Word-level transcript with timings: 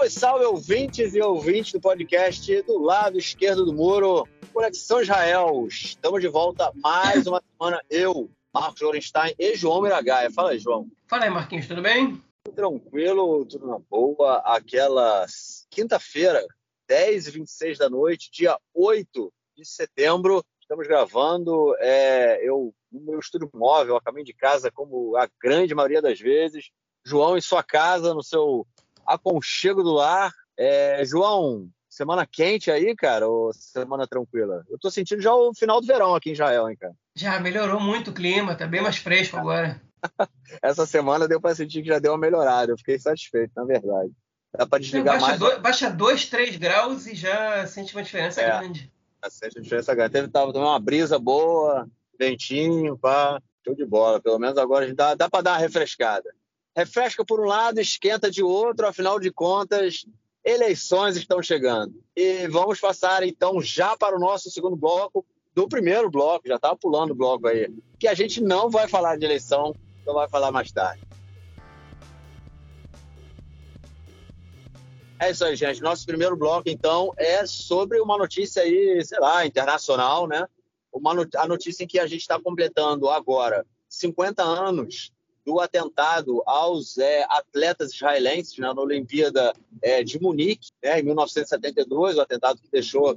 Salve, 0.00 0.10
salve, 0.10 0.44
ouvintes 0.46 1.14
e 1.14 1.20
ouvintes 1.20 1.72
do 1.72 1.80
podcast 1.80 2.62
do 2.62 2.78
lado 2.78 3.18
esquerdo 3.18 3.66
do 3.66 3.74
muro, 3.74 4.26
Conexão 4.50 5.02
Israel. 5.02 5.66
Estamos 5.68 6.22
de 6.22 6.28
volta 6.28 6.72
mais 6.76 7.26
uma 7.26 7.42
semana. 7.42 7.82
Eu, 7.90 8.30
Marcos 8.54 8.80
Lorenstein 8.80 9.34
e 9.38 9.54
João 9.56 9.82
Miragaia. 9.82 10.30
Fala 10.30 10.52
aí, 10.52 10.58
João. 10.58 10.88
Fala 11.06 11.24
aí, 11.24 11.30
Marquinhos, 11.30 11.68
tudo 11.68 11.82
bem? 11.82 12.22
Tudo 12.44 12.54
tranquilo, 12.54 13.44
tudo 13.44 13.66
na 13.66 13.78
boa. 13.78 14.38
Aquela 14.38 15.26
quinta-feira, 15.68 16.46
10 16.88 17.26
e 17.26 17.30
26 17.32 17.78
da 17.78 17.90
noite, 17.90 18.30
dia 18.32 18.58
8 18.72 19.30
de 19.54 19.66
setembro, 19.66 20.42
estamos 20.62 20.86
gravando. 20.86 21.74
É, 21.78 22.40
eu 22.42 22.72
no 22.90 23.00
meu 23.02 23.18
estúdio 23.18 23.50
móvel, 23.52 23.96
a 23.96 24.00
caminho 24.00 24.24
de 24.24 24.32
casa, 24.32 24.70
como 24.70 25.14
a 25.16 25.28
grande 25.38 25.74
maioria 25.74 26.00
das 26.00 26.18
vezes. 26.18 26.70
João 27.04 27.36
em 27.36 27.40
sua 27.40 27.62
casa, 27.62 28.14
no 28.14 28.22
seu 28.22 28.66
aconchego 29.14 29.82
do 29.82 29.92
lar. 29.92 30.32
É, 30.56 31.04
João, 31.04 31.68
semana 31.88 32.26
quente 32.26 32.70
aí, 32.70 32.94
cara, 32.94 33.28
ou 33.28 33.52
semana 33.52 34.06
tranquila? 34.06 34.64
Eu 34.68 34.78
tô 34.78 34.90
sentindo 34.90 35.20
já 35.20 35.34
o 35.34 35.54
final 35.54 35.80
do 35.80 35.86
verão 35.86 36.14
aqui 36.14 36.30
em 36.30 36.32
Israel, 36.32 36.68
hein, 36.68 36.76
cara? 36.78 36.94
Já 37.14 37.40
melhorou 37.40 37.80
muito 37.80 38.10
o 38.10 38.14
clima, 38.14 38.54
tá 38.54 38.66
bem 38.66 38.82
mais 38.82 38.96
fresco 38.96 39.36
agora. 39.36 39.80
Essa 40.62 40.86
semana 40.86 41.28
deu 41.28 41.40
para 41.40 41.54
sentir 41.54 41.82
que 41.82 41.88
já 41.88 41.98
deu 41.98 42.12
uma 42.12 42.18
melhorada. 42.18 42.72
Eu 42.72 42.78
fiquei 42.78 42.98
satisfeito, 42.98 43.52
na 43.56 43.64
verdade. 43.64 44.12
Dá 44.56 44.66
para 44.66 44.78
desligar 44.78 45.14
baixa 45.14 45.26
mais. 45.26 45.38
Dois, 45.38 45.58
baixa 45.58 45.90
2, 45.90 46.26
3 46.26 46.56
graus 46.56 47.06
e 47.06 47.14
já 47.14 47.66
sente 47.66 47.94
uma 47.94 48.02
diferença 48.02 48.40
é, 48.40 48.46
grande. 48.46 48.92
Já 49.22 49.30
sente 49.30 49.58
uma 49.58 49.62
diferença 49.62 49.94
grande. 49.94 50.12
Teve 50.12 50.28
tava, 50.28 50.50
uma 50.52 50.80
brisa 50.80 51.18
boa, 51.18 51.88
ventinho, 52.18 52.96
pá. 52.98 53.40
Show 53.64 53.74
de 53.74 53.84
bola. 53.84 54.20
Pelo 54.20 54.38
menos 54.38 54.56
agora 54.56 54.92
dá, 54.94 55.14
dá 55.14 55.28
para 55.28 55.42
dar 55.42 55.50
uma 55.52 55.58
refrescada 55.58 56.30
refresca 56.76 57.24
por 57.24 57.40
um 57.40 57.46
lado, 57.46 57.80
esquenta 57.80 58.30
de 58.30 58.42
outro, 58.42 58.86
afinal 58.86 59.18
de 59.18 59.30
contas, 59.30 60.04
eleições 60.44 61.16
estão 61.16 61.42
chegando. 61.42 61.94
E 62.16 62.46
vamos 62.48 62.80
passar 62.80 63.22
então 63.22 63.60
já 63.60 63.96
para 63.96 64.16
o 64.16 64.20
nosso 64.20 64.50
segundo 64.50 64.76
bloco, 64.76 65.24
do 65.54 65.68
primeiro 65.68 66.10
bloco, 66.10 66.46
já 66.46 66.56
estava 66.56 66.76
pulando 66.76 67.10
o 67.10 67.14
bloco 67.14 67.48
aí, 67.48 67.68
que 67.98 68.06
a 68.06 68.14
gente 68.14 68.40
não 68.40 68.70
vai 68.70 68.86
falar 68.86 69.16
de 69.18 69.24
eleição, 69.24 69.74
então 70.00 70.14
vai 70.14 70.28
falar 70.28 70.52
mais 70.52 70.70
tarde. 70.70 71.02
É 75.18 75.30
isso 75.30 75.44
aí, 75.44 75.54
gente. 75.54 75.82
Nosso 75.82 76.06
primeiro 76.06 76.34
bloco, 76.34 76.70
então, 76.70 77.12
é 77.16 77.44
sobre 77.44 78.00
uma 78.00 78.16
notícia 78.16 78.62
aí, 78.62 79.04
sei 79.04 79.20
lá, 79.20 79.44
internacional, 79.44 80.26
né? 80.26 80.46
Uma 80.90 81.12
not 81.12 81.36
a 81.36 81.46
notícia 81.46 81.84
em 81.84 81.86
que 81.86 81.98
a 81.98 82.06
gente 82.06 82.22
está 82.22 82.40
completando 82.40 83.08
agora 83.10 83.66
50 83.86 84.42
anos 84.42 85.12
do 85.44 85.60
atentado 85.60 86.42
aos 86.46 86.98
é, 86.98 87.24
atletas 87.28 87.92
israelenses 87.92 88.58
né, 88.58 88.72
na 88.72 88.80
Olimpíada 88.80 89.52
é, 89.82 90.02
de 90.02 90.20
Munique, 90.20 90.68
né, 90.82 91.00
em 91.00 91.02
1972, 91.02 92.16
o 92.16 92.20
atentado 92.20 92.60
que 92.60 92.70
deixou 92.70 93.16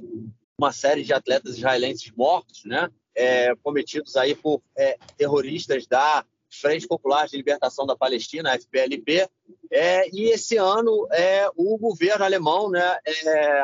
uma 0.58 0.72
série 0.72 1.02
de 1.02 1.12
atletas 1.12 1.56
israelenses 1.56 2.10
mortos, 2.12 2.64
né, 2.64 2.90
é, 3.14 3.54
cometidos 3.56 4.16
aí 4.16 4.34
por 4.34 4.62
é, 4.76 4.96
terroristas 5.16 5.86
da 5.86 6.24
Frente 6.50 6.86
Popular 6.86 7.26
de 7.26 7.36
Libertação 7.36 7.84
da 7.84 7.96
Palestina, 7.96 8.54
FPLP. 8.58 9.28
É, 9.70 10.08
e 10.10 10.30
esse 10.30 10.56
ano 10.56 11.06
é, 11.10 11.48
o 11.56 11.76
governo 11.76 12.24
alemão, 12.24 12.70
né, 12.70 12.98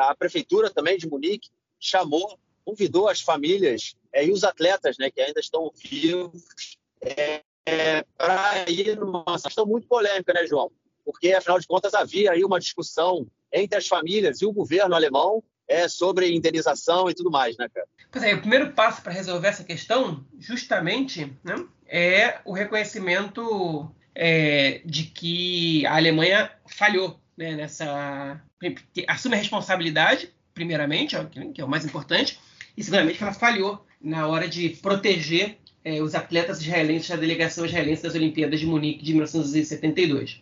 a 0.03 0.15
prefeitura 0.17 0.69
também 0.69 0.97
de 0.97 1.07
Munique, 1.07 1.49
chamou, 1.79 2.37
convidou 2.65 3.07
as 3.07 3.21
famílias 3.21 3.95
e 4.13 4.29
os 4.31 4.43
atletas 4.43 4.97
né, 4.97 5.09
que 5.09 5.21
ainda 5.21 5.39
estão 5.39 5.71
vivos 5.73 6.77
é, 7.01 7.41
é, 7.65 8.03
para 8.17 8.69
ir 8.69 8.97
numa 8.97 9.39
questão 9.39 9.65
muito 9.65 9.87
polêmica, 9.87 10.33
né, 10.33 10.45
João? 10.45 10.71
Porque, 11.03 11.33
afinal 11.33 11.59
de 11.59 11.67
contas, 11.67 11.93
havia 11.93 12.31
aí 12.31 12.43
uma 12.43 12.59
discussão 12.59 13.27
entre 13.51 13.77
as 13.77 13.87
famílias 13.87 14.41
e 14.41 14.45
o 14.45 14.53
governo 14.53 14.95
alemão 14.95 15.43
é, 15.67 15.87
sobre 15.87 16.33
indenização 16.33 17.09
e 17.09 17.13
tudo 17.13 17.31
mais, 17.31 17.57
né, 17.57 17.67
cara? 17.73 17.87
Pois 18.11 18.23
é, 18.23 18.33
o 18.33 18.41
primeiro 18.41 18.71
passo 18.73 19.01
para 19.01 19.13
resolver 19.13 19.47
essa 19.47 19.63
questão, 19.63 20.25
justamente, 20.37 21.33
né, 21.43 21.55
é 21.87 22.39
o 22.45 22.51
reconhecimento 22.51 23.89
é, 24.13 24.81
de 24.85 25.03
que 25.03 25.85
a 25.85 25.95
Alemanha 25.95 26.51
falhou 26.67 27.19
né, 27.37 27.55
nessa. 27.55 28.41
assume 29.07 29.35
a 29.35 29.37
responsabilidade, 29.37 30.33
primeiramente, 30.53 31.15
que 31.53 31.61
é 31.61 31.65
o 31.65 31.69
mais 31.69 31.85
importante, 31.85 32.39
e 32.75 32.83
segundamente 32.83 33.17
que 33.17 33.23
ela 33.23 33.33
falhou 33.33 33.85
na 33.99 34.27
hora 34.27 34.47
de 34.47 34.69
proteger 34.69 35.57
é, 35.83 36.01
os 36.01 36.15
atletas 36.15 36.61
israelenses 36.61 37.09
da 37.09 37.15
delegação 37.15 37.65
israelense 37.65 38.03
das 38.03 38.15
Olimpíadas 38.15 38.59
de 38.59 38.65
Munique 38.65 39.03
de 39.03 39.13
1972. 39.13 40.41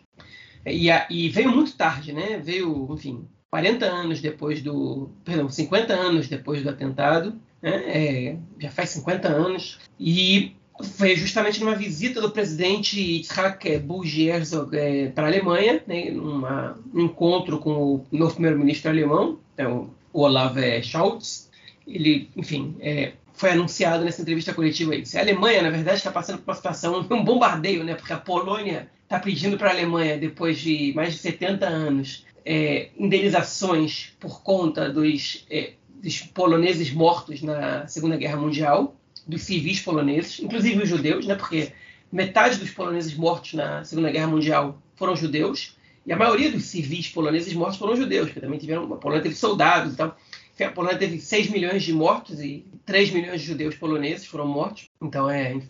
E, 0.66 0.90
a, 0.90 1.06
e, 1.10 1.28
veio 1.28 1.50
muito 1.50 1.76
tarde, 1.76 2.12
né? 2.12 2.38
Veio, 2.42 2.88
enfim, 2.92 3.26
40 3.50 3.86
anos 3.86 4.20
depois 4.20 4.62
do. 4.62 5.10
Perdão, 5.24 5.48
50 5.48 5.94
anos 5.94 6.28
depois 6.28 6.62
do 6.62 6.68
atentado. 6.68 7.34
Né? 7.62 7.70
É, 7.86 8.36
já 8.58 8.70
faz 8.70 8.90
50 8.90 9.28
anos. 9.28 9.78
E 9.98 10.54
foi 10.82 11.16
justamente 11.16 11.60
numa 11.60 11.74
visita 11.74 12.20
do 12.20 12.30
presidente 12.30 13.00
Yitzhak 13.00 13.78
Buji 13.78 14.28
Herzog 14.28 14.76
é, 14.76 15.08
para 15.08 15.24
a 15.24 15.30
Alemanha, 15.30 15.82
né? 15.86 16.10
Numa, 16.10 16.78
um 16.92 17.02
encontro 17.02 17.58
com 17.58 17.72
o 17.72 18.06
novo 18.12 18.34
primeiro-ministro 18.34 18.90
alemão, 18.90 19.38
então, 19.54 19.90
Olaf 20.12 20.56
Scholz. 20.82 21.50
Ele, 21.86 22.30
enfim, 22.36 22.76
é, 22.80 23.14
foi 23.40 23.52
anunciado 23.52 24.04
nessa 24.04 24.20
entrevista 24.20 24.52
coletiva 24.52 24.92
aí. 24.92 25.02
A 25.14 25.20
Alemanha, 25.20 25.62
na 25.62 25.70
verdade, 25.70 25.96
está 25.96 26.10
passando 26.10 26.38
por 26.38 26.50
uma 26.50 26.54
situação, 26.54 27.00
um 27.10 27.24
bombardeio, 27.24 27.82
né? 27.82 27.94
Porque 27.94 28.12
a 28.12 28.18
Polônia 28.18 28.90
está 29.02 29.18
pedindo 29.18 29.56
para 29.56 29.70
a 29.70 29.72
Alemanha, 29.72 30.18
depois 30.18 30.58
de 30.58 30.92
mais 30.94 31.14
de 31.14 31.20
70 31.20 31.66
anos, 31.66 32.26
é, 32.44 32.90
indenizações 32.98 34.12
por 34.20 34.42
conta 34.42 34.90
dos, 34.90 35.46
é, 35.50 35.72
dos 36.02 36.20
poloneses 36.20 36.92
mortos 36.92 37.40
na 37.40 37.86
Segunda 37.88 38.18
Guerra 38.18 38.36
Mundial, 38.36 38.94
dos 39.26 39.42
civis 39.42 39.80
poloneses, 39.80 40.38
inclusive 40.40 40.82
os 40.82 40.88
judeus, 40.88 41.26
né? 41.26 41.34
Porque 41.34 41.72
metade 42.12 42.58
dos 42.58 42.70
poloneses 42.70 43.14
mortos 43.14 43.54
na 43.54 43.82
Segunda 43.84 44.10
Guerra 44.10 44.26
Mundial 44.26 44.82
foram 44.96 45.16
judeus, 45.16 45.78
e 46.04 46.12
a 46.12 46.16
maioria 46.16 46.52
dos 46.52 46.64
civis 46.64 47.08
poloneses 47.08 47.54
mortos 47.54 47.78
foram 47.78 47.96
judeus, 47.96 48.26
porque 48.26 48.40
também 48.40 48.58
tiveram, 48.58 48.84
a 48.92 48.96
Polônia 48.98 49.22
teve 49.22 49.34
soldados 49.34 49.94
e 49.94 49.96
tal 49.96 50.14
a 50.64 50.70
Polônia 50.70 50.98
teve 50.98 51.20
6 51.20 51.50
milhões 51.50 51.82
de 51.82 51.92
mortos 51.92 52.40
e 52.40 52.66
3 52.84 53.10
milhões 53.10 53.40
de 53.40 53.46
judeus 53.46 53.74
poloneses 53.74 54.26
foram 54.26 54.46
mortos. 54.46 54.88
Então, 55.00 55.30
é, 55.30 55.60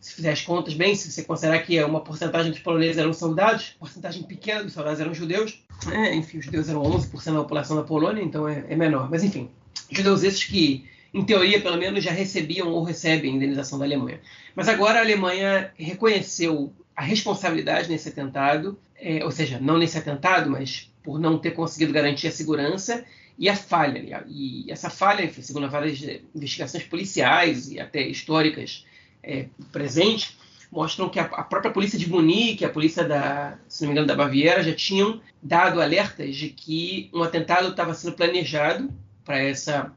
se 0.00 0.14
fizer 0.14 0.30
as 0.30 0.42
contas 0.42 0.74
bem, 0.74 0.94
se 0.94 1.10
você 1.10 1.24
considerar 1.24 1.58
que 1.60 1.82
uma 1.82 2.00
porcentagem 2.00 2.52
dos 2.52 2.60
poloneses 2.60 2.98
eram 2.98 3.12
soldados, 3.12 3.74
porcentagem 3.78 4.22
pequena 4.22 4.62
dos 4.62 4.72
soldados 4.72 5.00
eram 5.00 5.12
judeus, 5.12 5.64
é, 5.90 6.14
enfim, 6.14 6.38
os 6.38 6.44
judeus 6.44 6.68
eram 6.68 6.82
11% 6.82 7.32
da 7.32 7.40
população 7.40 7.76
da 7.76 7.82
Polônia, 7.82 8.22
então 8.22 8.48
é, 8.48 8.64
é 8.68 8.76
menor. 8.76 9.10
Mas, 9.10 9.24
enfim, 9.24 9.50
judeus 9.90 10.22
esses 10.22 10.44
que, 10.44 10.84
em 11.12 11.24
teoria, 11.24 11.60
pelo 11.60 11.76
menos, 11.76 12.04
já 12.04 12.12
recebiam 12.12 12.68
ou 12.68 12.84
recebem 12.84 13.32
a 13.32 13.36
indenização 13.36 13.78
da 13.78 13.84
Alemanha. 13.84 14.20
Mas 14.54 14.68
agora 14.68 14.98
a 14.98 15.02
Alemanha 15.02 15.72
reconheceu 15.76 16.72
a 16.94 17.02
responsabilidade 17.02 17.90
nesse 17.90 18.08
atentado, 18.08 18.78
é, 18.98 19.24
ou 19.24 19.30
seja, 19.30 19.58
não 19.60 19.76
nesse 19.76 19.98
atentado, 19.98 20.48
mas 20.48 20.90
por 21.02 21.18
não 21.18 21.38
ter 21.38 21.50
conseguido 21.50 21.92
garantir 21.92 22.28
a 22.28 22.32
segurança 22.32 23.04
e 23.38 23.48
a 23.48 23.56
falha. 23.56 24.24
E 24.28 24.70
essa 24.70 24.88
falha, 24.88 25.30
segundo 25.40 25.68
várias 25.68 26.02
investigações 26.34 26.84
policiais 26.84 27.70
e 27.70 27.78
até 27.78 28.00
históricas 28.00 28.84
é, 29.22 29.46
presentes, 29.72 30.36
mostram 30.70 31.08
que 31.08 31.18
a, 31.18 31.24
a, 31.24 31.42
própria 31.42 31.70
polícia 31.70 31.98
de 31.98 32.08
Munique, 32.08 32.64
a 32.64 32.70
polícia 32.70 33.04
da, 33.04 33.58
se 33.68 33.82
não 33.82 33.88
me 33.88 33.92
engano, 33.92 34.06
da 34.06 34.14
Baviera, 34.14 34.62
já 34.62 34.74
tinham 34.74 35.20
dado 35.42 35.80
alertas 35.80 36.34
de 36.34 36.48
que 36.48 37.10
um 37.12 37.22
atentado 37.22 37.68
estava 37.68 37.94
sendo 37.94 38.14
planejado 38.14 38.92
para 39.24 39.38
essa 39.38 39.92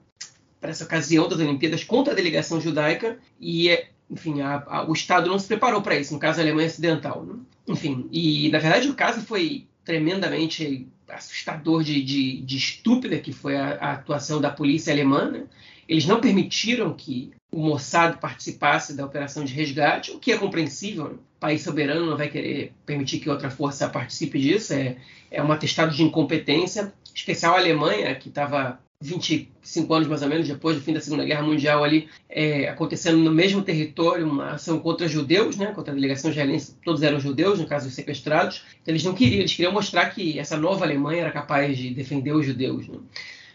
para 0.59 0.71
essa 0.71 0.83
ocasião 0.83 1.29
das 1.29 1.39
Olimpíadas 1.39 1.85
contra 1.85 2.11
a 2.11 2.15
delegação 2.15 2.59
judaica 2.59 3.17
e 3.39 3.69
enfim 4.09 4.41
a, 4.41 4.61
a, 4.67 4.89
o 4.89 4.91
Estado 4.91 5.29
não 5.29 5.39
se 5.39 5.47
preparou 5.47 5.81
para 5.81 5.95
isso, 5.95 6.13
no 6.13 6.19
caso 6.19 6.39
a 6.39 6.43
Alemanha 6.43 6.67
Ocidental. 6.67 7.23
Né? 7.23 7.35
Enfim, 7.65 8.09
e 8.11 8.49
na 8.49 8.59
verdade 8.59 8.89
o 8.89 8.93
caso 8.93 9.21
foi 9.21 9.67
tremendamente 9.89 10.87
assustador 11.07 11.83
de, 11.83 12.03
de, 12.03 12.41
de 12.41 12.57
estúpida 12.57 13.17
que 13.17 13.33
foi 13.33 13.57
a, 13.57 13.69
a, 13.81 13.91
atuação 13.93 14.39
da 14.39 14.51
polícia 14.51 14.93
alemã. 14.93 15.31
Né? 15.31 15.45
Eles 15.87 16.05
não 16.05 16.21
permitiram 16.21 16.93
que 16.93 17.31
o 17.51 17.59
Mossad 17.59 18.19
participasse 18.19 18.95
da 18.95 19.03
operação 19.03 19.43
de 19.43 19.51
resgate, 19.51 20.11
o 20.11 20.19
que 20.19 20.31
é 20.31 20.37
compreensível. 20.37 21.05
Né? 21.05 21.15
O 21.15 21.39
país 21.39 21.63
soberano 21.63 22.05
não 22.05 22.15
vai 22.15 22.29
querer 22.29 22.71
permitir 22.85 23.17
que 23.17 23.31
outra 23.31 23.49
força 23.49 23.89
participe 23.89 24.39
disso. 24.39 24.73
É, 24.73 24.95
é 25.31 25.41
um 25.41 25.51
atestado 25.51 25.91
de 25.91 26.03
incompetência, 26.03 26.93
especial 27.15 27.55
a 27.55 27.57
Alemanha, 27.57 28.13
que 28.13 28.29
estava 28.29 28.79
25 29.01 29.93
anos 29.93 30.09
mais 30.09 30.21
ou 30.21 30.27
menos 30.27 30.45
depois 30.45 30.75
do 30.75 30.81
fim 30.81 30.91
da 30.91 30.99
Segunda 30.99 31.23
Guerra 31.23 31.41
Mundial 31.41 31.85
ali 31.85 32.09
é, 32.27 32.67
acontecendo 32.67 33.17
no 33.17 33.31
mesmo 33.31 33.61
território 33.61 34.29
uma 34.29 34.51
ação 34.51 34.77
contra 34.79 35.07
judeus, 35.07 35.55
né, 35.55 35.67
contra 35.67 35.93
a 35.93 35.95
delegação 35.95 36.29
israelense, 36.29 36.75
todos 36.83 37.01
eram 37.01 37.17
judeus, 37.17 37.59
no 37.59 37.65
caso 37.65 37.85
dos 37.85 37.95
sequestrados. 37.95 38.61
Então, 38.81 38.91
eles 38.91 39.03
não 39.05 39.13
queriam, 39.13 39.39
eles 39.39 39.53
queriam 39.53 39.71
mostrar 39.71 40.09
que 40.09 40.37
essa 40.37 40.57
nova 40.57 40.83
Alemanha 40.83 41.21
era 41.21 41.31
capaz 41.31 41.77
de 41.77 41.91
defender 41.91 42.33
os 42.33 42.45
judeus. 42.45 42.89
Né? 42.89 42.99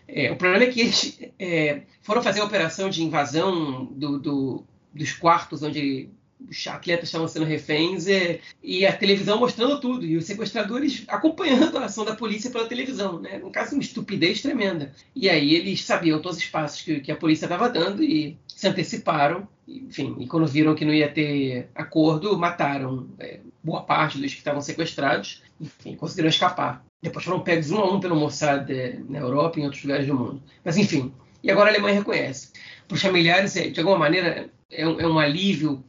É, 0.08 0.32
o 0.32 0.36
problema 0.36 0.64
é 0.64 0.68
que 0.68 0.80
eles 0.80 1.20
é, 1.38 1.82
foram 2.00 2.22
fazer 2.22 2.40
a 2.40 2.44
operação 2.44 2.88
de 2.88 3.02
invasão 3.02 3.84
do, 3.84 4.18
do, 4.18 4.64
dos 4.94 5.12
quartos 5.12 5.62
onde 5.62 6.08
os 6.48 6.66
atletas 6.66 7.08
estavam 7.08 7.26
sendo 7.28 7.44
reféns 7.44 8.06
e, 8.06 8.40
e, 8.62 8.86
a 8.86 8.92
televisão 8.92 9.38
mostrando 9.38 9.80
tudo 9.80 10.04
e 10.04 10.16
os 10.16 10.24
sequestradores 10.24 11.04
acompanhando 11.08 11.78
a 11.78 11.86
ação 11.86 12.04
da 12.04 12.14
polícia 12.14 12.50
pela 12.50 12.68
televisão, 12.68 13.20
né? 13.20 13.40
Um 13.42 13.50
caso 13.50 13.74
uma 13.74 13.82
estupidez 13.82 14.42
tremenda. 14.42 14.92
E 15.14 15.28
aí 15.28 15.54
eles 15.54 15.84
sabiam 15.84 16.20
todos 16.20 16.38
os 16.38 16.46
passos 16.46 16.82
que, 16.82 17.00
que 17.00 17.12
a 17.12 17.16
polícia 17.16 17.46
estava 17.46 17.68
dando 17.68 18.02
e 18.02 18.36
se 18.46 18.68
anteciparam, 18.68 19.48
enfim, 19.66 20.16
e 20.18 20.26
quando 20.26 20.46
viram 20.46 20.74
que 20.74 20.84
não 20.84 20.92
ia 20.92 21.10
ter 21.10 21.68
acordo, 21.74 22.36
mataram 22.38 23.08
é, 23.18 23.40
boa 23.62 23.82
parte 23.82 24.18
dos 24.18 24.32
que 24.32 24.38
estavam 24.38 24.60
sequestrados, 24.60 25.42
enfim, 25.60 25.96
conseguiram 25.96 26.28
escapar. 26.28 26.84
Depois 27.02 27.24
foram 27.24 27.40
pegos 27.40 27.70
um 27.70 27.78
a 27.78 27.92
um 27.92 28.00
pelo 28.00 28.16
Mossad 28.16 28.70
é, 28.70 28.98
na 29.08 29.18
Europa 29.18 29.58
e 29.58 29.62
em 29.62 29.64
outros 29.64 29.82
lugares 29.82 30.06
do 30.06 30.14
mundo. 30.14 30.42
Mas 30.64 30.76
enfim, 30.76 31.12
e 31.42 31.50
agora 31.50 31.68
a 31.68 31.72
Alemanha 31.72 31.98
reconhece. 31.98 32.52
Para 32.88 32.94
os 32.94 33.02
familiares, 33.02 33.56
é, 33.56 33.68
de 33.68 33.80
alguma 33.80 33.98
maneira, 33.98 34.50
é 34.70 34.86
um, 34.86 35.00
é 35.00 35.06
um 35.06 35.18
alívio 35.18 35.84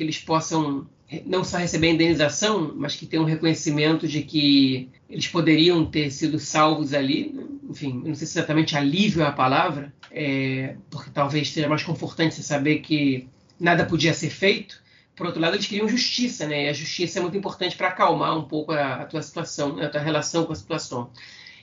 que 0.00 0.04
eles 0.04 0.18
possam 0.18 0.86
não 1.26 1.44
só 1.44 1.58
receber 1.58 1.88
a 1.88 1.90
indenização, 1.90 2.72
mas 2.74 2.96
que 2.96 3.04
tenham 3.04 3.24
um 3.24 3.28
reconhecimento 3.28 4.08
de 4.08 4.22
que 4.22 4.88
eles 5.10 5.28
poderiam 5.28 5.84
ter 5.84 6.10
sido 6.10 6.38
salvos 6.38 6.94
ali. 6.94 7.38
Enfim, 7.68 8.00
não 8.02 8.14
sei 8.14 8.26
se 8.26 8.38
exatamente 8.38 8.78
alívio 8.78 9.20
é 9.20 9.26
a 9.26 9.32
palavra, 9.32 9.92
é, 10.10 10.76
porque 10.88 11.10
talvez 11.10 11.50
seja 11.50 11.68
mais 11.68 11.82
confortante 11.82 12.34
você 12.34 12.42
saber 12.42 12.78
que 12.78 13.28
nada 13.58 13.84
podia 13.84 14.14
ser 14.14 14.30
feito. 14.30 14.80
Por 15.14 15.26
outro 15.26 15.40
lado, 15.42 15.56
eles 15.56 15.66
queriam 15.66 15.86
justiça, 15.86 16.46
né? 16.46 16.64
E 16.64 16.68
a 16.70 16.72
justiça 16.72 17.18
é 17.18 17.22
muito 17.22 17.36
importante 17.36 17.76
para 17.76 17.88
acalmar 17.88 18.38
um 18.38 18.44
pouco 18.44 18.72
a, 18.72 19.02
a 19.02 19.04
tua 19.04 19.20
situação, 19.20 19.76
né? 19.76 19.84
a 19.84 19.90
tua 19.90 20.00
relação 20.00 20.46
com 20.46 20.52
a 20.54 20.56
situação. 20.56 21.10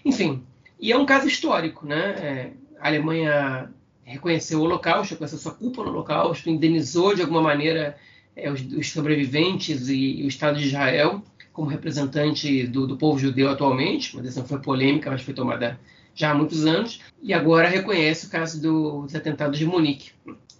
Enfim, 0.06 0.44
e 0.80 0.92
é 0.92 0.98
um 0.98 1.08
caso 1.08 1.28
histórico, 1.28 1.88
né? 1.88 1.98
É, 1.98 2.52
a 2.80 2.88
Alemanha 2.88 3.74
reconheceu 4.04 4.60
o 4.60 4.64
Holocausto, 4.64 5.16
reconheceu 5.16 5.40
sua 5.40 5.54
culpa 5.54 5.84
no 5.84 5.90
Holocausto, 5.90 6.50
indenizou 6.50 7.14
de 7.14 7.22
alguma 7.22 7.42
maneira 7.42 7.98
é, 8.38 8.52
os, 8.52 8.62
os, 8.62 8.92
sobreviventes 8.92 9.90
e, 9.90 10.22
e, 10.22 10.24
o 10.24 10.28
Estado 10.28 10.60
de 10.60 10.68
Israel 10.68 11.24
como 11.52 11.68
representante 11.68 12.68
do, 12.68 12.86
do, 12.86 12.96
povo 12.96 13.18
judeu 13.18 13.50
atualmente. 13.50 14.14
Uma 14.14 14.22
decisão 14.22 14.46
foi 14.46 14.60
polêmica, 14.60 15.10
mas 15.10 15.24
foi 15.24 15.34
tomada 15.34 15.80
já 16.14 16.30
há 16.30 16.36
muitos 16.36 16.66
anos. 16.68 17.00
E 17.22 17.34
agora 17.34 17.68
reconhece 17.68 18.28
o 18.28 18.30
caso 18.30 18.62
do, 18.62 19.02
dos 19.02 19.16
atentados 19.16 19.58
de 19.58 19.66
Munique. 19.66 20.12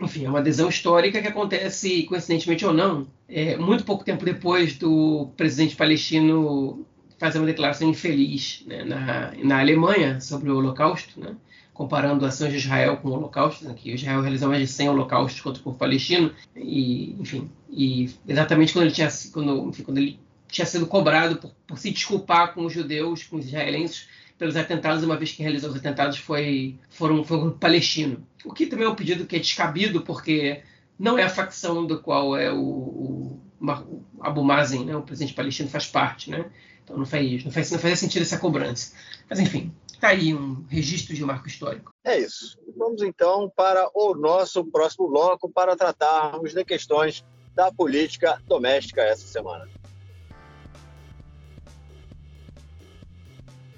Enfim, 0.02 0.26
é 0.26 0.30
uma 0.30 0.40
adesão 0.40 0.70
histórica 0.70 1.22
que 1.22 1.28
acontece, 1.28 2.04
coincidentemente 2.04 2.66
ou 2.66 2.74
não, 2.74 3.08
é, 3.30 3.56
muito 3.58 3.84
pouco 3.84 4.04
tempo 4.04 4.26
depois 4.26 4.76
do 4.76 5.30
presidente 5.38 5.76
palestino 5.76 6.84
fazer 7.20 7.40
uma 7.40 7.48
declaração 7.48 7.90
infeliz 7.90 8.64
né, 8.66 8.84
na, 8.84 9.34
na 9.44 9.60
Alemanha 9.60 10.20
sobre 10.20 10.50
o 10.50 10.58
Holocausto. 10.58 11.20
Né? 11.20 11.36
Comparando 11.78 12.26
ações 12.26 12.52
de 12.52 12.58
Israel 12.58 12.98
com 12.98 13.10
o 13.10 13.14
Holocausto, 13.14 13.64
né, 13.64 13.76
que 13.78 13.94
Israel 13.94 14.22
realizou 14.22 14.50
mais 14.50 14.62
de 14.62 14.68
100 14.68 14.90
holocaustos 14.90 15.40
contra 15.40 15.62
o 15.62 15.64
povo 15.64 15.78
palestino, 15.78 16.34
e, 16.56 17.16
enfim, 17.20 17.52
e 17.70 18.10
exatamente 18.28 18.74
quando 18.74 18.86
ele 18.86 18.94
tinha, 18.94 19.08
quando, 19.32 19.70
enfim, 19.70 19.84
quando 19.84 20.00
ele 20.00 20.20
tinha 20.48 20.66
sido 20.66 20.88
cobrado 20.88 21.36
por, 21.36 21.52
por, 21.68 21.78
se 21.78 21.92
desculpar 21.92 22.56
com 22.56 22.66
os 22.66 22.74
judeus, 22.74 23.24
com 23.24 23.38
os 23.38 23.46
israelenses, 23.46 24.08
pelos 24.40 24.56
atentados, 24.56 25.04
uma 25.04 25.18
vez 25.18 25.32
que 25.32 25.44
realizou 25.44 25.70
os 25.70 25.76
atentados 25.76 26.18
foi, 26.18 26.80
foram, 26.90 27.24
foi 27.24 27.38
um 27.38 27.42
grupo 27.42 27.60
palestino. 27.60 28.26
O 28.44 28.52
que 28.52 28.66
também 28.66 28.86
é 28.88 28.90
um 28.90 28.96
pedido 28.96 29.28
que 29.28 29.36
é 29.36 29.40
descabido, 29.40 30.02
porque 30.02 30.64
não 30.98 31.18
é 31.18 31.24
a 31.24 31.30
facção 31.30 31.86
do 31.86 32.00
qual 32.00 32.36
é 32.36 32.52
o, 32.52 32.58
o, 32.58 33.42
o 33.62 34.02
Abu 34.20 34.44
Mazen, 34.44 34.84
né, 34.84 34.96
o 34.96 35.04
presidente 35.04 35.36
palestino, 35.36 35.70
faz 35.70 35.86
parte, 35.86 36.32
né? 36.32 36.46
Então 36.84 36.98
não 36.98 37.06
faz, 37.06 37.44
não 37.44 37.52
faz, 37.52 37.72
não 37.72 37.80
faz 37.80 38.00
sentido 38.00 38.22
essa 38.22 38.38
cobrança. 38.38 38.94
Mas 39.30 39.40
enfim, 39.40 39.72
Está 39.98 40.10
aí 40.10 40.32
um 40.32 40.64
registro 40.70 41.16
de 41.16 41.26
marco 41.26 41.48
histórico. 41.48 41.92
É 42.06 42.20
isso. 42.20 42.56
Vamos 42.78 43.02
então 43.02 43.52
para 43.56 43.90
o 43.96 44.14
nosso 44.14 44.64
próximo 44.64 45.08
bloco 45.08 45.50
para 45.50 45.76
tratarmos 45.76 46.54
de 46.54 46.64
questões 46.64 47.26
da 47.56 47.72
política 47.72 48.40
doméstica 48.46 49.02
essa 49.02 49.26
semana. 49.26 49.68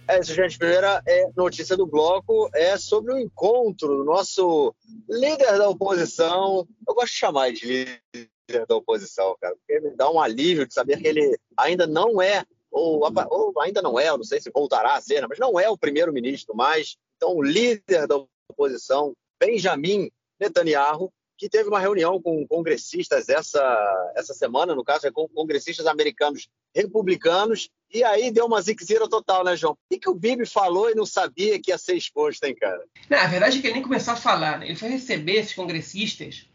É 0.10 0.20
isso, 0.20 0.34
gente. 0.34 0.58
Primeira 0.58 1.02
é, 1.08 1.30
notícia 1.38 1.78
do 1.78 1.88
bloco 1.88 2.50
é 2.54 2.78
sobre 2.78 3.14
o 3.14 3.18
encontro 3.18 3.88
do 3.96 4.04
nosso 4.04 4.76
líder 5.10 5.58
da 5.58 5.70
oposição. 5.70 6.68
Eu 6.86 6.96
gosto 6.96 7.14
de 7.14 7.18
chamar 7.18 7.54
de 7.54 7.66
líder 7.66 8.66
da 8.68 8.76
oposição, 8.76 9.38
cara, 9.40 9.56
porque 9.56 9.80
me 9.80 9.96
dá 9.96 10.12
um 10.12 10.20
alívio 10.20 10.68
de 10.68 10.74
saber 10.74 11.00
que 11.00 11.08
ele 11.08 11.40
ainda 11.56 11.88
não 11.88 12.22
é 12.22 12.44
ou, 12.72 13.02
ou 13.30 13.62
ainda 13.62 13.82
não 13.82 14.00
é, 14.00 14.10
não 14.10 14.24
sei 14.24 14.40
se 14.40 14.52
voltará 14.52 14.96
a 14.96 15.02
ser, 15.02 15.28
mas 15.28 15.40
não 15.40 15.60
é 15.60 15.70
o 15.70 15.78
primeiro-ministro 15.78 16.56
mais. 16.56 16.98
Então, 17.18 17.36
o 17.36 17.44
líder 17.44 18.08
da 18.08 18.24
oposição, 18.50 19.14
Benjamin 19.40 20.10
Netanyahu, 20.40 21.12
que 21.38 21.50
teve 21.50 21.70
uma 21.70 21.80
reunião 21.80 22.22
com 22.22 22.46
congressistas 22.46 23.30
essa, 23.30 24.12
essa 24.16 24.34
semana, 24.34 24.76
no 24.76 24.84
caso, 24.84 25.08
é 25.08 25.12
com 25.12 25.28
congressistas 25.30 25.88
americanos 25.88 26.50
republicanos, 26.76 27.70
e 27.92 28.04
aí 28.04 28.30
deu 28.30 28.46
uma 28.46 28.62
ziquezira 28.62 29.08
total, 29.08 29.44
né, 29.44 29.56
João? 29.56 29.74
O 29.74 29.98
que, 29.98 30.10
o 30.10 30.14
Bibi 30.14 30.46
falou 30.46 30.92
e 30.92 30.96
não 30.96 31.06
sabia 31.06 31.60
que 31.60 31.72
ia 31.72 31.78
ser 31.78 31.96
exposto, 31.96 32.44
hein, 32.44 32.54
cara? 32.56 32.84
Não, 33.10 33.18
a 33.18 33.28
verdade 33.28 33.58
é 33.58 33.62
que 33.62 33.68
ele 33.68 33.76
nem 33.76 33.84
começou 33.84 34.14
a 34.14 34.18
falar, 34.18 34.60
né? 34.60 34.68
Ele 34.68 34.76
foi 34.76 34.90
receber 34.90 35.38
esses 35.38 35.54
congressistas 35.54 36.46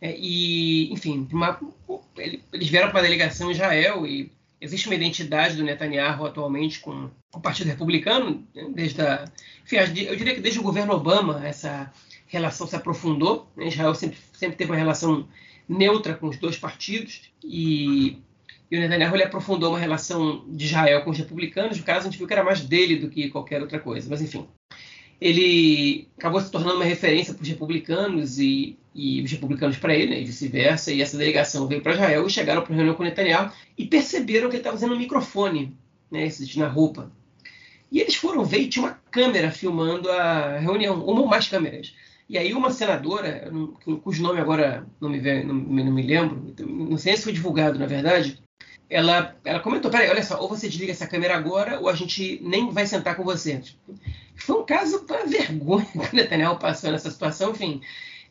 é, 0.00 0.14
e, 0.18 0.92
enfim, 0.92 1.26
uma, 1.32 1.58
ele, 2.18 2.42
eles 2.52 2.68
vieram 2.68 2.90
para 2.90 2.98
a 2.98 3.04
delegação 3.04 3.48
em 3.48 3.54
Israel 3.54 4.04
e 4.04 4.30
existe 4.64 4.88
uma 4.88 4.94
identidade 4.94 5.56
do 5.56 5.62
Netanyahu 5.62 6.24
atualmente 6.24 6.80
com 6.80 7.10
o 7.34 7.40
Partido 7.40 7.68
Republicano, 7.68 8.42
desde 8.74 9.02
a, 9.02 9.24
enfim, 9.62 9.76
eu 9.76 10.16
diria 10.16 10.34
que 10.34 10.40
desde 10.40 10.58
o 10.58 10.62
governo 10.62 10.94
Obama 10.94 11.46
essa 11.46 11.92
relação 12.26 12.66
se 12.66 12.74
aprofundou. 12.74 13.46
Né? 13.54 13.68
Israel 13.68 13.94
sempre, 13.94 14.18
sempre 14.32 14.56
teve 14.56 14.70
uma 14.70 14.78
relação 14.78 15.28
neutra 15.68 16.14
com 16.14 16.28
os 16.28 16.38
dois 16.38 16.56
partidos 16.56 17.30
e, 17.42 18.18
e 18.70 18.76
o 18.76 18.80
Netanyahu 18.80 19.14
ele 19.14 19.24
aprofundou 19.24 19.70
uma 19.70 19.78
relação 19.78 20.44
de 20.48 20.64
Israel 20.64 21.02
com 21.02 21.10
os 21.10 21.18
republicanos. 21.18 21.78
No 21.78 21.84
caso, 21.84 22.08
a 22.08 22.10
gente 22.10 22.18
viu 22.18 22.26
que 22.26 22.32
era 22.32 22.42
mais 22.42 22.60
dele 22.60 22.96
do 22.96 23.10
que 23.10 23.28
qualquer 23.28 23.60
outra 23.60 23.78
coisa. 23.78 24.08
Mas, 24.08 24.22
enfim, 24.22 24.48
ele 25.20 26.08
acabou 26.18 26.40
se 26.40 26.50
tornando 26.50 26.76
uma 26.76 26.84
referência 26.84 27.34
para 27.34 27.42
os 27.42 27.48
republicanos 27.48 28.38
e, 28.38 28.76
e 28.94 29.22
os 29.22 29.30
republicanos 29.30 29.76
para 29.76 29.94
ele, 29.94 30.10
né, 30.10 30.20
e 30.20 30.24
vice-versa. 30.24 30.92
E 30.92 31.00
essa 31.00 31.16
delegação 31.16 31.66
veio 31.66 31.82
para 31.82 31.92
Israel 31.92 32.26
e 32.26 32.30
chegaram 32.30 32.62
para 32.62 32.72
a 32.72 32.76
reunião 32.76 32.94
com 32.94 33.02
o 33.02 33.06
Netanyahu 33.06 33.50
e 33.76 33.86
perceberam 33.86 34.48
que 34.48 34.56
ele 34.56 34.60
estava 34.60 34.76
usando 34.76 34.94
um 34.94 34.98
microfone 34.98 35.76
né, 36.10 36.28
na 36.56 36.68
roupa. 36.68 37.10
E 37.90 38.00
eles 38.00 38.16
foram 38.16 38.44
ver 38.44 38.58
e 38.58 38.68
tinha 38.68 38.84
uma 38.84 38.98
câmera 39.10 39.50
filmando 39.50 40.10
a 40.10 40.58
reunião, 40.58 41.04
uma 41.04 41.20
ou 41.20 41.26
mais 41.28 41.48
câmeras. 41.48 41.94
E 42.28 42.38
aí 42.38 42.54
uma 42.54 42.70
senadora, 42.70 43.52
cujo 44.02 44.22
nome 44.22 44.40
agora 44.40 44.86
não 45.00 45.10
me, 45.10 45.20
não, 45.44 45.54
não 45.54 45.92
me 45.92 46.02
lembro, 46.02 46.54
não 46.66 46.96
sei 46.96 47.16
se 47.16 47.22
foi 47.22 47.32
divulgado 47.32 47.78
na 47.78 47.86
verdade, 47.86 48.42
ela, 48.94 49.34
ela 49.44 49.58
comentou, 49.58 49.90
peraí, 49.90 50.08
olha 50.08 50.22
só, 50.22 50.40
ou 50.40 50.48
você 50.48 50.68
desliga 50.68 50.92
essa 50.92 51.08
câmera 51.08 51.34
agora, 51.34 51.80
ou 51.80 51.88
a 51.88 51.94
gente 51.94 52.40
nem 52.40 52.70
vai 52.70 52.86
sentar 52.86 53.16
com 53.16 53.24
você. 53.24 53.60
Foi 54.36 54.60
um 54.60 54.64
caso 54.64 55.00
para 55.00 55.26
vergonha 55.26 55.84
que 55.90 55.98
o 55.98 56.16
Netanyahu 56.16 56.58
passou 56.60 56.92
nessa 56.92 57.10
situação, 57.10 57.50
enfim, 57.50 57.80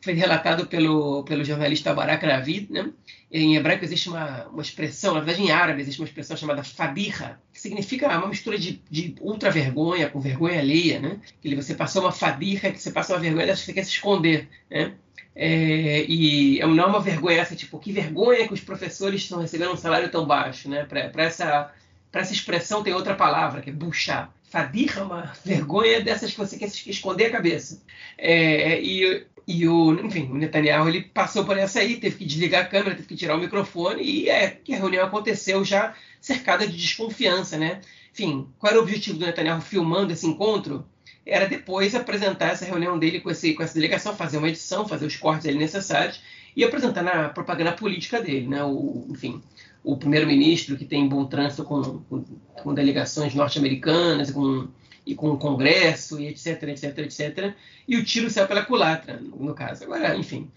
foi 0.00 0.14
relatado 0.14 0.66
pelo, 0.66 1.22
pelo 1.24 1.44
jornalista 1.44 1.92
Barak 1.92 2.24
Ravid, 2.24 2.72
né? 2.72 2.90
Em 3.30 3.56
hebraico 3.56 3.84
existe 3.84 4.08
uma, 4.08 4.46
uma 4.46 4.62
expressão, 4.62 5.12
na 5.12 5.20
verdade 5.20 5.46
em 5.46 5.50
árabe 5.50 5.82
existe 5.82 6.00
uma 6.00 6.06
expressão 6.06 6.36
chamada 6.36 6.64
fadiha, 6.64 7.38
que 7.52 7.60
significa 7.60 8.08
uma 8.16 8.28
mistura 8.28 8.58
de, 8.58 8.80
de 8.90 9.14
ultra 9.20 9.50
vergonha 9.50 10.08
com 10.08 10.18
vergonha 10.18 10.60
alheia, 10.60 10.98
né? 10.98 11.18
Que 11.42 11.54
você 11.54 11.74
passou 11.74 12.02
uma 12.02 12.12
fadiha, 12.12 12.72
que 12.72 12.80
você 12.80 12.90
passa 12.90 13.12
uma 13.12 13.20
vergonha 13.20 13.48
que 13.48 13.56
você 13.56 13.72
quer 13.74 13.84
se 13.84 13.90
esconder, 13.90 14.48
né? 14.70 14.94
É, 15.36 16.04
e 16.08 16.60
não 16.60 16.84
é 16.84 16.86
uma 16.86 17.00
vergonha 17.00 17.40
essa, 17.40 17.56
tipo, 17.56 17.78
que 17.78 17.92
vergonha 17.92 18.46
que 18.46 18.54
os 18.54 18.60
professores 18.60 19.22
estão 19.22 19.40
recebendo 19.40 19.72
um 19.72 19.76
salário 19.76 20.10
tão 20.10 20.26
baixo, 20.26 20.68
né? 20.68 20.84
Para 20.84 21.24
essa, 21.24 21.72
essa 22.12 22.32
expressão 22.32 22.82
tem 22.82 22.94
outra 22.94 23.14
palavra, 23.14 23.60
que 23.60 23.70
é 23.70 23.72
buchar. 23.72 24.32
Fadiha 24.44 25.00
é 25.00 25.02
uma 25.02 25.32
vergonha 25.44 26.00
dessas 26.00 26.30
que 26.30 26.38
você 26.38 26.56
quer 26.56 26.66
esconder 26.66 27.26
a 27.26 27.32
cabeça. 27.32 27.82
É, 28.16 28.80
e, 28.80 29.26
e 29.48 29.66
o, 29.66 29.92
enfim, 30.06 30.30
o 30.30 30.36
Netanyahu 30.36 30.88
ele 30.88 31.02
passou 31.02 31.44
por 31.44 31.58
essa 31.58 31.80
aí, 31.80 31.96
teve 31.96 32.16
que 32.16 32.24
desligar 32.24 32.62
a 32.62 32.68
câmera, 32.68 32.94
teve 32.94 33.08
que 33.08 33.16
tirar 33.16 33.34
o 33.34 33.40
microfone 33.40 34.02
e 34.02 34.28
é 34.28 34.60
a 34.68 34.76
reunião 34.76 35.04
aconteceu 35.04 35.64
já 35.64 35.94
cercada 36.20 36.68
de 36.68 36.76
desconfiança, 36.76 37.58
né? 37.58 37.80
Enfim, 38.12 38.48
qual 38.58 38.70
era 38.70 38.80
o 38.80 38.84
objetivo 38.84 39.18
do 39.18 39.26
Netanyahu 39.26 39.60
filmando 39.60 40.12
esse 40.12 40.24
encontro? 40.24 40.86
Era 41.26 41.48
depois 41.48 41.94
apresentar 41.94 42.52
essa 42.52 42.64
reunião 42.64 42.98
dele 42.98 43.20
com, 43.20 43.30
esse, 43.30 43.54
com 43.54 43.62
essa 43.62 43.74
delegação, 43.74 44.14
fazer 44.14 44.38
uma 44.38 44.48
edição, 44.48 44.86
fazer 44.86 45.06
os 45.06 45.16
cortes 45.16 45.46
ali 45.46 45.58
necessários 45.58 46.20
e 46.56 46.62
apresentar 46.62 47.02
na 47.02 47.28
propaganda 47.28 47.72
política 47.72 48.20
dele, 48.20 48.46
né? 48.46 48.62
O, 48.62 49.06
enfim, 49.10 49.42
o 49.82 49.96
primeiro-ministro 49.96 50.76
que 50.76 50.84
tem 50.84 51.08
bom 51.08 51.24
trânsito 51.26 51.64
com, 51.64 52.00
com, 52.08 52.24
com 52.54 52.74
delegações 52.74 53.34
norte-americanas 53.34 54.30
com, 54.30 54.68
e 55.06 55.14
com 55.14 55.30
o 55.30 55.38
Congresso 55.38 56.20
e 56.20 56.26
etc, 56.26 56.62
etc, 56.64 56.98
etc. 56.98 57.54
E 57.86 57.96
o 57.96 58.04
tiro 58.04 58.30
saiu 58.30 58.46
pela 58.46 58.64
culatra, 58.64 59.20
no 59.20 59.54
caso. 59.54 59.84
Agora, 59.84 60.16
enfim, 60.16 60.50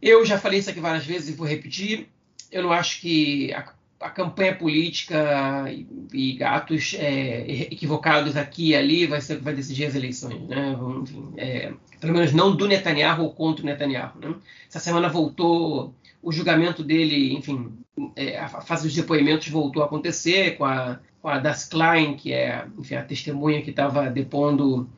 eu 0.00 0.24
já 0.24 0.38
falei 0.38 0.60
isso 0.60 0.70
aqui 0.70 0.80
várias 0.80 1.04
vezes 1.04 1.28
e 1.28 1.32
vou 1.32 1.46
repetir. 1.46 2.08
Eu 2.50 2.62
não 2.62 2.72
acho 2.72 3.00
que 3.00 3.52
a 3.52 3.62
a 4.00 4.10
campanha 4.10 4.54
política 4.54 5.64
e, 6.12 6.32
gatos 6.34 6.94
é, 6.98 7.40
equivocados 7.72 8.36
aqui 8.36 8.68
e 8.68 8.76
ali 8.76 9.06
vai 9.06 9.20
ser 9.20 9.38
vai 9.38 9.54
decidir 9.54 9.86
as 9.86 9.94
eleições, 9.94 10.40
né? 10.48 10.76
Enfim, 11.02 11.32
é, 11.36 11.72
pelo 12.00 12.12
menos 12.14 12.32
não 12.32 12.54
do 12.54 12.68
Netanyahu 12.68 13.24
ou 13.24 13.32
contra 13.32 13.62
o 13.62 13.66
Netanyahu. 13.66 14.18
Né? 14.20 14.34
Essa 14.68 14.78
semana 14.78 15.08
voltou 15.08 15.92
o 16.22 16.32
julgamento 16.32 16.84
dele, 16.84 17.34
enfim, 17.34 17.72
é, 18.14 18.38
a 18.38 18.48
fase 18.48 18.84
dos 18.84 18.94
depoimentos 18.94 19.48
voltou 19.48 19.82
a 19.82 19.86
acontecer 19.86 20.56
com 20.56 20.64
a, 20.64 21.00
com 21.20 21.28
a 21.28 21.38
Das 21.38 21.64
Klein, 21.64 22.14
que 22.14 22.32
é 22.32 22.66
enfim, 22.78 22.94
a 22.94 23.02
testemunha 23.02 23.62
que 23.62 23.70
estava 23.70 24.08
depondo, 24.08 24.88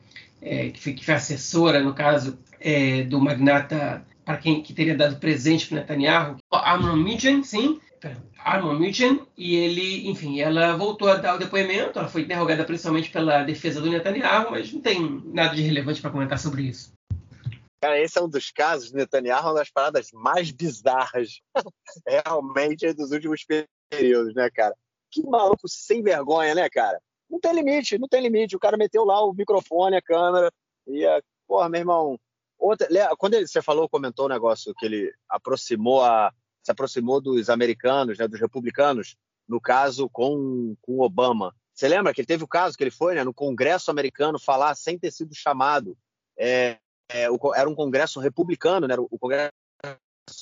é, 0.41 0.69
que, 0.69 0.79
foi, 0.79 0.93
que, 0.93 1.05
foi, 1.05 1.15
assessora, 1.15 1.81
no 1.81 1.93
caso, 1.93 2.37
é, 2.59 3.03
do 3.03 3.19
magnata 3.19 4.05
para 4.23 4.37
quem 4.37 4.61
que 4.61 4.73
teria 4.73 4.95
dado 4.95 5.17
presente 5.17 5.67
para 5.67 5.79
Netanyahu, 5.79 6.37
Armon 6.51 6.95
Midgen, 6.95 7.43
sim, 7.43 7.79
Armon 8.43 8.73
Midgen, 8.73 9.25
e 9.37 9.55
ele, 9.55 10.09
enfim, 10.09 10.41
ela 10.41 10.75
voltou 10.75 11.07
a 11.07 11.15
dar 11.15 11.35
o 11.35 11.39
depoimento, 11.39 11.99
ela 11.99 12.07
foi 12.07 12.21
interrogada 12.21 12.63
principalmente 12.63 13.11
pela 13.11 13.43
defesa 13.43 13.79
do 13.79 13.89
Netanyahu, 13.89 14.51
mas 14.51 14.71
não 14.73 14.81
tem 14.81 15.21
nada 15.25 15.55
de 15.55 15.61
relevante 15.61 16.01
para 16.01 16.11
comentar 16.11 16.39
sobre 16.39 16.63
isso. 16.63 16.93
Cara, 17.83 17.99
esse 17.99 18.17
é 18.17 18.21
um 18.21 18.29
dos 18.29 18.51
casos, 18.51 18.91
Netanyahu, 18.91 19.47
uma 19.47 19.55
das 19.55 19.69
paradas 19.69 20.09
mais 20.13 20.51
bizarras, 20.51 21.41
realmente, 22.07 22.93
dos 22.93 23.11
últimos 23.11 23.45
períodos, 23.89 24.33
né, 24.35 24.49
cara? 24.49 24.75
Que 25.09 25.23
maluco 25.23 25.67
sem 25.67 26.01
vergonha, 26.01 26.55
né, 26.55 26.69
cara? 26.69 26.99
Não 27.29 27.39
tem 27.39 27.53
limite, 27.53 27.97
não 27.97 28.07
tem 28.07 28.21
limite. 28.21 28.55
O 28.55 28.59
cara 28.59 28.77
meteu 28.77 29.03
lá 29.05 29.23
o 29.23 29.33
microfone, 29.33 29.95
a 29.95 30.01
câmera, 30.01 30.51
e, 30.87 31.05
a... 31.05 31.21
porra, 31.47 31.69
meu 31.69 31.79
irmão. 31.79 32.19
Outra... 32.59 32.87
Quando 33.17 33.39
você 33.39 33.61
falou, 33.61 33.89
comentou 33.89 34.25
o 34.25 34.27
um 34.27 34.31
negócio 34.31 34.73
que 34.77 34.85
ele 34.85 35.11
aproximou 35.29 36.03
a, 36.03 36.31
se 36.63 36.71
aproximou 36.71 37.19
dos 37.19 37.49
americanos, 37.49 38.17
né, 38.17 38.27
dos 38.27 38.39
republicanos, 38.39 39.15
no 39.47 39.59
caso 39.59 40.09
com, 40.09 40.75
com 40.81 40.99
Obama. 40.99 41.55
Você 41.73 41.87
lembra 41.87 42.13
que 42.13 42.21
ele 42.21 42.27
teve 42.27 42.43
o 42.43 42.47
caso 42.47 42.77
que 42.77 42.83
ele 42.83 42.91
foi 42.91 43.15
né, 43.15 43.23
no 43.23 43.33
Congresso 43.33 43.89
americano 43.89 44.39
falar 44.39 44.75
sem 44.75 44.99
ter 44.99 45.11
sido 45.11 45.33
chamado? 45.33 45.97
É, 46.37 46.77
é, 47.11 47.27
era 47.55 47.69
um 47.69 47.75
Congresso 47.75 48.19
republicano, 48.19 48.87
né, 48.87 48.95
o 48.97 49.17
Congresso 49.17 49.51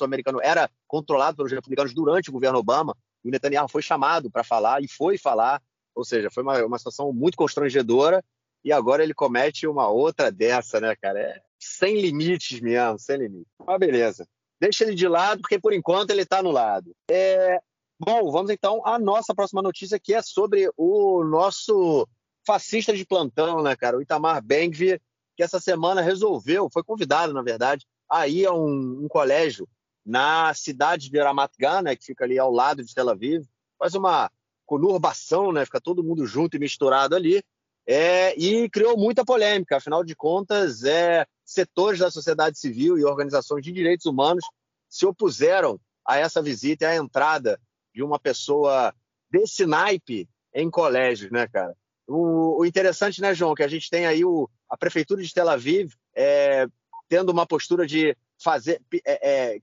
americano 0.01 0.39
era 0.41 0.69
controlado 0.88 1.38
pelos 1.38 1.51
republicanos 1.51 1.93
durante 1.93 2.29
o 2.29 2.33
governo 2.33 2.59
Obama, 2.59 2.95
e 3.23 3.29
o 3.29 3.31
Netanyahu 3.31 3.67
foi 3.67 3.81
chamado 3.81 4.29
para 4.29 4.43
falar 4.43 4.83
e 4.83 4.88
foi 4.88 5.17
falar, 5.17 5.61
ou 5.95 6.05
seja, 6.05 6.29
foi 6.29 6.43
uma, 6.43 6.63
uma 6.65 6.77
situação 6.77 7.11
muito 7.13 7.38
constrangedora, 7.38 8.23
e 8.63 8.71
agora 8.73 9.03
ele 9.03 9.13
comete 9.13 9.65
uma 9.65 9.88
outra 9.88 10.31
dessa, 10.31 10.79
né, 10.81 10.95
cara? 10.95 11.19
É 11.19 11.41
sem 11.59 11.99
limites 11.99 12.59
mesmo, 12.61 12.97
sem 12.97 13.17
limites. 13.17 13.51
Mas 13.65 13.79
beleza. 13.79 14.27
Deixa 14.60 14.84
ele 14.84 14.96
de 14.96 15.08
lado, 15.08 15.42
porque 15.42 15.60
por 15.60 15.74
enquanto 15.74 16.10
ele 16.12 16.22
está 16.22 16.44
no 16.44 16.51
lado. 16.51 16.94
É, 17.10 17.60
bom, 18.00 18.32
vamos 18.32 18.51
então 18.51 18.86
à 18.86 19.00
nossa 19.00 19.34
próxima 19.34 19.62
notícia, 19.62 20.00
que 20.00 20.13
é 20.13 20.22
sobre 20.22 20.70
o 20.75 21.24
nosso 21.24 22.08
fascista 22.46 22.96
de 22.96 23.06
plantão, 23.06 23.62
né, 23.62 23.75
cara? 23.75 23.98
O 23.98 24.01
Itamar 24.01 24.44
Bengvir, 24.44 25.01
que 25.36 25.44
essa 25.44 25.60
semana 25.60 26.01
resolveu, 26.01 26.70
foi 26.72 26.84
convidado, 26.84 27.34
na 27.34 27.42
verdade, 27.42 27.86
a 28.10 28.28
ir 28.28 28.46
a 28.46 28.54
um, 28.54 29.04
um 29.04 29.08
colégio 29.08 29.68
na 30.06 30.54
cidade 30.54 31.10
de 31.10 31.22
Ramat 31.22 31.51
Gan, 31.60 31.84
né, 31.84 31.96
que 31.96 32.04
fica 32.04 32.25
ali 32.25 32.39
ao 32.39 32.51
lado 32.51 32.84
de 32.84 32.94
Tel 32.94 33.10
Aviv, 33.10 33.46
faz 33.78 33.94
uma 33.94 34.30
conurbação, 34.66 35.51
né, 35.51 35.63
fica 35.66 35.80
todo 35.80 36.04
mundo 36.04 36.25
junto 36.25 36.58
e 36.58 36.60
misturado 36.60 37.16
ali, 37.16 37.44
é, 37.88 38.36
e 38.38 38.70
criou 38.70 38.98
muita 38.98 39.24
polêmica. 39.24 39.78
Afinal 39.78 40.04
de 40.04 40.16
contas, 40.16 40.84
é, 40.84 41.25
setores 41.50 42.00
da 42.00 42.12
sociedade 42.12 42.58
civil 42.60 42.98
e 42.98 43.03
organizações 43.03 43.63
de 43.63 43.72
direitos 43.72 44.06
humanos 44.06 44.46
se 44.88 45.06
opuseram 45.06 45.79
a 46.06 46.18
essa 46.18 46.41
visita 46.41 46.86
e 46.86 46.88
à 46.88 46.96
entrada 46.96 47.60
de 47.94 48.03
uma 48.03 48.20
pessoa 48.20 48.94
desse 49.29 49.65
naipe 49.65 50.27
em 50.53 50.70
colégios, 50.70 51.32
né, 51.32 51.48
cara? 51.48 51.75
O, 52.08 52.62
o 52.62 52.65
interessante, 52.65 53.22
né, 53.22 53.34
João, 53.34 53.53
que 53.53 53.63
a 53.63 53.68
gente 53.68 53.89
tem 53.89 54.06
aí 54.06 54.24
o, 54.24 54.50
a 54.70 54.77
prefeitura 54.77 55.22
de 55.22 55.34
Tel 55.34 55.50
Aviv 55.50 55.94
é, 56.15 56.68
tendo 57.08 57.32
uma 57.32 57.46
postura 57.46 57.86
de 57.86 58.15
fazer, 58.41 58.82
é, 59.06 59.56
é, 59.56 59.60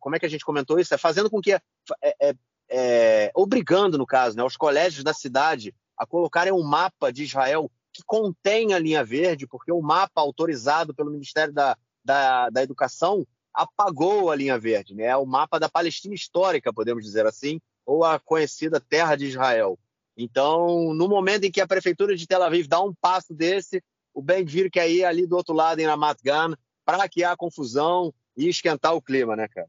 como 0.00 0.14
é 0.14 0.18
que 0.18 0.26
a 0.26 0.28
gente 0.28 0.44
comentou 0.44 0.78
isso? 0.78 0.94
É 0.94 0.98
fazendo 0.98 1.30
com 1.30 1.40
que, 1.40 1.52
é, 1.52 1.62
é, 2.02 2.34
é, 2.68 3.30
obrigando, 3.34 3.96
no 3.96 4.06
caso, 4.06 4.36
né, 4.36 4.44
os 4.44 4.56
colégios 4.56 5.02
da 5.04 5.12
cidade 5.12 5.74
a 5.96 6.06
colocarem 6.06 6.52
um 6.52 6.62
mapa 6.62 7.12
de 7.12 7.24
Israel 7.24 7.70
que 7.98 8.04
contém 8.06 8.72
a 8.72 8.78
linha 8.78 9.02
verde, 9.02 9.46
porque 9.46 9.72
o 9.72 9.82
mapa 9.82 10.20
autorizado 10.20 10.94
pelo 10.94 11.10
Ministério 11.10 11.52
da, 11.52 11.76
da, 12.04 12.48
da 12.48 12.62
Educação 12.62 13.26
apagou 13.52 14.30
a 14.30 14.36
linha 14.36 14.56
verde, 14.56 14.94
né? 14.94 15.06
É 15.06 15.16
o 15.16 15.26
mapa 15.26 15.58
da 15.58 15.68
Palestina 15.68 16.14
histórica, 16.14 16.72
podemos 16.72 17.02
dizer 17.02 17.26
assim, 17.26 17.60
ou 17.84 18.04
a 18.04 18.20
conhecida 18.20 18.78
Terra 18.78 19.16
de 19.16 19.26
Israel. 19.26 19.76
Então, 20.16 20.94
no 20.94 21.08
momento 21.08 21.44
em 21.44 21.50
que 21.50 21.60
a 21.60 21.66
prefeitura 21.66 22.14
de 22.14 22.26
Tel 22.26 22.42
Aviv 22.42 22.68
dá 22.68 22.80
um 22.80 22.94
passo 22.94 23.34
desse, 23.34 23.82
o 24.14 24.22
Ben-Gvir 24.22 24.70
quer 24.70 24.88
ir 24.88 25.04
ali 25.04 25.26
do 25.26 25.36
outro 25.36 25.52
lado, 25.52 25.80
em 25.80 25.86
Ramat 25.86 26.18
Gan, 26.22 26.54
para 26.84 27.08
criar 27.08 27.36
confusão 27.36 28.14
e 28.36 28.48
esquentar 28.48 28.94
o 28.94 29.02
clima, 29.02 29.34
né, 29.34 29.48
cara? 29.48 29.68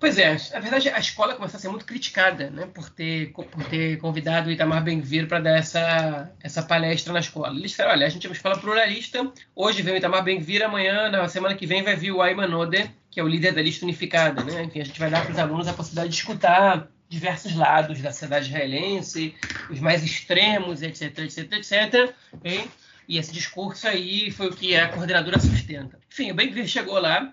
Pois 0.00 0.16
é, 0.16 0.36
na 0.52 0.60
verdade 0.60 0.88
a 0.90 0.98
escola 1.00 1.34
começou 1.34 1.58
a 1.58 1.60
ser 1.60 1.68
muito 1.68 1.84
criticada, 1.84 2.50
né, 2.50 2.68
por 2.72 2.88
ter, 2.88 3.32
por 3.32 3.64
ter 3.64 3.98
convidado 3.98 4.48
o 4.48 4.52
Itamar 4.52 4.82
Benvir 4.84 5.26
para 5.26 5.40
dar 5.40 5.58
essa, 5.58 6.30
essa 6.40 6.62
palestra 6.62 7.12
na 7.12 7.18
escola. 7.18 7.56
Eles 7.58 7.72
falaram, 7.72 7.96
olha, 7.96 8.06
a 8.06 8.08
gente 8.10 8.24
é 8.24 8.30
uma 8.30 8.36
escola 8.36 8.56
pluralista, 8.58 9.32
hoje 9.56 9.82
vem 9.82 9.94
o 9.94 9.96
Itamar 9.96 10.22
Benvir, 10.22 10.62
amanhã, 10.62 11.10
na 11.10 11.28
semana 11.28 11.56
que 11.56 11.66
vem, 11.66 11.82
vai 11.82 11.96
vir 11.96 12.12
o 12.12 12.22
Ayman 12.22 12.54
Ode, 12.54 12.88
que 13.10 13.18
é 13.18 13.24
o 13.24 13.28
líder 13.28 13.52
da 13.52 13.60
lista 13.60 13.84
unificada, 13.84 14.44
né, 14.44 14.62
enfim, 14.62 14.80
a 14.80 14.84
gente 14.84 15.00
vai 15.00 15.10
dar 15.10 15.24
para 15.24 15.32
os 15.32 15.38
alunos 15.38 15.66
a 15.66 15.72
possibilidade 15.72 16.10
de 16.10 16.16
escutar 16.16 16.88
diversos 17.08 17.56
lados 17.56 18.00
da 18.00 18.12
sociedade 18.12 18.46
israelense, 18.46 19.34
os 19.68 19.80
mais 19.80 20.04
extremos, 20.04 20.80
etc, 20.80 21.18
etc, 21.18 21.52
etc, 21.54 22.14
e, 22.44 22.68
e 23.08 23.18
esse 23.18 23.32
discurso 23.32 23.88
aí 23.88 24.30
foi 24.30 24.46
o 24.48 24.54
que 24.54 24.76
a 24.76 24.88
coordenadora 24.88 25.40
sustenta. 25.40 25.98
Enfim, 26.08 26.30
o 26.30 26.34
Benvir 26.34 26.68
chegou 26.68 27.00
lá, 27.00 27.32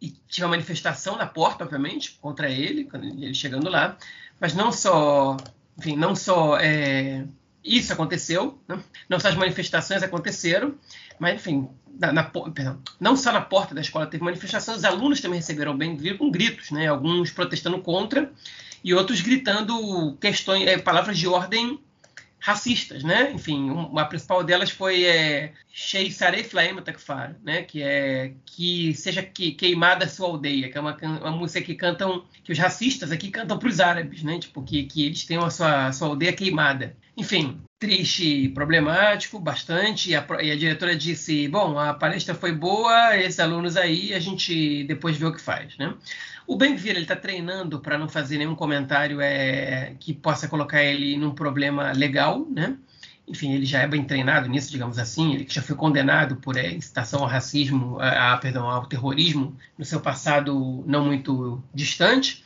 e 0.00 0.10
tinha 0.28 0.46
uma 0.46 0.52
manifestação 0.52 1.16
na 1.16 1.26
porta, 1.26 1.64
obviamente, 1.64 2.18
contra 2.20 2.48
ele, 2.48 2.88
ele 2.94 3.34
chegando 3.34 3.68
lá. 3.68 3.96
Mas 4.40 4.54
não 4.54 4.70
só, 4.70 5.36
enfim, 5.76 5.96
não 5.96 6.14
só 6.14 6.58
é, 6.58 7.26
isso 7.64 7.92
aconteceu, 7.92 8.58
né? 8.68 8.82
não 9.08 9.18
só 9.18 9.28
as 9.28 9.34
manifestações 9.34 10.02
aconteceram, 10.02 10.74
mas 11.18 11.34
enfim, 11.34 11.68
na, 11.98 12.12
na, 12.12 12.22
perdão, 12.24 12.80
não 13.00 13.16
só 13.16 13.32
na 13.32 13.40
porta 13.40 13.74
da 13.74 13.80
escola 13.80 14.06
teve 14.06 14.22
manifestação, 14.22 14.76
os 14.76 14.84
alunos 14.84 15.20
também 15.20 15.40
receberam 15.40 15.76
bem 15.76 15.96
com 16.16 16.30
gritos, 16.30 16.70
né? 16.70 16.86
Alguns 16.86 17.30
protestando 17.30 17.80
contra 17.80 18.32
e 18.84 18.94
outros 18.94 19.20
gritando 19.20 20.16
questões, 20.20 20.66
é, 20.66 20.78
palavras 20.78 21.18
de 21.18 21.26
ordem 21.26 21.80
racistas, 22.40 23.02
né? 23.02 23.32
Enfim, 23.32 23.70
uma, 23.70 24.04
principal 24.04 24.44
delas 24.44 24.70
foi 24.70 25.04
é, 25.04 25.52
Shei 25.72 26.10
Sarei 26.10 26.44
Takfar, 26.84 27.36
né? 27.42 27.62
Que 27.62 27.82
é 27.82 28.32
que 28.46 28.94
seja 28.94 29.22
que, 29.22 29.52
queimada 29.52 30.04
a 30.04 30.08
sua 30.08 30.28
aldeia, 30.28 30.70
que 30.70 30.78
é 30.78 30.80
uma, 30.80 30.96
uma 30.96 31.30
música 31.30 31.60
que 31.60 31.74
cantam 31.74 32.24
que 32.44 32.52
os 32.52 32.58
racistas 32.58 33.10
aqui 33.12 33.30
cantam 33.30 33.58
para 33.58 33.68
os 33.68 33.80
árabes, 33.80 34.22
né? 34.22 34.38
Tipo 34.38 34.62
que, 34.62 34.84
que 34.84 35.06
eles 35.06 35.24
têm 35.24 35.38
a 35.38 35.50
sua, 35.50 35.86
a 35.86 35.92
sua 35.92 36.08
aldeia 36.08 36.32
queimada. 36.32 36.96
Enfim, 37.16 37.60
triste, 37.78 38.48
problemático, 38.50 39.38
bastante. 39.38 40.10
E 40.10 40.16
a, 40.16 40.24
e 40.40 40.50
a, 40.50 40.56
diretora 40.56 40.96
disse: 40.96 41.48
bom, 41.48 41.78
a 41.78 41.94
palestra 41.94 42.34
foi 42.34 42.52
boa, 42.52 43.16
esses 43.16 43.40
alunos 43.40 43.76
aí, 43.76 44.14
a 44.14 44.20
gente 44.20 44.84
depois 44.84 45.16
vê 45.16 45.26
o 45.26 45.32
que 45.32 45.40
faz, 45.40 45.76
né? 45.76 45.94
O 46.48 46.56
Ben-Gvir 46.56 46.92
ele 46.92 47.02
está 47.02 47.14
treinando 47.14 47.78
para 47.78 47.98
não 47.98 48.08
fazer 48.08 48.38
nenhum 48.38 48.54
comentário 48.54 49.20
é, 49.20 49.94
que 50.00 50.14
possa 50.14 50.48
colocar 50.48 50.82
ele 50.82 51.14
num 51.18 51.34
problema 51.34 51.92
legal, 51.92 52.46
né? 52.50 52.74
Enfim, 53.28 53.52
ele 53.52 53.66
já 53.66 53.82
é 53.82 53.86
bem 53.86 54.02
treinado 54.02 54.48
nisso, 54.48 54.70
digamos 54.70 54.98
assim. 54.98 55.34
Ele 55.34 55.46
já 55.46 55.60
foi 55.60 55.76
condenado 55.76 56.36
por 56.36 56.56
é, 56.56 56.72
incitação 56.72 57.20
ao 57.20 57.26
racismo, 57.26 58.00
a, 58.00 58.32
a, 58.32 58.38
perdão, 58.38 58.66
ao 58.66 58.86
terrorismo 58.86 59.54
no 59.76 59.84
seu 59.84 60.00
passado 60.00 60.82
não 60.86 61.04
muito 61.04 61.62
distante. 61.74 62.42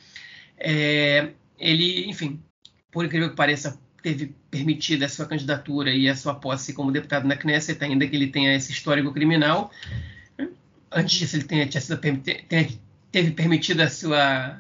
É, 0.59 1.31
ele, 1.57 2.11
enfim, 2.11 2.43
por 2.91 3.05
incrível 3.05 3.31
que 3.31 3.37
pareça, 3.37 3.79
teve 4.03 4.35
permitida 4.51 5.07
a 5.07 5.09
sua 5.09 5.27
candidatura 5.27 5.93
e 5.93 6.09
a 6.09 6.17
sua 6.17 6.35
posse 6.35 6.73
como 6.73 6.91
deputado 6.91 7.29
na 7.29 7.37
Knesset, 7.37 7.85
ainda 7.85 8.05
que 8.09 8.17
ele 8.17 8.27
tenha 8.27 8.53
esse 8.53 8.73
histórico 8.73 9.13
criminal. 9.13 9.71
Antes 10.91 11.21
disso, 11.21 11.37
ele 11.37 11.45
tenha, 11.45 11.69
tinha 11.69 11.81
sido, 11.81 11.99
tenha 12.01 12.69
teve 13.13 13.31
permitido 13.33 13.81
a 13.81 13.91
sua, 13.91 14.59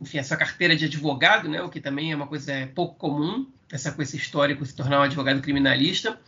enfim, 0.00 0.18
a 0.18 0.24
sua 0.24 0.36
carteira 0.36 0.76
de 0.76 0.86
advogado, 0.86 1.48
né, 1.48 1.62
o 1.62 1.70
que 1.70 1.80
também 1.80 2.12
é 2.12 2.16
uma 2.16 2.26
coisa 2.26 2.68
pouco 2.74 2.96
comum, 2.96 3.46
essa 3.72 3.92
coisa 3.92 4.16
histórica 4.16 4.64
se 4.64 4.74
tornar 4.74 4.98
um 4.98 5.04
advogado 5.04 5.40
criminalista. 5.40 6.20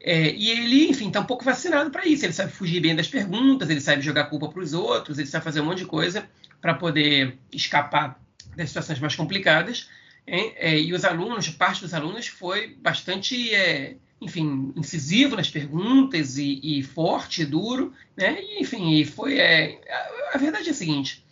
É, 0.00 0.34
e 0.34 0.50
ele, 0.50 0.88
enfim, 0.88 1.08
está 1.08 1.20
um 1.20 1.24
pouco 1.24 1.44
vacinado 1.44 1.90
para 1.90 2.06
isso. 2.06 2.24
Ele 2.26 2.32
sabe 2.32 2.52
fugir 2.52 2.80
bem 2.80 2.94
das 2.94 3.08
perguntas, 3.08 3.70
ele 3.70 3.80
sabe 3.80 4.02
jogar 4.02 4.24
culpa 4.24 4.48
para 4.48 4.60
os 4.60 4.72
outros, 4.72 5.18
ele 5.18 5.28
sabe 5.28 5.44
fazer 5.44 5.60
um 5.60 5.64
monte 5.64 5.78
de 5.78 5.86
coisa 5.86 6.28
para 6.60 6.74
poder 6.74 7.38
escapar 7.52 8.20
das 8.56 8.68
situações 8.68 8.98
mais 8.98 9.14
complicadas. 9.14 9.88
É, 10.26 10.78
e 10.78 10.92
os 10.92 11.04
alunos, 11.04 11.48
parte 11.50 11.80
dos 11.80 11.94
alunos 11.94 12.26
foi 12.26 12.76
bastante 12.80 13.54
é, 13.54 13.96
enfim, 14.20 14.72
incisivo 14.76 15.36
nas 15.36 15.50
perguntas 15.50 16.38
e, 16.38 16.60
e 16.62 16.82
forte, 16.82 17.42
e 17.42 17.46
duro, 17.46 17.92
né? 18.16 18.38
E, 18.40 18.62
enfim, 18.62 19.04
foi 19.04 19.38
é, 19.38 19.80
a, 20.32 20.36
a, 20.36 20.38
verdade 20.38 20.68
é 20.68 20.72
a 20.72 20.74
seguinte: 20.74 21.24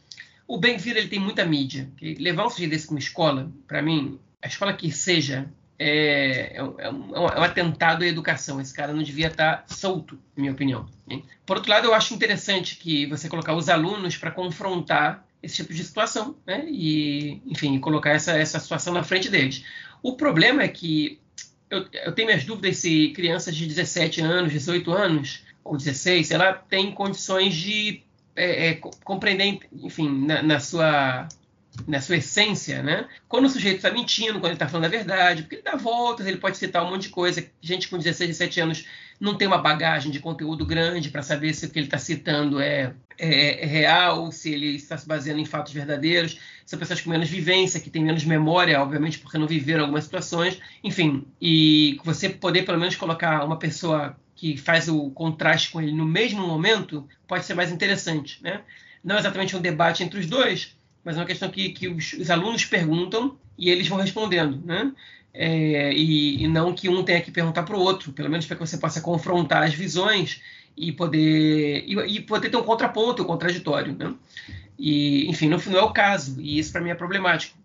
o 0.47 0.59
Ben-Vir 0.59 0.97
ele 0.97 1.09
tem 1.09 1.19
muita 1.19 1.45
mídia. 1.45 1.91
Levar 2.19 2.47
um 2.47 2.51
sujeito 2.51 2.71
desse 2.71 2.87
para 2.87 2.95
uma 2.95 2.99
escola, 2.99 3.53
para 3.67 3.83
mim, 3.83 4.19
a 4.43 4.47
escola 4.47 4.75
que 4.75 4.91
seja 4.91 5.49
é, 5.79 6.57
é, 6.57 6.63
um, 6.63 6.75
é, 6.79 6.91
um, 6.91 7.15
é, 7.15 7.41
um, 7.41 7.43
atentado 7.43 8.05
à 8.05 8.07
educação. 8.07 8.61
Esse 8.61 8.75
cara 8.75 8.93
não 8.93 9.03
devia 9.03 9.29
estar 9.29 9.65
solto, 9.67 10.19
na 10.37 10.43
minha 10.43 10.53
opinião. 10.53 10.87
Por 11.47 11.57
outro 11.57 11.71
lado, 11.71 11.87
eu 11.87 11.95
acho 11.95 12.15
interessante 12.15 12.77
que 12.77 13.07
você 13.07 13.29
colocar 13.29 13.55
os 13.55 13.69
alunos 13.69 14.17
para 14.17 14.31
confrontar 14.31 15.27
esse 15.43 15.57
tipo 15.57 15.75
de 15.75 15.85
situação, 15.85 16.37
né? 16.47 16.65
E, 16.69 17.43
enfim, 17.47 17.79
colocar 17.79 18.11
essa, 18.11 18.33
essa 18.33 18.59
situação 18.59 18.95
na 18.95 19.03
frente 19.03 19.29
deles. 19.29 19.65
O 20.03 20.17
problema 20.17 20.63
é 20.63 20.69
que 20.69 21.19
eu, 21.71 21.87
eu 21.93 22.13
tenho 22.13 22.29
minhas 22.29 22.45
dúvidas 22.45 22.77
se 22.79 23.11
crianças 23.11 23.55
de 23.55 23.67
17 23.67 24.21
anos, 24.21 24.53
18 24.53 24.93
anos, 24.93 25.45
ou 25.63 25.77
16, 25.77 26.27
sei 26.27 26.37
lá, 26.37 26.53
têm 26.53 26.93
condições 26.93 27.55
de 27.55 28.03
é, 28.37 28.69
é, 28.69 28.75
compreender, 29.05 29.61
enfim, 29.73 30.27
na, 30.27 30.43
na, 30.43 30.61
sua 30.61 31.29
na 31.87 32.01
sua 32.01 32.17
essência, 32.17 32.83
né? 32.83 33.09
Quando 33.29 33.47
o 33.47 33.49
sujeito 33.49 33.77
está 33.77 33.91
mentindo, 33.91 34.35
quando 34.35 34.47
ele 34.47 34.55
está 34.55 34.69
falando 34.69 34.87
a 34.87 34.89
verdade, 34.89 35.43
porque 35.43 35.57
ele 35.57 35.63
dá 35.63 35.77
voltas, 35.77 36.27
ele 36.27 36.37
pode 36.37 36.57
citar 36.57 36.85
um 36.85 36.91
monte 36.91 37.05
de 37.05 37.09
coisa. 37.09 37.45
Gente 37.61 37.89
com 37.89 37.97
16, 37.97 38.31
17 38.31 38.61
anos 38.61 38.87
não 39.19 39.37
tem 39.37 39.49
uma 39.49 39.59
bagagem 39.59 40.11
de 40.11 40.21
conteúdo 40.21 40.67
grande 40.67 41.11
para 41.11 41.23
saber 41.23 41.55
se 41.55 41.67
o 41.67 41.71
que 41.71 41.79
ele 41.79 41.87
está 41.87 41.99
citando 41.99 42.61
é, 42.61 42.95
é, 43.19 43.63
é, 43.63 43.67
real, 43.67 44.31
se 44.33 44.53
ele 44.53 44.77
está 44.77 44.97
se 44.97 45.07
baseando 45.07 45.41
em 45.41 45.45
fatos 45.45 45.73
verdadeiros. 45.73 46.39
São 46.67 46.79
pessoas 46.79 47.01
com 47.01 47.11
menos 47.11 47.29
vivência, 47.29 47.81
que 47.81 47.91
têm 47.91 48.03
menos 48.03 48.25
memória, 48.25 48.81
obviamente, 48.81 49.19
porque 49.19 49.39
não 49.39 49.47
viveram 49.47 49.83
algumas 49.83 50.05
situações. 50.05 50.59
Enfim, 50.83 51.25
e 51.41 51.99
você 52.05 52.29
poder 52.29 52.65
pelo 52.65 52.79
menos 52.79 52.97
colocar 52.97 53.45
uma 53.45 53.59
pessoa 53.59 54.17
que 54.35 54.57
faz 54.57 54.89
o 54.89 55.11
contraste 55.11 55.71
com 55.71 55.81
ele 55.81 55.93
no 55.93 56.05
mesmo 56.05 56.47
momento 56.47 57.07
pode 57.27 57.45
ser 57.45 57.55
mais 57.55 57.71
interessante, 57.71 58.43
né? 58.43 58.61
Não 59.03 59.19
exatamente 59.19 59.55
um 59.55 59.61
debate 59.61 60.03
entre 60.03 60.19
os 60.19 60.27
dois, 60.27 60.77
mas 61.05 61.17
é 61.17 61.21
uma 61.21 61.27
questão 61.27 61.51
que, 61.51 61.71
que 61.71 61.89
os, 61.89 62.15
os 62.15 62.31
alunos 62.31 62.65
perguntam 62.65 63.37
e 63.57 63.71
eles 63.71 63.87
vão 63.87 63.99
respondendo, 63.99 64.61
né? 64.65 64.93
É, 65.33 65.93
e, 65.93 66.45
e, 66.45 66.49
não 66.49 66.73
que 66.73 66.89
um 66.89 67.03
tenha 67.03 67.21
que 67.21 67.31
perguntar 67.31 67.65
para 67.65 67.77
o 67.77 67.81
outro, 67.81 68.13
pelo 68.13 68.31
menos 68.31 68.47
para 68.47 68.57
que 68.57 68.65
você 68.65 68.79
possa 68.79 69.01
confrontar 69.01 69.65
as 69.65 69.75
visões 69.75 70.41
e 70.77 70.93
poder 70.93 71.85
e, 71.87 72.17
e 72.17 72.21
poder 72.21 72.51
ter 72.51 72.57
um 72.57 72.63
contraponto, 72.63 73.23
um 73.23 73.27
contraditório, 73.27 73.95
né? 73.97 74.15
E, 74.79 75.29
enfim, 75.29 75.57
final 75.59 75.81
é 75.81 75.85
o 75.85 75.93
caso, 75.93 76.41
e 76.41 76.59
isso 76.59 76.73
para 76.73 76.81
mim 76.81 76.91
é 76.91 76.95
problemático. 76.95 77.57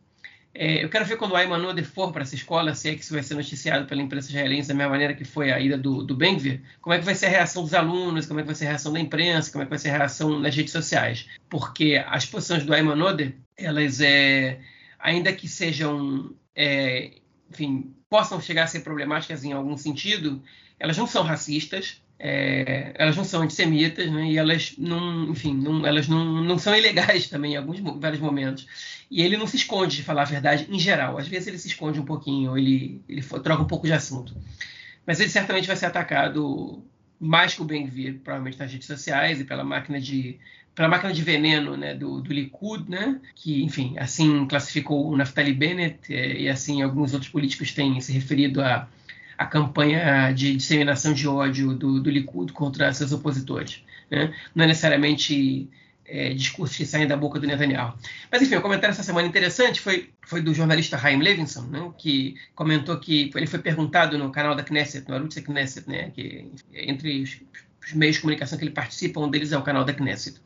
É, 0.53 0.83
eu 0.83 0.89
quero 0.89 1.05
ver 1.05 1.17
quando 1.17 1.31
o 1.31 1.35
Ayman 1.35 1.65
Oder 1.65 1.85
for 1.85 2.11
para 2.11 2.23
essa 2.23 2.35
escola, 2.35 2.73
se 2.73 2.89
é 2.89 2.95
que 2.95 3.01
isso 3.01 3.13
vai 3.13 3.21
ser 3.21 3.35
noticiado 3.35 3.85
pela 3.85 4.01
imprensa 4.01 4.29
israelense 4.29 4.67
da 4.67 4.73
mesma 4.73 4.91
maneira 4.91 5.13
que 5.13 5.23
foi 5.23 5.51
a 5.51 5.59
ida 5.59 5.77
do, 5.77 6.03
do 6.03 6.15
Benvir, 6.15 6.61
como 6.81 6.93
é 6.93 6.99
que 6.99 7.05
vai 7.05 7.15
ser 7.15 7.27
a 7.27 7.29
reação 7.29 7.63
dos 7.63 7.73
alunos, 7.73 8.25
como 8.25 8.39
é 8.39 8.43
que 8.43 8.47
vai 8.47 8.55
ser 8.55 8.65
a 8.65 8.69
reação 8.69 8.91
da 8.91 8.99
imprensa, 8.99 9.51
como 9.51 9.61
é 9.61 9.65
que 9.65 9.69
vai 9.69 9.79
ser 9.79 9.89
a 9.89 9.97
reação 9.97 10.39
nas 10.39 10.55
redes 10.55 10.71
sociais. 10.71 11.29
Porque 11.49 12.03
as 12.07 12.25
posições 12.25 12.65
do 12.65 12.73
Ayman 12.73 13.01
Oder, 13.01 13.35
elas, 13.55 14.01
é, 14.01 14.59
ainda 14.97 15.31
que 15.31 15.47
sejam, 15.47 16.31
é, 16.55 17.11
enfim, 17.49 17.93
possam 18.09 18.41
chegar 18.41 18.63
a 18.63 18.67
ser 18.67 18.79
problemáticas 18.79 19.43
em 19.43 19.53
algum 19.53 19.77
sentido, 19.77 20.41
elas 20.79 20.97
não 20.97 21.05
são 21.05 21.23
racistas, 21.23 22.01
é, 22.19 22.91
elas 22.95 23.15
não 23.15 23.23
são 23.23 23.41
antissemitas, 23.41 24.11
né, 24.11 24.31
e 24.31 24.38
elas 24.38 24.73
não, 24.77 25.31
enfim, 25.31 25.53
não, 25.53 25.88
elas 25.88 26.07
não, 26.09 26.43
não 26.43 26.59
são 26.59 26.75
ilegais 26.75 27.29
também 27.29 27.53
em 27.53 27.55
alguns 27.57 27.79
vários 27.79 28.19
momentos. 28.19 28.67
E 29.09 29.21
ele 29.21 29.38
não 29.38 29.47
se 29.47 29.55
esconde 29.55 29.95
de 29.95 30.03
falar 30.03 30.23
a 30.23 30.25
verdade 30.25 30.67
em 30.69 30.77
geral. 30.77 31.17
Às 31.17 31.27
vezes 31.27 31.47
ele 31.47 31.57
se 31.57 31.69
esconde 31.69 31.99
um 31.99 32.05
pouquinho, 32.05 32.57
ele, 32.57 33.01
ele 33.07 33.21
troca 33.21 33.63
um 33.63 33.67
pouco 33.67 33.88
de 33.88 33.93
assunto. 33.93 34.35
Mas 35.05 35.19
ele 35.19 35.29
certamente 35.29 35.65
vai 35.65 35.77
ser 35.77 35.85
atacado 35.85 36.83
mais 37.19 37.53
que 37.53 37.61
o 37.61 37.65
Bem-Vir, 37.65 38.19
provavelmente 38.23 38.59
nas 38.59 38.71
redes 38.71 38.88
sociais 38.88 39.39
e 39.39 39.45
pela 39.45 39.63
máquina 39.63 39.99
de 39.99 40.38
pela 40.75 40.88
máquina 40.88 41.11
de 41.11 41.21
veneno 41.21 41.75
né, 41.75 41.93
do, 41.93 42.21
do 42.21 42.31
Likud, 42.31 42.89
né, 42.89 43.19
que, 43.35 43.61
enfim, 43.63 43.97
assim 43.97 44.45
classificou 44.47 45.09
o 45.09 45.17
Naftali 45.17 45.51
Bennett 45.51 46.13
é, 46.13 46.39
e 46.39 46.47
assim 46.47 46.81
alguns 46.81 47.11
outros 47.13 47.29
políticos 47.29 47.73
têm 47.73 47.99
se 47.99 48.13
referido 48.13 48.61
à, 48.61 48.88
à 49.39 49.46
campanha 49.46 50.34
de 50.34 50.53
disseminação 50.58 51.13
de 51.13 51.25
ódio 51.25 51.74
do, 51.74 52.01
do 52.01 52.10
Likud 52.10 52.51
contra 52.51 52.91
seus 52.91 53.13
opositores. 53.13 53.81
Né? 54.12 54.34
Não 54.53 54.65
é 54.65 54.67
necessariamente 54.67 55.69
é, 56.05 56.34
discursos 56.34 56.75
que 56.75 56.86
saem 56.86 57.08
da 57.08 57.15
boca 57.15 57.39
do 57.39 57.48
Netanyahu. 57.48 57.93
Mas, 58.29 58.41
enfim, 58.41 58.55
o 58.55 58.60
um 58.60 58.62
comentário 58.62 58.92
essa 58.92 59.01
semana 59.01 59.25
interessante 59.25 59.79
foi, 59.79 60.09
foi 60.24 60.42
do 60.42 60.53
jornalista 60.53 60.98
Chaim 60.98 61.22
Levinson, 61.22 61.61
né, 61.68 61.90
que 61.98 62.35
comentou 62.53 63.00
que 63.00 63.31
ele 63.33 63.48
foi 63.48 63.59
perguntado 63.59 64.18
no 64.18 64.29
canal 64.29 64.55
da 64.55 64.63
Knesset, 64.63 65.07
no 65.07 65.16
Arutz 65.16 65.35
Knesset, 65.35 65.90
né, 65.90 66.11
que 66.13 66.51
entre 66.74 67.22
os, 67.22 67.37
os, 67.85 67.94
meios 67.94 68.18
de 68.18 68.22
comunicação 68.22 68.57
que 68.57 68.66
ele 68.66 68.72
participa, 68.72 69.22
um 69.22 69.29
deles 69.29 69.53
é 69.53 69.57
o 69.57 69.61
canal 69.61 69.85
da 69.85 69.94
Knesset, 69.94 70.37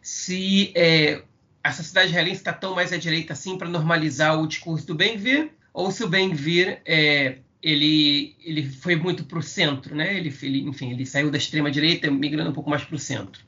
se 0.00 0.72
é, 0.74 1.20
a 1.62 1.70
sociedade 1.70 2.08
israelense 2.08 2.38
está 2.38 2.52
tão 2.52 2.74
mais 2.74 2.94
à 2.94 2.96
direita 2.96 3.34
assim 3.34 3.58
para 3.58 3.68
normalizar 3.68 4.40
o 4.40 4.46
discurso 4.46 4.86
do 4.86 4.94
Ben-Vir, 4.94 5.50
ou 5.74 5.90
se 5.90 6.02
o 6.02 6.08
Ben-Vir 6.08 6.80
é, 6.86 7.36
ele, 7.62 8.34
ele 8.44 8.64
foi 8.64 8.96
muito 8.96 9.24
para 9.24 9.38
o 9.38 9.42
centro, 9.42 9.94
né? 9.94 10.16
Ele, 10.16 10.34
ele, 10.42 10.60
enfim, 10.62 10.90
ele 10.90 11.06
saiu 11.06 11.30
da 11.30 11.38
extrema 11.38 11.70
direita, 11.70 12.10
migrando 12.10 12.50
um 12.50 12.54
pouco 12.54 12.68
mais 12.68 12.82
para 12.82 12.96
o 12.96 12.98
centro. 12.98 13.42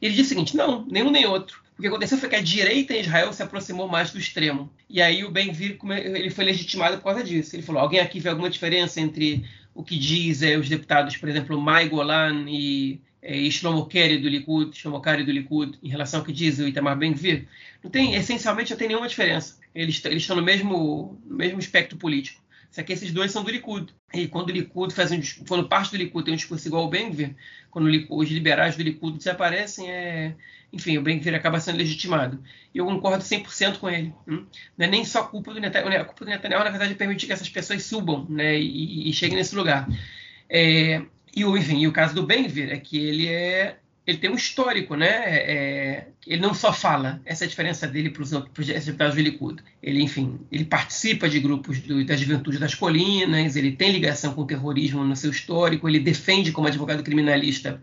Ele 0.00 0.14
disse 0.14 0.26
o 0.26 0.28
seguinte: 0.28 0.56
não, 0.56 0.86
nenhum 0.86 1.10
nem 1.10 1.26
outro. 1.26 1.64
O 1.76 1.82
que 1.82 1.88
aconteceu 1.88 2.16
foi 2.16 2.28
que 2.28 2.36
a 2.36 2.42
direita 2.42 2.94
em 2.94 3.00
Israel 3.00 3.32
se 3.32 3.42
aproximou 3.42 3.86
mais 3.88 4.10
do 4.10 4.18
extremo. 4.18 4.70
E 4.88 5.02
aí 5.02 5.24
o 5.24 5.30
Ben-Vir 5.30 5.78
ele 6.14 6.30
foi 6.30 6.44
legitimado 6.44 6.96
por 6.98 7.04
causa 7.04 7.24
disso. 7.24 7.56
Ele 7.56 7.62
falou: 7.62 7.82
alguém 7.82 8.00
aqui 8.00 8.20
vê 8.20 8.28
alguma 8.28 8.48
diferença 8.48 9.00
entre 9.00 9.44
o 9.74 9.82
que 9.82 9.98
diz 9.98 10.42
é, 10.42 10.56
os 10.56 10.68
deputados, 10.68 11.16
por 11.16 11.28
exemplo, 11.28 11.60
Mai 11.60 11.88
Golan 11.88 12.46
e, 12.48 13.00
é, 13.20 13.36
e 13.36 13.50
Shlomo 13.50 13.84
Keri 13.86 14.18
do 14.18 14.28
Likud, 14.28 14.74
Shlomo 14.74 15.00
Kari 15.00 15.24
do 15.24 15.32
Likud, 15.32 15.78
em 15.82 15.88
relação 15.88 16.20
ao 16.20 16.26
que 16.26 16.32
diz 16.32 16.58
o 16.58 16.68
Itamar 16.68 16.96
Ben-Vir? 16.96 17.46
Não 17.82 17.90
tem, 17.90 18.14
essencialmente, 18.14 18.70
não 18.70 18.78
tem 18.78 18.88
nenhuma 18.88 19.08
diferença. 19.08 19.58
Eles, 19.74 20.02
eles 20.06 20.22
estão 20.22 20.36
no 20.36 20.42
mesmo, 20.42 21.20
no 21.26 21.36
mesmo 21.36 21.58
espectro 21.58 21.98
político. 21.98 22.40
Só 22.76 22.82
que 22.82 22.92
esses 22.92 23.10
dois 23.10 23.32
são 23.32 23.42
do 23.42 23.50
Likud. 23.50 23.90
E 24.12 24.28
quando 24.28 24.50
o 24.50 24.52
Likud 24.52 24.92
faz 24.92 25.10
um, 25.10 25.18
quando 25.48 25.66
parte 25.66 25.92
do 25.92 25.96
Likud 25.96 26.26
tem 26.26 26.34
um 26.34 26.36
discurso 26.36 26.68
igual 26.68 26.82
ao 26.82 26.90
Ben-Gvir, 26.90 27.34
quando 27.70 27.88
os 28.10 28.28
liberais 28.28 28.76
do 28.76 28.82
Likud 28.82 29.16
desaparecem, 29.16 29.90
é, 29.90 30.34
enfim, 30.70 30.98
o 30.98 31.00
Ben-Gvir 31.00 31.34
acaba 31.34 31.58
sendo 31.58 31.78
legitimado. 31.78 32.38
E 32.74 32.76
eu 32.76 32.84
concordo 32.84 33.24
100% 33.24 33.78
com 33.78 33.88
ele. 33.88 34.12
Hum? 34.28 34.44
Não 34.76 34.86
é 34.86 34.90
nem 34.90 35.06
só 35.06 35.22
culpa 35.22 35.54
do 35.54 35.58
Netanyahu. 35.58 35.88
Né? 35.88 35.96
A 35.96 36.04
culpa 36.04 36.26
do 36.26 36.30
Netanyahu, 36.30 36.64
na 36.64 36.70
verdade, 36.70 36.92
é 36.92 36.94
permitir 36.96 37.24
que 37.24 37.32
essas 37.32 37.48
pessoas 37.48 37.82
subam 37.82 38.26
né, 38.28 38.60
e, 38.60 39.08
e 39.08 39.12
cheguem 39.14 39.38
nesse 39.38 39.56
lugar. 39.56 39.88
É, 40.46 41.00
e, 41.34 41.44
enfim, 41.44 41.78
e 41.78 41.88
o 41.88 41.92
caso 41.92 42.14
do 42.14 42.26
Ben-Gvir 42.26 42.70
é 42.70 42.76
que 42.76 42.98
ele 42.98 43.26
é 43.26 43.78
ele 44.06 44.18
tem 44.18 44.30
um 44.30 44.36
histórico, 44.36 44.94
né? 44.94 45.08
É, 45.08 45.52
é, 45.52 46.08
ele 46.26 46.40
não 46.40 46.54
só 46.54 46.72
fala, 46.72 47.20
essa 47.24 47.44
é 47.44 47.46
a 47.46 47.48
diferença 47.48 47.88
dele 47.88 48.10
para 48.10 48.22
os 48.22 48.30
deputados 48.30 49.16
do 49.16 49.20
Likud. 49.20 49.62
Ele, 49.82 50.00
enfim, 50.00 50.38
ele 50.50 50.64
participa 50.64 51.28
de 51.28 51.40
grupos 51.40 51.80
do, 51.80 52.04
da 52.04 52.16
juventude 52.16 52.58
das 52.58 52.74
colinas, 52.74 53.56
ele 53.56 53.72
tem 53.72 53.90
ligação 53.90 54.32
com 54.32 54.42
o 54.42 54.46
terrorismo 54.46 55.02
no 55.02 55.16
seu 55.16 55.30
histórico, 55.30 55.88
ele 55.88 55.98
defende 55.98 56.52
como 56.52 56.68
advogado 56.68 57.02
criminalista 57.02 57.82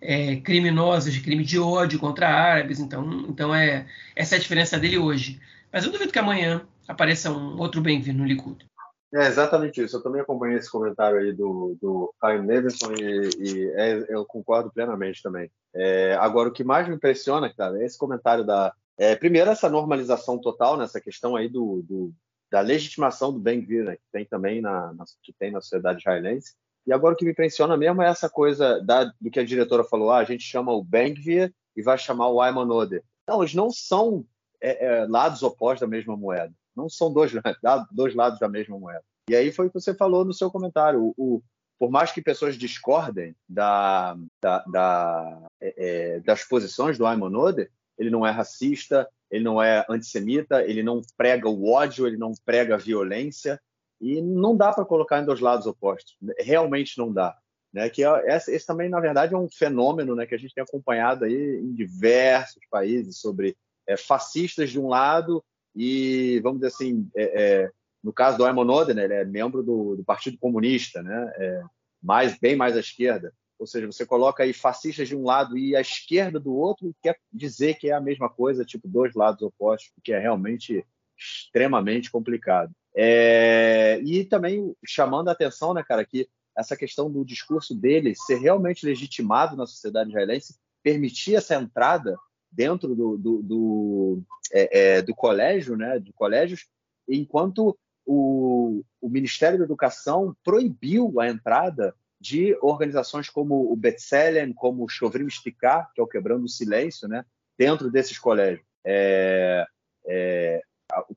é, 0.00 0.36
criminosos 0.36 1.12
de 1.12 1.20
crime 1.20 1.44
de 1.44 1.58
ódio 1.58 1.98
contra 1.98 2.28
árabes. 2.28 2.80
Então, 2.80 3.26
então 3.28 3.54
é, 3.54 3.86
essa 4.16 4.36
é 4.36 4.38
a 4.38 4.40
diferença 4.40 4.78
dele 4.78 4.96
hoje. 4.96 5.38
Mas 5.70 5.84
eu 5.84 5.92
duvido 5.92 6.12
que 6.12 6.18
amanhã 6.18 6.62
apareça 6.86 7.30
um 7.30 7.58
outro 7.58 7.82
bem-vindo 7.82 8.18
no 8.18 8.24
Likud. 8.24 8.67
É 9.14 9.26
exatamente 9.26 9.82
isso. 9.82 9.96
Eu 9.96 10.02
também 10.02 10.20
acompanhei 10.20 10.58
esse 10.58 10.70
comentário 10.70 11.18
aí 11.18 11.32
do, 11.32 11.76
do 11.80 12.14
Caio 12.20 12.42
Nevinson 12.42 12.92
e, 12.92 13.30
e 13.38 13.70
é, 13.70 14.06
eu 14.08 14.24
concordo 14.26 14.70
plenamente 14.70 15.22
também. 15.22 15.50
É, 15.74 16.14
agora, 16.14 16.48
o 16.48 16.52
que 16.52 16.62
mais 16.62 16.86
me 16.86 16.94
impressiona, 16.94 17.52
cara, 17.52 17.80
é 17.80 17.86
esse 17.86 17.96
comentário 17.96 18.44
da. 18.44 18.72
É, 18.98 19.16
primeiro, 19.16 19.50
essa 19.50 19.68
normalização 19.68 20.38
total 20.38 20.76
nessa 20.76 21.00
questão 21.00 21.36
aí 21.36 21.48
do, 21.48 21.82
do 21.88 22.12
da 22.50 22.60
legitimação 22.60 23.32
do 23.32 23.38
Ben-Gvir, 23.38 23.84
né, 23.84 23.96
que 23.96 24.02
tem 24.10 24.24
também 24.24 24.60
na, 24.60 24.92
na, 24.94 25.04
que 25.22 25.32
tem 25.38 25.50
na 25.50 25.60
sociedade 25.60 26.00
israelense. 26.00 26.54
E 26.86 26.92
agora 26.92 27.14
o 27.14 27.16
que 27.16 27.24
me 27.24 27.32
impressiona 27.32 27.76
mesmo 27.76 28.00
é 28.02 28.08
essa 28.08 28.30
coisa 28.30 28.80
da, 28.80 29.04
do 29.20 29.30
que 29.30 29.38
a 29.38 29.44
diretora 29.44 29.84
falou: 29.84 30.10
ah, 30.10 30.18
a 30.18 30.24
gente 30.24 30.42
chama 30.42 30.72
o 30.72 30.82
Ben-Gvir 30.82 31.52
e 31.76 31.82
vai 31.82 31.98
chamar 31.98 32.28
o 32.28 32.40
Ayman 32.40 32.70
Oder. 32.70 33.02
Não, 33.26 33.42
eles 33.42 33.54
não 33.54 33.70
são 33.70 34.24
é, 34.60 34.86
é, 34.86 35.06
lados 35.06 35.42
opostos 35.42 35.80
da 35.80 35.86
mesma 35.86 36.16
moeda. 36.16 36.52
Não 36.78 36.88
são 36.88 37.12
dois, 37.12 37.32
dois 37.92 38.14
lados 38.14 38.38
da 38.38 38.48
mesma 38.48 38.78
moeda. 38.78 39.02
E 39.28 39.36
aí 39.36 39.52
foi 39.52 39.66
o 39.66 39.70
que 39.70 39.80
você 39.80 39.92
falou 39.92 40.24
no 40.24 40.32
seu 40.32 40.50
comentário. 40.50 41.02
O, 41.02 41.14
o 41.18 41.42
por 41.78 41.90
mais 41.90 42.10
que 42.10 42.22
pessoas 42.22 42.56
discordem 42.56 43.36
da, 43.48 44.16
da, 44.42 44.64
da, 44.64 45.46
é, 45.60 45.74
é, 45.76 46.20
das 46.20 46.42
posições 46.42 46.98
do 46.98 47.06
Ayman 47.06 47.36
Oder, 47.36 47.70
ele 47.96 48.10
não 48.10 48.26
é 48.26 48.30
racista, 48.30 49.08
ele 49.30 49.44
não 49.44 49.62
é 49.62 49.84
antissemita, 49.88 50.64
ele 50.64 50.82
não 50.82 51.02
prega 51.16 51.48
o 51.48 51.70
ódio, 51.70 52.06
ele 52.06 52.16
não 52.16 52.32
prega 52.44 52.74
a 52.74 52.78
violência, 52.78 53.60
e 54.00 54.20
não 54.20 54.56
dá 54.56 54.72
para 54.72 54.84
colocar 54.84 55.20
em 55.20 55.24
dois 55.24 55.40
lados 55.40 55.66
opostos. 55.66 56.16
Realmente 56.38 56.96
não 56.98 57.12
dá. 57.12 57.36
Né? 57.72 57.88
Que 57.90 58.04
é, 58.04 58.36
esse, 58.36 58.52
esse, 58.52 58.66
também, 58.66 58.88
na 58.88 59.00
verdade, 59.00 59.34
é 59.34 59.38
um 59.38 59.48
fenômeno 59.48 60.14
né, 60.14 60.26
que 60.26 60.34
a 60.34 60.38
gente 60.38 60.54
tem 60.54 60.62
acompanhado 60.62 61.24
aí 61.24 61.60
em 61.62 61.74
diversos 61.74 62.62
países 62.70 63.20
sobre 63.20 63.56
é, 63.86 63.96
fascistas 63.96 64.70
de 64.70 64.78
um 64.80 64.88
lado 64.88 65.44
e, 65.78 66.40
vamos 66.40 66.58
dizer 66.58 66.74
assim, 66.74 67.08
é, 67.14 67.42
é, 67.42 67.70
no 68.02 68.12
caso 68.12 68.36
do 68.36 68.44
Ayman 68.44 68.68
Oder, 68.68 68.94
né, 68.94 69.04
ele 69.04 69.14
é 69.14 69.24
membro 69.24 69.62
do, 69.62 69.94
do 69.94 70.04
Partido 70.04 70.36
Comunista, 70.36 71.00
né, 71.02 71.32
é, 71.36 71.62
mais, 72.02 72.36
bem 72.36 72.56
mais 72.56 72.76
à 72.76 72.80
esquerda. 72.80 73.32
Ou 73.56 73.66
seja, 73.66 73.86
você 73.86 74.04
coloca 74.04 74.42
aí 74.42 74.52
fascistas 74.52 75.06
de 75.06 75.16
um 75.16 75.24
lado 75.24 75.56
e 75.56 75.76
a 75.76 75.80
esquerda 75.80 76.40
do 76.40 76.52
outro, 76.52 76.92
quer 77.00 77.16
dizer 77.32 77.74
que 77.74 77.90
é 77.90 77.92
a 77.92 78.00
mesma 78.00 78.28
coisa, 78.28 78.64
tipo 78.64 78.88
dois 78.88 79.14
lados 79.14 79.42
opostos, 79.42 79.92
que 80.02 80.12
é 80.12 80.18
realmente 80.18 80.84
extremamente 81.16 82.10
complicado. 82.10 82.72
É, 82.96 84.00
e 84.04 84.24
também 84.24 84.74
chamando 84.84 85.28
a 85.28 85.32
atenção, 85.32 85.72
né, 85.72 85.84
cara, 85.84 86.04
que 86.04 86.28
essa 86.56 86.76
questão 86.76 87.08
do 87.08 87.24
discurso 87.24 87.72
dele 87.72 88.14
ser 88.16 88.38
realmente 88.38 88.84
legitimado 88.84 89.56
na 89.56 89.64
sociedade 89.64 90.10
israelense, 90.10 90.56
permitir 90.82 91.36
essa 91.36 91.54
entrada 91.54 92.16
dentro 92.50 92.94
do, 92.94 93.16
do, 93.16 93.42
do, 93.42 94.22
é, 94.52 94.96
é, 94.96 95.02
do 95.02 95.14
colégio, 95.14 95.76
né, 95.76 95.98
de 95.98 96.12
colégios, 96.12 96.66
enquanto 97.08 97.78
o, 98.04 98.82
o, 99.00 99.08
Ministério 99.08 99.58
da 99.58 99.64
Educação 99.64 100.36
proibiu 100.42 101.20
a 101.20 101.28
entrada 101.28 101.94
de 102.20 102.56
organizações 102.60 103.28
como 103.28 103.70
o 103.70 103.76
Bethlehem, 103.76 104.52
como 104.52 104.84
o 104.84 104.88
Chovrim 104.88 105.28
Sticar, 105.28 105.90
que 105.94 106.00
é 106.00 106.04
o 106.04 106.08
Quebrando 106.08 106.44
o 106.44 106.48
Silêncio, 106.48 107.06
né, 107.06 107.24
dentro 107.56 107.90
desses 107.90 108.18
colégios. 108.18 108.66
É, 108.84 109.66
é, 110.06 110.62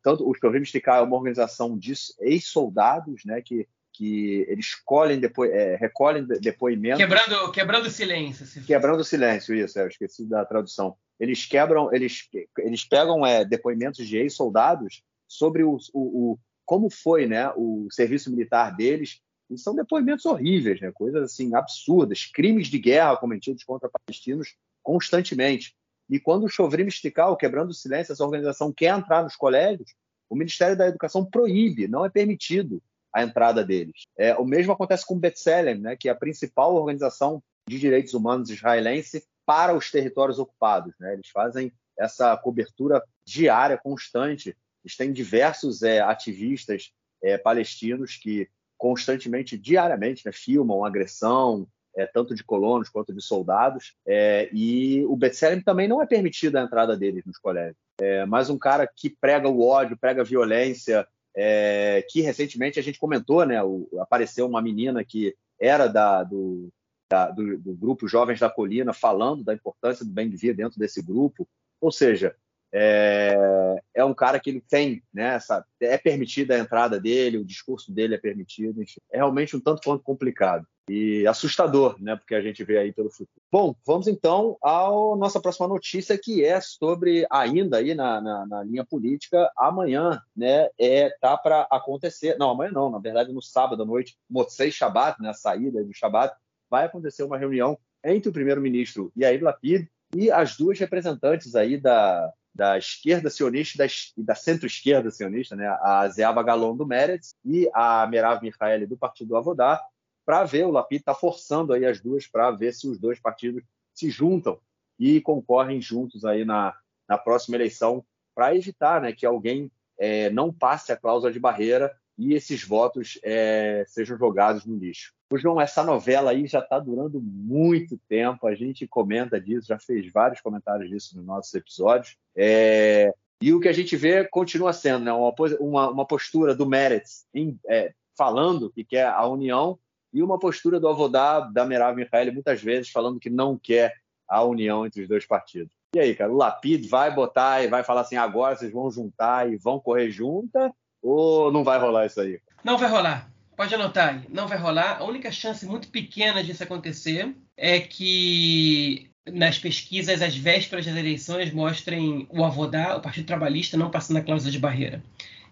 tanto 0.04 0.30
o 0.30 0.36
Chovrim 0.36 0.66
Sticar 0.66 1.00
é 1.00 1.02
uma 1.02 1.16
organização 1.16 1.78
de 1.78 1.94
ex-soldados, 2.20 3.24
né, 3.26 3.42
que 3.42 3.68
que 3.94 4.46
eles 4.48 4.74
colhem 4.86 5.20
depo 5.20 5.46
é, 5.46 5.76
recolhem 5.76 6.26
depoimentos. 6.26 6.98
Quebrando, 6.98 7.52
quebrando 7.52 7.86
o 7.86 7.92
silêncio. 7.92 8.64
Quebrando 8.64 9.02
o 9.02 9.04
silêncio, 9.04 9.54
isso, 9.54 9.78
é, 9.78 9.84
eu 9.84 9.88
esqueci 9.88 10.26
da 10.26 10.46
tradução. 10.46 10.96
Eles 11.22 11.46
quebram, 11.46 11.94
eles, 11.94 12.28
eles 12.58 12.84
pegam 12.84 13.24
é, 13.24 13.46
depoimentos 13.46 14.08
de 14.08 14.18
ex-soldados 14.18 15.04
sobre 15.28 15.64
o, 15.64 15.78
o, 15.94 16.32
o, 16.32 16.40
como 16.66 16.90
foi 16.90 17.28
né, 17.28 17.54
o 17.56 17.88
serviço 17.92 18.32
militar 18.32 18.76
deles. 18.76 19.22
E 19.48 19.56
são 19.56 19.76
depoimentos 19.76 20.26
horríveis, 20.26 20.82
né, 20.82 20.92
coisas 20.92 21.22
assim 21.22 21.54
absurdas, 21.54 22.26
crimes 22.26 22.70
de 22.70 22.80
guerra 22.80 23.18
cometidos 23.18 23.64
contra 23.64 23.88
palestinos 23.88 24.56
constantemente. 24.82 25.76
E 26.10 26.20
quando 26.20 26.46
o 26.46 26.50
Chovrim 26.50 26.88
Estical, 26.88 27.38
quebrando 27.38 27.70
o 27.70 27.74
silêncio, 27.76 28.14
essa 28.14 28.24
organização 28.24 28.74
quer 28.74 28.98
entrar 28.98 29.22
nos 29.22 29.36
colégios, 29.36 29.94
o 30.28 30.36
Ministério 30.36 30.76
da 30.76 30.88
Educação 30.88 31.24
proíbe, 31.24 31.88
não 31.88 32.04
é 32.04 32.10
permitido 32.10 32.82
a 33.14 33.22
entrada 33.22 33.64
deles. 33.64 34.08
É, 34.18 34.34
o 34.36 34.46
mesmo 34.46 34.74
acontece 34.74 35.06
com 35.06 35.14
o 35.14 35.20
B'Tselem, 35.20 35.78
né, 35.80 35.96
que 35.96 36.10
é 36.10 36.12
a 36.12 36.16
principal 36.16 36.74
organização 36.74 37.44
de 37.70 37.78
direitos 37.78 38.16
humanos 38.16 38.50
israelense 38.50 39.24
para 39.52 39.76
os 39.76 39.92
territórios 39.92 40.40
ocupados. 40.40 40.94
Né? 40.98 41.12
Eles 41.12 41.28
fazem 41.28 41.74
essa 42.00 42.38
cobertura 42.38 43.04
diária, 43.26 43.78
constante. 43.78 44.56
Eles 44.82 44.96
têm 44.96 45.12
diversos 45.12 45.84
é, 45.84 46.00
ativistas 46.00 46.94
é, 47.22 47.38
palestinos 47.38 48.16
que 48.16 48.48
constantemente, 48.78 49.58
diariamente, 49.58 50.26
né, 50.26 50.32
filmam 50.32 50.86
agressão, 50.86 51.68
é, 51.98 52.06
tanto 52.06 52.34
de 52.34 52.46
colonos 52.46 52.88
quanto 52.88 53.14
de 53.14 53.22
soldados. 53.22 53.94
É, 54.08 54.50
e 54.54 55.04
o 55.04 55.18
B'Tselem 55.18 55.62
também 55.62 55.86
não 55.86 56.02
é 56.02 56.08
permitida 56.08 56.62
a 56.62 56.64
entrada 56.64 56.96
deles 56.96 57.26
nos 57.26 57.38
colégios. 57.38 57.76
É, 58.00 58.26
mas 58.26 58.50
um 58.50 58.58
cara 58.58 58.88
que 58.88 59.10
prega 59.10 59.50
o 59.50 59.68
ódio, 59.68 59.98
prega 59.98 60.22
a 60.22 60.26
violência, 60.26 61.06
é, 61.36 62.06
que 62.10 62.22
recentemente 62.22 62.80
a 62.80 62.84
gente 62.84 62.98
comentou, 62.98 63.46
né? 63.46 63.62
O, 63.62 63.86
apareceu 64.00 64.48
uma 64.48 64.62
menina 64.62 65.04
que 65.04 65.36
era 65.60 65.88
da, 65.88 66.24
do, 66.24 66.72
da, 67.12 67.30
do, 67.30 67.58
do, 67.58 67.74
grupo 67.76 68.08
Jovens 68.08 68.40
da 68.40 68.50
Colina 68.50 68.94
falando 68.94 69.44
da 69.44 69.54
importância 69.54 70.06
do 70.06 70.14
viver 70.14 70.54
dentro 70.54 70.80
desse 70.80 71.02
grupo. 71.02 71.46
Ou 71.82 71.92
seja, 71.92 72.34
é, 72.74 73.76
é 73.94 74.06
um 74.06 74.14
cara 74.14 74.40
que 74.40 74.50
ele 74.50 74.62
tem, 74.62 75.04
né? 75.14 75.36
Essa, 75.36 75.66
é 75.82 75.98
permitida 75.98 76.56
a 76.56 76.60
entrada 76.60 76.98
dele, 77.02 77.38
o 77.38 77.44
discurso 77.44 77.92
dele 77.92 78.16
é 78.16 78.18
permitido. 78.18 78.82
Enfim, 78.82 79.02
é 79.12 79.18
realmente 79.18 79.58
um 79.58 79.60
tanto 79.60 79.82
quanto 79.84 80.04
complicado 80.04 80.66
e 80.90 81.28
assustador, 81.28 81.98
né? 82.00 82.16
Porque 82.16 82.34
a 82.34 82.42
gente 82.42 82.64
vê 82.64 82.78
aí 82.78 82.94
pelo 82.94 83.10
futuro. 83.10 83.30
Bom, 83.52 83.76
vamos 83.86 84.08
então 84.08 84.58
à 84.64 84.88
nossa 85.18 85.42
próxima 85.42 85.68
notícia, 85.68 86.18
que 86.18 86.46
é 86.46 86.62
sobre 86.62 87.28
ainda 87.30 87.78
aí 87.78 87.94
na, 87.94 88.22
na, 88.22 88.46
na 88.46 88.64
linha 88.64 88.86
política, 88.86 89.52
amanhã, 89.58 90.22
né? 90.34 90.70
É 90.80 91.10
tá 91.20 91.36
para 91.36 91.68
acontecer. 91.70 92.38
Não, 92.38 92.52
amanhã 92.52 92.72
não, 92.72 92.90
na 92.90 93.00
verdade 93.00 93.34
no 93.34 93.42
sábado 93.42 93.84
à 93.84 93.86
noite, 93.86 94.16
Motzei 94.30 94.72
Shabbat, 94.72 95.22
né? 95.22 95.30
A 95.30 95.34
saída 95.34 95.84
do 95.84 95.94
Shabbat, 95.94 96.34
vai 96.72 96.86
acontecer 96.86 97.24
uma 97.24 97.38
reunião 97.38 97.78
entre 98.04 98.30
o 98.30 98.34
primeiro-ministro 98.34 99.12
Yair 99.16 99.44
Lapid 99.44 99.88
e 100.16 100.32
as 100.32 100.56
duas 100.56 100.80
representantes 100.80 101.54
aí 101.54 101.78
da, 101.78 102.32
da 102.56 102.78
esquerda 102.78 103.30
sionista 103.30 103.76
e 103.76 103.88
da, 103.88 104.34
da 104.34 104.36
centro-esquerda 104.36 105.12
sionista, 105.12 105.56
né? 105.56 105.68
a 105.68 106.08
Zeaba 106.08 106.42
Galon 106.42 106.76
do 106.76 106.88
Meretz 106.88 107.36
e 107.44 107.70
a 107.74 108.08
Merav 108.08 108.42
Michaeli 108.42 108.88
do 108.88 108.98
Partido 108.98 109.36
Avodá, 109.36 109.82
para 110.26 110.46
ver, 110.46 110.66
o 110.66 110.72
Lapid 110.72 111.02
está 111.02 111.14
forçando 111.14 111.74
aí 111.74 111.86
as 111.86 112.00
duas 112.00 112.26
para 112.26 112.50
ver 112.52 112.74
se 112.74 112.88
os 112.88 112.98
dois 112.98 113.20
partidos 113.20 113.64
se 113.94 114.10
juntam 114.10 114.58
e 114.98 115.20
concorrem 115.20 115.82
juntos 115.82 116.24
aí 116.24 116.46
na, 116.46 116.74
na 117.08 117.18
próxima 117.18 117.58
eleição 117.58 118.06
para 118.34 118.56
evitar 118.56 119.02
né, 119.02 119.12
que 119.12 119.26
alguém 119.26 119.70
é, 120.00 120.30
não 120.30 120.54
passe 120.54 120.92
a 120.92 120.98
cláusula 120.98 121.34
de 121.34 121.40
barreira 121.40 121.94
e 122.18 122.34
esses 122.34 122.64
votos 122.64 123.20
é, 123.24 123.84
sejam 123.88 124.18
jogados 124.18 124.66
no 124.66 124.78
lixo. 124.78 125.14
O 125.32 125.38
João, 125.38 125.62
essa 125.62 125.82
novela 125.82 126.32
aí 126.32 126.46
já 126.46 126.60
está 126.60 126.78
durando 126.78 127.22
muito 127.22 127.98
tempo, 128.10 128.46
a 128.46 128.54
gente 128.54 128.86
comenta 128.86 129.40
disso, 129.40 129.70
já 129.70 129.80
fez 129.80 130.12
vários 130.12 130.42
comentários 130.42 130.90
disso 130.90 131.16
nos 131.16 131.26
nossos 131.26 131.54
episódios. 131.54 132.18
É, 132.36 133.14
e 133.42 133.54
o 133.54 133.60
que 133.62 133.70
a 133.70 133.74
gente 133.74 133.96
vê 133.96 134.28
continua 134.28 134.74
sendo 134.74 135.06
né, 135.06 135.14
uma, 135.14 135.34
uma, 135.62 135.90
uma 135.90 136.06
postura 136.06 136.54
do 136.54 136.66
Meretz 136.68 137.26
em, 137.34 137.58
é, 137.66 137.94
falando 138.18 138.70
que 138.70 138.84
quer 138.84 139.08
a 139.08 139.26
união 139.26 139.80
e 140.14 140.22
uma 140.22 140.38
postura 140.38 140.82
do 140.82 140.90
Avodá, 140.90 141.40
da 141.40 141.66
Merav 141.66 141.96
Michaeli, 141.96 142.32
muitas 142.32 142.62
vezes 142.62 142.92
falando 142.92 143.18
que 143.18 143.30
não 143.30 143.58
quer 143.58 143.94
a 144.28 144.44
união 144.44 144.86
entre 144.86 145.02
os 145.02 145.08
dois 145.08 145.26
partidos. 145.26 145.74
E 145.96 146.00
aí, 146.00 146.14
cara, 146.14 146.32
o 146.32 146.36
Lapid 146.36 146.90
vai 146.90 147.10
botar 147.14 147.64
e 147.64 147.70
vai 147.70 147.86
falar 147.86 148.02
assim, 148.02 148.18
agora 148.18 148.58
vocês 148.58 148.72
vão 148.72 148.92
juntar 148.92 149.50
e 149.50 149.56
vão 149.56 149.80
correr 149.80 150.12
junta 150.12 150.74
ou 151.02 151.54
não 151.54 151.64
vai 151.64 151.80
rolar 151.80 152.06
isso 152.06 152.20
aí? 152.20 152.42
Não 152.66 152.78
vai 152.78 152.90
rolar. 152.90 153.32
Pode 153.56 153.76
anotar 153.76 154.16
aí. 154.16 154.22
Não 154.30 154.48
vai 154.48 154.58
rolar. 154.58 154.98
A 155.00 155.04
única 155.04 155.32
chance 155.32 155.66
muito 155.66 155.90
pequena 155.90 156.44
disso 156.44 156.64
acontecer 156.64 157.34
é 157.58 157.80
que 157.80 159.12
nas 159.30 159.60
pesquisas, 159.60 160.22
as 160.22 160.36
vésperas 160.36 160.86
das 160.86 160.96
eleições 160.96 161.54
mostrem 161.54 162.28
o 162.30 162.44
Avodá, 162.44 162.98
o 162.98 163.02
Partido 163.02 163.26
Trabalhista, 163.26 163.78
não 163.78 163.92
passando 163.92 164.18
a 164.18 164.22
cláusula 164.22 164.52
de 164.52 164.58
barreira. 164.60 165.04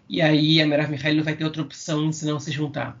E 0.08 0.20
aí 0.20 0.60
a 0.60 0.66
Merav 0.66 0.90
Mihaly 0.90 1.16
não 1.16 1.24
vai 1.24 1.36
ter 1.36 1.44
outra 1.44 1.62
opção 1.62 2.12
senão 2.12 2.40
se 2.40 2.50
juntar. 2.50 3.00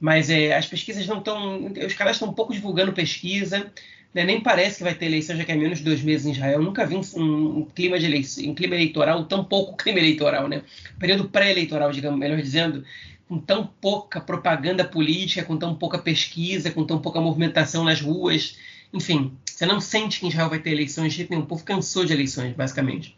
Mas 0.00 0.28
é, 0.28 0.56
as 0.56 0.66
pesquisas 0.66 1.06
não 1.06 1.18
estão. 1.18 1.66
Os 1.66 1.94
caras 1.94 2.16
estão 2.16 2.28
um 2.28 2.32
pouco 2.32 2.52
divulgando 2.52 2.92
pesquisa. 2.92 3.70
Né? 4.12 4.24
Nem 4.24 4.40
parece 4.40 4.78
que 4.78 4.84
vai 4.84 4.94
ter 4.94 5.06
eleição, 5.06 5.36
já 5.36 5.44
que 5.44 5.52
é 5.52 5.56
menos 5.56 5.78
de 5.78 5.84
dois 5.84 6.02
meses 6.02 6.26
em 6.26 6.32
Israel. 6.32 6.58
Eu 6.58 6.62
nunca 6.64 6.84
vi 6.86 6.96
um, 6.96 7.58
um 7.58 7.64
clima 7.64 7.98
de 7.98 8.06
eleição, 8.06 8.44
um 8.44 8.54
clima 8.54 8.74
eleitoral, 8.74 9.24
tão 9.24 9.44
pouco 9.44 9.76
clima 9.76 9.98
eleitoral, 9.98 10.48
né? 10.48 10.62
Período 10.98 11.28
pré-eleitoral, 11.28 11.92
digamos, 11.92 12.18
melhor 12.18 12.40
dizendo, 12.40 12.84
com 13.28 13.38
tão 13.38 13.66
pouca 13.66 14.20
propaganda 14.20 14.84
política, 14.84 15.44
com 15.44 15.56
tão 15.56 15.74
pouca 15.74 15.98
pesquisa, 15.98 16.70
com 16.70 16.84
tão 16.84 16.98
pouca 16.98 17.20
movimentação 17.20 17.84
nas 17.84 18.00
ruas. 18.00 18.56
Enfim, 18.92 19.36
você 19.44 19.66
não 19.66 19.80
sente 19.80 20.20
que 20.20 20.28
Israel 20.28 20.48
vai 20.48 20.58
ter 20.58 20.70
eleições 20.70 21.12
de 21.12 21.18
jeito 21.18 21.30
nenhum. 21.30 21.42
O 21.42 21.46
povo 21.46 21.62
cansou 21.64 22.04
de 22.04 22.12
eleições, 22.12 22.54
basicamente. 22.54 23.16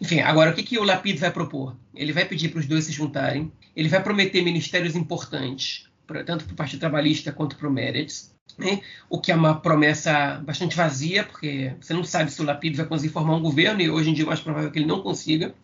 Enfim, 0.00 0.20
agora 0.20 0.50
o 0.50 0.54
que, 0.54 0.62
que 0.62 0.78
o 0.78 0.84
Lapid 0.84 1.18
vai 1.18 1.30
propor? 1.30 1.76
Ele 1.94 2.12
vai 2.12 2.24
pedir 2.24 2.48
para 2.48 2.60
os 2.60 2.66
dois 2.66 2.84
se 2.84 2.92
juntarem, 2.92 3.52
ele 3.74 3.88
vai 3.88 4.02
prometer 4.02 4.42
ministérios 4.42 4.96
importantes 4.96 5.86
tanto 6.24 6.44
para 6.44 6.52
o 6.52 6.56
Partido 6.56 6.80
Trabalhista 6.80 7.32
quanto 7.32 7.56
para 7.56 7.68
o 7.68 7.72
Meretz, 7.72 8.34
né? 8.58 8.82
o 9.08 9.18
que 9.18 9.32
é 9.32 9.34
uma 9.34 9.54
promessa 9.60 10.42
bastante 10.44 10.76
vazia, 10.76 11.24
porque 11.24 11.74
você 11.80 11.94
não 11.94 12.04
sabe 12.04 12.30
se 12.30 12.40
o 12.42 12.44
Lapid 12.44 12.76
vai 12.76 12.86
conseguir 12.86 13.12
formar 13.12 13.36
um 13.36 13.42
governo, 13.42 13.80
e 13.80 13.88
hoje 13.88 14.10
em 14.10 14.14
dia 14.14 14.24
é 14.24 14.26
mais 14.26 14.40
provável 14.40 14.70
que 14.70 14.78
ele 14.78 14.86
não 14.86 15.00
consiga, 15.00 15.54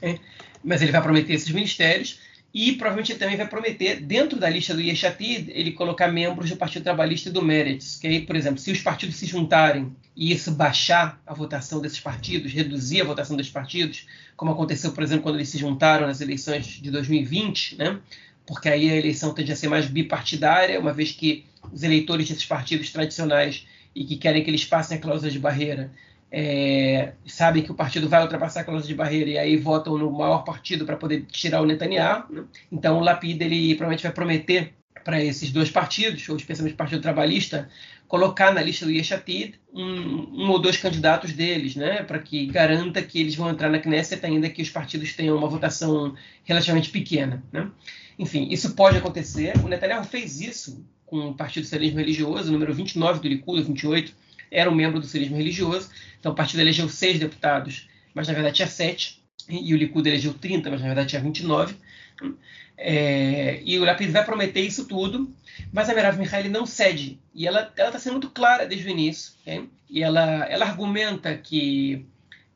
né? 0.00 0.18
mas 0.62 0.82
ele 0.82 0.92
vai 0.92 1.02
prometer 1.02 1.32
esses 1.32 1.50
ministérios, 1.50 2.20
e 2.52 2.72
provavelmente 2.72 3.12
ele 3.12 3.18
também 3.18 3.36
vai 3.36 3.46
prometer, 3.46 4.00
dentro 4.00 4.38
da 4.38 4.48
lista 4.48 4.72
do 4.72 4.80
Yeshatid, 4.80 5.50
ele 5.54 5.72
colocar 5.72 6.08
membros 6.08 6.48
do 6.48 6.56
Partido 6.56 6.82
Trabalhista 6.82 7.28
e 7.28 7.32
do 7.32 7.42
Meretz, 7.42 7.96
que 7.96 8.06
aí, 8.06 8.22
por 8.22 8.34
exemplo, 8.34 8.58
se 8.58 8.70
os 8.70 8.80
partidos 8.80 9.16
se 9.16 9.26
juntarem 9.26 9.94
e 10.16 10.32
isso 10.32 10.52
baixar 10.52 11.20
a 11.26 11.34
votação 11.34 11.80
desses 11.80 12.00
partidos, 12.00 12.52
reduzir 12.52 13.02
a 13.02 13.04
votação 13.04 13.36
desses 13.36 13.52
partidos, 13.52 14.06
como 14.34 14.50
aconteceu, 14.50 14.92
por 14.92 15.02
exemplo, 15.04 15.24
quando 15.24 15.36
eles 15.36 15.50
se 15.50 15.58
juntaram 15.58 16.06
nas 16.06 16.20
eleições 16.20 16.66
de 16.66 16.90
2020, 16.90 17.76
né? 17.76 17.98
porque 18.46 18.70
aí 18.70 18.90
a 18.90 18.96
eleição 18.96 19.34
tende 19.34 19.52
a 19.52 19.56
ser 19.56 19.68
mais 19.68 19.86
bipartidária, 19.86 20.80
uma 20.80 20.92
vez 20.92 21.12
que 21.12 21.44
os 21.70 21.82
eleitores 21.82 22.30
desses 22.30 22.46
partidos 22.46 22.90
tradicionais 22.90 23.66
e 23.94 24.04
que 24.04 24.16
querem 24.16 24.42
que 24.42 24.48
eles 24.48 24.64
passem 24.64 24.96
a 24.96 25.00
cláusula 25.00 25.30
de 25.30 25.38
barreira 25.38 25.90
é, 26.30 27.12
sabem 27.26 27.62
que 27.62 27.72
o 27.72 27.74
partido 27.74 28.08
vai 28.08 28.22
ultrapassar 28.22 28.60
a 28.60 28.64
cláusula 28.64 28.86
de 28.86 28.94
barreira 28.94 29.30
e 29.30 29.38
aí 29.38 29.56
votam 29.56 29.96
no 29.96 30.10
maior 30.10 30.44
partido 30.44 30.84
para 30.84 30.96
poder 30.96 31.24
tirar 31.30 31.62
o 31.62 31.66
Netanyahu. 31.66 32.24
Né? 32.30 32.44
Então 32.70 32.98
o 32.98 33.00
Lapid 33.00 33.40
ele 33.40 33.74
provavelmente 33.74 34.02
vai 34.02 34.12
prometer 34.12 34.74
para 35.04 35.24
esses 35.24 35.50
dois 35.50 35.70
partidos, 35.70 36.28
ou 36.28 36.36
especialmente 36.36 36.74
o 36.74 36.76
Partido 36.76 37.00
Trabalhista, 37.00 37.68
colocar 38.06 38.52
na 38.52 38.60
lista 38.60 38.84
do 38.84 38.92
Yeshatid 38.92 39.54
um, 39.72 40.44
um 40.44 40.50
ou 40.50 40.58
dois 40.58 40.76
candidatos 40.76 41.32
deles, 41.32 41.76
né, 41.76 42.02
para 42.02 42.18
que 42.18 42.46
garanta 42.46 43.00
que 43.00 43.18
eles 43.18 43.34
vão 43.34 43.48
entrar 43.48 43.70
na 43.70 43.78
Knesset 43.78 44.24
ainda 44.26 44.50
que 44.50 44.60
os 44.60 44.68
partidos 44.68 45.14
tenham 45.14 45.38
uma 45.38 45.48
votação 45.48 46.14
relativamente 46.44 46.90
pequena. 46.90 47.42
Né? 47.50 47.70
Enfim, 48.18 48.48
isso 48.50 48.74
pode 48.74 48.98
acontecer. 48.98 49.56
O 49.64 49.68
Netanyahu 49.68 50.04
fez 50.04 50.42
isso 50.42 50.84
com 51.06 51.30
o 51.30 51.34
Partido 51.34 51.64
Socialismo 51.64 52.00
Religioso, 52.00 52.52
número 52.52 52.74
29 52.74 53.20
do 53.20 53.28
Likud, 53.28 53.62
28, 53.62 54.14
era 54.50 54.70
um 54.70 54.74
membro 54.74 55.00
do 55.00 55.06
socialismo 55.06 55.36
religioso. 55.36 55.90
Então 56.18 56.32
o 56.32 56.34
partido 56.34 56.60
elegeu 56.60 56.88
seis 56.88 57.18
deputados, 57.18 57.88
mas 58.14 58.28
na 58.28 58.34
verdade 58.34 58.56
tinha 58.56 58.68
sete. 58.68 59.22
E 59.48 59.72
o 59.72 59.76
Likud 59.76 60.06
elegeu 60.06 60.34
30, 60.34 60.70
mas 60.70 60.80
na 60.80 60.86
verdade 60.86 61.08
tinha 61.08 61.22
29. 61.22 61.74
É, 62.76 63.60
e 63.64 63.78
o 63.78 63.84
Lapid 63.84 64.10
vai 64.10 64.24
prometer 64.24 64.60
isso 64.60 64.86
tudo, 64.86 65.34
mas 65.72 65.88
a 65.88 65.94
Merav 65.94 66.18
Mihaly 66.18 66.48
não 66.48 66.66
cede. 66.66 67.18
E 67.34 67.46
ela 67.46 67.62
está 67.62 67.98
sendo 67.98 68.12
muito 68.12 68.30
clara 68.30 68.66
desde 68.66 68.86
o 68.86 68.90
início. 68.90 69.32
Okay? 69.40 69.68
E 69.88 70.02
ela, 70.02 70.44
ela 70.46 70.66
argumenta 70.66 71.34
que 71.36 72.06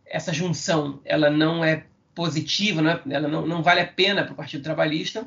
essa 0.07 0.33
junção 0.33 1.01
ela 1.05 1.31
não 1.31 1.65
é 1.65 1.85
positiva, 2.15 2.83
não 2.83 2.91
é, 2.91 3.01
ela 3.11 3.27
não, 3.27 3.47
não, 3.47 3.63
vale 3.63 3.81
a 3.81 3.87
pena 3.87 4.23
para 4.23 4.33
o 4.33 4.37
Partido 4.37 4.63
Trabalhista, 4.63 5.27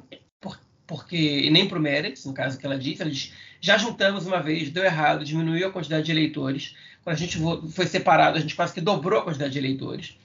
porque 0.87 1.15
e 1.17 1.49
nem 1.49 1.67
para 1.67 1.77
o 1.77 1.81
Meretz, 1.81 2.25
no 2.25 2.33
caso 2.33 2.57
que 2.57 2.65
ela 2.65 2.77
disse, 2.77 3.01
ela 3.01 3.11
diz, 3.11 3.33
já 3.59 3.77
juntamos 3.77 4.25
uma 4.25 4.41
vez, 4.41 4.69
deu 4.69 4.83
errado, 4.83 5.25
diminuiu 5.25 5.67
a 5.67 5.71
quantidade 5.71 6.05
de 6.05 6.11
eleitores. 6.11 6.75
Quando 7.03 7.15
a 7.15 7.19
gente 7.19 7.37
foi 7.71 7.87
separado, 7.87 8.37
a 8.37 8.41
gente 8.41 8.55
quase 8.55 8.73
que 8.73 8.81
dobrou 8.81 9.19
a 9.19 9.23
quantidade 9.23 9.53
de 9.53 9.59
eleitores. 9.59 10.17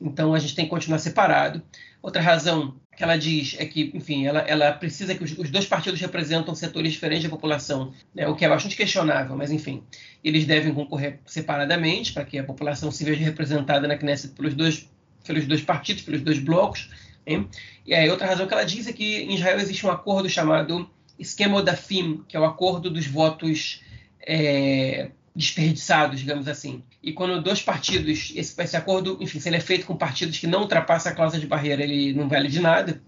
Então 0.00 0.34
a 0.34 0.38
gente 0.38 0.54
tem 0.54 0.64
que 0.64 0.70
continuar 0.70 0.98
separado. 0.98 1.62
Outra 2.00 2.22
razão 2.22 2.76
que 2.96 3.02
ela 3.02 3.16
diz 3.16 3.56
é 3.58 3.64
que, 3.64 3.92
enfim, 3.94 4.26
ela, 4.26 4.40
ela 4.40 4.72
precisa 4.72 5.14
que 5.14 5.22
os, 5.22 5.36
os, 5.38 5.50
dois 5.50 5.66
partidos 5.66 6.00
representam 6.00 6.54
setores 6.54 6.92
diferentes 6.92 7.24
da 7.24 7.30
população, 7.30 7.92
né, 8.14 8.26
o 8.26 8.34
que 8.34 8.44
é 8.44 8.48
bastante 8.48 8.76
questionável, 8.76 9.36
mas 9.36 9.52
enfim, 9.52 9.82
eles 10.22 10.44
devem 10.44 10.74
concorrer 10.74 11.20
separadamente 11.24 12.12
para 12.12 12.24
que 12.24 12.38
a 12.38 12.44
população 12.44 12.90
se 12.90 13.04
veja 13.04 13.24
representada 13.24 13.86
na 13.86 13.96
Knesset 13.96 14.34
pelos 14.34 14.54
dois, 14.54 14.88
pelos 15.24 15.46
dois 15.46 15.62
partidos, 15.62 16.02
pelos 16.02 16.22
dois 16.22 16.38
blocos. 16.38 16.90
Hein? 17.28 17.46
E 17.86 17.94
aí 17.94 18.08
outra 18.08 18.26
razão 18.26 18.46
que 18.46 18.54
ela 18.54 18.64
diz 18.64 18.86
é 18.86 18.92
que 18.92 19.18
em 19.18 19.34
Israel 19.34 19.60
existe 19.60 19.86
um 19.86 19.90
acordo 19.90 20.30
chamado 20.30 20.88
esquema 21.18 21.62
da 21.62 21.76
FIM, 21.76 22.24
que 22.26 22.36
é 22.36 22.40
o 22.40 22.44
acordo 22.44 22.90
dos 22.90 23.06
votos 23.06 23.82
é, 24.26 25.10
desperdiçados, 25.36 26.20
digamos 26.20 26.48
assim. 26.48 26.82
E 27.02 27.12
quando 27.12 27.42
dois 27.42 27.60
partidos, 27.60 28.32
esse, 28.34 28.60
esse, 28.60 28.76
acordo, 28.76 29.18
enfim, 29.20 29.38
se 29.38 29.48
ele 29.48 29.56
é 29.56 29.60
feito 29.60 29.86
com 29.86 29.94
partidos 29.94 30.38
que 30.38 30.46
não 30.46 30.62
ultrapassam 30.62 31.12
a 31.12 31.14
cláusula 31.14 31.40
de 31.40 31.46
barreira, 31.46 31.82
ele 31.82 32.14
não 32.14 32.28
vale 32.28 32.48
de 32.48 32.60
nada, 32.60 33.02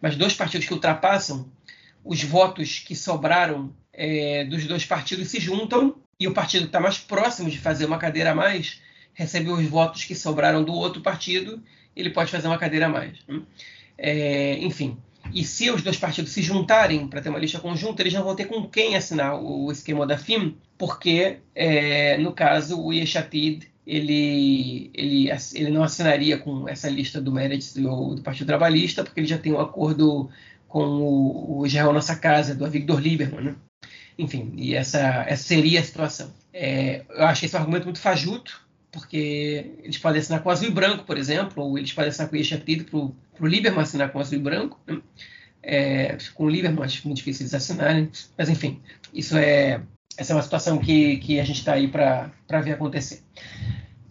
mas 0.00 0.16
dois 0.16 0.34
partidos 0.34 0.66
que 0.66 0.74
ultrapassam, 0.74 1.50
os 2.04 2.22
votos 2.22 2.80
que 2.80 2.94
sobraram 2.94 3.72
é, 3.92 4.44
dos 4.44 4.66
dois 4.66 4.84
partidos 4.84 5.28
se 5.28 5.40
juntam 5.40 5.96
e 6.20 6.28
o 6.28 6.34
partido 6.34 6.62
que 6.62 6.68
está 6.68 6.80
mais 6.80 6.98
próximo 6.98 7.48
de 7.48 7.58
fazer 7.58 7.86
uma 7.86 7.98
cadeira 7.98 8.32
a 8.32 8.34
mais 8.34 8.82
recebe 9.14 9.50
os 9.50 9.66
votos 9.66 10.04
que 10.04 10.14
sobraram 10.14 10.64
do 10.64 10.72
outro 10.72 11.02
partido, 11.02 11.62
ele 11.94 12.10
pode 12.10 12.30
fazer 12.30 12.46
uma 12.46 12.58
cadeira 12.58 12.86
a 12.86 12.88
mais. 12.88 13.18
Né? 13.26 13.42
É, 13.98 14.58
enfim, 14.58 14.96
e 15.32 15.44
se 15.44 15.70
os 15.70 15.82
dois 15.82 15.96
partidos 15.96 16.32
se 16.32 16.42
juntarem 16.42 17.06
para 17.06 17.20
ter 17.20 17.28
uma 17.28 17.38
lista 17.38 17.60
conjunta, 17.60 18.02
eles 18.02 18.12
não 18.12 18.24
vão 18.24 18.34
ter 18.34 18.46
com 18.46 18.66
quem 18.68 18.96
assinar 18.96 19.40
o 19.40 19.70
esquema 19.70 20.06
da 20.06 20.18
FIM, 20.18 20.56
porque, 20.76 21.38
é, 21.54 22.18
no 22.18 22.32
caso, 22.32 22.80
o 22.80 22.92
Yeshatid 22.92 23.70
ele, 23.86 24.90
ele, 24.94 25.28
ele 25.54 25.70
não 25.70 25.82
assinaria 25.82 26.38
com 26.38 26.68
essa 26.68 26.88
lista 26.88 27.20
do 27.20 27.32
Meretz 27.32 27.74
do, 27.74 28.14
do 28.14 28.22
Partido 28.22 28.46
Trabalhista, 28.46 29.02
porque 29.02 29.20
ele 29.20 29.26
já 29.26 29.38
tem 29.38 29.52
um 29.52 29.60
acordo 29.60 30.30
com 30.68 30.84
o, 30.84 31.62
o 31.62 31.92
Nossa 31.92 32.16
Casa, 32.16 32.54
do 32.54 32.64
Avigdor 32.64 33.00
Lieberman. 33.00 33.40
Né? 33.40 33.54
Enfim, 34.18 34.52
e 34.56 34.74
essa, 34.74 35.24
essa 35.26 35.42
seria 35.42 35.80
a 35.80 35.84
situação. 35.84 36.32
É, 36.52 37.04
eu 37.10 37.24
acho 37.26 37.44
esse 37.44 37.56
um 37.56 37.58
argumento 37.58 37.84
muito 37.84 38.00
fajuto, 38.00 38.60
porque 38.92 39.72
eles 39.82 39.98
podem 39.98 40.20
assinar 40.20 40.42
com 40.42 40.50
azul 40.50 40.68
e 40.68 40.70
branco, 40.70 41.04
por 41.04 41.16
exemplo, 41.16 41.64
ou 41.64 41.78
eles 41.78 41.92
podem 41.92 42.10
assinar 42.10 42.28
com 42.28 42.36
Yeshatid 42.36 42.84
para 42.84 42.98
o 42.98 43.16
Lieberman 43.40 43.82
assinar 43.82 44.12
com 44.12 44.20
azul 44.20 44.38
e 44.38 44.42
branco. 44.42 44.78
Né? 44.86 45.00
É, 45.62 46.18
com 46.34 46.44
o 46.44 46.48
Lieberman 46.48 46.84
acho 46.84 47.06
muito 47.06 47.18
difícil 47.18 47.44
eles 47.44 47.54
assinarem, 47.54 48.10
mas 48.36 48.48
enfim, 48.48 48.82
isso 49.14 49.36
é 49.36 49.80
essa 50.16 50.32
é 50.32 50.36
uma 50.36 50.42
situação 50.42 50.78
que, 50.78 51.16
que 51.18 51.40
a 51.40 51.44
gente 51.44 51.58
está 51.58 51.72
aí 51.72 51.88
para 51.88 52.30
ver 52.62 52.72
acontecer. 52.72 53.22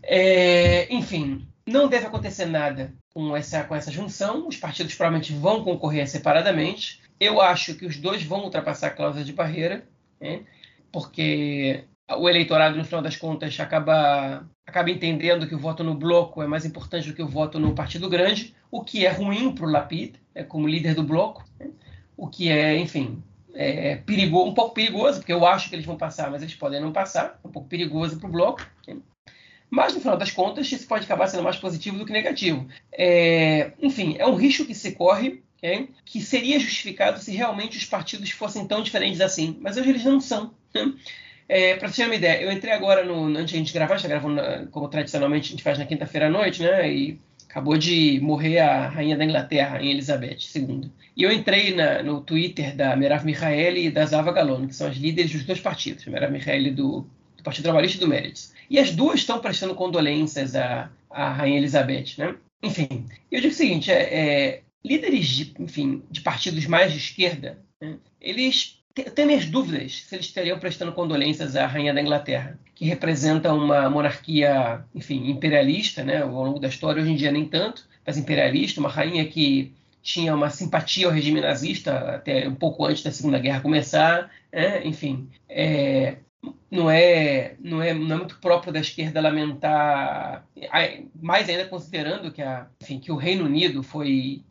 É, 0.02 0.92
enfim, 0.94 1.48
não 1.66 1.88
deve 1.88 2.08
acontecer 2.08 2.46
nada 2.46 2.94
com 3.14 3.36
essa, 3.36 3.64
com 3.64 3.76
essa 3.76 3.92
junção. 3.92 4.48
Os 4.48 4.58
partidos 4.58 4.96
provavelmente 4.96 5.34
vão 5.34 5.64
concorrer 5.64 6.08
separadamente. 6.08 7.02
Eu 7.20 7.40
acho 7.40 7.76
que 7.76 7.86
os 7.86 7.98
dois 7.98 8.24
vão 8.24 8.44
ultrapassar 8.44 8.88
a 8.88 8.92
cláusula 8.92 9.24
de 9.24 9.34
barreira, 9.34 9.88
né? 10.20 10.42
porque 10.92 11.86
o 12.18 12.30
eleitorado, 12.30 12.78
no 12.78 12.86
final 12.86 13.02
das 13.02 13.16
contas, 13.16 13.60
acaba, 13.60 14.48
acaba 14.66 14.90
entendendo 14.90 15.48
que 15.48 15.56
o 15.56 15.60
voto 15.60 15.84
no 15.84 15.96
bloco 15.96 16.42
é 16.42 16.48
mais 16.48 16.66
importante 16.66 17.08
do 17.08 17.14
que 17.14 17.24
o 17.24 17.28
voto 17.28 17.60
no 17.60 17.74
partido 17.74 18.10
grande, 18.10 18.56
o 18.70 18.84
que 18.84 19.06
é 19.06 19.12
ruim 19.12 19.54
para 19.54 19.66
o 19.66 19.70
Lapid, 19.70 20.16
né, 20.34 20.44
como 20.44 20.68
líder 20.68 20.96
do 20.96 21.04
bloco, 21.04 21.44
né? 21.60 21.70
o 22.18 22.28
que 22.28 22.50
é, 22.50 22.78
enfim, 22.78 23.22
é 23.54 23.98
perigoso, 23.98 24.50
um 24.50 24.54
pouco 24.54 24.74
perigoso, 24.74 25.20
porque 25.20 25.34
eu 25.34 25.46
acho 25.46 25.70
que 25.70 25.76
eles 25.76 25.86
vão 25.86 25.98
passar, 25.98 26.32
mas 26.32 26.42
eles 26.42 26.56
podem 26.56 26.80
não 26.80 26.92
passar, 26.92 27.40
um 27.44 27.50
pouco 27.50 27.68
perigoso 27.68 28.18
para 28.18 28.30
o 28.30 28.32
bloco. 28.32 28.66
Né? 28.88 28.98
Mas, 29.70 29.94
no 29.94 30.02
final 30.02 30.18
das 30.18 30.32
contas, 30.32 30.70
isso 30.70 30.86
pode 30.86 31.06
acabar 31.06 31.28
sendo 31.28 31.44
mais 31.44 31.58
positivo 31.58 31.98
do 31.98 32.06
que 32.06 32.12
negativo. 32.12 32.68
É, 32.92 33.72
enfim, 33.82 34.16
é 34.20 34.28
um 34.28 34.36
risco 34.36 34.66
que 34.66 34.76
se 34.76 34.92
corre, 34.92 35.42
okay? 35.58 35.90
que 36.06 36.20
seria 36.20 36.60
justificado 36.60 37.20
se 37.20 37.32
realmente 37.34 37.78
os 37.78 37.86
partidos 37.86 38.32
fossem 38.32 38.68
tão 38.68 38.84
diferentes 38.84 39.22
assim. 39.22 39.58
Mas 39.62 39.78
hoje 39.78 39.90
eles 39.90 40.04
não 40.04 40.20
são. 40.20 40.54
Né? 40.76 40.94
É, 41.54 41.76
para 41.76 41.92
ter 41.92 42.06
uma 42.06 42.16
ideia, 42.16 42.44
eu 42.44 42.50
entrei 42.50 42.72
agora 42.72 43.04
no. 43.04 43.26
Antes 43.26 43.50
de 43.50 43.56
a 43.56 43.60
gente 43.60 43.74
gravar, 43.74 43.96
a 43.96 43.98
gente 43.98 44.10
está 44.10 44.18
gravando 44.18 44.72
como 44.72 44.88
tradicionalmente 44.88 45.50
a 45.50 45.52
gente 45.52 45.64
faz 45.64 45.78
na 45.78 45.86
quinta-feira 45.86 46.28
à 46.28 46.30
noite, 46.30 46.62
né? 46.64 46.90
E 46.90 47.20
acabou 47.50 47.78
de 47.78 48.22
morrer 48.22 48.60
a 48.60 48.88
rainha 48.88 49.18
da 49.18 49.26
Inglaterra, 49.26 49.68
a 49.68 49.72
rainha 49.74 49.92
Elizabeth 49.92 50.38
II. 50.56 50.90
E 51.14 51.24
eu 51.24 51.30
entrei 51.30 51.76
na, 51.76 52.02
no 52.04 52.22
Twitter 52.22 52.74
da 52.74 52.96
Merav 52.96 53.26
Mihaeli 53.26 53.88
e 53.88 53.92
da 53.92 54.06
Zava 54.06 54.32
Galon, 54.32 54.66
que 54.66 54.74
são 54.74 54.88
as 54.88 54.96
líderes 54.96 55.34
dos 55.34 55.44
dois 55.44 55.60
partidos, 55.60 56.06
Merav 56.06 56.32
Mihaeli 56.32 56.72
do, 56.72 57.06
do 57.36 57.44
Partido 57.44 57.66
Trabalhista 57.66 57.98
e 57.98 58.00
do 58.00 58.08
Meretz. 58.08 58.54
E 58.70 58.80
as 58.80 58.92
duas 58.92 59.20
estão 59.20 59.38
prestando 59.40 59.76
condolências 59.76 60.56
à, 60.56 60.90
à 61.10 61.34
rainha 61.34 61.58
Elizabeth, 61.58 62.14
né? 62.18 62.34
Enfim, 62.64 63.06
eu 63.30 63.42
digo 63.42 63.54
o 63.54 63.58
seguinte, 63.58 63.92
é, 63.92 64.04
é, 64.04 64.62
líderes 64.86 65.28
de, 65.28 65.54
enfim, 65.60 66.02
de 66.10 66.22
partidos 66.22 66.66
mais 66.66 66.94
de 66.94 66.98
esquerda, 66.98 67.60
né, 67.82 67.98
eles 68.22 68.81
tenho 68.94 69.28
minhas 69.28 69.46
dúvidas 69.46 70.04
se 70.08 70.16
eles 70.16 70.26
estariam 70.26 70.60
prestando 70.60 70.92
condolências 70.92 71.56
à 71.56 71.66
rainha 71.66 71.94
da 71.94 72.02
Inglaterra, 72.02 72.60
que 72.76 72.86
representa 72.86 73.54
uma 73.54 73.90
monarquia, 73.90 74.84
enfim, 74.94 75.30
imperialista, 75.30 76.04
né, 76.04 76.22
ao 76.22 76.30
longo 76.30 76.60
da 76.60 76.68
história, 76.68 77.02
hoje 77.02 77.12
em 77.12 77.16
dia 77.16 77.32
nem 77.32 77.46
tanto, 77.46 77.88
mas 78.06 78.18
imperialista, 78.18 78.80
uma 78.80 78.90
rainha 78.90 79.26
que 79.26 79.74
tinha 80.02 80.34
uma 80.34 80.50
simpatia 80.50 81.06
ao 81.06 81.14
regime 81.14 81.40
nazista 81.40 82.16
até 82.16 82.48
um 82.48 82.56
pouco 82.56 82.86
antes 82.86 83.04
da 83.04 83.12
Segunda 83.12 83.40
Guerra 83.40 83.62
começar, 83.62 84.32
né, 84.52 84.86
enfim, 84.86 85.30
é, 85.48 86.18
não 86.70 86.90
é, 86.90 87.56
não 87.60 87.82
é 87.82 87.94
não 87.94 88.14
é 88.16 88.18
muito 88.18 88.40
próprio 88.40 88.74
da 88.74 88.80
esquerda 88.80 89.22
lamentar, 89.22 90.46
mais 91.22 91.48
ainda 91.48 91.66
considerando 91.66 92.32
que, 92.32 92.42
a, 92.42 92.68
enfim, 92.82 93.00
que 93.00 93.12
o 93.12 93.16
Reino 93.16 93.46
Unido 93.46 93.84
foi 93.84 94.44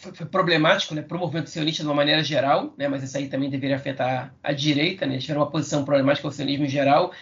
foi, 0.00 0.26
problemático 0.26 0.94
né, 0.94 1.02
para 1.02 1.16
o 1.16 1.20
movimento 1.20 1.50
sionista 1.50 1.82
de 1.82 1.88
uma 1.88 1.94
maneira 1.94 2.24
geral, 2.24 2.72
né, 2.76 2.88
mas 2.88 3.02
isso 3.02 3.16
aí 3.16 3.28
também 3.28 3.50
deveria 3.50 3.76
afetar 3.76 4.34
a 4.42 4.52
direita. 4.52 5.06
Né, 5.06 5.14
eles 5.14 5.24
tiveram 5.24 5.42
uma 5.42 5.50
posição 5.50 5.84
problemática 5.84 6.26
ao 6.26 6.32
sionismo 6.32 6.64
em 6.64 6.68
geral, 6.68 7.12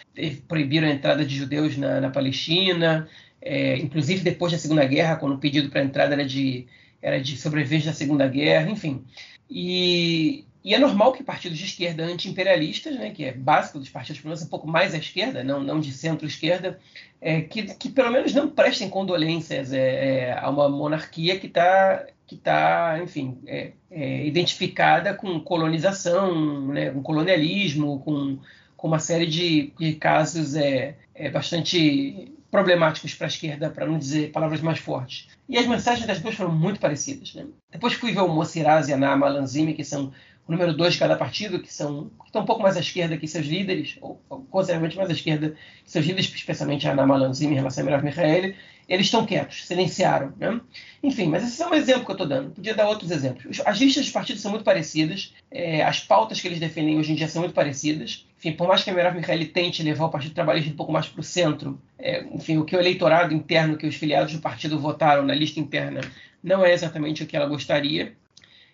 proibiram 0.47 0.87
a 0.87 0.91
entrada 0.91 1.25
de 1.25 1.37
judeus 1.37 1.77
na, 1.77 2.01
na 2.01 2.11
Palestina, 2.11 3.09
é, 3.43 3.77
inclusive 3.79 4.23
depois 4.23 4.53
da 4.53 4.59
Segunda 4.59 4.85
Guerra, 4.85 5.17
quando 5.17 5.35
o 5.35 5.39
pedido 5.39 5.69
para 5.71 5.83
entrada 5.83 6.15
era 6.15 6.25
de, 6.25 6.67
era 7.03 7.21
de 7.21 7.37
sobreviventes 7.37 7.87
da 7.87 7.93
Segunda 7.93 8.27
Guerra, 8.29 8.71
enfim. 8.71 9.05
E, 9.51 10.45
e 10.63 10.75
é 10.75 10.79
normal 10.79 11.13
que 11.13 11.23
partidos 11.25 11.59
de 11.59 11.65
esquerda 11.65 12.05
anti-imperialistas, 12.05 12.95
né, 12.97 13.11
que 13.11 13.25
é 13.25 13.33
básico 13.33 13.79
dos 13.79 13.89
partidos, 13.89 14.21
pelo 14.21 14.31
menos 14.31 14.45
um 14.45 14.51
pouco 14.51 14.69
mais 14.69 14.95
à 14.95 14.99
esquerda, 14.99 15.43
não, 15.43 15.63
não 15.63 15.81
de 15.81 15.93
centro-esquerda, 15.93 16.79
é, 17.21 17.41
que, 17.41 17.63
que 17.75 17.89
pelo 17.89 18.13
menos 18.13 18.33
não 18.33 18.49
prestem 18.49 18.89
condolências 18.89 19.73
é, 19.73 20.29
é 20.29 20.39
a 20.39 20.49
uma 20.49 20.69
monarquia 20.69 21.39
que 21.39 21.47
está 21.47 22.07
que 22.29 22.35
está, 22.35 23.01
enfim, 23.03 23.39
é, 23.47 23.73
é, 23.91 24.27
identificada 24.27 25.15
com 25.15 25.41
colonização, 25.41 26.69
né, 26.69 26.91
com 26.91 27.03
colonialismo, 27.03 28.01
com, 28.01 28.39
com 28.77 28.87
uma 28.87 28.99
série 28.99 29.27
de, 29.27 29.73
de 29.79 29.95
casos 29.95 30.55
é, 30.55 30.95
é 31.15 31.31
bastante 31.31 32.31
problemáticos 32.51 33.15
para 33.15 33.27
a 33.27 33.29
esquerda, 33.29 33.71
para 33.71 33.87
não 33.87 33.99
dizer 33.99 34.31
palavras 34.31 34.61
mais 34.61 34.79
fortes. 34.79 35.29
E 35.49 35.57
as 35.57 35.67
mensagens 35.67 36.07
das 36.07 36.21
duas 36.21 36.35
foram 36.35 36.55
muito 36.55 36.79
parecidas. 36.79 37.35
Né? 37.35 37.47
Depois 37.71 37.95
fui 37.95 38.13
ver 38.13 38.21
o 38.21 38.29
Mossiraz 38.29 38.89
e 38.89 38.93
a 38.93 38.97
Nama 38.97 39.29
Lanzimi, 39.29 39.73
que 39.73 39.85
são 39.85 40.13
o 40.49 40.53
número 40.53 40.73
dois 40.75 40.95
de 40.95 40.99
cada 40.99 41.15
partido, 41.15 41.61
que 41.61 41.73
são 41.73 42.11
que 42.21 42.27
estão 42.27 42.43
um 42.43 42.47
pouco 42.47 42.63
mais 42.63 42.77
à 42.77 42.81
esquerda 42.81 43.19
que 43.19 43.29
seus 43.29 43.47
líderes, 43.47 43.99
ou, 44.01 44.21
ou 44.31 44.41
consideravelmente 44.51 44.97
mais 44.97 45.11
à 45.11 45.13
esquerda 45.13 45.51
que 45.85 45.91
seus 45.91 46.07
líderes, 46.07 46.33
especialmente 46.35 46.89
a 46.89 46.95
Nama 46.95 47.17
Lanzimi 47.17 47.53
em 47.53 47.57
relação 47.57 47.83
a 47.83 47.85
Mirav 47.85 48.03
Michaeli, 48.03 48.57
eles 48.89 49.07
estão 49.07 49.27
quietos, 49.27 49.67
silenciaram. 49.67 50.33
Né? 50.39 50.59
Enfim, 51.03 51.27
mas 51.27 51.45
esse 51.45 51.63
é 51.63 51.67
um 51.67 51.75
exemplo 51.75 52.07
que 52.07 52.11
eu 52.11 52.15
estou 52.15 52.27
dando. 52.27 52.53
Podia 52.53 52.75
dar 52.75 52.89
outros 52.89 53.11
exemplos. 53.11 53.61
As 53.67 53.79
listas 53.79 54.05
dos 54.05 54.13
partidos 54.13 54.41
são 54.41 54.51
muito 54.51 54.65
parecidas, 54.65 55.35
é, 55.51 55.83
as 55.83 56.01
pautas 56.01 56.41
que 56.41 56.49
eles 56.49 56.59
defendem 56.59 56.99
hoje 56.99 57.13
em 57.13 57.15
dia 57.15 57.29
são 57.29 57.43
muito 57.43 57.55
parecidas. 57.55 58.27
Enfim, 58.39 58.53
por 58.53 58.67
mais 58.67 58.83
que 58.83 58.89
a 58.89 58.95
Merav 58.95 59.15
Mikhaeli 59.15 59.47
tente 59.47 59.83
levar 59.83 60.07
o 60.07 60.11
Partido 60.11 60.35
Trabalhista 60.35 60.71
um 60.71 60.77
pouco 60.77 60.93
mais 60.93 61.07
para 61.07 61.21
o 61.21 61.25
centro, 61.25 61.79
é, 61.99 62.25
enfim, 62.33 62.57
o 62.57 62.65
que 62.65 62.75
o 62.75 62.81
eleitorado 62.81 63.35
interno, 63.35 63.77
que 63.77 63.87
os 63.87 63.97
filiados 63.97 64.33
do 64.33 64.41
partido 64.41 64.79
votaram 64.79 65.25
na 65.25 65.35
lista 65.35 65.61
interna, 65.61 66.01
não 66.43 66.65
é 66.65 66.73
exatamente 66.73 67.23
o 67.23 67.27
que 67.27 67.37
ela 67.37 67.47
gostaria. 67.47 68.15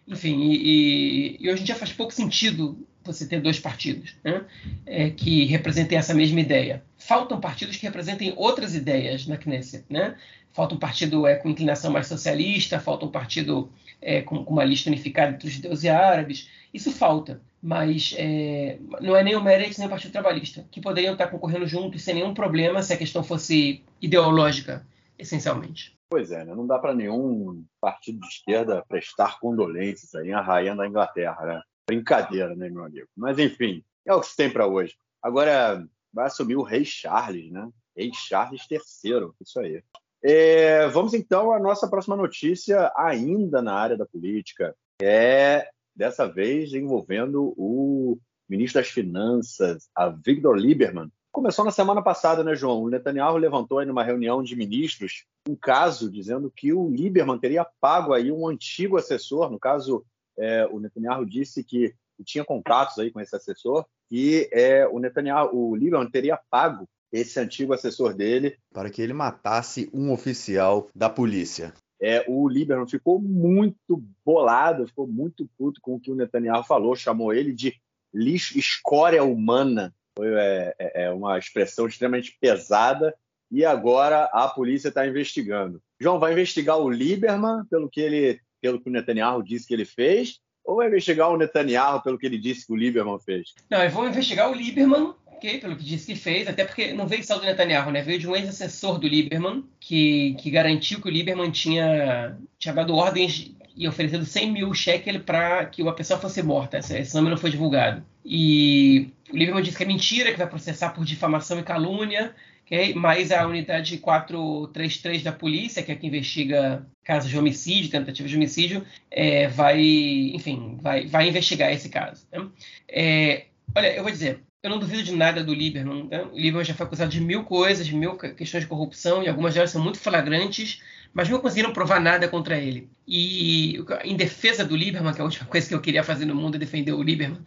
Enfim, 0.07 0.39
e, 0.41 0.57
e, 0.57 1.37
e 1.41 1.51
hoje 1.51 1.63
em 1.63 1.65
dia 1.65 1.75
faz 1.75 1.93
pouco 1.93 2.13
sentido 2.13 2.79
você 3.05 3.27
ter 3.27 3.41
dois 3.41 3.59
partidos 3.59 4.17
né, 4.25 4.45
é, 4.87 5.11
que 5.11 5.45
representem 5.45 5.99
essa 5.99 6.15
mesma 6.15 6.41
ideia. 6.41 6.83
Faltam 6.97 7.41
partidos 7.41 7.77
que 7.77 7.87
representem 7.87 8.33
outras 8.37 8.75
ideias 8.75 9.27
na 9.27 9.37
Knesset. 9.37 9.85
Né? 9.91 10.17
Falta 10.53 10.75
um 10.75 10.79
partido 10.79 11.27
é, 11.27 11.35
com 11.35 11.51
inclinação 11.51 11.93
mais 11.93 12.07
socialista, 12.07 12.81
falta 12.81 13.05
um 13.05 13.11
partido 13.11 13.71
é, 14.01 14.23
com, 14.23 14.45
com, 14.45 14.53
uma 14.53 14.65
lista 14.65 14.89
unificada 14.89 15.33
entre 15.33 15.49
os 15.49 15.55
judeus 15.55 15.83
e 15.85 15.89
árabes. 15.89 16.49
Isso 16.73 16.91
falta, 16.91 17.41
mas 17.63 18.15
é, 18.17 18.79
não 19.01 19.17
é 19.17 19.23
nem 19.23 19.37
o 19.37 19.43
Meretz 19.43 19.79
nem 19.79 19.87
o 19.87 19.91
Partido 19.91 20.13
Trabalhista, 20.13 20.67
que 20.71 20.81
poderiam 20.81 21.13
estar 21.13 21.29
concorrendo 21.29 21.67
juntos 21.67 22.03
sem 22.03 22.15
nenhum 22.15 22.35
problema 22.35 22.83
se 22.83 22.93
a 22.93 22.97
questão 22.97 23.23
fosse 23.23 23.83
ideológica 24.01 24.87
essencialmente. 25.19 25.94
Pois 26.09 26.31
é, 26.31 26.45
né? 26.45 26.55
não 26.55 26.67
dá 26.67 26.79
para 26.79 26.95
nenhum 26.95 27.65
partido 27.81 28.21
de 28.21 28.27
esquerda 28.27 28.85
prestar 28.89 29.41
condolências 29.41 30.15
aí 30.15 30.33
a 30.33 30.41
rainha 30.41 30.77
da 30.77 30.87
Inglaterra, 30.87 31.45
né? 31.45 31.63
Brincadeira, 31.87 32.55
né, 32.55 32.71
meu 32.71 32.85
amigo? 32.85 33.09
Mas 33.17 33.39
enfim, 33.39 33.85
é 34.07 34.15
o 34.15 34.21
que 34.21 34.29
se 34.29 34.37
tem 34.37 34.51
para 34.51 34.67
hoje. 34.67 34.95
Agora 35.23 35.87
vai 36.13 36.27
assumir 36.27 36.57
o 36.57 36.63
rei 36.63 36.85
Charles, 36.85 37.51
né? 37.51 37.69
Rei 37.97 38.11
Charles 38.15 38.63
III, 38.71 39.31
isso 39.41 39.59
aí. 39.59 39.83
É, 40.23 40.89
vamos 40.89 41.13
então 41.13 41.53
à 41.53 41.59
nossa 41.59 41.89
próxima 41.89 42.17
notícia, 42.17 42.91
ainda 42.97 43.61
na 43.61 43.75
área 43.75 43.97
da 43.97 44.07
política. 44.07 44.75
É 45.03 45.69
dessa 45.95 46.27
vez 46.27 46.73
envolvendo 46.73 47.55
o 47.57 48.19
ministro 48.49 48.81
das 48.81 48.91
Finanças, 48.91 49.89
a 49.95 50.09
Victor 50.09 50.57
Lieberman. 50.57 51.11
Começou 51.35 51.65
na 51.65 51.73
semana 51.73 52.01
passada, 52.01 52.45
né, 52.45 52.55
João? 52.55 52.85
O 52.85 52.89
Netanyahu 52.89 53.37
levantou 53.37 53.81
aí 53.81 53.87
numa 53.87 54.05
reunião 54.05 54.41
de 54.41 54.55
ministros 54.55 55.25
um 55.49 55.57
caso 55.57 56.09
dizendo 56.09 56.49
que 56.49 56.73
o 56.73 56.89
Lieberman 56.89 57.41
teria 57.41 57.67
pago 57.81 58.13
aí 58.13 58.31
um 58.31 58.47
antigo 58.47 58.97
assessor. 58.97 59.51
No 59.51 59.59
caso, 59.59 60.07
é, 60.39 60.65
o 60.67 60.79
Netanyahu 60.79 61.27
disse 61.27 61.65
que 61.65 61.93
tinha 62.25 62.45
contatos 62.45 63.01
aí 63.01 63.11
com 63.11 63.21
esse 63.21 63.35
assessor 63.35 63.85
e 64.09 64.49
é, 64.53 64.87
o 64.87 65.01
Netanyahu, 65.01 65.51
o 65.53 65.75
Lieberman 65.75 66.09
teria 66.09 66.39
pago 66.49 66.89
esse 67.11 67.41
antigo 67.41 67.73
assessor 67.73 68.15
dele. 68.15 68.57
Para 68.73 68.89
que 68.89 69.03
ele 69.03 69.13
matasse 69.13 69.91
um 69.93 70.13
oficial 70.13 70.89
da 70.95 71.11
polícia. 71.11 71.75
É, 72.01 72.25
o 72.29 72.49
Lieberman 72.49 72.87
ficou 72.87 73.21
muito 73.21 74.05
bolado, 74.25 74.87
ficou 74.87 75.09
muito 75.09 75.51
puto 75.59 75.81
com 75.81 75.97
o 75.97 76.01
que 76.01 76.13
o 76.13 76.15
Netanyahu 76.15 76.63
falou, 76.63 76.95
chamou 76.95 77.35
ele 77.35 77.53
de 77.53 77.75
lixo, 78.15 78.57
escória 78.57 79.25
humana. 79.25 79.93
Foi 80.17 80.29
é, 80.35 80.75
é, 80.79 81.05
é 81.05 81.11
uma 81.11 81.39
expressão 81.39 81.87
extremamente 81.87 82.37
pesada 82.41 83.15
e 83.51 83.65
agora 83.65 84.25
a 84.33 84.49
polícia 84.49 84.89
está 84.89 85.07
investigando. 85.07 85.81
João 86.01 86.19
vai 86.19 86.33
investigar 86.33 86.79
o 86.79 86.91
Lieberman 86.91 87.65
pelo 87.71 87.89
que 87.89 88.01
ele, 88.01 88.41
pelo 88.61 88.81
que 88.81 88.89
o 88.89 88.93
Netanyahu 88.93 89.43
disse 89.43 89.67
que 89.67 89.75
ele 89.75 89.85
fez, 89.85 90.39
ou 90.65 90.77
vai 90.77 90.89
investigar 90.89 91.31
o 91.31 91.37
Netanyahu 91.37 92.03
pelo 92.03 92.19
que 92.19 92.27
ele 92.27 92.39
disse 92.39 92.67
que 92.67 92.73
o 92.73 92.77
Lieberman 92.77 93.19
fez? 93.21 93.53
Não, 93.71 93.83
eu 93.83 93.91
vou 93.91 94.09
investigar 94.09 94.51
o 94.51 94.55
Lieberman 94.55 95.15
pelo 95.61 95.77
que 95.77 95.85
disse 95.85 96.07
que 96.07 96.19
fez, 96.19 96.49
até 96.49 96.65
porque 96.65 96.93
não 96.93 97.07
veio 97.07 97.23
só 97.23 97.39
do 97.39 97.45
Netanyahu, 97.45 97.91
né? 97.91 98.03
Veio 98.03 98.19
de 98.19 98.29
um 98.29 98.35
ex-assessor 98.35 98.99
do 98.99 99.07
Lieberman, 99.07 99.65
que, 99.79 100.35
que 100.41 100.51
garantiu 100.51 101.01
que 101.01 101.09
o 101.09 101.11
Lieberman 101.11 101.51
tinha, 101.51 102.37
tinha 102.59 102.75
dado 102.75 102.95
ordens 102.95 103.55
e 103.77 103.89
oferecido 103.89 104.25
100 104.25 104.53
mil 104.53 104.75
shekel 104.75 105.21
para 105.21 105.67
que 105.67 105.83
uma 105.83 105.95
pessoa 105.95 106.19
fosse 106.19 106.43
morta. 106.43 106.79
Esse, 106.79 106.97
esse, 106.99 107.15
nome 107.15 107.31
não 107.31 107.37
foi 107.37 107.51
divulgado. 107.51 108.05
E 108.25 109.11
o 109.31 109.37
Lieberman 109.37 109.63
disse 109.63 109.77
que 109.77 109.83
é 109.83 109.87
mentira, 109.87 110.31
que 110.31 110.39
vai 110.39 110.47
processar 110.47 110.91
por 110.91 111.05
difamação 111.05 111.59
e 111.59 111.63
calúnia, 111.63 112.35
okay? 112.65 112.95
mas 112.95 113.33
a 113.33 113.47
unidade 113.47 113.99
433 113.99 115.23
da 115.23 115.33
polícia, 115.33 115.83
que 115.83 115.91
é 115.91 115.95
que 115.97 116.07
investiga 116.07 116.87
casos 117.03 117.31
de 117.31 117.39
homicídio, 117.39 117.91
tentativa 117.91 118.29
de 118.29 118.37
homicídio, 118.37 118.85
é, 119.11 119.49
vai, 119.49 119.81
enfim, 119.81 120.79
vai, 120.81 121.07
vai 121.07 121.29
investigar 121.29 121.73
esse 121.73 121.89
caso. 121.89 122.27
Né? 122.33 122.47
É, 122.89 123.45
olha, 123.75 123.95
eu 123.95 124.03
vou 124.03 124.13
dizer, 124.13 124.41
eu 124.63 124.71
não 124.71 124.79
duvido 124.79 125.03
de 125.03 125.13
nada 125.13 125.45
do 125.45 125.53
Lieberman. 125.53 126.09
Né? 126.11 126.23
O 126.33 126.37
Lieberman 126.37 126.65
já 126.65 126.75
foi 126.75 126.87
acusado 126.87 127.11
de 127.11 127.21
mil 127.21 127.45
coisas, 127.45 127.91
mil 127.91 128.17
questões 128.17 128.63
de 128.63 128.69
corrupção, 128.69 129.23
e 129.23 129.29
algumas 129.29 129.53
delas 129.53 129.71
são 129.71 129.83
muito 129.83 129.99
flagrantes, 129.99 130.81
mas 131.15 131.29
não 131.29 131.39
conseguiram 131.39 131.73
provar 131.73 132.01
nada 132.01 132.29
contra 132.29 132.59
ele. 132.59 132.91
E 133.07 133.79
em 134.03 134.17
defesa 134.17 134.65
do 134.65 134.77
Lieberman, 134.77 135.15
que 135.15 135.21
é 135.21 135.23
a 135.23 135.25
última 135.25 135.47
coisa 135.49 135.69
que 135.69 135.75
eu 135.75 135.81
queria 135.81 136.03
fazer 136.03 136.25
no 136.25 136.35
mundo 136.35 136.57
é 136.57 136.59
defender 136.59 136.93
o 136.93 137.03
Lieberman, 137.03 137.43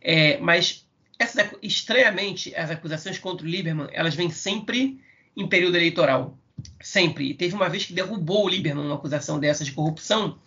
é, 0.00 0.38
mas 0.38 0.84
essa, 1.18 1.48
estranhamente, 1.62 2.54
as 2.56 2.70
acusações 2.70 3.18
contra 3.18 3.46
o 3.46 3.48
Lieberman, 3.48 3.88
elas 3.92 4.16
vêm 4.16 4.28
sempre 4.28 5.00
em 5.36 5.46
período 5.46 5.76
eleitoral. 5.76 6.36
Sempre. 6.80 7.30
E 7.30 7.34
teve 7.34 7.54
uma 7.54 7.68
vez 7.68 7.86
que 7.86 7.92
derrubou 7.92 8.44
o 8.44 8.48
Lieberman 8.48 8.84
uma 8.84 8.96
acusação 8.96 9.38
dessa 9.38 9.64
de 9.64 9.72
corrupção, 9.72 10.38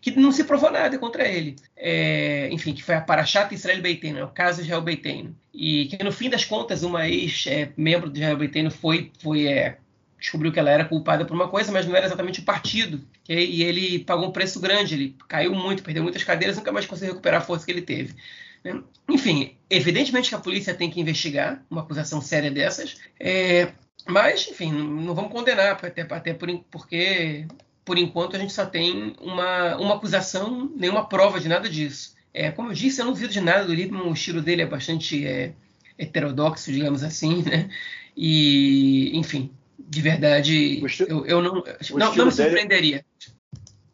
que 0.00 0.12
não 0.12 0.32
se 0.32 0.44
provou 0.44 0.70
nada 0.70 0.98
contra 0.98 1.28
ele. 1.28 1.56
É, 1.76 2.48
enfim, 2.52 2.72
que 2.72 2.82
foi 2.82 2.94
a 2.94 3.00
Parashat 3.00 3.52
Israel 3.52 3.82
Beiteno, 3.82 4.18
é 4.18 4.24
o 4.24 4.28
caso 4.28 4.62
Israel 4.62 4.80
Beiteno. 4.80 5.36
E 5.52 5.86
que, 5.86 6.02
no 6.02 6.12
fim 6.12 6.30
das 6.30 6.44
contas, 6.44 6.82
uma 6.82 7.08
ex-membro 7.08 8.08
é, 8.08 8.12
do 8.12 8.16
Israel 8.16 8.36
Beiteno 8.36 8.70
foi, 8.70 9.12
foi 9.18 9.46
é, 9.46 9.78
descobriu 10.20 10.52
que 10.52 10.58
ela 10.58 10.70
era 10.70 10.84
culpada 10.84 11.24
por 11.24 11.34
uma 11.34 11.48
coisa, 11.48 11.72
mas 11.72 11.86
não 11.86 11.96
era 11.96 12.06
exatamente 12.06 12.40
o 12.40 12.44
partido. 12.44 13.00
E 13.28 13.62
ele 13.62 14.00
pagou 14.00 14.28
um 14.28 14.32
preço 14.32 14.60
grande, 14.60 14.94
ele 14.94 15.16
caiu 15.26 15.54
muito, 15.54 15.82
perdeu 15.82 16.02
muitas 16.02 16.22
cadeiras, 16.22 16.56
nunca 16.56 16.70
mais 16.70 16.86
conseguiu 16.86 17.14
recuperar 17.14 17.40
a 17.40 17.44
força 17.44 17.64
que 17.64 17.72
ele 17.72 17.82
teve. 17.82 18.14
Né? 18.62 18.82
Enfim, 19.08 19.56
evidentemente 19.68 20.28
que 20.28 20.34
a 20.34 20.38
polícia 20.40 20.74
tem 20.74 20.90
que 20.90 21.00
investigar 21.00 21.64
uma 21.70 21.80
acusação 21.80 22.20
séria 22.20 22.50
dessas, 22.50 23.00
é, 23.18 23.72
mas, 24.06 24.48
enfim, 24.48 24.70
não 24.70 25.14
vamos 25.14 25.32
condenar, 25.32 25.78
até, 25.82 26.02
até 26.02 26.34
por, 26.34 26.48
porque 26.70 27.46
por 27.84 27.98
enquanto, 27.98 28.36
a 28.36 28.38
gente 28.38 28.52
só 28.52 28.66
tem 28.66 29.14
uma, 29.20 29.76
uma 29.76 29.96
acusação, 29.96 30.70
nenhuma 30.76 31.08
prova 31.08 31.40
de 31.40 31.48
nada 31.48 31.68
disso. 31.68 32.14
É, 32.32 32.50
como 32.50 32.68
eu 32.68 32.72
disse, 32.72 33.00
eu 33.00 33.06
não 33.06 33.12
duvido 33.12 33.32
de 33.32 33.40
nada 33.40 33.64
do 33.64 33.74
Lippmann, 33.74 34.08
o 34.08 34.12
estilo 34.12 34.40
dele 34.40 34.62
é 34.62 34.66
bastante 34.66 35.26
é, 35.26 35.54
heterodoxo, 35.98 36.70
digamos 36.72 37.02
assim, 37.02 37.42
né? 37.42 37.68
E, 38.16 39.10
enfim, 39.16 39.50
de 39.88 40.02
verdade, 40.02 40.82
eu, 41.08 41.26
eu, 41.26 41.42
não, 41.42 41.54
não, 41.54 42.14
não 42.14 42.26
me 42.26 42.32
surpreenderia. 42.32 42.98
Dele, 42.98 43.36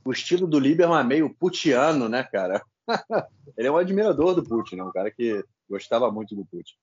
o 0.04 0.12
estilo 0.12 0.46
do 0.46 0.58
Lieberman 0.58 1.00
é 1.00 1.04
meio 1.04 1.34
putiano, 1.34 2.08
né, 2.08 2.22
cara? 2.22 2.62
Ele 3.56 3.68
é 3.68 3.70
um 3.70 3.76
admirador 3.76 4.34
do 4.34 4.44
Putin, 4.44 4.76
né? 4.76 4.84
um 4.84 4.92
cara 4.92 5.10
que 5.10 5.42
gostava 5.68 6.10
muito 6.10 6.34
do 6.36 6.44
Putin. 6.44 6.74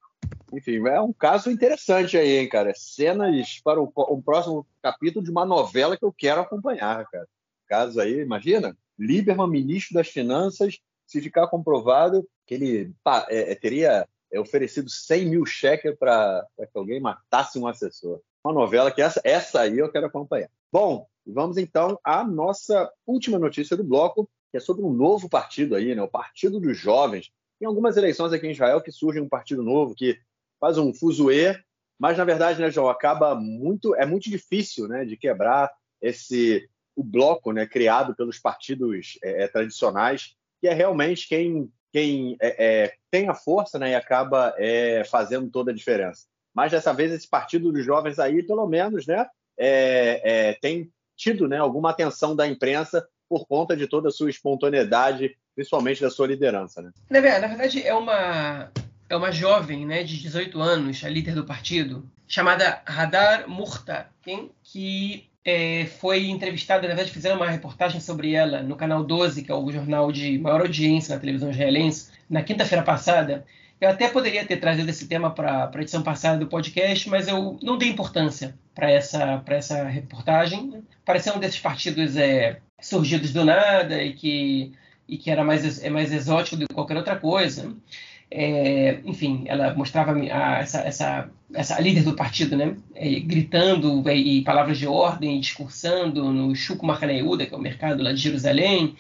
Enfim, 0.51 0.87
é 0.87 0.99
um 0.99 1.13
caso 1.13 1.49
interessante 1.49 2.17
aí, 2.17 2.37
hein, 2.37 2.49
cara. 2.49 2.73
Cenas 2.75 3.59
para 3.63 3.81
o, 3.81 3.91
um 4.09 4.21
próximo 4.21 4.67
capítulo 4.81 5.23
de 5.23 5.31
uma 5.31 5.45
novela 5.45 5.97
que 5.97 6.03
eu 6.03 6.13
quero 6.13 6.41
acompanhar, 6.41 7.05
cara. 7.07 7.27
Caso 7.67 7.99
aí, 7.99 8.19
imagina, 8.19 8.77
Lieberman, 8.99 9.49
ministro 9.49 9.95
das 9.95 10.09
Finanças, 10.09 10.79
se 11.07 11.21
ficar 11.21 11.47
comprovado 11.47 12.27
que 12.45 12.53
ele 12.53 12.93
pá, 13.03 13.25
é, 13.29 13.51
é 13.51 13.55
teria 13.55 14.07
é, 14.31 14.39
oferecido 14.39 14.89
100 14.89 15.29
mil 15.29 15.45
cheques 15.45 15.95
para 15.97 16.45
que 16.57 16.77
alguém 16.77 16.99
matasse 16.99 17.57
um 17.57 17.67
assessor. 17.67 18.19
Uma 18.45 18.53
novela 18.53 18.91
que 18.91 19.01
essa, 19.01 19.21
essa 19.23 19.61
aí 19.61 19.79
eu 19.79 19.91
quero 19.91 20.07
acompanhar. 20.07 20.49
Bom, 20.71 21.07
vamos 21.25 21.57
então 21.57 21.97
à 22.03 22.23
nossa 22.23 22.91
última 23.07 23.39
notícia 23.39 23.77
do 23.77 23.83
bloco, 23.83 24.29
que 24.51 24.57
é 24.57 24.59
sobre 24.59 24.83
um 24.83 24.91
novo 24.91 25.29
partido 25.29 25.75
aí, 25.75 25.95
né? 25.95 26.01
O 26.01 26.09
Partido 26.09 26.59
dos 26.59 26.77
Jovens. 26.77 27.31
Tem 27.57 27.67
algumas 27.67 27.95
eleições 27.95 28.33
aqui 28.33 28.45
em 28.45 28.51
Israel 28.51 28.81
que 28.81 28.91
surge 28.91 29.21
um 29.21 29.29
partido 29.29 29.63
novo 29.63 29.95
que 29.95 30.19
faz 30.59 30.77
um 30.77 30.93
fuzuê, 30.93 31.57
mas 31.97 32.17
na 32.17 32.25
verdade, 32.25 32.59
né, 32.59 32.69
João, 32.69 32.89
acaba 32.89 33.33
muito, 33.33 33.95
é 33.95 34.05
muito 34.05 34.29
difícil, 34.29 34.87
né, 34.87 35.05
de 35.05 35.15
quebrar 35.15 35.71
esse 36.01 36.69
o 36.95 37.03
bloco, 37.03 37.51
né, 37.51 37.65
criado 37.65 38.15
pelos 38.15 38.37
partidos 38.37 39.17
é, 39.23 39.43
é 39.43 39.47
tradicionais, 39.47 40.35
que 40.61 40.67
é 40.67 40.73
realmente 40.73 41.27
quem 41.27 41.71
quem 41.91 42.35
é, 42.41 42.65
é, 42.65 42.93
tem 43.11 43.29
a 43.29 43.35
força, 43.35 43.77
né, 43.77 43.91
e 43.91 43.95
acaba 43.95 44.53
é, 44.57 45.03
fazendo 45.05 45.49
toda 45.51 45.71
a 45.71 45.75
diferença. 45.75 46.25
Mas 46.53 46.71
dessa 46.71 46.93
vez 46.93 47.11
esse 47.11 47.27
partido 47.27 47.71
dos 47.71 47.85
jovens 47.85 48.19
aí, 48.19 48.43
pelo 48.43 48.67
menos, 48.67 49.07
né, 49.07 49.25
é, 49.57 50.57
tem 50.61 50.91
tido, 51.15 51.47
né, 51.47 51.57
alguma 51.57 51.91
atenção 51.91 52.35
da 52.35 52.47
imprensa 52.47 53.07
por 53.29 53.47
conta 53.47 53.75
de 53.75 53.87
toda 53.87 54.09
a 54.09 54.11
sua 54.11 54.29
espontaneidade, 54.29 55.35
principalmente 55.55 56.01
da 56.01 56.09
sua 56.09 56.27
liderança, 56.27 56.81
né? 56.81 56.91
Na 57.09 57.19
verdade, 57.19 57.81
é 57.81 57.93
uma 57.93 58.69
é 59.09 59.15
uma 59.15 59.31
jovem 59.31 59.85
né, 59.85 60.03
de 60.03 60.19
18 60.19 60.59
anos, 60.59 61.03
a 61.03 61.09
líder 61.09 61.35
do 61.35 61.45
partido, 61.45 62.03
chamada 62.27 62.81
Radar 62.85 63.47
Murta, 63.47 64.07
que 64.63 65.29
é, 65.45 65.85
foi 65.99 66.29
entrevistada, 66.29 66.81
na 66.83 66.87
verdade 66.95 67.11
fizeram 67.11 67.35
uma 67.35 67.49
reportagem 67.49 67.99
sobre 67.99 68.33
ela 68.33 68.63
no 68.63 68.75
canal 68.75 69.03
12, 69.03 69.43
que 69.43 69.51
é 69.51 69.55
o 69.55 69.71
jornal 69.71 70.11
de 70.11 70.39
maior 70.39 70.61
audiência 70.61 71.13
na 71.13 71.19
televisão 71.21 71.51
israelense, 71.51 72.11
na 72.29 72.41
quinta-feira 72.41 72.83
passada. 72.83 73.45
Eu 73.83 73.89
até 73.89 74.07
poderia 74.07 74.45
ter 74.45 74.61
trazido 74.61 74.89
esse 74.89 75.09
tema 75.09 75.29
para 75.29 75.69
a 75.69 75.81
edição 75.81 76.01
passada 76.01 76.37
do 76.37 76.47
podcast, 76.47 77.09
mas 77.09 77.27
eu 77.27 77.59
não 77.61 77.77
dei 77.77 77.89
importância 77.89 78.55
para 78.73 78.89
essa, 78.89 79.43
essa 79.45 79.83
reportagem. 79.83 80.81
Pareceu 81.03 81.35
um 81.35 81.39
desses 81.39 81.59
partidos 81.59 82.15
é, 82.15 82.61
surgidos 82.79 83.33
do 83.33 83.43
nada 83.43 84.01
e 84.01 84.13
que, 84.13 84.71
e 85.05 85.17
que 85.17 85.29
era 85.29 85.43
mais, 85.43 85.83
é 85.83 85.89
mais 85.89 86.13
exótico 86.13 86.55
do 86.55 86.65
que 86.65 86.73
qualquer 86.73 86.95
outra 86.95 87.17
coisa. 87.17 87.75
É, 88.31 89.01
enfim, 89.03 89.43
ela 89.47 89.73
mostrava 89.73 90.13
a, 90.13 90.59
essa, 90.59 90.79
essa, 90.79 91.29
essa 91.53 91.77
líder 91.81 92.03
do 92.03 92.15
partido, 92.15 92.55
né, 92.55 92.77
é, 92.95 93.19
gritando 93.19 94.01
é, 94.09 94.15
e 94.15 94.45
palavras 94.45 94.77
de 94.77 94.87
ordem, 94.87 95.41
discursando 95.41 96.31
no 96.31 96.55
Chuco 96.55 96.85
Marcaneuda, 96.85 97.45
que 97.45 97.53
é 97.53 97.57
o 97.57 97.61
mercado 97.61 98.01
lá 98.01 98.13
de 98.13 98.21
Jerusalém, 98.21 98.95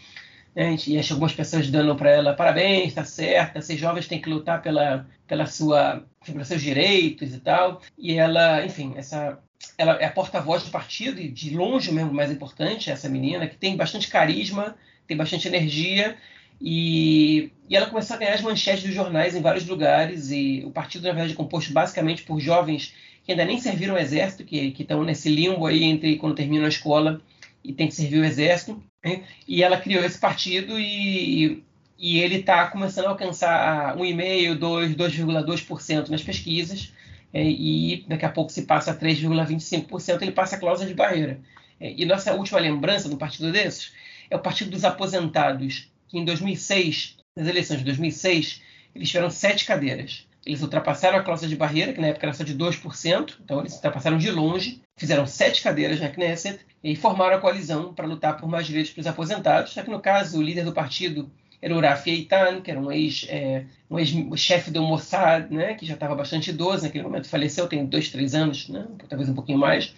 né, 0.55 0.75
e 0.87 0.99
algumas 1.09 1.33
pessoas 1.33 1.69
dando 1.69 1.95
para 1.95 2.11
ela 2.11 2.33
parabéns, 2.33 2.89
está 2.89 3.03
certa, 3.03 3.59
esses 3.59 3.79
jovens 3.79 4.07
têm 4.07 4.21
que 4.21 4.29
lutar 4.29 4.61
pela, 4.61 5.07
pela 5.27 5.45
sua, 5.45 6.05
pelos 6.25 6.47
seus 6.47 6.61
direitos 6.61 7.33
e 7.33 7.39
tal, 7.39 7.81
e 7.97 8.13
ela, 8.13 8.65
enfim, 8.65 8.93
essa 8.95 9.39
ela 9.77 9.93
é 9.93 10.05
a 10.05 10.11
porta-voz 10.11 10.63
do 10.63 10.71
partido 10.71 11.21
e 11.21 11.29
de 11.29 11.55
longe 11.55 11.91
mesmo 11.91 12.13
mais 12.13 12.29
importante 12.29 12.91
essa 12.91 13.07
menina 13.07 13.47
que 13.47 13.55
tem 13.55 13.77
bastante 13.77 14.09
carisma, 14.09 14.75
tem 15.07 15.15
bastante 15.15 15.47
energia 15.47 16.17
e, 16.61 17.51
e, 17.69 17.75
ela 17.75 17.87
começou 17.87 18.15
a 18.15 18.19
ganhar 18.19 18.33
as 18.33 18.41
manchetes 18.41 18.83
dos 18.83 18.93
jornais 18.93 19.35
em 19.35 19.41
vários 19.41 19.65
lugares. 19.67 20.31
E 20.31 20.63
o 20.65 20.71
partido, 20.71 21.03
na 21.03 21.13
verdade, 21.13 21.33
é 21.33 21.35
composto 21.35 21.73
basicamente 21.73 22.23
por 22.23 22.39
jovens 22.39 22.93
que 23.25 23.31
ainda 23.31 23.45
nem 23.45 23.59
serviram 23.59 23.95
o 23.95 23.97
exército, 23.97 24.43
que 24.43 24.73
estão 24.77 25.03
nesse 25.03 25.29
limbo 25.29 25.65
aí 25.65 25.83
entre 25.83 26.17
quando 26.17 26.35
terminam 26.35 26.65
a 26.65 26.69
escola 26.69 27.21
e 27.63 27.73
tem 27.73 27.87
que 27.87 27.95
servir 27.95 28.19
o 28.19 28.25
exército. 28.25 28.81
Né? 29.03 29.23
E 29.47 29.63
ela 29.63 29.79
criou 29.79 30.03
esse 30.03 30.19
partido 30.19 30.79
e, 30.79 31.63
e 31.97 32.19
ele 32.19 32.37
está 32.37 32.67
começando 32.67 33.05
a 33.05 33.09
alcançar 33.09 33.95
1,5%, 33.97 34.57
2%, 34.59 34.95
2,2% 34.95 36.09
nas 36.09 36.23
pesquisas. 36.23 36.93
É, 37.33 37.43
e 37.43 38.05
daqui 38.07 38.25
a 38.25 38.29
pouco 38.29 38.51
se 38.51 38.61
passa 38.63 38.91
a 38.91 38.95
3,25%, 38.95 40.21
ele 40.21 40.31
passa 40.31 40.55
a 40.55 40.59
cláusula 40.59 40.87
de 40.87 40.93
barreira. 40.93 41.39
É, 41.79 41.91
e 41.97 42.05
nossa 42.05 42.33
última 42.33 42.59
lembrança 42.59 43.09
do 43.09 43.17
partido 43.17 43.51
desses 43.51 43.91
é 44.29 44.35
o 44.35 44.39
Partido 44.39 44.71
dos 44.71 44.83
Aposentados, 44.83 45.91
que 46.07 46.17
em 46.17 46.25
2006, 46.25 47.17
nas 47.35 47.47
eleições 47.47 47.79
de 47.79 47.85
2006, 47.85 48.61
eles 48.95 49.09
tiveram 49.09 49.29
sete 49.29 49.65
cadeiras. 49.65 50.27
Eles 50.45 50.61
ultrapassaram 50.61 51.17
a 51.17 51.23
cláusula 51.23 51.49
de 51.49 51.55
barreira, 51.55 51.93
que 51.93 52.01
na 52.01 52.07
época 52.07 52.25
era 52.25 52.33
só 52.33 52.43
de 52.43 52.55
2%, 52.55 53.37
então 53.43 53.59
eles 53.61 53.73
ultrapassaram 53.75 54.17
de 54.17 54.29
longe, 54.29 54.81
fizeram 54.97 55.25
sete 55.25 55.61
cadeiras 55.61 55.99
na 55.99 56.09
Knesset 56.09 56.59
e 56.83 56.95
formaram 56.95 57.37
a 57.37 57.39
coalizão 57.39 57.93
para 57.93 58.05
lutar 58.05 58.37
por 58.37 58.49
mais 58.49 58.67
direitos 58.67 58.91
para 58.91 59.01
os 59.01 59.07
aposentados, 59.07 59.71
só 59.71 59.81
que 59.81 59.89
no 59.89 60.01
caso 60.01 60.37
o 60.37 60.41
líder 60.41 60.65
do 60.65 60.73
partido 60.73 61.31
era 61.61 61.73
o 61.73 61.79
Rafi 61.79 62.09
Eitan, 62.09 62.59
que 62.59 62.69
era 62.69 62.79
um 62.79 62.91
ex, 62.91 63.25
é, 63.29 63.63
um 63.89 63.97
ex-chefe 63.97 64.69
do 64.69 64.83
Mossad, 64.83 65.49
né, 65.49 65.75
que 65.75 65.85
já 65.85 65.93
estava 65.93 66.13
bastante 66.13 66.49
idoso 66.49 66.83
naquele 66.83 67.05
momento, 67.05 67.29
faleceu, 67.29 67.67
tem 67.67 67.85
dois, 67.85 68.09
três 68.09 68.35
anos, 68.35 68.67
né, 68.67 68.85
talvez 69.07 69.29
um 69.29 69.33
pouquinho 69.33 69.57
mais. 69.57 69.95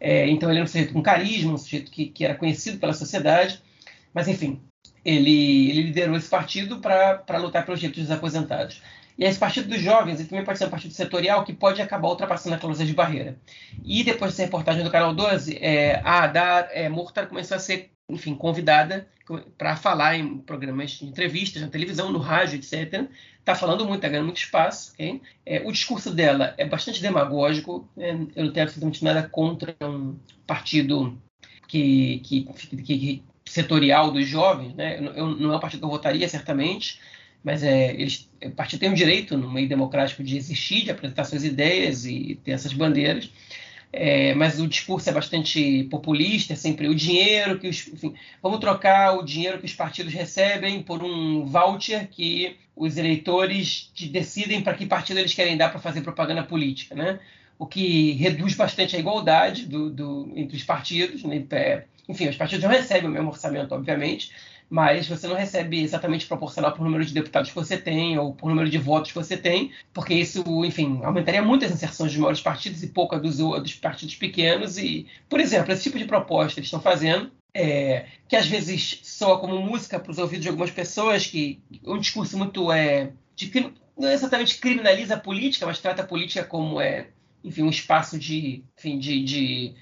É, 0.00 0.28
então 0.28 0.50
ele 0.50 0.58
era 0.58 0.64
um 0.64 0.68
sujeito 0.68 0.92
com 0.92 1.00
carisma, 1.00 1.52
um 1.54 1.58
sujeito 1.58 1.92
que, 1.92 2.06
que 2.06 2.24
era 2.24 2.34
conhecido 2.34 2.78
pela 2.78 2.92
sociedade, 2.92 3.62
mas 4.12 4.26
enfim, 4.26 4.60
ele, 5.04 5.70
ele 5.70 5.82
liderou 5.82 6.16
esse 6.16 6.28
partido 6.28 6.80
para 6.80 7.38
lutar 7.38 7.64
pelos 7.64 7.78
direitos 7.78 8.02
dos 8.02 8.10
aposentados. 8.10 8.82
E 9.18 9.24
esse 9.24 9.38
partido 9.38 9.68
dos 9.68 9.80
jovens 9.80 10.20
ele 10.20 10.28
também 10.28 10.44
pode 10.44 10.58
ser 10.58 10.66
um 10.66 10.70
partido 10.70 10.92
setorial 10.92 11.44
que 11.44 11.52
pode 11.52 11.80
acabar 11.80 12.08
ultrapassando 12.08 12.54
a 12.54 12.58
cláusula 12.58 12.86
de 12.86 12.92
barreira. 12.92 13.38
E 13.84 14.04
depois 14.04 14.32
dessa 14.32 14.42
reportagem 14.42 14.84
do 14.84 14.90
Canal 14.90 15.14
12, 15.14 15.56
é, 15.60 16.00
a 16.04 16.24
Adar 16.24 16.68
é, 16.72 16.88
Murtar 16.88 17.26
começou 17.26 17.56
a 17.56 17.60
ser, 17.60 17.90
enfim, 18.10 18.34
convidada 18.34 19.08
para 19.56 19.74
falar 19.74 20.16
em 20.16 20.38
programas 20.38 20.92
de 20.92 21.06
entrevistas, 21.06 21.62
na 21.62 21.68
televisão, 21.68 22.12
no 22.12 22.18
rádio, 22.18 22.56
etc. 22.56 23.08
Está 23.40 23.54
falando 23.54 23.84
muito, 23.84 23.96
está 23.96 24.08
ganhando 24.08 24.26
muito 24.26 24.38
espaço. 24.38 24.92
Okay? 24.92 25.20
É, 25.44 25.62
o 25.64 25.72
discurso 25.72 26.12
dela 26.12 26.54
é 26.58 26.66
bastante 26.66 27.00
demagógico. 27.00 27.88
Né? 27.96 28.10
Eu 28.36 28.44
não 28.44 28.52
tenho 28.52 28.64
absolutamente 28.64 29.02
nada 29.02 29.28
contra 29.28 29.74
um 29.82 30.16
partido 30.46 31.20
que, 31.66 32.20
que, 32.20 32.42
que, 32.44 32.76
que 32.82 33.22
setorial 33.46 34.10
dos 34.10 34.26
jovens. 34.28 34.74
Né? 34.74 34.98
Eu, 34.98 35.12
eu, 35.14 35.26
não 35.28 35.54
é 35.54 35.56
um 35.56 35.60
partido 35.60 35.80
que 35.80 35.86
eu 35.86 35.90
votaria, 35.90 36.28
certamente 36.28 37.00
mas 37.46 37.62
é, 37.62 37.92
eles, 37.92 38.28
o 38.44 38.50
partido 38.50 38.80
tem 38.80 38.90
o 38.90 38.94
direito, 38.94 39.38
no 39.38 39.48
meio 39.48 39.68
democrático, 39.68 40.20
de 40.20 40.36
existir, 40.36 40.82
de 40.82 40.90
apresentar 40.90 41.22
suas 41.22 41.44
ideias 41.44 42.04
e 42.04 42.40
ter 42.42 42.50
essas 42.50 42.72
bandeiras, 42.72 43.30
é, 43.92 44.34
mas 44.34 44.58
o 44.58 44.66
discurso 44.66 45.08
é 45.08 45.12
bastante 45.12 45.84
populista, 45.84 46.54
é 46.54 46.56
sempre 46.56 46.88
o 46.88 46.94
dinheiro 46.94 47.56
que 47.60 47.68
os. 47.68 47.86
Enfim, 47.86 48.14
vamos 48.42 48.58
trocar 48.58 49.16
o 49.16 49.22
dinheiro 49.22 49.60
que 49.60 49.64
os 49.64 49.72
partidos 49.72 50.12
recebem 50.12 50.82
por 50.82 51.04
um 51.04 51.46
voucher 51.46 52.08
que 52.08 52.56
os 52.74 52.96
eleitores 52.96 53.92
decidem 54.10 54.60
para 54.60 54.74
que 54.74 54.84
partido 54.84 55.20
eles 55.20 55.32
querem 55.32 55.56
dar 55.56 55.68
para 55.68 55.78
fazer 55.78 56.00
propaganda 56.00 56.42
política, 56.42 56.96
né? 56.96 57.20
O 57.56 57.64
que 57.64 58.10
reduz 58.14 58.54
bastante 58.54 58.96
a 58.96 58.98
igualdade 58.98 59.66
do, 59.66 59.88
do, 59.88 60.32
entre 60.34 60.56
os 60.56 60.64
partidos. 60.64 61.22
Né? 61.22 61.44
É, 61.52 61.84
enfim, 62.08 62.28
os 62.28 62.36
partidos 62.36 62.64
não 62.64 62.70
recebem 62.70 63.08
o 63.08 63.12
mesmo 63.12 63.28
orçamento, 63.28 63.72
obviamente, 63.72 64.32
mas 64.68 65.06
você 65.06 65.28
não 65.28 65.36
recebe 65.36 65.80
exatamente 65.82 66.26
proporcional 66.26 66.72
por 66.72 66.82
número 66.82 67.04
de 67.04 67.14
deputados 67.14 67.50
que 67.50 67.54
você 67.54 67.78
tem 67.78 68.18
ou 68.18 68.34
por 68.34 68.48
número 68.48 68.68
de 68.68 68.78
votos 68.78 69.12
que 69.12 69.18
você 69.18 69.36
tem, 69.36 69.72
porque 69.92 70.14
isso, 70.14 70.42
enfim, 70.64 71.00
aumentaria 71.04 71.42
muito 71.42 71.64
as 71.64 71.70
inserções 71.70 72.10
dos 72.10 72.20
maiores 72.20 72.40
partidos 72.40 72.82
e 72.82 72.88
pouca 72.88 73.18
dos, 73.18 73.38
dos 73.38 73.74
partidos 73.74 74.16
pequenos. 74.16 74.76
E, 74.76 75.06
por 75.28 75.38
exemplo, 75.38 75.72
esse 75.72 75.84
tipo 75.84 75.98
de 75.98 76.04
proposta 76.04 76.58
eles 76.58 76.66
estão 76.66 76.80
fazendo, 76.80 77.30
é, 77.54 78.06
que 78.28 78.36
às 78.36 78.46
vezes 78.46 79.00
soa 79.04 79.38
como 79.38 79.60
música 79.60 80.00
para 80.00 80.10
os 80.10 80.18
ouvidos 80.18 80.42
de 80.42 80.48
algumas 80.48 80.70
pessoas, 80.70 81.26
que 81.26 81.60
um 81.84 81.98
discurso 81.98 82.36
muito 82.36 82.70
é, 82.72 83.12
de, 83.36 83.72
não 83.96 84.10
exatamente 84.10 84.58
criminaliza 84.58 85.14
a 85.14 85.20
política, 85.20 85.64
mas 85.64 85.78
trata 85.78 86.02
a 86.02 86.06
política 86.06 86.44
como 86.44 86.80
é, 86.80 87.08
enfim, 87.42 87.62
um 87.62 87.70
espaço 87.70 88.18
de, 88.18 88.64
enfim, 88.76 88.98
de, 88.98 89.24
de 89.24 89.74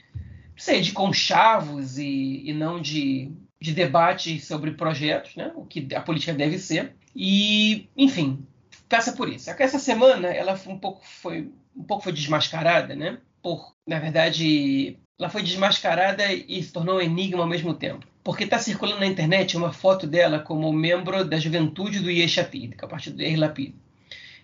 sei, 0.57 0.80
de 0.80 0.93
conchavos 0.93 1.99
e, 1.99 2.43
e 2.45 2.53
não 2.53 2.80
de 2.80 3.32
de 3.64 3.72
debate 3.72 4.38
sobre 4.40 4.72
projetos, 4.72 5.34
né? 5.36 5.50
o 5.56 5.64
que 5.64 5.88
a 5.94 6.00
política 6.02 6.34
deve 6.34 6.58
ser. 6.58 6.94
E, 7.16 7.88
enfim, 7.96 8.46
caça 8.86 9.14
por 9.14 9.26
isso. 9.26 9.50
Essa 9.50 9.78
semana 9.78 10.28
ela 10.28 10.54
foi 10.54 10.74
um 10.74 10.78
pouco 10.78 11.00
foi 11.02 11.50
um 11.74 11.82
pouco 11.82 12.04
foi 12.04 12.12
desmascarada, 12.12 12.94
né? 12.94 13.18
Por, 13.42 13.74
na 13.86 13.98
verdade, 13.98 14.98
ela 15.18 15.30
foi 15.30 15.42
desmascarada 15.42 16.30
e 16.30 16.62
se 16.62 16.72
tornou 16.72 16.96
um 16.96 17.00
enigma 17.00 17.40
ao 17.40 17.48
mesmo 17.48 17.72
tempo. 17.72 18.06
Porque 18.22 18.44
está 18.44 18.58
circulando 18.58 19.00
na 19.00 19.06
internet 19.06 19.56
uma 19.56 19.72
foto 19.72 20.06
dela 20.06 20.40
como 20.40 20.70
membro 20.70 21.24
da 21.24 21.38
juventude 21.38 22.00
do 22.00 22.10
Yeshatid, 22.10 22.76
que 22.76 22.84
é 22.84 22.86
o 22.86 22.90
partido 22.90 23.16
do 23.16 23.22
Yair 23.22 23.38
Lapid. 23.38 23.74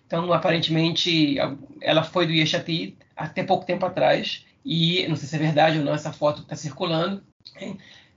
Então, 0.07 0.33
aparentemente, 0.33 1.35
ela 1.79 2.03
foi 2.03 2.25
do 2.25 2.33
Yeshatid 2.33 2.97
até 3.15 3.43
pouco 3.43 3.65
tempo 3.65 3.85
atrás. 3.85 4.45
E 4.65 5.07
não 5.07 5.15
sei 5.15 5.27
se 5.27 5.35
é 5.35 5.39
verdade 5.39 5.77
ou 5.77 5.85
não 5.85 5.93
essa 5.93 6.11
foto 6.11 6.41
está 6.41 6.55
circulando. 6.55 7.23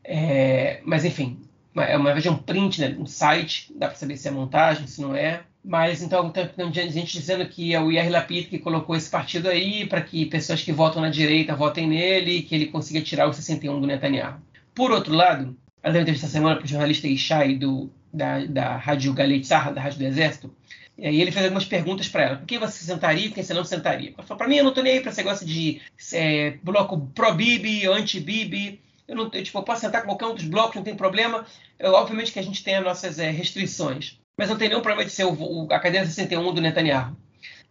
É, 0.04 0.80
mas 0.84 1.04
enfim, 1.04 1.40
é 1.76 1.96
uma 1.96 2.12
vez 2.12 2.26
um 2.26 2.36
print, 2.36 2.80
né, 2.80 2.96
um 2.98 3.06
site, 3.06 3.72
dá 3.74 3.88
para 3.88 3.96
saber 3.96 4.16
se 4.16 4.28
é 4.28 4.30
montagem, 4.30 4.86
se 4.86 5.00
não 5.00 5.16
é. 5.16 5.42
Mas 5.64 6.02
então 6.02 6.30
tem 6.30 6.72
gente 6.92 7.18
dizendo 7.18 7.46
que 7.48 7.74
é 7.74 7.80
o 7.80 7.90
Yair 7.90 8.10
Lapid 8.10 8.48
que 8.48 8.58
colocou 8.58 8.94
esse 8.94 9.08
partido 9.08 9.48
aí 9.48 9.86
para 9.86 10.02
que 10.02 10.26
pessoas 10.26 10.62
que 10.62 10.72
votam 10.72 11.00
na 11.00 11.08
direita 11.08 11.56
votem 11.56 11.86
nele 11.86 12.32
e 12.32 12.42
que 12.42 12.54
ele 12.54 12.66
consiga 12.66 13.00
tirar 13.00 13.26
o 13.28 13.32
61 13.32 13.80
do 13.80 13.86
Netanyahu. 13.86 14.42
Por 14.74 14.90
outro 14.90 15.14
lado, 15.14 15.56
ela 15.82 15.92
deu 15.92 16.02
entrevista 16.02 16.26
essa 16.26 16.34
semana 16.34 16.56
para 16.56 16.66
o 16.66 16.68
jornalista 16.68 17.08
Ishai 17.08 17.54
do, 17.54 17.90
da, 18.12 18.44
da 18.44 18.76
Rádio 18.76 19.14
Galei 19.14 19.40
da 19.40 19.58
Rádio 19.58 19.98
do 19.98 20.04
Exército, 20.04 20.54
e 20.96 21.06
aí 21.06 21.20
ele 21.20 21.32
fez 21.32 21.44
algumas 21.44 21.64
perguntas 21.64 22.08
para 22.08 22.22
ela. 22.22 22.36
Por 22.36 22.46
que 22.46 22.58
você 22.58 22.84
sentaria 22.84 23.26
e 23.26 23.28
por 23.28 23.34
que 23.34 23.42
você 23.42 23.54
não 23.54 23.64
sentaria? 23.64 24.12
Ela 24.16 24.22
falou, 24.22 24.38
para 24.38 24.48
mim 24.48 24.56
eu 24.56 24.64
não 24.64 24.70
estou 24.70 24.84
nem 24.84 24.94
aí 24.94 25.00
para 25.00 25.10
esse 25.10 25.18
negócio 25.18 25.46
de 25.46 25.80
é, 26.12 26.56
bloco 26.62 27.00
pró-Bibi, 27.14 27.86
anti-Bibi. 27.86 28.80
Eu 29.06 29.16
não, 29.16 29.30
eu, 29.32 29.42
tipo, 29.42 29.58
eu 29.58 29.62
posso 29.62 29.82
sentar 29.82 30.02
com 30.02 30.08
qualquer 30.08 30.26
um 30.26 30.34
dos 30.34 30.44
blocos, 30.44 30.76
não 30.76 30.82
tem 30.82 30.96
problema. 30.96 31.46
Eu, 31.78 31.92
obviamente 31.92 32.32
que 32.32 32.38
a 32.38 32.42
gente 32.42 32.64
tem 32.64 32.76
as 32.76 32.84
nossas 32.84 33.18
é, 33.18 33.30
restrições, 33.30 34.18
mas 34.36 34.48
não 34.48 34.56
tem 34.56 34.68
nenhum 34.68 34.80
problema 34.80 35.04
de 35.04 35.12
ser 35.12 35.24
o, 35.24 35.32
o, 35.32 35.72
a 35.72 35.78
cadeira 35.78 36.06
61 36.06 36.54
do 36.54 36.60
Netanyahu. 36.60 37.16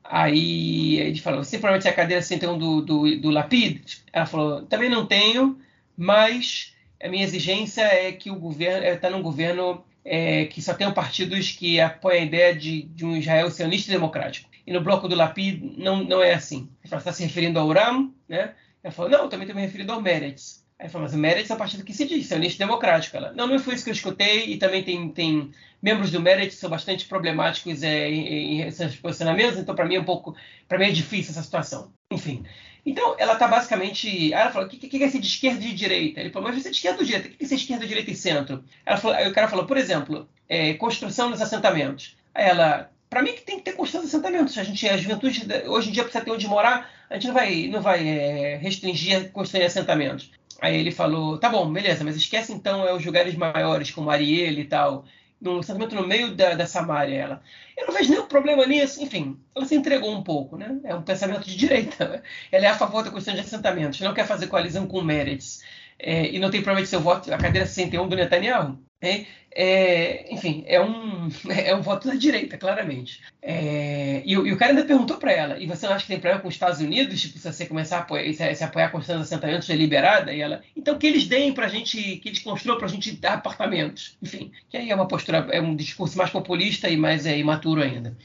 Aí 0.03 0.99
ele 0.99 1.19
falou: 1.19 1.43
você 1.43 1.57
de 1.57 1.81
ser 1.81 1.89
a 1.89 1.93
cadeira 1.93 2.21
61 2.21 2.57
do, 2.57 2.81
do, 2.81 3.19
do 3.19 3.29
Lapid? 3.29 4.03
Ela 4.11 4.25
falou: 4.25 4.63
também 4.63 4.89
não 4.89 5.05
tenho, 5.05 5.57
mas 5.95 6.73
a 7.01 7.07
minha 7.07 7.23
exigência 7.23 7.81
é 7.81 8.11
que 8.11 8.29
o 8.29 8.35
governo 8.35 8.85
está 8.85 9.07
é, 9.07 9.11
num 9.11 9.21
governo 9.21 9.83
é, 10.03 10.45
que 10.45 10.61
só 10.61 10.73
tem 10.73 10.91
partidos 10.91 11.51
que 11.51 11.79
apoiam 11.79 12.21
a 12.21 12.25
ideia 12.25 12.55
de, 12.55 12.83
de 12.83 13.05
um 13.05 13.15
Israel 13.15 13.49
sionista 13.49 13.89
e 13.89 13.93
democrático. 13.93 14.49
E 14.65 14.71
no 14.71 14.81
bloco 14.81 15.07
do 15.07 15.15
Lapid 15.15 15.61
não, 15.77 16.03
não 16.03 16.21
é 16.21 16.33
assim. 16.33 16.69
Falou: 16.85 16.99
está 16.99 17.13
se 17.13 17.23
referindo 17.23 17.59
ao 17.59 17.67
Uram, 17.67 18.13
né? 18.27 18.53
Ela 18.83 18.93
falou: 18.93 19.09
não, 19.09 19.29
também 19.29 19.45
estou 19.45 19.55
me 19.55 19.65
referindo 19.65 19.93
ao 19.93 20.01
Meretz. 20.01 20.62
Aí 20.79 20.89
falou, 20.89 21.07
mas 21.07 21.15
o 21.15 21.17
Meretz 21.17 21.49
é 21.49 21.53
um 21.53 21.57
partido 21.57 21.83
que 21.83 21.93
se 21.93 22.05
diz, 22.05 22.31
é 22.31 22.35
um 22.35 22.39
nicho 22.39 22.57
democrático. 22.57 23.15
Ela, 23.15 23.31
não, 23.33 23.47
não 23.47 23.59
foi 23.59 23.75
isso 23.75 23.83
que 23.83 23.89
eu 23.89 23.93
escutei, 23.93 24.47
e 24.47 24.57
também 24.57 24.83
tem, 24.83 25.09
tem 25.09 25.51
membros 25.81 26.11
do 26.11 26.19
Meretz 26.19 26.55
que 26.55 26.61
são 26.61 26.69
bastante 26.69 27.05
problemáticos 27.05 27.83
é, 27.83 28.09
em, 28.09 28.61
em 28.61 28.71
seus 28.71 28.95
posicionamentos, 28.95 29.59
então 29.59 29.75
para 29.75 29.85
mim 29.85 29.95
é 29.95 29.99
um 29.99 30.05
pouco, 30.05 30.35
para 30.67 30.77
mim 30.77 30.85
é 30.85 30.91
difícil 30.91 31.31
essa 31.31 31.43
situação. 31.43 31.93
Enfim, 32.11 32.43
então 32.85 33.15
ela 33.17 33.33
está 33.33 33.47
basicamente, 33.47 34.07
aí 34.07 34.41
ela 34.41 34.51
falou, 34.51 34.67
o 34.67 34.69
que, 34.69 34.77
que, 34.77 34.89
que 34.89 35.03
é 35.03 35.09
ser 35.09 35.19
de 35.19 35.27
esquerda 35.27 35.63
e 35.63 35.69
de 35.69 35.73
direita? 35.73 36.19
Ele 36.19 36.29
falou, 36.29 36.49
mas 36.49 36.61
você 36.61 36.67
é 36.67 36.71
de 36.71 36.77
esquerda 36.77 36.99
ou 36.99 37.05
direita? 37.05 37.27
O 37.29 37.31
que 37.31 37.43
é 37.43 37.47
ser 37.47 37.55
esquerda, 37.55 37.87
direita 37.87 38.11
e 38.11 38.15
centro? 38.15 38.63
Ela 38.85 38.97
falou, 38.97 39.15
aí 39.15 39.29
o 39.29 39.33
cara 39.33 39.47
falou, 39.47 39.65
por 39.65 39.77
exemplo, 39.77 40.27
é, 40.49 40.73
construção 40.73 41.31
dos 41.31 41.41
assentamentos. 41.41 42.17
Aí 42.35 42.45
ela, 42.45 42.91
para 43.09 43.21
mim 43.21 43.33
que 43.33 43.41
tem 43.41 43.57
que 43.57 43.63
ter 43.63 43.73
construção 43.73 44.01
dos 44.01 44.13
assentamentos. 44.13 44.57
A 44.57 44.63
gente, 44.63 44.87
a 44.87 44.97
juventude 44.97 45.45
hoje 45.67 45.89
em 45.89 45.91
dia 45.93 46.03
precisa 46.03 46.23
ter 46.23 46.31
onde 46.31 46.47
morar, 46.47 46.89
a 47.09 47.13
gente 47.13 47.27
não 47.27 47.33
vai, 47.33 47.67
não 47.67 47.81
vai 47.81 48.07
é, 48.07 48.57
restringir 48.57 49.31
construir 49.31 49.63
assentamentos. 49.63 50.31
Aí 50.61 50.77
ele 50.77 50.91
falou, 50.91 51.37
tá 51.37 51.49
bom, 51.49 51.71
beleza, 51.71 52.03
mas 52.03 52.15
esquece 52.15 52.51
então 52.53 52.87
é, 52.87 52.93
os 52.93 53.05
lugares 53.05 53.35
maiores, 53.35 53.91
como 53.91 54.09
Ariel 54.09 54.53
e 54.53 54.65
tal. 54.65 55.05
No 55.41 55.59
assentamento 55.59 55.95
no 55.95 56.07
meio 56.07 56.33
da, 56.35 56.55
da 56.55 56.65
Samária, 56.65 57.15
ela. 57.15 57.43
Eu 57.77 57.87
não 57.87 57.93
vejo 57.93 58.09
nenhum 58.11 58.27
problema 58.27 58.65
nisso. 58.65 59.03
Enfim, 59.03 59.37
ela 59.55 59.65
se 59.65 59.75
entregou 59.75 60.11
um 60.15 60.23
pouco, 60.23 60.57
né? 60.57 60.79
É 60.85 60.95
um 60.95 61.01
pensamento 61.01 61.43
de 61.45 61.55
direita. 61.57 62.23
Ela 62.51 62.65
é 62.65 62.69
a 62.69 62.77
favor 62.77 63.03
da 63.03 63.11
questão 63.11 63.33
de 63.33 63.41
assentamentos, 63.41 63.99
não 63.99 64.13
quer 64.13 64.25
fazer 64.25 64.47
coalizão 64.47 64.87
com 64.87 65.01
Meretz. 65.01 65.61
É, 65.99 66.27
e 66.31 66.39
não 66.39 66.49
tem 66.49 66.61
problema 66.61 66.83
de 66.83 66.89
seu 66.89 66.99
voto, 66.99 67.33
a 67.33 67.37
cadeira 67.37 67.65
61 67.65 68.07
do 68.07 68.15
Netanyahu. 68.15 68.79
É, 69.03 69.25
é, 69.55 70.33
enfim, 70.33 70.63
é 70.65 70.81
um, 70.81 71.27
é 71.51 71.75
um 71.75 71.81
voto 71.81 72.07
da 72.07 72.15
direita, 72.15 72.57
claramente. 72.57 73.21
É, 73.41 74.23
e, 74.25 74.31
e, 74.31 74.51
o 74.53 74.57
cara 74.57 74.71
ainda 74.71 74.85
perguntou 74.85 75.17
para 75.17 75.31
ela: 75.31 75.59
e 75.59 75.67
você 75.67 75.85
não 75.85 75.93
acha 75.93 76.05
que 76.05 76.11
tem 76.11 76.19
problema 76.19 76.41
com 76.41 76.47
os 76.47 76.53
Estados 76.53 76.79
Unidos? 76.79 77.21
Tipo, 77.21 77.37
se 77.37 77.51
você 77.51 77.65
começar 77.65 77.97
a 77.97 77.99
apoiar, 78.01 78.33
se, 78.33 78.55
se 78.55 78.63
apoiar 78.63 78.85
a 78.85 78.89
construção 78.89 79.19
dos 79.19 79.27
assentamentos 79.27 79.67
deliberada? 79.67 80.33
E 80.33 80.39
ela: 80.41 80.63
então 80.75 80.97
que 80.97 81.05
eles 81.05 81.27
deem 81.27 81.53
para 81.53 81.67
gente, 81.67 82.17
que 82.17 82.29
eles 82.29 82.39
construam 82.39 82.77
para 82.77 82.87
a 82.87 82.91
gente 82.91 83.11
dar 83.11 83.33
apartamentos. 83.33 84.17
Enfim, 84.21 84.51
que 84.69 84.77
aí 84.77 84.89
é 84.89 84.95
uma 84.95 85.07
postura, 85.07 85.47
é 85.51 85.61
um 85.61 85.75
discurso 85.75 86.17
mais 86.17 86.29
populista 86.29 86.89
e 86.89 86.95
mais 86.95 87.25
é, 87.25 87.37
imaturo 87.37 87.81
ainda. 87.81 88.17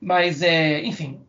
Mas, 0.00 0.42
é, 0.42 0.82
enfim, 0.84 1.20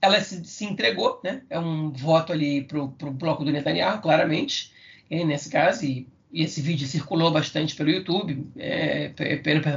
ela 0.00 0.20
se, 0.20 0.44
se 0.44 0.64
entregou, 0.64 1.20
né? 1.22 1.42
É 1.50 1.58
um 1.58 1.90
voto 1.90 2.32
ali 2.32 2.64
para 2.64 2.80
o 2.80 2.88
bloco 2.88 3.44
do 3.44 3.52
Netanyahu, 3.52 4.00
claramente, 4.00 4.72
é, 5.10 5.24
nesse 5.24 5.50
caso, 5.50 5.84
e, 5.84 6.06
e, 6.32 6.42
esse 6.42 6.60
vídeo 6.60 6.86
circulou 6.86 7.30
bastante 7.30 7.74
pelo 7.74 7.90
YouTube, 7.90 8.46
é, 8.56 9.12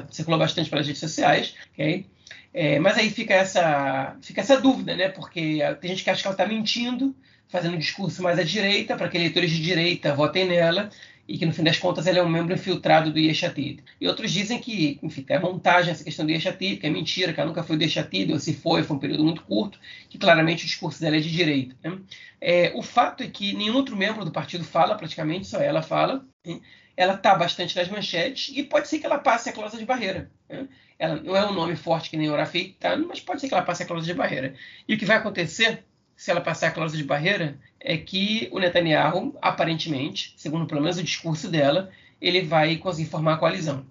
circulou 0.10 0.40
bastante 0.40 0.70
pelas 0.70 0.86
redes 0.86 1.00
sociais, 1.00 1.56
ok? 1.74 2.06
É, 2.54 2.80
mas 2.80 2.98
aí 2.98 3.10
fica 3.10 3.34
essa, 3.34 4.16
fica 4.22 4.42
essa 4.42 4.62
dúvida, 4.62 4.96
né? 4.96 5.10
Porque 5.10 5.60
tem 5.82 5.90
gente 5.90 6.04
que 6.04 6.10
acha 6.10 6.22
que 6.22 6.28
ela 6.28 6.36
está 6.36 6.46
mentindo, 6.46 7.16
fazendo 7.48 7.76
um 7.76 7.80
discurso 7.80 8.22
mais 8.22 8.38
à 8.38 8.44
direita, 8.44 8.96
para 8.96 9.10
que 9.10 9.18
eleitores 9.18 9.50
de 9.52 9.62
direita 9.62 10.14
votem 10.14 10.46
nela, 10.46 10.90
e 11.28 11.38
que 11.38 11.46
no 11.46 11.54
fim 11.54 11.64
das 11.64 11.78
contas 11.78 12.06
ele 12.06 12.20
é 12.20 12.24
um 12.24 12.30
membro 12.30 12.54
infiltrado 12.54 13.12
do 13.12 13.20
Yeshatid. 13.20 13.84
E 14.00 14.08
outros 14.08 14.32
dizem 14.32 14.60
que, 14.60 15.00
enfim, 15.02 15.26
é 15.30 15.40
montagem 15.40 15.92
essa 15.92 16.04
questão 16.04 16.26
do 16.26 16.32
Yeshatid, 16.32 16.78
que 16.78 16.88
é 16.88 16.90
mentira, 16.90 17.32
que 17.32 17.40
ela 17.40 17.48
nunca 17.48 17.64
foi 17.64 17.78
do 17.78 17.84
Yeshatid, 17.84 18.32
ou 18.34 18.40
se 18.40 18.54
foi, 18.54 18.84
foi 18.84 18.96
um 18.96 19.00
período 19.00 19.24
muito 19.24 19.44
curto, 19.44 19.80
que 20.10 20.18
claramente 20.18 20.64
o 20.64 20.68
discurso 20.68 21.00
dela 21.00 21.16
é 21.16 21.20
de 21.20 21.32
direita. 21.32 21.76
Né? 21.84 21.98
É, 22.42 22.74
o 22.76 22.82
fato 22.82 23.24
é 23.24 23.28
que 23.28 23.54
nenhum 23.54 23.76
outro 23.76 23.96
membro 23.96 24.26
do 24.26 24.32
partido 24.32 24.64
fala, 24.66 24.96
praticamente, 24.96 25.48
só 25.48 25.60
ela 25.60 25.82
fala. 25.82 26.26
Né? 26.46 26.60
Ela 26.96 27.14
está 27.14 27.34
bastante 27.34 27.76
nas 27.76 27.88
manchetes 27.88 28.56
e 28.56 28.62
pode 28.62 28.88
ser 28.88 29.00
que 29.00 29.06
ela 29.06 29.18
passe 29.18 29.50
a 29.50 29.54
cláusula 29.54 29.80
de 29.80 29.86
barreira. 29.86 30.30
Né? 30.50 30.68
Ela 31.00 31.16
não 31.22 31.36
é 31.36 31.46
um 31.46 31.54
nome 31.54 31.76
forte 31.76 32.10
que 32.10 32.18
nem 32.18 32.30
Orafi, 32.30 32.76
tá? 32.80 32.96
mas 32.98 33.20
pode 33.20 33.42
ser 33.42 33.48
que 33.48 33.54
ela 33.54 33.64
passe 33.64 33.84
a 33.84 33.86
cláusula 33.86 34.14
de 34.14 34.18
barreira. 34.18 34.56
E 34.88 34.94
o 34.94 34.98
que 34.98 35.06
vai 35.06 35.18
acontecer 35.18 35.84
se 36.24 36.32
ela 36.32 36.40
passar 36.40 36.68
a 36.68 36.72
cláusula 36.72 37.02
de 37.02 37.06
barreira, 37.06 37.60
é 37.78 37.98
que 37.98 38.48
o 38.54 38.58
Netanyahu, 38.58 39.38
aparentemente, 39.42 40.34
segundo 40.38 40.66
pelo 40.66 40.80
menos 40.80 40.98
o 40.98 41.04
discurso 41.04 41.50
dela, 41.50 41.90
ele 42.22 42.42
vai 42.44 42.78
conseguir 42.78 43.10
formar 43.10 43.34
a 43.34 43.38
coalizão. 43.38 43.86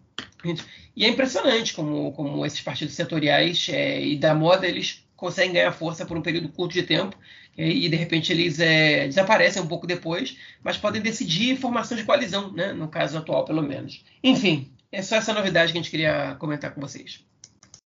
E 0.97 1.05
é 1.05 1.09
impressionante 1.09 1.75
como, 1.75 2.11
como 2.13 2.47
esses 2.47 2.63
partidos 2.63 2.95
setoriais 2.95 3.69
é, 3.69 4.03
e 4.03 4.17
da 4.17 4.35
moda 4.35 4.67
eles 4.67 5.07
conseguem 5.15 5.53
ganhar 5.53 5.73
força 5.73 6.07
por 6.07 6.17
um 6.17 6.23
período 6.23 6.49
curto 6.49 6.73
de 6.73 6.83
tempo 6.85 7.15
é, 7.55 7.69
e 7.69 7.87
de 7.87 7.97
repente 7.97 8.33
eles 8.33 8.59
é, 8.61 9.09
desaparecem 9.09 9.61
um 9.61 9.67
pouco 9.67 9.87
depois, 9.87 10.39
mas 10.63 10.79
podem 10.79 11.03
decidir 11.03 11.59
formação 11.59 11.99
de 11.99 12.05
coalizão, 12.05 12.51
né, 12.51 12.73
no 12.73 12.89
caso 12.89 13.19
atual 13.19 13.45
pelo 13.45 13.61
menos. 13.61 14.03
Enfim, 14.25 14.73
é 14.91 15.03
só 15.03 15.17
essa 15.17 15.35
novidade 15.35 15.71
que 15.71 15.79
a 15.79 15.83
gente 15.83 15.91
queria 15.91 16.35
comentar 16.37 16.75
com 16.75 16.81
vocês. 16.81 17.23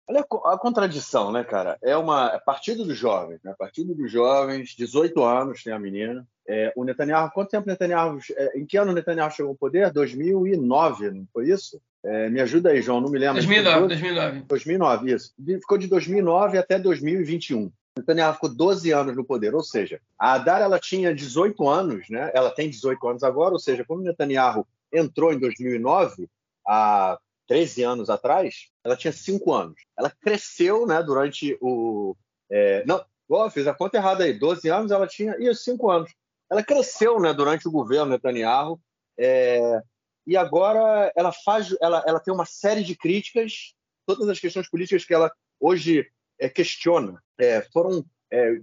Olha 0.09 0.21
a 0.21 0.57
contradição, 0.57 1.33
né, 1.33 1.43
cara? 1.43 1.77
É 1.81 1.97
uma 1.97 2.31
é 2.33 2.39
partido 2.39 2.85
dos 2.85 2.97
jovens, 2.97 3.41
né? 3.43 3.53
Partido 3.57 3.93
dos 3.93 4.09
jovens, 4.09 4.69
18 4.69 5.21
anos 5.21 5.63
tem 5.63 5.73
a 5.73 5.79
menina. 5.79 6.25
É, 6.47 6.71
o 6.77 6.85
Netanyahu, 6.85 7.29
quanto 7.31 7.49
tempo 7.49 7.67
Netanyahu, 7.67 8.19
é, 8.31 8.57
em 8.57 8.65
que 8.65 8.77
ano 8.77 8.91
o 8.91 8.95
Netanyahu 8.95 9.31
chegou 9.31 9.51
ao 9.51 9.57
poder? 9.57 9.91
2009, 9.91 11.11
não 11.11 11.27
foi 11.33 11.49
isso? 11.49 11.81
É, 12.05 12.29
me 12.29 12.39
ajuda 12.39 12.69
aí, 12.69 12.81
João, 12.81 13.01
não 13.01 13.09
me 13.09 13.19
lembro. 13.19 13.35
2009, 13.35 13.87
2009. 13.87 14.43
2009, 14.47 15.13
isso. 15.13 15.33
Ficou 15.45 15.77
de 15.77 15.87
2009 15.87 16.57
até 16.57 16.79
2021. 16.79 17.69
Netanyahu 17.97 18.35
ficou 18.35 18.49
12 18.49 18.91
anos 18.91 19.15
no 19.15 19.25
poder, 19.25 19.53
ou 19.53 19.63
seja, 19.63 19.99
a 20.17 20.33
Adar 20.33 20.61
ela 20.61 20.79
tinha 20.79 21.13
18 21.13 21.67
anos, 21.67 22.09
né? 22.09 22.31
Ela 22.33 22.51
tem 22.51 22.69
18 22.69 23.05
anos 23.09 23.23
agora, 23.23 23.53
ou 23.53 23.59
seja, 23.59 23.83
quando 23.85 24.03
Netanyahu 24.03 24.65
entrou 24.93 25.33
em 25.33 25.39
2009, 25.39 26.29
a 26.65 27.17
13 27.47 27.83
anos 27.83 28.09
atrás, 28.09 28.67
ela 28.83 28.97
tinha 28.97 29.11
5 29.11 29.53
anos. 29.53 29.81
Ela 29.97 30.09
cresceu 30.09 30.85
né, 30.85 31.01
durante 31.01 31.57
o. 31.61 32.15
É, 32.49 32.85
não, 32.85 33.03
oh, 33.27 33.49
fiz 33.49 33.65
a 33.67 33.73
conta 33.73 33.97
errada 33.97 34.23
aí. 34.23 34.37
12 34.37 34.69
anos 34.69 34.91
ela 34.91 35.07
tinha. 35.07 35.35
Isso, 35.39 35.63
5 35.63 35.89
anos. 35.89 36.13
Ela 36.49 36.63
cresceu 36.63 37.19
né, 37.19 37.33
durante 37.33 37.67
o 37.67 37.71
governo 37.71 38.11
Netanyahu. 38.11 38.79
É, 39.17 39.81
e 40.25 40.35
agora 40.35 41.11
ela 41.15 41.31
faz. 41.31 41.75
Ela, 41.81 42.03
ela 42.05 42.19
tem 42.19 42.33
uma 42.33 42.45
série 42.45 42.83
de 42.83 42.95
críticas. 42.95 43.73
Todas 44.05 44.27
as 44.29 44.39
questões 44.39 44.69
políticas 44.69 45.05
que 45.05 45.13
ela 45.13 45.31
hoje 45.59 46.07
é, 46.39 46.49
questiona 46.49 47.21
é, 47.39 47.61
foram, 47.73 48.05
é, 48.31 48.59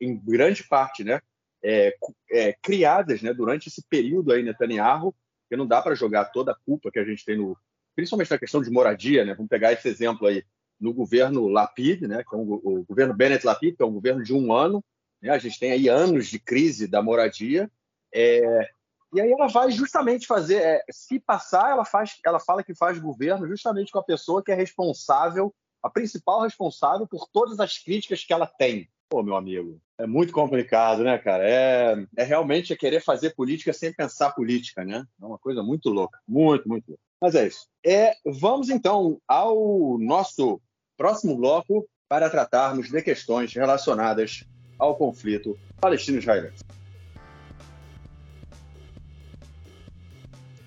em 0.00 0.16
grande 0.16 0.64
parte, 0.64 1.04
né, 1.04 1.20
é, 1.62 2.54
criadas 2.62 3.22
né, 3.22 3.32
durante 3.34 3.68
esse 3.68 3.82
período 3.88 4.32
aí 4.32 4.42
Netanyahu, 4.42 5.14
que 5.48 5.56
não 5.56 5.66
dá 5.66 5.82
para 5.82 5.94
jogar 5.94 6.26
toda 6.26 6.52
a 6.52 6.56
culpa 6.64 6.90
que 6.90 6.98
a 6.98 7.04
gente 7.04 7.24
tem 7.24 7.36
no, 7.36 7.56
principalmente 7.96 8.30
na 8.30 8.38
questão 8.38 8.62
de 8.62 8.70
moradia, 8.70 9.24
né? 9.24 9.34
Vamos 9.34 9.48
pegar 9.48 9.72
esse 9.72 9.88
exemplo 9.88 10.28
aí 10.28 10.44
no 10.78 10.92
governo 10.92 11.48
Lapid, 11.48 12.02
né? 12.02 12.22
Que 12.22 12.36
é 12.36 12.38
um, 12.38 12.52
o 12.52 12.84
governo 12.84 13.14
Bennett 13.14 13.44
Lapid, 13.44 13.76
que 13.76 13.82
é 13.82 13.86
um 13.86 13.92
governo 13.92 14.22
de 14.22 14.32
um 14.34 14.52
ano, 14.52 14.84
né? 15.20 15.30
A 15.30 15.38
gente 15.38 15.58
tem 15.58 15.72
aí 15.72 15.88
anos 15.88 16.28
de 16.28 16.38
crise 16.38 16.86
da 16.86 17.02
moradia, 17.02 17.68
é, 18.14 18.68
e 19.12 19.20
aí 19.20 19.32
ela 19.32 19.46
vai 19.46 19.70
justamente 19.70 20.26
fazer, 20.26 20.56
é, 20.56 20.84
se 20.90 21.18
passar, 21.18 21.70
ela 21.70 21.84
faz, 21.84 22.18
ela 22.24 22.38
fala 22.38 22.62
que 22.62 22.74
faz 22.74 22.98
governo 22.98 23.46
justamente 23.46 23.90
com 23.90 23.98
a 23.98 24.04
pessoa 24.04 24.42
que 24.42 24.52
é 24.52 24.54
responsável, 24.54 25.54
a 25.82 25.88
principal 25.88 26.42
responsável 26.42 27.06
por 27.06 27.28
todas 27.28 27.60
as 27.60 27.78
críticas 27.78 28.24
que 28.24 28.32
ela 28.32 28.46
tem. 28.46 28.90
Pô, 29.08 29.22
meu 29.22 29.36
amigo, 29.36 29.80
é 29.98 30.06
muito 30.06 30.32
complicado, 30.32 31.02
né, 31.02 31.16
cara? 31.18 31.48
É, 31.48 31.96
é 32.16 32.22
realmente 32.22 32.72
é 32.72 32.76
querer 32.76 33.02
fazer 33.02 33.34
política 33.34 33.72
sem 33.72 33.92
pensar 33.92 34.32
política, 34.32 34.84
né? 34.84 35.04
É 35.20 35.24
uma 35.24 35.38
coisa 35.38 35.62
muito 35.62 35.88
louca, 35.88 36.18
muito, 36.28 36.68
muito 36.68 36.88
louca. 36.88 37.02
Mas 37.20 37.34
é 37.34 37.46
isso. 37.46 37.66
É, 37.84 38.14
vamos 38.24 38.68
então 38.68 39.18
ao 39.26 39.98
nosso 39.98 40.60
próximo 40.96 41.36
bloco 41.36 41.88
para 42.08 42.28
tratarmos 42.28 42.90
de 42.90 43.02
questões 43.02 43.52
relacionadas 43.54 44.44
ao 44.78 44.96
conflito 44.96 45.58
palestino-israelense. 45.80 46.62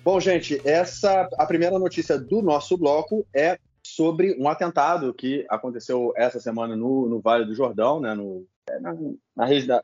Bom, 0.02 0.18
gente, 0.18 0.60
essa 0.66 1.28
a 1.38 1.46
primeira 1.46 1.78
notícia 1.78 2.18
do 2.18 2.42
nosso 2.42 2.76
bloco 2.76 3.24
é 3.34 3.58
sobre 3.86 4.36
um 4.40 4.48
atentado 4.48 5.14
que 5.14 5.46
aconteceu 5.48 6.12
essa 6.16 6.40
semana 6.40 6.74
no, 6.74 7.08
no 7.08 7.20
Vale 7.20 7.44
do 7.44 7.54
Jordão, 7.54 8.00
né, 8.00 8.14
no, 8.14 8.46
na, 8.78 8.96
na 9.36 9.44
região, 9.44 9.80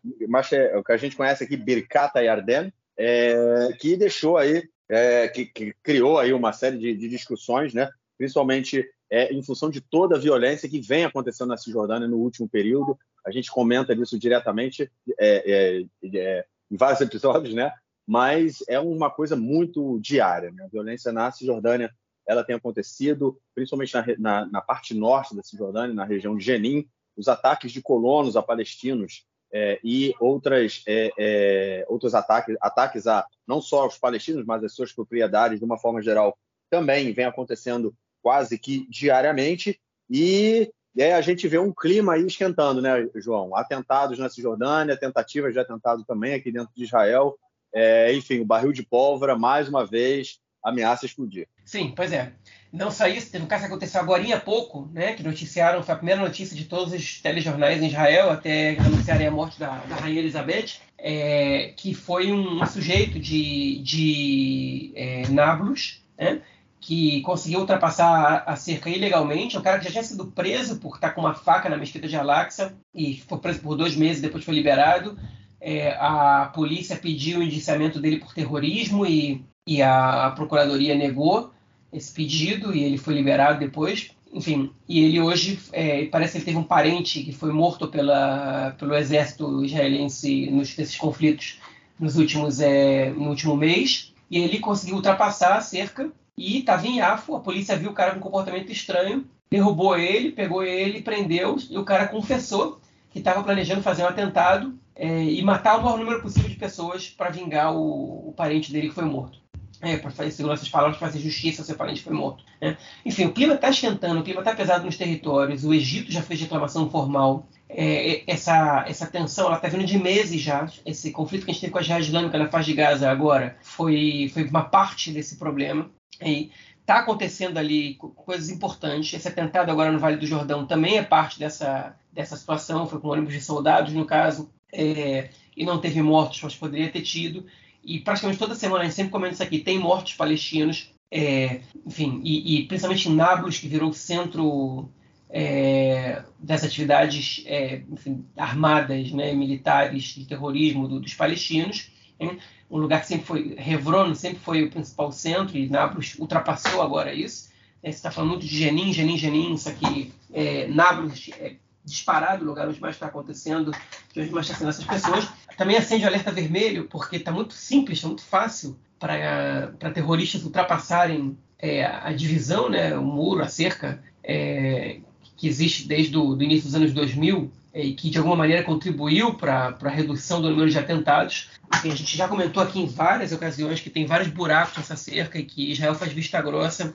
é, 0.52 0.76
o 0.76 0.84
que 0.84 0.92
a 0.92 0.96
gente 0.96 1.16
conhece 1.16 1.42
aqui, 1.44 1.56
Birkata 1.56 2.22
Yarden, 2.22 2.72
é, 2.96 3.68
que 3.78 3.96
deixou 3.96 4.36
aí 4.36 4.68
é, 4.88 5.28
que, 5.28 5.46
que, 5.46 5.74
criou 5.82 6.18
aí 6.18 6.32
uma 6.32 6.52
série 6.52 6.78
de, 6.78 6.94
de 6.94 7.08
discussões, 7.08 7.74
né? 7.74 7.90
principalmente 8.16 8.88
é, 9.10 9.32
em 9.32 9.42
função 9.42 9.68
de 9.68 9.80
toda 9.80 10.16
a 10.16 10.20
violência 10.20 10.68
que 10.68 10.80
vem 10.80 11.04
acontecendo 11.04 11.48
na 11.48 11.56
Cisjordânia 11.56 12.08
no 12.08 12.18
último 12.18 12.48
período. 12.48 12.98
A 13.24 13.30
gente 13.30 13.50
comenta 13.50 13.92
isso 13.92 14.18
diretamente 14.18 14.90
é, 15.18 15.84
é, 16.02 16.44
em 16.70 16.76
vários 16.76 17.00
episódios, 17.02 17.54
né? 17.54 17.72
mas 18.06 18.62
é 18.68 18.78
uma 18.78 19.10
coisa 19.10 19.34
muito 19.34 19.98
diária. 20.00 20.52
Né? 20.52 20.64
A 20.64 20.68
violência 20.68 21.12
na 21.12 21.30
Cisjordânia 21.32 21.92
ela 22.26 22.44
tem 22.44 22.56
acontecido, 22.56 23.38
principalmente 23.54 23.94
na, 23.94 24.04
na, 24.18 24.46
na 24.46 24.60
parte 24.60 24.94
norte 24.94 25.34
da 25.34 25.42
Cisjordânia, 25.42 25.94
na 25.94 26.04
região 26.04 26.36
de 26.36 26.44
Jenin, 26.44 26.88
os 27.16 27.28
ataques 27.28 27.72
de 27.72 27.80
colonos 27.80 28.36
a 28.36 28.42
palestinos 28.42 29.24
é, 29.52 29.78
e 29.82 30.14
outras, 30.20 30.82
é, 30.86 31.10
é, 31.18 31.86
outros 31.88 32.14
ataques, 32.14 32.56
ataques 32.60 33.06
a 33.06 33.24
não 33.46 33.60
só 33.60 33.82
aos 33.82 33.98
palestinos, 33.98 34.44
mas 34.44 34.62
às 34.62 34.74
suas 34.74 34.92
propriedades, 34.92 35.58
de 35.58 35.64
uma 35.64 35.78
forma 35.78 36.02
geral, 36.02 36.36
também 36.68 37.12
vem 37.12 37.24
acontecendo 37.24 37.94
quase 38.22 38.58
que 38.58 38.86
diariamente. 38.90 39.80
E 40.10 40.70
a 41.14 41.20
gente 41.20 41.46
vê 41.46 41.58
um 41.58 41.72
clima 41.72 42.14
aí 42.14 42.26
esquentando, 42.26 42.82
né, 42.82 43.08
João? 43.16 43.54
Atentados 43.56 44.18
na 44.18 44.28
Cisjordânia, 44.28 44.98
tentativas 44.98 45.52
de 45.52 45.60
atentado 45.60 46.04
também 46.04 46.34
aqui 46.34 46.50
dentro 46.50 46.72
de 46.74 46.84
Israel. 46.84 47.38
É, 47.72 48.12
enfim, 48.12 48.40
o 48.40 48.44
barril 48.44 48.72
de 48.72 48.82
pólvora, 48.82 49.36
mais 49.36 49.68
uma 49.68 49.84
vez, 49.84 50.38
ameaça 50.62 51.06
explodir. 51.06 51.46
Sim, 51.64 51.92
pois 51.94 52.12
é. 52.12 52.32
Não 52.76 52.90
só 52.90 53.06
isso, 53.06 53.32
teve 53.32 53.42
um 53.42 53.48
caso 53.48 53.62
que 53.62 53.68
aconteceu 53.68 53.98
agora 54.02 54.22
há 54.36 54.38
pouco, 54.38 54.86
né, 54.92 55.14
que 55.14 55.22
noticiaram, 55.22 55.82
foi 55.82 55.94
a 55.94 55.96
primeira 55.96 56.20
notícia 56.20 56.54
de 56.54 56.66
todos 56.66 56.92
os 56.92 57.22
telejornais 57.22 57.82
em 57.82 57.86
Israel, 57.86 58.30
até 58.30 58.76
anunciarem 58.78 59.26
a 59.26 59.30
morte 59.30 59.58
da, 59.58 59.78
da 59.78 59.96
Rainha 59.96 60.20
Elizabeth, 60.20 60.74
é, 60.98 61.72
que 61.74 61.94
foi 61.94 62.30
um, 62.30 62.66
sujeito 62.66 63.18
de, 63.18 63.78
de 63.78 64.92
é, 64.94 65.26
Nablus, 65.28 66.02
né, 66.18 66.42
que 66.78 67.22
conseguiu 67.22 67.60
ultrapassar 67.60 68.44
a, 68.46 68.54
cerca 68.56 68.90
ilegalmente, 68.90 69.56
um 69.56 69.62
cara 69.62 69.78
que 69.78 69.86
já 69.86 69.92
tinha 69.92 70.04
sido 70.04 70.26
preso 70.26 70.78
por 70.78 70.96
estar 70.96 71.12
com 71.12 71.22
uma 71.22 71.32
faca 71.32 71.70
na 71.70 71.78
mesquita 71.78 72.06
de 72.06 72.14
Al-Aqsa, 72.14 72.76
e 72.94 73.22
foi 73.26 73.38
preso 73.38 73.60
por 73.60 73.74
dois 73.74 73.96
meses, 73.96 74.20
depois 74.20 74.44
foi 74.44 74.54
liberado. 74.54 75.18
É, 75.58 75.96
a 75.98 76.52
polícia 76.54 76.94
pediu 76.96 77.38
o 77.38 77.42
indiciamento 77.42 77.98
dele 77.98 78.18
por 78.18 78.34
terrorismo 78.34 79.06
e, 79.06 79.42
e 79.66 79.80
a, 79.80 80.26
a 80.26 80.30
procuradoria 80.32 80.94
negou 80.94 81.55
esse 81.92 82.12
pedido 82.12 82.74
e 82.74 82.82
ele 82.82 82.98
foi 82.98 83.14
liberado 83.14 83.58
depois. 83.58 84.10
Enfim, 84.32 84.70
e 84.88 85.04
ele 85.04 85.20
hoje 85.20 85.58
é, 85.72 86.04
parece 86.06 86.32
que 86.32 86.38
ele 86.38 86.44
teve 86.46 86.58
um 86.58 86.64
parente 86.64 87.22
que 87.22 87.32
foi 87.32 87.52
morto 87.52 87.88
pela, 87.88 88.74
pelo 88.78 88.94
exército 88.94 89.64
israelense 89.64 90.50
nos, 90.50 90.76
nesses 90.76 90.96
conflitos 90.96 91.58
nos 91.98 92.16
últimos, 92.16 92.60
é, 92.60 93.10
no 93.10 93.30
último 93.30 93.56
mês. 93.56 94.12
E 94.30 94.38
ele 94.38 94.58
conseguiu 94.58 94.96
ultrapassar 94.96 95.56
a 95.56 95.60
cerca 95.60 96.10
e 96.36 96.58
estava 96.58 96.86
em 96.86 97.00
Afo. 97.00 97.36
A 97.36 97.40
polícia 97.40 97.76
viu 97.76 97.90
o 97.90 97.94
cara 97.94 98.12
com 98.12 98.18
um 98.18 98.22
comportamento 98.22 98.70
estranho, 98.70 99.24
derrubou 99.50 99.96
ele, 99.96 100.32
pegou 100.32 100.62
ele, 100.62 101.02
prendeu 101.02 101.56
e 101.70 101.78
o 101.78 101.84
cara 101.84 102.08
confessou 102.08 102.80
que 103.10 103.20
estava 103.20 103.42
planejando 103.42 103.82
fazer 103.82 104.02
um 104.02 104.08
atentado 104.08 104.78
é, 104.94 105.24
e 105.24 105.42
matar 105.42 105.78
o 105.78 105.82
maior 105.82 105.98
número 105.98 106.20
possível 106.20 106.50
de 106.50 106.56
pessoas 106.56 107.08
para 107.08 107.30
vingar 107.30 107.74
o, 107.74 108.28
o 108.28 108.32
parente 108.36 108.72
dele 108.72 108.88
que 108.88 108.94
foi 108.94 109.04
morto. 109.04 109.38
É, 109.80 109.96
para 109.96 110.10
fazer 110.10 110.30
segurança 110.30 110.62
das 110.62 110.70
palavras, 110.70 110.98
fazer 110.98 111.18
justiça, 111.18 111.62
seu 111.62 111.76
parente 111.76 112.02
foi 112.02 112.12
morto. 112.12 112.44
Né? 112.60 112.76
Enfim, 113.04 113.26
o 113.26 113.32
clima 113.32 113.54
está 113.54 113.68
esquentando, 113.68 114.20
o 114.20 114.22
clima 114.22 114.40
está 114.40 114.54
pesado 114.54 114.84
nos 114.84 114.96
territórios, 114.96 115.64
o 115.64 115.74
Egito 115.74 116.10
já 116.10 116.22
fez 116.22 116.40
reclamação 116.40 116.90
formal, 116.90 117.46
é, 117.68 118.22
essa, 118.30 118.84
essa 118.88 119.06
tensão 119.06 119.52
está 119.52 119.68
vindo 119.68 119.84
de 119.84 119.98
meses 119.98 120.40
já. 120.40 120.70
Esse 120.84 121.10
conflito 121.10 121.44
que 121.44 121.50
a 121.50 121.54
gente 121.54 121.60
teve 121.60 121.72
com 121.72 121.78
a 121.78 121.82
Jihad 121.82 122.02
Islâmica 122.02 122.38
na 122.38 122.48
faixa 122.48 122.66
de 122.66 122.74
Gaza 122.74 123.10
agora 123.10 123.56
foi, 123.62 124.30
foi 124.32 124.44
uma 124.44 124.62
parte 124.62 125.10
desse 125.10 125.36
problema. 125.36 125.90
E 126.22 126.50
está 126.80 127.00
acontecendo 127.00 127.58
ali 127.58 127.96
coisas 127.96 128.48
importantes. 128.48 129.12
Esse 129.12 129.28
atentado 129.28 129.70
agora 129.70 129.90
no 129.90 129.98
Vale 129.98 130.16
do 130.16 130.26
Jordão 130.26 130.64
também 130.64 130.98
é 130.98 131.02
parte 131.02 131.38
dessa, 131.38 131.96
dessa 132.12 132.36
situação. 132.36 132.86
Foi 132.86 133.00
com 133.00 133.08
ônibus 133.08 133.34
de 133.34 133.40
soldados, 133.40 133.92
no 133.92 134.04
caso, 134.04 134.50
é, 134.72 135.30
e 135.56 135.64
não 135.64 135.80
teve 135.80 136.00
mortos, 136.00 136.40
mas 136.42 136.54
poderia 136.54 136.90
ter 136.90 137.02
tido. 137.02 137.44
E 137.86 138.00
praticamente 138.00 138.38
toda 138.38 138.54
semana 138.54 138.82
a 138.82 138.84
gente 138.84 138.96
sempre 138.96 139.12
comenta 139.12 139.34
isso 139.34 139.42
aqui: 139.42 139.60
tem 139.60 139.78
mortos 139.78 140.14
palestinos. 140.14 140.92
É, 141.08 141.60
enfim, 141.86 142.20
e, 142.24 142.56
e, 142.56 142.66
principalmente 142.66 143.08
Nablus, 143.08 143.58
que 143.58 143.68
virou 143.68 143.92
centro 143.92 144.90
é, 145.30 146.24
dessas 146.38 146.68
atividades 146.68 147.44
é, 147.46 147.82
enfim, 147.88 148.26
armadas, 148.36 149.12
né, 149.12 149.32
militares 149.32 150.02
de 150.02 150.24
terrorismo 150.24 150.88
do, 150.88 150.98
dos 150.98 151.14
palestinos. 151.14 151.92
Hein? 152.18 152.38
Um 152.68 152.78
lugar 152.78 153.00
que 153.02 153.06
sempre 153.06 153.24
foi, 153.24 153.56
Hebron 153.56 154.14
sempre 154.16 154.40
foi 154.40 154.64
o 154.64 154.70
principal 154.70 155.12
centro 155.12 155.56
e 155.56 155.68
Nablus 155.68 156.16
ultrapassou 156.18 156.82
agora 156.82 157.14
isso. 157.14 157.50
É, 157.82 157.92
você 157.92 157.98
está 157.98 158.10
falando 158.10 158.30
muito 158.30 158.46
de 158.46 158.58
Jenin, 158.58 158.92
Jenin, 158.92 159.16
Jenin, 159.16 159.54
isso 159.54 159.68
aqui, 159.68 160.12
é, 160.32 160.66
Nablus 160.66 161.30
é 161.38 161.54
disparado 161.86 162.44
o 162.44 162.46
lugar 162.46 162.68
onde 162.68 162.80
mais 162.80 162.96
está 162.96 163.06
acontecendo, 163.06 163.70
onde 164.16 164.30
mais 164.30 164.46
está 164.46 164.58
sendo 164.58 164.70
essas 164.70 164.84
pessoas. 164.84 165.28
Também 165.56 165.76
acende 165.76 166.04
o 166.04 166.08
alerta 166.08 166.32
vermelho, 166.32 166.88
porque 166.88 167.16
está 167.16 167.30
muito 167.30 167.54
simples, 167.54 167.98
está 167.98 168.08
muito 168.08 168.24
fácil 168.24 168.76
para 168.98 169.90
terroristas 169.94 170.42
ultrapassarem 170.44 171.38
é, 171.58 171.84
a 171.84 172.12
divisão, 172.12 172.68
né, 172.68 172.96
o 172.98 173.04
muro, 173.04 173.42
a 173.42 173.48
cerca, 173.48 174.02
é, 174.22 174.98
que 175.36 175.46
existe 175.46 175.86
desde 175.86 176.16
o 176.16 176.34
do 176.34 176.42
início 176.42 176.64
dos 176.64 176.74
anos 176.74 176.92
2000 176.92 177.50
é, 177.72 177.84
e 177.84 177.94
que 177.94 178.10
de 178.10 178.18
alguma 178.18 178.36
maneira 178.36 178.62
contribuiu 178.62 179.34
para 179.34 179.76
a 179.80 179.88
redução 179.88 180.42
do 180.42 180.50
número 180.50 180.70
de 180.70 180.78
atentados. 180.78 181.50
A 181.70 181.78
gente 181.88 182.16
já 182.16 182.26
comentou 182.26 182.62
aqui 182.62 182.80
em 182.80 182.86
várias 182.86 183.32
ocasiões 183.32 183.80
que 183.80 183.90
tem 183.90 184.06
vários 184.06 184.28
buracos 184.28 184.76
nessa 184.78 184.96
cerca 184.96 185.38
e 185.38 185.44
que 185.44 185.72
Israel 185.72 185.94
faz 185.94 186.12
vista 186.12 186.40
grossa 186.40 186.94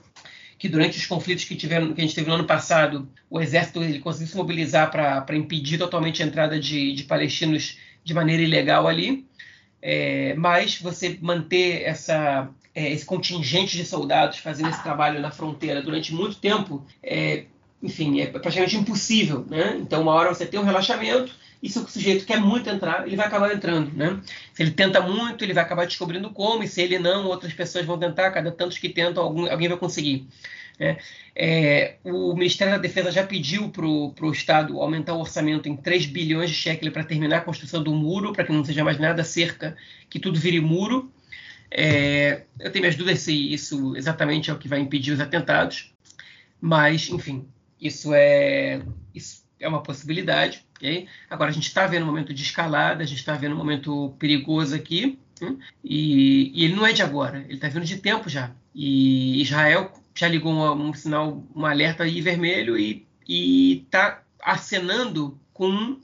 que 0.62 0.70
durante 0.70 0.96
os 0.96 1.08
conflitos 1.08 1.44
que, 1.44 1.56
tiveram, 1.56 1.92
que 1.92 2.00
a 2.00 2.04
gente 2.04 2.14
teve 2.14 2.28
no 2.28 2.36
ano 2.36 2.46
passado, 2.46 3.10
o 3.28 3.42
exército 3.42 3.82
ele 3.82 3.98
conseguiu 3.98 4.28
se 4.28 4.38
mobilizar 4.38 4.92
para 4.92 5.36
impedir 5.36 5.80
totalmente 5.80 6.22
a 6.22 6.26
entrada 6.28 6.60
de, 6.60 6.94
de 6.94 7.04
palestinos 7.06 7.80
de 8.04 8.14
maneira 8.14 8.44
ilegal 8.44 8.88
ali. 8.88 9.26
É, 9.82 10.36
mas 10.36 10.80
você 10.80 11.18
manter 11.20 11.82
essa, 11.82 12.48
é, 12.76 12.92
esse 12.92 13.04
contingente 13.04 13.76
de 13.76 13.84
soldados 13.84 14.38
fazendo 14.38 14.70
esse 14.70 14.84
trabalho 14.84 15.20
na 15.20 15.32
fronteira 15.32 15.82
durante 15.82 16.14
muito 16.14 16.36
tempo 16.36 16.86
é, 17.02 17.46
enfim, 17.82 18.22
é 18.22 18.28
praticamente 18.28 18.78
impossível, 18.78 19.44
né? 19.50 19.80
Então, 19.82 20.04
uma 20.04 20.14
hora 20.14 20.32
você 20.32 20.46
tem 20.46 20.60
um 20.60 20.64
relaxamento 20.64 21.34
e 21.62 21.70
se 21.70 21.78
o 21.78 21.88
sujeito 21.88 22.26
quer 22.26 22.40
muito 22.40 22.70
entrar, 22.70 23.06
ele 23.06 23.16
vai 23.16 23.28
acabar 23.28 23.54
entrando, 23.54 23.92
né? 23.96 24.20
Se 24.54 24.64
ele 24.64 24.72
tenta 24.72 25.00
muito, 25.00 25.44
ele 25.44 25.54
vai 25.54 25.64
acabar 25.64 25.86
descobrindo 25.86 26.32
como, 26.32 26.64
e 26.64 26.68
se 26.68 26.82
ele 26.82 26.98
não, 26.98 27.28
outras 27.28 27.54
pessoas 27.54 27.86
vão 27.86 28.00
tentar, 28.00 28.32
cada 28.32 28.52
tantos 28.52 28.80
que 28.80 28.90
tentam, 28.90 29.24
algum, 29.24 29.50
alguém 29.50 29.70
vai 29.70 29.78
conseguir. 29.78 30.28
Né? 30.80 30.98
É, 31.36 31.98
o 32.04 32.34
Ministério 32.34 32.74
da 32.74 32.80
Defesa 32.80 33.12
já 33.12 33.24
pediu 33.24 33.70
para 33.70 33.86
o 33.86 34.32
Estado 34.32 34.82
aumentar 34.82 35.14
o 35.14 35.20
orçamento 35.20 35.70
em 35.70 35.78
3 35.78 36.08
bilhões 36.08 36.50
de 36.50 36.56
shekels 36.56 36.92
para 36.92 37.04
terminar 37.04 37.38
a 37.38 37.42
construção 37.42 37.84
do 37.84 37.94
muro, 37.94 38.34
para 38.34 38.44
que 38.44 38.52
não 38.52 38.66
seja 38.66 38.84
mais 38.84 38.98
nada 38.98 39.24
cerca, 39.24 39.78
que 40.10 40.20
tudo 40.20 40.40
vire 40.40 40.60
muro. 40.60 41.12
É, 41.70 42.42
eu 42.60 42.72
tenho 42.72 42.82
minhas 42.82 42.96
dúvidas 42.96 43.20
se 43.20 43.54
isso 43.54 43.96
exatamente 43.96 44.50
é 44.50 44.54
o 44.54 44.58
que 44.58 44.68
vai 44.68 44.80
impedir 44.80 45.12
os 45.14 45.22
atentados, 45.22 45.94
mas, 46.60 47.10
enfim, 47.10 47.48
isso 47.80 48.14
é, 48.14 48.82
isso 49.14 49.44
é 49.60 49.68
uma 49.68 49.84
possibilidade. 49.84 50.66
Okay? 50.82 51.08
Agora, 51.30 51.52
a 51.52 51.54
gente 51.54 51.68
está 51.68 51.86
vendo 51.86 52.02
um 52.02 52.08
momento 52.08 52.34
de 52.34 52.42
escalada, 52.42 53.04
a 53.04 53.06
gente 53.06 53.20
está 53.20 53.36
vendo 53.36 53.54
um 53.54 53.58
momento 53.58 54.16
perigoso 54.18 54.74
aqui, 54.74 55.20
hein? 55.40 55.60
e, 55.84 56.52
e, 56.56 56.66
ele 56.66 56.74
não 56.74 56.88
é 56.88 56.92
de 56.92 57.04
agora, 57.04 57.46
ele 57.46 57.54
está 57.54 57.70
vindo 57.70 57.86
de 57.86 57.98
tempo 57.98 58.28
já. 58.28 58.50
E 58.74 59.40
Israel 59.40 59.94
já 60.16 60.28
ligou 60.28 60.52
um, 60.52 60.90
um 60.90 60.94
sinal, 60.94 61.44
um 61.56 61.66
alerta 61.68 62.04
aí 62.04 62.20
vermelho 62.20 62.76
e 62.80 63.06
está 63.28 64.24
acenando 64.42 65.40
com 65.54 66.00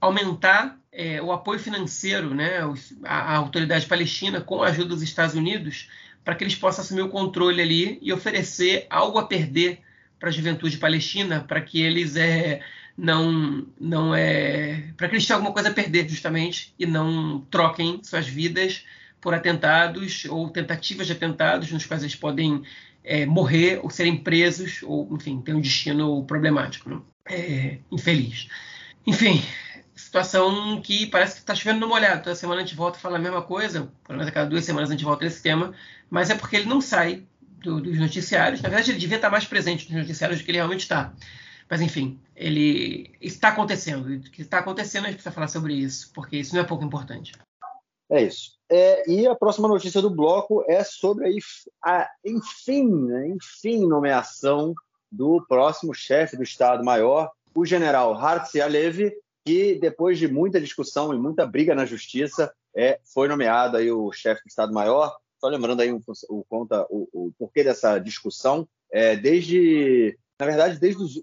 aumentar 0.00 0.78
é, 0.92 1.20
o 1.20 1.32
apoio 1.32 1.58
financeiro, 1.58 2.32
né, 2.32 2.60
a, 3.04 3.34
a, 3.34 3.36
autoridade 3.36 3.86
palestina, 3.86 4.40
com 4.40 4.62
a 4.62 4.68
ajuda 4.68 4.90
dos 4.90 5.02
Estados 5.02 5.34
Unidos, 5.34 5.88
para 6.24 6.36
que 6.36 6.44
eles 6.44 6.54
possam 6.54 6.84
assumir 6.84 7.02
o 7.02 7.08
controle 7.08 7.60
ali 7.60 7.98
e 8.00 8.12
oferecer 8.12 8.86
algo 8.88 9.18
a 9.18 9.26
perder 9.26 9.80
para 10.20 10.28
a 10.28 10.32
juventude 10.32 10.78
palestina, 10.78 11.40
para 11.40 11.60
que 11.60 11.82
eles 11.82 12.14
é, 12.14 12.60
não 13.00 13.66
não 13.80 14.14
é 14.14 14.92
para 14.96 15.08
que 15.08 15.14
eles 15.14 15.26
tenham 15.26 15.38
alguma 15.38 15.54
coisa 15.54 15.70
a 15.70 15.72
perder 15.72 16.08
justamente 16.08 16.74
e 16.78 16.84
não 16.84 17.40
troquem 17.50 18.00
suas 18.02 18.26
vidas 18.26 18.84
por 19.20 19.32
atentados 19.32 20.26
ou 20.26 20.50
tentativas 20.50 21.06
de 21.06 21.14
atentados 21.14 21.72
nos 21.72 21.86
quais 21.86 22.02
eles 22.02 22.14
podem 22.14 22.62
é, 23.02 23.24
morrer 23.24 23.80
ou 23.82 23.88
serem 23.88 24.16
presos 24.16 24.82
ou 24.82 25.08
enfim 25.12 25.40
ter 25.40 25.54
um 25.54 25.60
destino 25.60 26.24
problemático, 26.24 26.90
né? 26.90 27.00
é, 27.26 27.78
infeliz. 27.90 28.48
Enfim, 29.06 29.42
situação 29.94 30.80
que 30.82 31.06
parece 31.06 31.34
que 31.34 31.40
está 31.40 31.54
chovendo 31.54 31.80
no 31.80 31.88
molhado. 31.88 32.22
Toda 32.22 32.36
semana 32.36 32.60
a 32.60 32.64
gente 32.64 32.76
volta 32.76 32.98
a 32.98 33.00
falar 33.00 33.16
a 33.16 33.20
mesma 33.20 33.42
coisa, 33.42 33.90
pelo 34.06 34.18
menos 34.18 34.28
a 34.28 34.32
cada 34.32 34.50
duas 34.50 34.64
semanas 34.64 34.90
a 34.90 34.92
gente 34.92 35.04
volta 35.04 35.24
nesse 35.24 35.42
tema, 35.42 35.72
mas 36.10 36.28
é 36.28 36.34
porque 36.34 36.56
ele 36.56 36.68
não 36.68 36.80
sai 36.80 37.22
do, 37.62 37.80
dos 37.80 37.98
noticiários. 37.98 38.60
Na 38.60 38.68
verdade, 38.68 38.90
ele 38.90 38.98
devia 38.98 39.16
estar 39.16 39.30
mais 39.30 39.46
presente 39.46 39.90
nos 39.90 40.02
noticiários 40.02 40.38
do 40.38 40.44
que 40.44 40.50
ele 40.50 40.58
realmente 40.58 40.80
está. 40.80 41.14
Mas, 41.70 41.80
enfim, 41.80 42.18
ele 42.34 43.16
está 43.20 43.50
acontecendo. 43.50 44.08
O 44.08 44.20
que 44.30 44.42
está 44.42 44.58
acontecendo, 44.58 45.04
a 45.04 45.06
gente 45.06 45.16
precisa 45.16 45.32
falar 45.32 45.46
sobre 45.46 45.74
isso, 45.74 46.10
porque 46.12 46.36
isso 46.36 46.52
não 46.52 46.62
é 46.62 46.66
pouco 46.66 46.84
importante. 46.84 47.32
É 48.10 48.24
isso. 48.24 48.58
É, 48.68 49.08
e 49.08 49.24
a 49.26 49.36
próxima 49.36 49.68
notícia 49.68 50.02
do 50.02 50.10
bloco 50.10 50.64
é 50.68 50.82
sobre 50.82 51.28
a, 51.80 52.02
a 52.02 52.10
enfim, 52.24 52.88
né, 52.88 53.28
enfim, 53.28 53.86
nomeação 53.86 54.74
do 55.10 55.44
próximo 55.46 55.94
chefe 55.94 56.36
do 56.36 56.42
Estado-Maior, 56.42 57.30
o 57.54 57.64
general 57.64 58.14
Hartzi 58.14 58.60
Alevi, 58.60 59.12
que 59.44 59.76
depois 59.76 60.18
de 60.18 60.26
muita 60.26 60.60
discussão 60.60 61.14
e 61.14 61.18
muita 61.18 61.46
briga 61.46 61.74
na 61.74 61.86
justiça, 61.86 62.52
é, 62.74 62.98
foi 63.04 63.28
nomeado 63.28 63.76
aí 63.76 63.90
o 63.92 64.10
chefe 64.12 64.42
do 64.42 64.48
Estado-Maior. 64.48 65.16
Só 65.40 65.48
lembrando 65.48 65.80
aí 65.80 65.92
o, 65.92 66.02
o, 66.28 66.44
conta, 66.48 66.84
o, 66.90 67.08
o 67.12 67.32
porquê 67.38 67.62
dessa 67.62 67.98
discussão, 67.98 68.68
é, 68.92 69.16
desde, 69.16 70.18
na 70.38 70.46
verdade, 70.46 70.78
desde 70.78 71.02
os, 71.02 71.22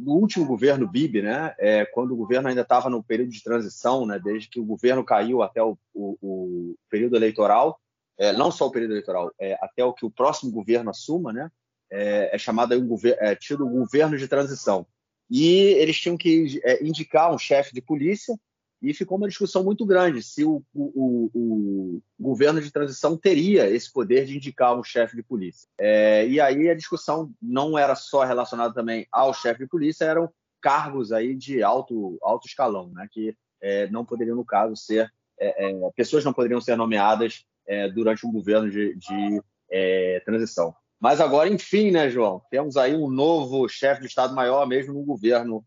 do 0.00 0.12
último 0.12 0.46
governo 0.46 0.88
Bibi, 0.88 1.20
né, 1.20 1.54
é, 1.58 1.84
quando 1.84 2.12
o 2.12 2.16
governo 2.16 2.48
ainda 2.48 2.62
estava 2.62 2.88
no 2.88 3.02
período 3.02 3.30
de 3.30 3.42
transição, 3.42 4.06
né, 4.06 4.18
desde 4.18 4.48
que 4.48 4.58
o 4.58 4.64
governo 4.64 5.04
caiu 5.04 5.42
até 5.42 5.62
o, 5.62 5.76
o, 5.92 6.16
o 6.22 6.76
período 6.88 7.16
eleitoral, 7.16 7.78
é, 8.18 8.32
não 8.32 8.50
só 8.50 8.66
o 8.66 8.70
período 8.70 8.92
eleitoral, 8.92 9.30
é, 9.38 9.58
até 9.60 9.84
o 9.84 9.92
que 9.92 10.06
o 10.06 10.10
próximo 10.10 10.50
governo 10.50 10.88
assuma, 10.88 11.32
né, 11.32 11.50
é, 11.90 12.34
é 12.34 12.38
chamado 12.38 12.74
um 12.74 12.86
governo, 12.86 13.18
é 13.20 13.34
tido 13.34 13.68
governo 13.68 14.16
de 14.16 14.26
transição. 14.26 14.86
E 15.30 15.46
eles 15.74 15.98
tinham 16.00 16.16
que 16.16 16.60
é, 16.64 16.82
indicar 16.82 17.32
um 17.32 17.38
chefe 17.38 17.74
de 17.74 17.82
polícia 17.82 18.34
e 18.82 18.94
ficou 18.94 19.18
uma 19.18 19.28
discussão 19.28 19.62
muito 19.62 19.84
grande 19.84 20.22
se 20.22 20.44
o, 20.44 20.62
o, 20.74 21.30
o, 21.34 22.02
governo 22.18 22.60
de 22.60 22.70
transição 22.70 23.16
teria 23.16 23.68
esse 23.68 23.92
poder 23.92 24.24
de 24.24 24.36
indicar 24.36 24.78
um 24.78 24.82
chefe 24.82 25.16
de 25.16 25.22
polícia. 25.22 25.68
É, 25.78 26.26
e 26.26 26.40
aí 26.40 26.68
a 26.68 26.74
discussão 26.74 27.30
não 27.40 27.78
era 27.78 27.94
só 27.94 28.24
relacionada 28.24 28.72
também 28.72 29.06
ao 29.12 29.34
chefe 29.34 29.60
de 29.60 29.68
polícia, 29.68 30.04
eram 30.04 30.32
cargos 30.62 31.12
aí 31.12 31.34
de 31.34 31.62
alto, 31.62 32.18
alto 32.22 32.46
escalão, 32.46 32.90
né, 32.94 33.06
que 33.10 33.36
é, 33.60 33.86
não 33.88 34.04
poderiam, 34.04 34.36
no 34.36 34.44
caso, 34.44 34.74
ser. 34.76 35.12
É, 35.38 35.70
é 35.70 35.90
pessoas 35.94 36.24
não 36.24 36.32
poderiam 36.32 36.60
ser 36.60 36.76
nomeadas 36.76 37.44
é, 37.66 37.88
durante 37.88 38.26
um 38.26 38.32
governo 38.32 38.70
de, 38.70 38.94
de 38.96 39.42
é, 39.70 40.20
transição. 40.20 40.74
Mas 40.98 41.20
agora, 41.20 41.48
enfim, 41.48 41.90
né, 41.90 42.10
João? 42.10 42.42
Temos 42.50 42.76
aí 42.76 42.94
um 42.94 43.10
novo 43.10 43.66
chefe 43.68 44.02
de 44.02 44.06
Estado-Maior, 44.06 44.66
mesmo 44.66 44.92
no 44.92 45.02
governo 45.02 45.64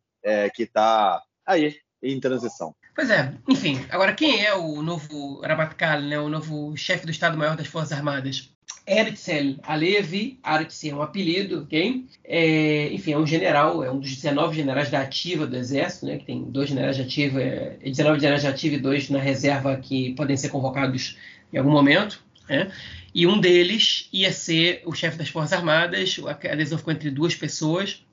que 0.53 0.63
está 0.63 1.21
aí 1.45 1.75
em 2.01 2.17
transição. 2.17 2.73
Pois 2.95 3.09
é, 3.09 3.33
enfim, 3.49 3.83
agora 3.89 4.13
quem 4.13 4.45
é 4.45 4.53
o 4.53 4.81
novo 4.83 5.41
Rabatkal, 5.41 5.99
né, 6.01 6.19
o 6.19 6.29
novo 6.29 6.77
chefe 6.77 7.05
do 7.05 7.11
Estado-Maior 7.11 7.55
das 7.55 7.65
Forças 7.65 7.91
Armadas? 7.91 8.53
Herzl 8.85 9.59
Alevi, 9.63 10.39
Herzl 10.45 10.89
é 10.89 10.95
um 10.95 11.01
apelido, 11.01 11.63
ok? 11.63 12.05
É, 12.23 12.93
enfim, 12.93 13.13
é 13.13 13.17
um 13.17 13.25
general, 13.25 13.83
é 13.83 13.89
um 13.89 13.99
dos 13.99 14.15
19 14.15 14.55
generais 14.55 14.91
da 14.91 15.01
ativa 15.01 15.47
do 15.47 15.55
Exército, 15.55 16.05
né, 16.05 16.17
que 16.17 16.25
tem 16.25 16.43
dois 16.43 16.69
generais 16.69 16.95
de 16.95 17.01
ativa, 17.01 17.41
é, 17.41 17.77
19 17.83 18.19
generais 18.19 18.41
de 18.41 18.47
ativa 18.47 18.75
e 18.75 18.79
dois 18.79 19.09
na 19.09 19.19
reserva 19.19 19.75
que 19.77 20.13
podem 20.13 20.37
ser 20.37 20.49
convocados 20.49 21.17
em 21.51 21.57
algum 21.57 21.71
momento, 21.71 22.23
né? 22.47 22.71
E 23.15 23.25
um 23.27 23.39
deles 23.39 24.09
ia 24.11 24.31
ser 24.31 24.81
o 24.85 24.93
chefe 24.93 25.17
das 25.17 25.29
Forças 25.29 25.53
Armadas, 25.53 26.19
a 26.25 26.31
adesão 26.31 26.77
ficou 26.77 26.91
entre 26.91 27.09
duas 27.11 27.35
pessoas, 27.35 28.03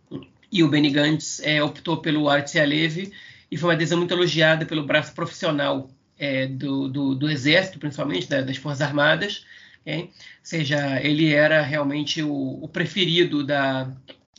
e 0.53 0.63
o 0.63 0.69
Benny 0.69 0.91
Gantz 0.91 1.41
é, 1.41 1.63
optou 1.63 1.99
pelo 1.99 2.31
Herzl 2.31 2.61
Alevi, 2.61 3.13
e 3.51 3.57
foi 3.57 3.69
uma 3.69 3.75
adesão 3.75 3.99
muito 3.99 4.15
elogiada 4.15 4.65
pelo 4.65 4.85
braço 4.87 5.15
profissional 5.15 5.91
é, 6.19 6.47
do, 6.47 6.89
do, 6.89 7.15
do, 7.15 7.31
Exército, 7.31 7.79
principalmente, 7.79 8.29
das 8.29 8.57
Forças 8.57 8.83
Armadas, 8.83 9.45
Okay? 9.81 10.03
Ou 10.03 10.11
seja, 10.43 11.01
ele 11.03 11.33
era 11.33 11.63
realmente 11.63 12.23
o, 12.23 12.59
o 12.63 12.69
preferido 12.69 13.45
da, 13.45 13.91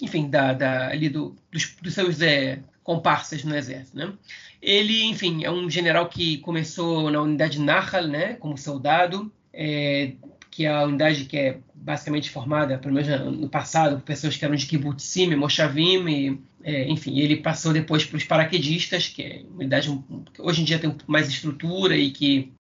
enfim, 0.02 0.30
da, 0.30 0.54
da 0.54 0.88
ali 0.90 1.10
do, 1.10 1.36
dos, 1.52 1.76
dos 1.82 1.94
seus 1.94 2.22
é, 2.22 2.60
comparsas 2.84 3.44
no 3.44 3.56
exército, 3.56 3.98
né? 3.98 4.14
Ele, 4.62 5.04
enfim, 5.06 5.44
é 5.44 5.50
um 5.50 5.70
general 5.70 6.08
que 6.08 6.38
começou 6.38 7.10
na 7.10 7.20
unidade 7.20 7.60
Nahal, 7.60 8.06
né, 8.06 8.36
como 8.36 8.56
soldado, 8.56 9.32
é, 9.52 10.14
que 10.52 10.66
é 10.66 10.70
a 10.70 10.84
unidade 10.84 11.26
que 11.26 11.38
é 11.38 11.58
basicamente 11.74 12.30
formada, 12.30 12.78
pelo 12.78 12.94
menos 12.94 13.40
no 13.40 13.50
passado, 13.50 13.96
por 13.96 14.04
pessoas 14.04 14.36
que 14.36 14.44
eram 14.44 14.56
de 14.56 14.66
kibbutzim, 14.66 15.34
moshavim, 15.36 16.08
e, 16.08 16.42
é, 16.64 16.88
enfim, 16.90 17.18
ele 17.20 17.38
passou 17.38 17.72
depois 17.72 18.06
para 18.06 18.18
os 18.18 18.26
paraquedistas, 18.26 19.08
que 19.08 19.24
é 19.24 19.42
uma 19.50 19.60
unidade 19.60 19.90
que 20.34 20.42
hoje 20.42 20.62
em 20.62 20.66
dia 20.66 20.78
tem 20.78 20.94
mais 21.08 21.30
estrutura 21.30 21.96
e 21.96 22.12
que 22.12 22.54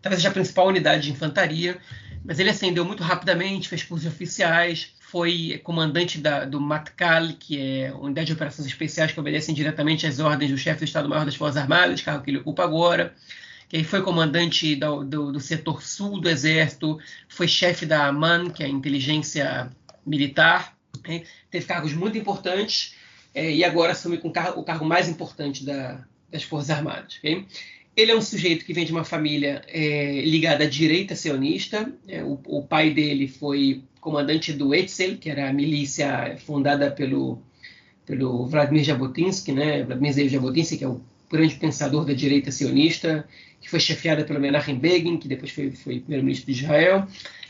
talvez 0.00 0.20
seja 0.20 0.30
a 0.30 0.32
principal 0.32 0.68
unidade 0.68 1.02
de 1.02 1.10
infantaria, 1.10 1.78
mas 2.24 2.38
ele 2.38 2.50
ascendeu 2.50 2.84
muito 2.84 3.02
rapidamente, 3.02 3.68
fez 3.68 3.82
cursos 3.82 4.06
oficiais, 4.06 4.94
foi 5.00 5.60
comandante 5.62 6.18
da, 6.18 6.44
do 6.44 6.60
MATCAL, 6.60 7.34
que 7.38 7.60
é 7.60 7.92
Unidade 7.92 8.28
de 8.28 8.32
Operações 8.32 8.66
Especiais 8.66 9.12
que 9.12 9.20
obedecem 9.20 9.54
diretamente 9.54 10.06
às 10.06 10.20
ordens 10.20 10.50
do 10.50 10.56
chefe 10.56 10.78
do 10.78 10.84
Estado-Maior 10.84 11.26
das 11.26 11.34
Forças 11.34 11.60
Armadas, 11.60 12.00
cargo 12.00 12.24
que 12.24 12.30
ele 12.30 12.38
ocupa 12.38 12.62
agora. 12.62 13.14
Que 13.72 13.82
foi 13.84 14.02
comandante 14.02 14.76
do, 14.76 15.02
do, 15.02 15.32
do 15.32 15.40
setor 15.40 15.82
sul 15.82 16.20
do 16.20 16.28
Exército, 16.28 16.98
foi 17.26 17.48
chefe 17.48 17.86
da 17.86 18.06
AMAN, 18.06 18.50
que 18.50 18.62
é 18.62 18.66
a 18.66 18.68
inteligência 18.68 19.70
militar, 20.04 20.76
né? 21.08 21.22
teve 21.50 21.64
cargos 21.64 21.94
muito 21.94 22.18
importantes 22.18 22.94
é, 23.34 23.50
e 23.50 23.64
agora 23.64 23.92
assume 23.92 24.18
com 24.18 24.28
o 24.28 24.30
cargo, 24.30 24.60
o 24.60 24.62
cargo 24.62 24.84
mais 24.84 25.08
importante 25.08 25.64
da, 25.64 26.04
das 26.30 26.42
Forças 26.42 26.68
Armadas. 26.68 27.16
Okay? 27.16 27.46
Ele 27.96 28.12
é 28.12 28.16
um 28.16 28.20
sujeito 28.20 28.66
que 28.66 28.74
vem 28.74 28.84
de 28.84 28.92
uma 28.92 29.04
família 29.04 29.62
é, 29.68 30.20
ligada 30.20 30.64
à 30.64 30.68
direita 30.68 31.16
sionista. 31.16 31.90
É, 32.06 32.22
o, 32.22 32.38
o, 32.44 32.62
pai 32.62 32.90
dele 32.90 33.26
foi 33.26 33.82
comandante 34.02 34.52
do 34.52 34.74
Etzel, 34.74 35.16
que 35.16 35.30
era 35.30 35.48
a 35.48 35.52
milícia 35.52 36.36
fundada 36.44 36.90
pelo, 36.90 37.40
pelo 38.04 38.46
Vladimir 38.46 38.84
Jabotinsky, 38.84 39.52
né? 39.52 39.82
Vladimir 39.82 40.28
Jabotinsky, 40.28 40.76
que 40.76 40.84
é 40.84 40.88
o 40.88 41.00
grande 41.30 41.54
pensador 41.54 42.04
da 42.04 42.12
direita 42.12 42.50
sionista, 42.50 43.26
que 43.62 43.70
foi 43.70 43.80
chefiada 43.80 44.24
pelo 44.24 44.40
Menachem 44.40 44.76
Begin, 44.76 45.16
que 45.16 45.28
depois 45.28 45.52
foi, 45.52 45.70
foi 45.70 46.00
primeiro-ministro 46.00 46.52
de 46.52 46.60
Israel. 46.60 47.06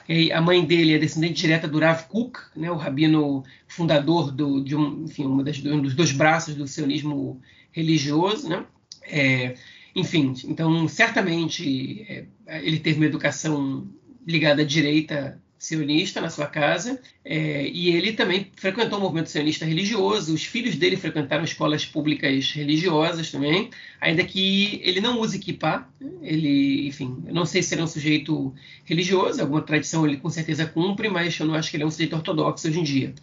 E 0.08 0.30
a 0.30 0.40
mãe 0.40 0.64
dele 0.64 0.94
é 0.94 0.98
descendente 0.98 1.40
direta 1.40 1.66
do 1.66 1.78
Rav 1.78 2.04
Kook, 2.08 2.38
né, 2.54 2.70
o 2.70 2.76
rabino 2.76 3.42
fundador 3.66 4.30
do, 4.30 4.62
de 4.62 4.76
um, 4.76 5.04
enfim, 5.04 5.24
uma 5.24 5.42
das, 5.42 5.58
um 5.64 5.80
dos 5.80 5.94
dois 5.94 6.12
braços 6.12 6.54
do 6.54 6.66
sionismo 6.68 7.40
religioso. 7.72 8.48
Né? 8.48 8.64
É, 9.04 9.54
enfim, 9.96 10.34
então 10.44 10.86
certamente 10.86 12.04
é, 12.08 12.26
ele 12.62 12.78
teve 12.78 12.98
uma 12.98 13.06
educação 13.06 13.88
ligada 14.26 14.62
à 14.62 14.64
direita 14.64 15.40
sionista 15.62 16.20
na 16.20 16.28
sua 16.28 16.46
casa 16.46 17.00
é, 17.24 17.68
e 17.68 17.94
ele 17.94 18.14
também 18.14 18.50
frequentou 18.56 18.98
o 18.98 19.02
movimento 19.02 19.30
sionista 19.30 19.64
religioso. 19.64 20.34
Os 20.34 20.44
filhos 20.44 20.74
dele 20.74 20.96
frequentaram 20.96 21.44
escolas 21.44 21.86
públicas 21.86 22.50
religiosas 22.50 23.30
também, 23.30 23.70
ainda 24.00 24.24
que 24.24 24.80
ele 24.82 25.00
não 25.00 25.20
use 25.20 25.38
kippah. 25.38 25.86
Ele, 26.20 26.88
enfim, 26.88 27.22
eu 27.28 27.32
não 27.32 27.46
sei 27.46 27.62
se 27.62 27.74
ele 27.74 27.80
é 27.80 27.84
um 27.84 27.86
sujeito 27.86 28.52
religioso, 28.84 29.40
alguma 29.40 29.62
tradição 29.62 30.04
ele 30.04 30.16
com 30.16 30.28
certeza 30.28 30.66
cumpre, 30.66 31.08
mas 31.08 31.38
eu 31.38 31.46
não 31.46 31.54
acho 31.54 31.70
que 31.70 31.76
ele 31.76 31.84
é 31.84 31.86
um 31.86 31.92
sujeito 31.92 32.16
ortodoxo 32.16 32.66
hoje 32.66 32.80
em 32.80 32.82
dia. 32.82 33.14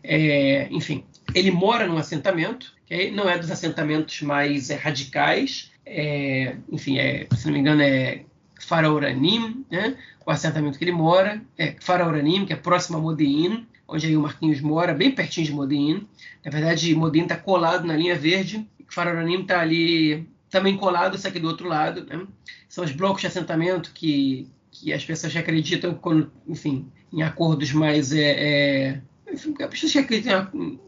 É, 0.00 0.68
enfim, 0.70 1.02
ele 1.34 1.50
mora 1.50 1.88
num 1.88 1.96
assentamento, 1.96 2.72
okay? 2.84 3.10
não 3.10 3.28
é 3.28 3.36
dos 3.36 3.50
assentamentos 3.50 4.22
mais 4.22 4.70
é, 4.70 4.76
radicais, 4.76 5.72
é, 5.84 6.54
enfim, 6.70 6.98
é, 6.98 7.26
se 7.36 7.46
não 7.46 7.52
me 7.52 7.58
engano, 7.58 7.82
é 7.82 8.22
Farauranim, 8.64 9.64
né? 9.70 9.96
o 10.24 10.30
assentamento 10.30 10.78
que 10.78 10.84
ele 10.84 10.92
mora, 10.92 11.42
é 11.56 11.76
Farauranim, 11.80 12.46
que 12.46 12.52
é 12.52 12.56
próximo 12.56 12.98
a 12.98 13.00
Modin, 13.00 13.66
onde 13.86 14.06
aí 14.06 14.16
o 14.16 14.22
Marquinhos 14.22 14.60
mora, 14.60 14.94
bem 14.94 15.10
pertinho 15.10 15.46
de 15.46 15.52
Modin. 15.52 16.06
Na 16.44 16.50
verdade, 16.50 16.94
Modin 16.94 17.22
está 17.22 17.36
colado 17.36 17.86
na 17.86 17.96
linha 17.96 18.16
verde, 18.16 18.66
Farauranim 18.88 19.42
está 19.42 19.60
ali 19.60 20.26
também 20.50 20.76
colado, 20.76 21.18
só 21.18 21.30
que 21.30 21.40
do 21.40 21.48
outro 21.48 21.68
lado. 21.68 22.06
Né? 22.06 22.26
São 22.68 22.84
os 22.84 22.92
blocos 22.92 23.20
de 23.20 23.26
assentamento 23.26 23.90
que, 23.92 24.48
que 24.70 24.92
as 24.92 25.04
pessoas 25.04 25.36
acreditam, 25.36 25.94
quando, 25.94 26.32
enfim, 26.48 26.88
em 27.12 27.22
acordos 27.22 27.72
mais 27.72 28.12
é, 28.12 28.30
é 28.30 29.00
enfim, 29.32 29.54
as 29.60 29.68
pessoas 29.68 29.92
que 29.92 29.98
acreditam 29.98 30.78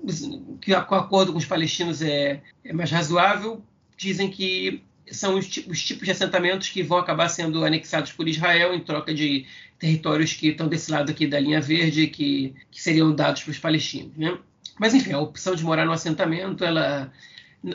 que 0.61 0.72
o 0.72 0.77
acordo 0.77 1.33
com 1.33 1.39
os 1.39 1.45
palestinos 1.45 2.01
é, 2.01 2.43
é 2.64 2.72
mais 2.72 2.91
razoável, 2.91 3.62
dizem 3.97 4.31
que 4.31 4.83
são 5.11 5.39
os, 5.39 5.47
os, 5.69 5.83
tipos 5.83 6.05
de 6.05 6.11
assentamentos 6.11 6.69
que 6.69 6.83
vão 6.83 6.99
acabar 6.99 7.29
sendo 7.29 7.65
anexados 7.65 8.13
por 8.13 8.29
Israel 8.29 8.75
em 8.75 8.81
troca 8.81 9.15
de 9.15 9.47
territórios 9.79 10.33
que 10.33 10.49
estão 10.49 10.69
desse 10.69 10.91
lado 10.91 11.11
aqui 11.11 11.27
da 11.27 11.39
linha 11.39 11.61
verde, 11.61 12.07
que, 12.09 12.55
que 12.71 12.83
seriam 12.83 13.15
dados 13.15 13.43
para 13.43 13.51
os 13.51 13.59
palestinos. 13.59 14.17
Né? 14.17 14.37
Mas, 14.79 14.95
enfim, 14.95 15.13
a 15.13 15.19
opção 15.19 15.55
de 15.55 15.65
morar 15.65 15.85
no 15.85 15.93
assentamento, 15.93 16.65
ela 16.65 17.13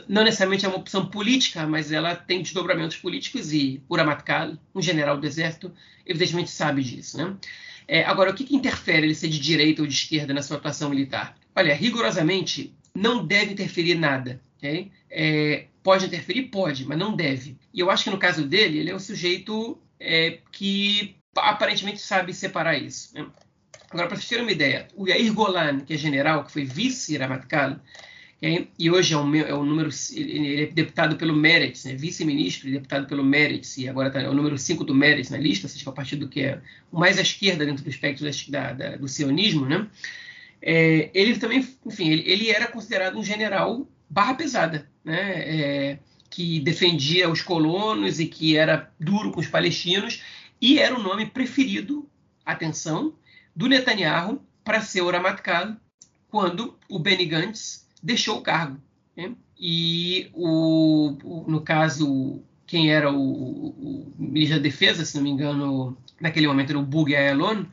não 0.08 0.24
necessariamente 0.24 0.66
é 0.66 0.70
uma 0.70 0.78
opção 0.78 1.06
política, 1.06 1.68
mas 1.68 1.92
ela 1.92 2.16
tem 2.16 2.42
desdobramentos 2.42 2.98
políticos 2.98 3.52
e 3.52 3.82
Uramatkal, 3.90 4.54
um 4.74 4.82
general 4.82 5.18
do 5.18 5.26
exército, 5.26 5.72
evidentemente 6.06 6.50
sabe 6.50 6.84
disso. 6.84 7.18
Né? 7.18 7.36
É, 7.88 8.04
agora, 8.04 8.32
o 8.32 8.34
que, 8.34 8.44
que 8.44 8.56
interfere 8.56 9.06
ele 9.06 9.16
ser 9.16 9.28
de 9.28 9.40
direita 9.40 9.82
ou 9.82 9.88
de 9.88 9.94
esquerda 9.94 10.34
na 10.34 10.42
sua 10.42 10.58
atuação 10.58 10.90
militar? 10.90 11.36
Olha, 11.56 11.74
rigorosamente, 11.74 12.74
não 12.96 13.26
deve 13.26 13.54
interferir 13.54 13.96
nada. 13.96 14.42
Okay? 14.58 14.92
É, 15.10 15.66
pode 15.84 16.06
interferir? 16.06 16.44
Pode, 16.44 16.86
mas 16.86 16.98
não 16.98 17.16
deve. 17.16 17.58
E 17.74 17.80
eu 17.80 17.90
acho 17.90 18.06
que 18.06 18.10
no 18.10 18.18
caso 18.18 18.46
dele, 18.46 18.80
ele 18.80 18.90
é 18.90 18.96
um 18.96 19.00
sujeito 19.00 19.78
é, 20.00 20.40
que 20.52 21.16
aparentemente 21.36 22.00
sabe 22.00 22.34
separar 22.34 22.78
isso. 22.78 23.14
Né? 23.14 23.26
Agora, 23.90 24.08
para 24.08 24.16
vocês 24.16 24.30
terem 24.30 24.46
uma 24.46 24.52
ideia, 24.52 24.88
o 24.96 25.08
Yair 25.08 25.34
Golan, 25.34 25.82
que 25.82 25.94
é 25.94 25.98
general, 25.98 26.46
que 26.46 26.52
foi 26.52 26.64
vice-Ramatkal, 26.64 27.80
e 28.80 28.90
hoje 28.90 29.14
é 29.14 29.18
o, 29.18 29.36
é 29.36 29.54
o, 29.54 29.64
número, 29.64 29.90
ele 30.16 30.64
é 30.64 30.66
deputado 30.66 31.16
pelo 31.16 31.36
Meretz, 31.36 31.86
né? 31.86 31.94
vice-ministro 31.94 32.68
e 32.68 32.72
deputado 32.72 33.06
pelo 33.06 33.24
Meretz, 33.24 33.78
e 33.78 33.88
agora 33.88 34.10
tá, 34.10 34.20
é 34.20 34.28
o 34.28 34.34
número 34.34 34.58
5 34.58 34.84
do 34.84 34.96
Meretz 34.96 35.30
na 35.30 35.38
lista, 35.38 35.68
ou 35.68 35.70
seja, 35.70 35.88
é 35.88 35.90
o 35.90 35.94
partido 35.94 36.28
que 36.28 36.42
é 36.42 36.60
o 36.92 37.00
mais 37.00 37.20
à 37.20 37.22
esquerda 37.22 37.66
dentro 37.66 37.84
do 37.84 37.90
espectro 37.90 38.26
da, 38.50 38.74
da, 38.74 38.96
do 38.96 39.08
sionismo, 39.08 39.68
né? 39.68 39.88
É, 40.60 41.12
ele 41.14 41.38
também, 41.38 41.68
enfim, 41.86 42.10
ele, 42.10 42.24
ele, 42.26 42.50
era 42.50 42.68
considerado 42.68 43.18
um 43.18 43.24
general 43.24 43.88
barra 44.10 44.34
pesada, 44.34 44.90
né? 45.04 45.32
É, 45.40 46.00
que 46.30 46.62
defendia 46.62 47.30
os 47.30 47.42
colonos 47.42 48.20
e 48.20 48.26
que 48.26 48.56
era 48.56 48.90
duro 49.00 49.32
com 49.32 49.42
os 49.42 49.48
palestinos, 49.48 50.24
e 50.62 50.80
era 50.80 50.96
o 50.98 51.04
nome 51.04 51.26
preferido, 51.26 52.10
atenção, 52.46 53.14
do 53.56 53.68
Netanyahu 53.68 54.42
para 54.64 54.82
ser 54.82 55.02
o 55.02 55.08
quando 56.30 56.78
o 56.90 56.98
Benny 56.98 57.26
Gantz 57.26 57.86
deixou 58.02 58.38
o 58.38 58.42
cargo. 58.42 58.80
Né? 59.16 59.36
E, 59.60 60.30
o, 60.34 61.18
o, 61.24 61.52
no 61.52 61.62
caso, 61.62 62.42
quem 62.66 62.92
era 62.92 63.12
o, 63.12 63.20
o, 63.20 64.14
ministro 64.18 64.58
da 64.58 64.64
Defesa, 64.64 65.04
se 65.04 65.16
não 65.16 65.24
me 65.24 65.30
engano, 65.30 65.98
naquele 66.20 66.48
momento 66.48 66.70
era 66.70 66.80
o 66.80 66.86
Bug 66.86 67.14
Ayalon, 67.14 67.66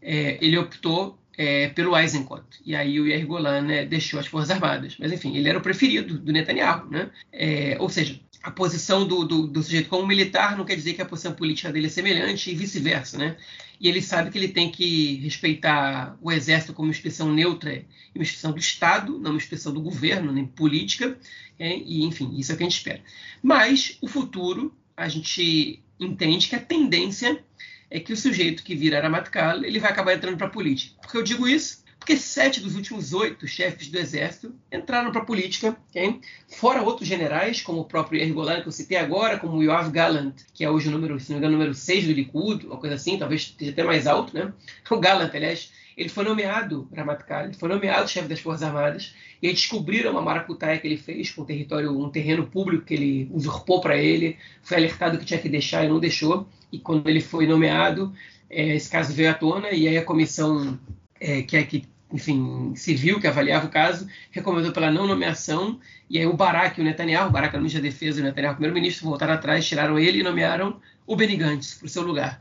é, 0.00 0.36
ele 0.44 0.58
optou 0.58 1.18
é, 1.36 1.68
pelo 1.68 1.96
Eisenkot. 1.96 2.42
E 2.64 2.74
aí 2.74 3.00
o 3.00 3.06
Yair 3.06 3.26
Golan 3.26 3.62
né, 3.62 3.86
deixou 3.86 4.20
as 4.20 4.26
Forças 4.26 4.50
Armadas. 4.50 4.96
Mas, 4.98 5.12
enfim, 5.12 5.36
ele 5.36 5.48
era 5.48 5.58
o 5.58 5.62
preferido 5.62 6.18
do 6.18 6.32
Netanyahu. 6.32 6.90
Né? 6.90 7.10
É, 7.32 7.76
ou 7.80 7.88
seja, 7.88 8.20
a 8.42 8.50
posição 8.50 9.06
do, 9.06 9.24
do, 9.24 9.46
do, 9.46 9.62
sujeito 9.62 9.88
como 9.88 10.06
militar 10.06 10.56
não 10.56 10.64
quer 10.64 10.76
dizer 10.76 10.94
que 10.94 11.02
a 11.02 11.06
posição 11.06 11.32
política 11.32 11.72
dele 11.72 11.86
é 11.86 11.90
semelhante 11.90 12.50
e 12.50 12.54
vice-versa. 12.54 13.16
Né? 13.16 13.36
E 13.80 13.88
ele 13.88 14.02
sabe 14.02 14.30
que 14.30 14.38
ele 14.38 14.48
tem 14.48 14.70
que 14.70 15.16
respeitar 15.16 16.16
o 16.20 16.30
Exército 16.30 16.72
como 16.72 16.90
instituição 16.90 17.32
neutra 17.32 17.74
e 17.74 17.86
uma 18.18 18.22
instituição 18.22 18.52
do 18.52 18.58
Estado, 18.58 19.18
não 19.18 19.32
uma 19.32 19.36
instituição 19.36 19.72
do 19.72 19.80
governo, 19.80 20.32
nem 20.32 20.46
política. 20.46 21.18
É, 21.58 21.76
e, 21.76 22.04
enfim, 22.04 22.34
isso 22.36 22.52
é 22.52 22.54
o 22.54 22.58
que 22.58 22.64
a 22.64 22.68
gente 22.68 22.78
espera. 22.78 23.00
Mas 23.42 23.96
o 24.00 24.08
futuro, 24.08 24.74
a 24.96 25.08
gente 25.08 25.82
entende 25.98 26.48
que 26.48 26.56
a 26.56 26.60
tendência 26.60 27.42
é 27.92 28.00
que 28.00 28.12
o 28.12 28.16
sujeito 28.16 28.64
que 28.64 28.74
vira 28.74 28.96
Aramatkal 28.96 29.62
ele 29.62 29.78
vai 29.78 29.90
acabar 29.90 30.14
entrando 30.14 30.38
para 30.38 30.46
a 30.46 30.50
política. 30.50 30.94
Por 31.02 31.12
que 31.12 31.18
eu 31.18 31.22
digo 31.22 31.46
isso? 31.46 31.82
Porque 31.98 32.16
sete 32.16 32.58
dos 32.58 32.74
últimos 32.74 33.12
oito 33.12 33.46
chefes 33.46 33.88
do 33.88 33.98
exército 33.98 34.52
entraram 34.72 35.12
para 35.12 35.20
a 35.20 35.24
política, 35.24 35.76
okay? 35.90 36.18
fora 36.48 36.82
outros 36.82 37.06
generais, 37.06 37.60
como 37.60 37.80
o 37.80 37.84
próprio 37.84 38.18
Yair 38.18 38.32
Golan, 38.32 38.62
que 38.62 38.66
eu 38.66 38.72
citei 38.72 38.96
agora, 38.96 39.38
como 39.38 39.62
Yoav 39.62 39.88
Gallant, 39.90 40.34
que 40.52 40.64
é 40.64 40.70
hoje 40.70 40.88
o 40.88 40.90
número, 40.90 41.20
se 41.20 41.30
não 41.30 41.36
me 41.36 41.38
engano, 41.38 41.58
número 41.58 41.74
6 41.74 42.06
do 42.06 42.12
Likud, 42.12 42.66
uma 42.66 42.78
coisa 42.78 42.96
assim, 42.96 43.18
talvez 43.18 43.42
esteja 43.42 43.70
até 43.70 43.84
mais 43.84 44.06
alto, 44.08 44.34
né? 44.34 44.52
O 44.90 44.98
Gallant, 44.98 45.30
aliás, 45.32 45.70
ele 45.96 46.08
foi 46.08 46.24
nomeado 46.24 46.88
Ramatkal, 46.94 47.44
ele 47.44 47.54
foi 47.54 47.68
nomeado 47.68 48.08
chefe 48.08 48.28
das 48.28 48.40
Forças 48.40 48.62
Armadas, 48.62 49.14
e 49.40 49.48
aí 49.48 49.52
descobriram 49.52 50.12
uma 50.12 50.22
maracutaia 50.22 50.78
que 50.78 50.86
ele 50.86 50.96
fez 50.96 51.30
com 51.30 51.42
um 51.42 51.44
território, 51.44 51.98
um 51.98 52.10
terreno 52.10 52.46
público 52.46 52.84
que 52.84 52.94
ele 52.94 53.30
usurpou 53.32 53.80
para 53.80 53.96
ele, 53.96 54.36
foi 54.62 54.76
alertado 54.76 55.18
que 55.18 55.24
tinha 55.24 55.40
que 55.40 55.48
deixar 55.48 55.84
e 55.84 55.88
não 55.88 56.00
deixou, 56.00 56.46
e 56.70 56.78
quando 56.78 57.08
ele 57.08 57.20
foi 57.20 57.46
nomeado, 57.46 58.12
é, 58.48 58.76
esse 58.76 58.90
caso 58.90 59.12
veio 59.12 59.30
à 59.30 59.34
tona, 59.34 59.70
e 59.70 59.88
aí 59.88 59.98
a 59.98 60.04
comissão 60.04 60.78
é, 61.20 61.42
que 61.42 61.56
é 61.56 61.62
que 61.62 61.84
enfim, 62.12 62.74
civil 62.76 63.18
que 63.18 63.26
avaliava 63.26 63.66
o 63.66 63.70
caso, 63.70 64.06
recomendou 64.30 64.70
pela 64.72 64.90
não 64.90 65.06
nomeação, 65.06 65.80
e 66.10 66.18
aí 66.18 66.26
o 66.26 66.34
Barak 66.34 66.78
e 66.78 66.82
o 66.82 66.84
Netanyahu, 66.84 67.28
o 67.28 67.32
Barak 67.32 67.54
era 67.54 67.58
o 67.58 67.62
ministro 67.62 67.82
da 67.82 67.88
Defesa 67.88 68.18
e 68.18 68.22
o 68.22 68.24
Netanyahu, 68.26 68.54
primeiro-ministro, 68.54 69.06
voltaram 69.06 69.32
atrás, 69.32 69.66
tiraram 69.66 69.98
ele 69.98 70.20
e 70.20 70.22
nomearam 70.22 70.78
o 71.06 71.16
Benny 71.16 71.36
Gantz 71.36 71.74
para 71.74 71.86
o 71.86 71.88
seu 71.88 72.02
lugar. 72.02 72.38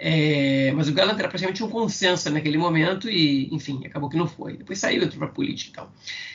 É, 0.00 0.70
mas 0.76 0.88
o 0.88 0.92
Gallant 0.92 1.18
era 1.18 1.28
praticamente 1.28 1.64
um 1.64 1.68
consenso 1.68 2.30
naquele 2.30 2.56
momento 2.56 3.10
e, 3.10 3.52
enfim, 3.52 3.84
acabou 3.84 4.08
que 4.08 4.16
não 4.16 4.28
foi. 4.28 4.56
Depois 4.56 4.78
saiu, 4.78 5.02
entrou 5.02 5.18
para 5.18 5.26
a 5.26 5.32
política 5.32 5.70
e 5.70 5.74
tal. 5.74 5.92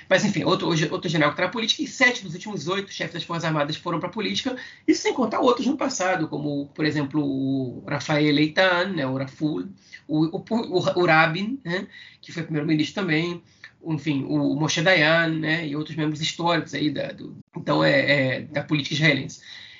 Mas, 0.09 0.25
enfim, 0.25 0.43
outro, 0.43 0.67
outro 0.67 1.09
general 1.09 1.31
que 1.31 1.35
está 1.35 1.45
na 1.45 1.51
política 1.51 1.81
e 1.81 1.87
sete 1.87 2.23
dos 2.23 2.33
últimos 2.33 2.67
oito 2.67 2.91
chefes 2.91 3.13
das 3.13 3.23
Forças 3.23 3.45
Armadas 3.45 3.77
foram 3.77 4.01
para 4.01 4.09
a 4.09 4.11
política, 4.11 4.57
e 4.85 4.93
sem 4.93 5.13
contar 5.13 5.39
outros 5.39 5.65
no 5.65 5.77
passado, 5.77 6.27
como, 6.27 6.67
por 6.75 6.83
exemplo, 6.83 7.23
o 7.23 7.85
Rafael 7.87 8.37
Eitan, 8.37 8.89
né, 8.89 9.07
o 9.07 9.17
Raful, 9.17 9.69
o, 10.09 10.25
o, 10.25 10.43
o, 10.49 10.99
o 11.01 11.05
Rabin, 11.05 11.57
né, 11.63 11.87
que 12.19 12.33
foi 12.33 12.43
primeiro-ministro 12.43 13.01
também, 13.01 13.41
enfim, 13.85 14.25
o 14.27 14.55
Moshe 14.55 14.81
Dayan, 14.81 15.39
né, 15.39 15.65
e 15.65 15.73
outros 15.73 15.95
membros 15.95 16.19
históricos 16.19 16.73
aí 16.73 16.89
da, 16.89 17.13
do, 17.13 17.37
então, 17.55 17.81
é, 17.81 17.99
é, 18.11 18.41
da 18.41 18.61
política 18.61 18.95
israelense. 18.95 19.39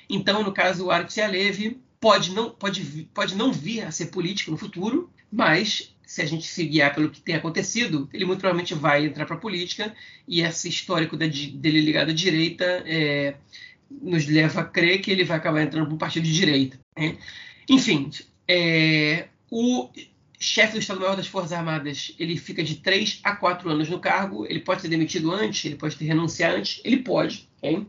Então, 0.09 0.41
no 0.41 0.53
caso, 0.53 0.85
o 0.85 0.91
Artsy 0.91 1.19
Alevi 1.19 1.82
pode 2.03 2.33
não, 2.33 2.49
pode, 2.49 3.07
pode 3.13 3.33
não 3.33 3.53
vir 3.53 3.79
a 3.83 3.89
ser 3.89 4.07
político 4.07 4.51
no 4.51 4.57
futuro, 4.57 5.09
mas 5.31 5.95
se 6.05 6.21
a 6.21 6.25
gente 6.25 6.45
se 6.45 6.65
guiar 6.65 6.93
pelo 6.93 7.09
que 7.09 7.21
tem 7.21 7.33
acontecido, 7.33 8.09
ele 8.11 8.25
muito 8.25 8.41
provavelmente 8.41 8.73
vai 8.73 9.05
entrar 9.05 9.25
para 9.25 9.37
a 9.37 9.39
política 9.39 9.95
e 10.27 10.41
esse 10.41 10.67
histórico 10.67 11.15
dele 11.15 11.79
ligado 11.79 12.09
à 12.09 12.13
direita 12.13 12.83
é, 12.85 13.35
nos 13.89 14.27
leva 14.27 14.59
a 14.59 14.65
crer 14.65 14.99
que 14.99 15.11
ele 15.11 15.23
vai 15.23 15.37
acabar 15.37 15.61
entrando 15.61 15.85
para 15.85 15.95
um 15.95 15.97
partido 15.97 16.25
de 16.25 16.33
direita. 16.33 16.77
Né? 16.97 17.17
Enfim, 17.69 18.09
é, 18.49 19.29
o 19.49 19.89
chefe 20.37 20.73
do 20.73 20.79
Estado-Maior 20.79 21.15
das 21.15 21.27
Forças 21.27 21.53
Armadas 21.53 22.13
ele 22.19 22.35
fica 22.35 22.61
de 22.61 22.75
3 22.75 23.21
a 23.23 23.33
4 23.33 23.69
anos 23.69 23.87
no 23.87 23.97
cargo, 23.97 24.45
ele 24.45 24.59
pode 24.59 24.81
ser 24.81 24.89
demitido 24.89 25.31
antes, 25.31 25.63
ele 25.63 25.77
pode 25.77 25.95
ter 25.95 26.03
renunciar 26.03 26.53
antes, 26.53 26.81
ele 26.83 26.97
pode. 26.97 27.47
Okay? 27.61 27.87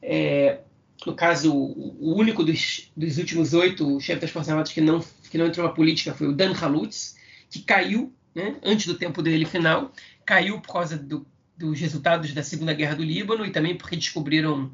É, 0.00 0.60
no 1.06 1.14
caso, 1.14 1.54
o 1.54 2.14
único 2.16 2.42
dos, 2.42 2.90
dos 2.96 3.18
últimos 3.18 3.54
oito 3.54 4.00
chefes 4.00 4.22
das 4.22 4.30
Forças 4.30 4.50
Armadas 4.50 4.72
que 4.72 4.80
não, 4.80 5.04
que 5.30 5.38
não 5.38 5.46
entrou 5.46 5.66
na 5.66 5.72
política 5.72 6.14
foi 6.14 6.26
o 6.26 6.32
Dan 6.32 6.52
Halutz, 6.52 7.16
que 7.50 7.60
caiu 7.60 8.12
né, 8.34 8.56
antes 8.62 8.86
do 8.86 8.94
tempo 8.94 9.22
dele 9.22 9.44
final, 9.44 9.92
caiu 10.26 10.60
por 10.60 10.72
causa 10.72 10.96
do, 10.96 11.26
dos 11.56 11.78
resultados 11.80 12.32
da 12.32 12.42
Segunda 12.42 12.72
Guerra 12.72 12.96
do 12.96 13.04
Líbano 13.04 13.46
e 13.46 13.50
também 13.50 13.76
porque 13.76 13.96
descobriram 13.96 14.70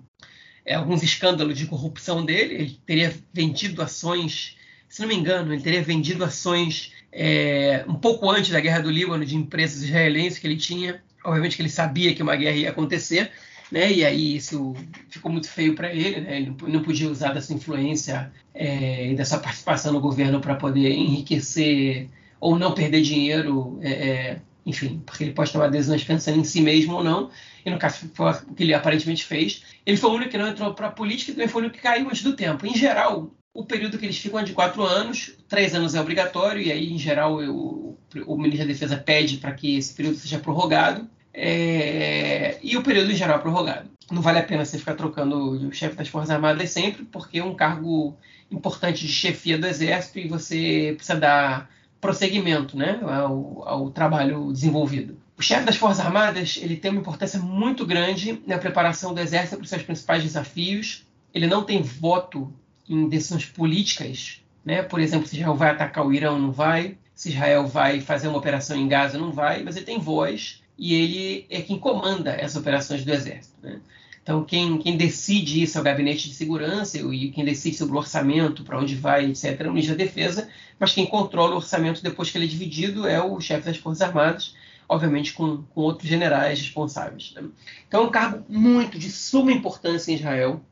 é, 0.65 0.75
alguns 0.75 1.03
escândalos 1.03 1.57
de 1.59 1.67
corrupção 1.67 2.25
dele. 2.25 2.55
Ele 2.55 2.81
teria 2.87 3.15
vendido 3.33 3.83
ações, 3.83 4.57
se 4.89 5.01
não 5.01 5.09
me 5.09 5.15
engano, 5.15 5.53
ele 5.53 5.63
teria 5.63 5.83
vendido 5.83 6.25
ações 6.25 6.93
é, 7.13 7.85
um 7.87 7.95
pouco 7.95 8.31
antes 8.31 8.51
da 8.51 8.61
Guerra 8.61 8.81
do 8.81 8.91
Líbano 8.91 9.25
de 9.25 9.37
empresas 9.37 9.83
israelenses 9.83 10.39
que 10.39 10.47
ele 10.47 10.57
tinha. 10.57 11.03
Obviamente 11.23 11.57
que 11.57 11.63
ele 11.63 11.71
sabia 11.71 12.15
que 12.15 12.23
uma 12.23 12.37
guerra 12.37 12.57
ia 12.57 12.71
acontecer, 12.71 13.31
né? 13.75 13.93
E 13.93 14.05
aí 14.05 14.37
isso 14.37 14.73
ficou 15.11 15.33
muito 15.33 15.51
feio 15.51 15.75
para 15.75 15.93
ele, 15.93 16.21
né? 16.21 16.37
Ele 16.37 16.55
não 16.69 16.81
podia 16.81 17.11
usar 17.11 17.33
dessa 17.33 17.53
influência 17.53 18.33
é, 18.55 19.11
e 19.11 19.17
dessa 19.17 19.37
participação 19.37 19.93
no 19.93 20.01
governo 20.01 20.41
para 20.41 20.55
poder 20.55 20.93
enriquecer 20.93 22.09
ou 22.39 22.57
não 22.57 22.73
perder 22.73 23.03
dinheiro, 23.03 23.77
é, 23.83 23.91
é, 23.91 24.41
enfim, 24.65 25.03
porque 25.05 25.25
ele 25.25 25.33
pode 25.33 25.51
tomar 25.51 25.67
decisões 25.67 26.05
pensando 26.05 26.39
em 26.39 26.45
si 26.45 26.61
mesmo 26.61 26.95
ou 26.95 27.03
não. 27.03 27.31
E 27.67 27.71
no 27.71 27.77
caso 27.77 28.09
foi 28.15 28.31
o 28.31 28.55
que 28.55 28.63
ele 28.63 28.75
aparentemente 28.75 29.25
fez. 29.25 29.65
Ele 29.85 29.97
foi 29.97 30.11
o 30.11 30.15
único 30.15 30.31
que 30.31 30.39
não 30.39 30.47
entrou 30.47 30.73
para 30.73 30.87
a 30.87 30.93
política 30.93 31.33
e 31.33 31.35
também 31.35 31.49
foi 31.49 31.63
o 31.63 31.65
único 31.65 31.77
que 31.77 31.83
caiu 31.83 32.07
antes 32.07 32.23
do 32.23 32.37
tempo. 32.37 32.65
Em 32.65 32.77
geral, 32.77 33.35
o 33.53 33.65
período 33.65 33.99
que 33.99 34.07
eles 34.07 34.19
ficam 34.19 34.39
é 34.39 34.45
de 34.45 34.53
quatro 34.53 34.85
anos, 34.85 35.33
três 35.49 35.75
anos 35.75 35.97
é 35.97 36.01
obrigatório, 36.01 36.63
e 36.63 36.71
aí, 36.71 36.93
em 36.93 36.99
geral, 36.99 37.43
o, 37.43 37.99
o 38.25 38.37
ministro 38.37 38.69
da 38.69 38.73
Defesa 38.73 38.97
pede 38.97 39.39
para 39.39 39.53
que 39.53 39.77
esse 39.77 39.93
período 39.95 40.17
seja 40.17 40.39
prorrogado. 40.39 41.11
É, 41.35 42.59
e 42.63 42.77
o 42.77 42.83
período 42.83 43.11
em 43.11 43.17
geral 43.17 43.39
é 43.39 43.41
prorrogado. 43.41 43.91
Não 44.11 44.23
vale 44.23 44.39
a 44.39 44.43
pena 44.43 44.65
você 44.65 44.79
ficar 44.79 44.95
trocando 44.95 45.67
o 45.67 45.73
chefe 45.73 45.97
das 45.97 46.09
Forças 46.09 46.31
Armadas 46.31 46.71
sempre, 46.71 47.05
porque 47.05 47.39
é 47.39 47.45
um 47.45 47.55
cargo 47.55 48.17
importante 48.51 49.05
de 49.05 49.13
chefia 49.13 49.59
do 49.59 49.67
Exército 49.67 50.19
e 50.21 50.29
você 50.29 50.93
precisa 50.97 51.19
dar 51.19 51.69
prosseguimento 52.01 52.77
né, 52.77 53.01
ao, 53.03 53.67
ao 53.67 53.91
trabalho 53.91 54.53
desenvolvido. 54.53 55.17
O 55.37 55.43
chefe 55.43 55.65
das 55.65 55.77
Forças 55.77 56.05
Armadas 56.05 56.59
ele 56.63 56.77
tem 56.77 56.93
uma 56.93 57.01
importância 57.01 57.41
muito 57.41 57.85
grande 57.85 58.41
na 58.47 58.59
preparação 58.59 59.13
do 59.13 59.21
Exército 59.21 59.57
para 59.57 59.65
os 59.65 59.71
seus 59.71 59.83
principais 59.83 60.23
desafios. 60.23 61.05
Ele 61.33 61.49
não 61.49 61.65
tem 61.65 61.83
voto 61.83 62.53
em 62.89 63.09
decisões 63.09 63.47
políticas, 63.47 64.41
né? 64.65 64.83
por 64.83 65.01
exemplo, 65.01 65.27
se 65.27 65.35
Israel 65.35 65.57
vai 65.57 65.71
atacar 65.71 66.07
o 66.07 66.13
Irã, 66.13 66.39
não 66.39 66.53
vai, 66.53 66.97
se 67.15 67.31
Israel 67.31 67.67
vai 67.67 68.01
fazer 68.01 68.29
uma 68.29 68.39
operação 68.39 68.77
em 68.77 68.87
Gaza, 68.87 69.19
não 69.19 69.33
vai, 69.33 69.65
mas 69.65 69.75
ele 69.75 69.87
tem 69.87 69.99
voz 69.99 70.63
e 70.79 70.95
ele 70.95 71.47
é 71.49 71.61
quem 71.61 71.79
comanda 71.79 72.33
essas 72.33 72.57
operações 72.57 73.05
do 73.05 73.13
Exército. 73.13 73.55
Né? 73.63 73.81
Então, 74.23 74.43
quem, 74.43 74.79
quem, 74.79 74.97
decide 74.97 75.63
isso 75.63 75.77
é 75.77 75.81
o 75.81 75.85
Gabinete 75.85 76.29
de 76.29 76.35
Segurança 76.35 76.99
e 76.99 77.31
quem 77.31 77.45
decide 77.45 77.77
sobre 77.77 77.95
o 77.95 77.99
orçamento, 77.99 78.65
para 78.65 78.79
onde 78.79 78.95
vai, 78.95 79.27
etc., 79.27 79.61
é 79.61 79.65
o 79.69 79.73
Ministro 79.73 79.97
da 79.97 80.03
Defesa, 80.03 80.49
mas 80.79 80.93
quem 80.93 81.05
controla 81.05 81.53
o 81.53 81.57
orçamento 81.57 82.03
depois 82.03 82.31
que 82.31 82.39
ele 82.39 82.47
é 82.47 82.49
dividido 82.49 83.07
é 83.07 83.23
o 83.23 83.39
chefe 83.39 83.67
das 83.67 83.77
Forças 83.77 84.01
Armadas, 84.01 84.55
obviamente 84.89 85.35
com, 85.35 85.63
com 85.63 85.83
outros 85.83 86.09
generais 86.09 86.59
responsáveis. 86.59 87.33
Né? 87.35 87.43
Então, 87.87 88.03
é 88.03 88.07
um 88.07 88.11
cargo 88.11 88.45
muito 88.49 88.99
de 88.99 89.11
suma 89.11 89.53
importância 89.53 90.11
em 90.11 90.15
Israel, 90.15 90.63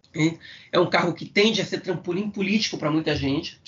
é 0.70 0.78
um 0.78 0.88
cargo 0.88 1.14
que 1.14 1.24
tende 1.24 1.60
a 1.60 1.64
ser 1.64 1.80
trampolim 1.80 2.28
político 2.30 2.76
para 2.76 2.90
muita 2.90 3.16
gente. 3.16 3.58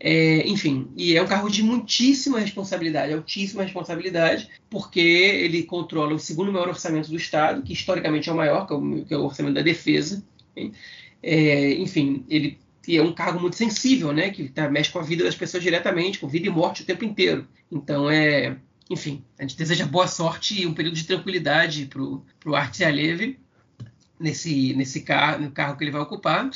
É, 0.00 0.46
enfim, 0.48 0.88
e 0.96 1.16
é 1.16 1.22
um 1.22 1.26
cargo 1.26 1.50
de 1.50 1.62
muitíssima 1.62 2.38
responsabilidade, 2.38 3.12
altíssima 3.12 3.62
responsabilidade, 3.62 4.48
porque 4.70 5.00
ele 5.00 5.62
controla 5.62 6.14
o 6.14 6.18
segundo 6.18 6.52
maior 6.52 6.68
orçamento 6.68 7.10
do 7.10 7.16
Estado, 7.16 7.62
que 7.62 7.72
historicamente 7.72 8.28
é 8.28 8.32
o 8.32 8.36
maior, 8.36 8.66
que 8.66 8.72
é 8.72 8.76
o, 8.76 9.06
é 9.10 9.16
orçamento 9.16 9.54
da 9.54 9.62
defesa. 9.62 10.24
É, 11.22 11.74
enfim, 11.74 12.24
ele 12.28 12.58
é 12.88 13.02
um 13.02 13.12
cargo 13.12 13.40
muito 13.40 13.56
sensível, 13.56 14.12
né, 14.12 14.30
que 14.30 14.48
tá, 14.48 14.68
mexe 14.68 14.90
com 14.90 14.98
a 14.98 15.02
vida 15.02 15.24
das 15.24 15.34
pessoas 15.34 15.62
diretamente, 15.62 16.18
com 16.18 16.28
vida 16.28 16.46
e 16.46 16.50
morte 16.50 16.82
o 16.82 16.86
tempo 16.86 17.04
inteiro. 17.04 17.46
Então, 17.70 18.10
é, 18.10 18.56
enfim, 18.90 19.22
a 19.38 19.42
gente 19.42 19.56
deseja 19.56 19.86
boa 19.86 20.06
sorte 20.06 20.62
e 20.62 20.66
um 20.66 20.74
período 20.74 20.94
de 20.94 21.04
tranquilidade 21.04 21.86
para 21.86 22.02
o 22.02 22.54
Artsy 22.54 22.84
Alevi 22.84 23.43
nesse, 24.18 24.74
nesse 24.74 25.02
carro, 25.02 25.42
no 25.42 25.50
carro 25.50 25.76
que 25.76 25.84
ele 25.84 25.90
vai 25.90 26.00
ocupar. 26.00 26.50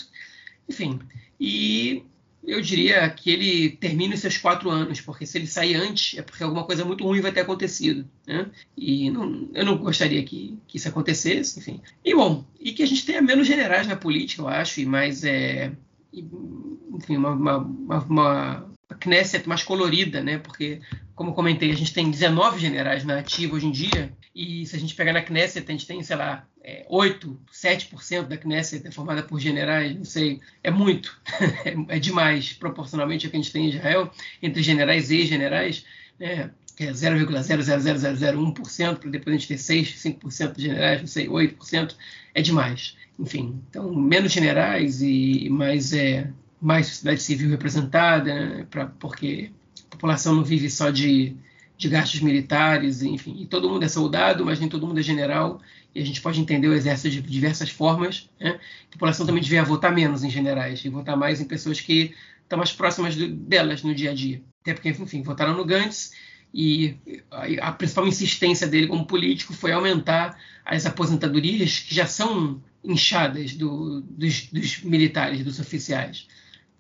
Enfim, 0.69 0.99
e 1.41 2.03
eu 2.45 2.61
diria 2.61 3.09
que 3.11 3.31
ele 3.31 3.71
termine 3.71 4.17
seus 4.17 4.39
quatro 4.39 4.71
anos, 4.71 5.01
porque 5.01 5.27
se 5.27 5.37
ele 5.37 5.47
sair 5.47 5.75
antes 5.75 6.19
é 6.19 6.23
porque 6.23 6.43
alguma 6.43 6.65
coisa 6.65 6.85
muito 6.85 7.05
ruim 7.05 7.21
vai 7.21 7.33
ter 7.33 7.41
acontecido. 7.41 8.09
Né? 8.27 8.51
E 8.77 9.11
não, 9.11 9.49
eu 9.53 9.65
não 9.65 9.77
gostaria 9.77 10.23
que, 10.23 10.59
que, 10.67 10.77
isso 10.79 10.89
acontecesse, 10.89 11.59
enfim. 11.59 11.81
E 12.05 12.15
bom, 12.15 12.45
e 12.59 12.73
que 12.73 12.83
a 12.83 12.87
gente 12.87 13.05
tenha 13.05 13.21
menos 13.21 13.47
generais 13.47 13.87
na 13.87 13.97
política, 13.97 14.43
eu 14.43 14.49
acho, 14.49 14.81
e 14.81 14.87
mais. 14.87 15.25
É, 15.25 15.73
enfim, 16.13 17.17
uma, 17.17 17.33
uma, 17.33 17.59
uma, 17.59 18.68
Knesset 18.95 19.49
mais 19.49 19.63
colorida, 19.63 20.23
né? 20.23 20.39
Porque, 20.39 20.81
como 21.15 21.35
comentei, 21.35 21.71
a 21.71 21.75
gente 21.75 21.93
tem 21.93 22.11
19 22.11 22.59
generais 22.59 23.05
na 23.05 23.19
ativa 23.19 23.57
hoje 23.57 23.67
em 23.67 23.71
dia, 23.71 24.13
e 24.35 24.65
se 24.67 24.77
a 24.77 24.79
gente 24.79 24.95
pegar 24.95 25.13
na 25.13 25.23
Knesset, 25.23 25.67
a 25.69 25.73
gente 25.73 25.87
tem, 25.87 26.03
sei 26.03 26.17
lá, 26.17 26.47
é, 26.63 26.87
8, 26.89 27.39
7% 27.53 28.27
da 28.27 28.37
Knesset 28.37 28.87
é 28.87 28.91
formada 28.91 29.23
por 29.23 29.41
generais, 29.41 29.97
não 29.97 30.05
sei, 30.05 30.41
é 30.63 30.71
muito, 30.71 31.21
é, 31.65 31.75
é, 31.97 31.99
demais, 31.99 32.53
proporcionalmente 32.53 33.27
ao 33.27 33.31
que 33.31 33.37
a 33.37 33.41
gente 33.41 33.53
tem 33.53 33.67
em 33.67 33.71
Israel, 33.71 34.11
entre 34.43 34.63
generais 34.63 35.11
e 35.11 35.27
generais, 35.27 35.85
né? 36.19 36.51
que 36.77 36.85
é 36.85 36.93
0,00001%, 36.93 38.99
para 38.99 39.11
depois 39.11 39.35
a 39.35 39.39
gente 39.39 39.49
ter 39.49 39.59
6, 39.59 39.97
5% 39.97 40.57
de 40.57 40.63
generais, 40.63 41.01
não 41.01 41.09
sei, 41.09 41.27
8%, 41.27 41.97
é 42.33 42.41
demais. 42.41 42.97
Enfim, 43.19 43.61
então, 43.69 43.93
menos 43.93 44.31
generais 44.31 45.03
e 45.03 45.49
mais 45.51 45.93
é, 45.93 46.31
mais 46.61 46.87
sociedade 46.89 47.23
civil 47.23 47.51
representada, 47.51 48.35
né, 48.35 48.67
pra, 48.69 48.87
porque 48.87 49.51
a 49.87 49.91
população 49.91 50.35
não 50.35 50.45
vive 50.45 50.69
só 50.69 50.91
de, 50.91 51.37
de 51.77 51.89
gastos 51.89 52.21
militares, 52.21 53.03
enfim, 53.03 53.37
e 53.41 53.47
todo 53.47 53.69
mundo 53.69 53.85
é 53.85 53.89
soldado, 53.89 54.45
mas 54.45 54.59
nem 54.59 54.69
todo 54.69 54.87
mundo 54.87 54.99
é 54.99 55.03
general, 55.03 55.61
e 55.95 56.03
a 56.03 56.05
gente 56.05 56.21
pode 56.21 56.41
entender 56.41 56.69
o 56.69 56.75
exército 56.75 57.11
de 57.11 57.23
diversas 57.23 57.71
formas. 57.71 58.29
Né? 58.41 58.59
A 58.89 58.93
população 58.93 59.25
também 59.25 59.43
devia 59.43 59.63
votar 59.65 59.95
menos 59.95 60.25
em 60.25 60.31
generais 60.31 60.85
e 60.85 60.89
votar 60.89 61.17
mais 61.17 61.41
em 61.41 61.45
pessoas 61.45 61.81
que 61.81 62.15
estão 62.43 62.59
mais 62.59 62.73
próximas 62.73 63.15
do, 63.17 63.29
delas 63.29 63.83
no 63.83 63.95
dia 63.95 64.11
a 64.11 64.15
dia. 64.15 64.43
Até 64.63 64.75
porque, 64.75 64.89
enfim, 64.89 65.23
votaram 65.23 65.57
no 65.57 65.65
Gantz 65.65 66.13
e 66.53 66.97
a, 67.31 67.69
a 67.69 67.73
principal 67.73 68.07
insistência 68.07 68.67
dele 68.67 68.87
como 68.87 69.07
político 69.07 69.53
foi 69.53 69.73
aumentar 69.73 70.39
as 70.65 70.85
aposentadorias 70.85 71.79
que 71.79 71.95
já 71.95 72.07
são 72.07 72.63
inchadas 72.85 73.55
do, 73.55 74.01
dos, 74.03 74.47
dos 74.47 74.83
militares, 74.83 75.45
dos 75.45 75.59
oficiais 75.59 76.27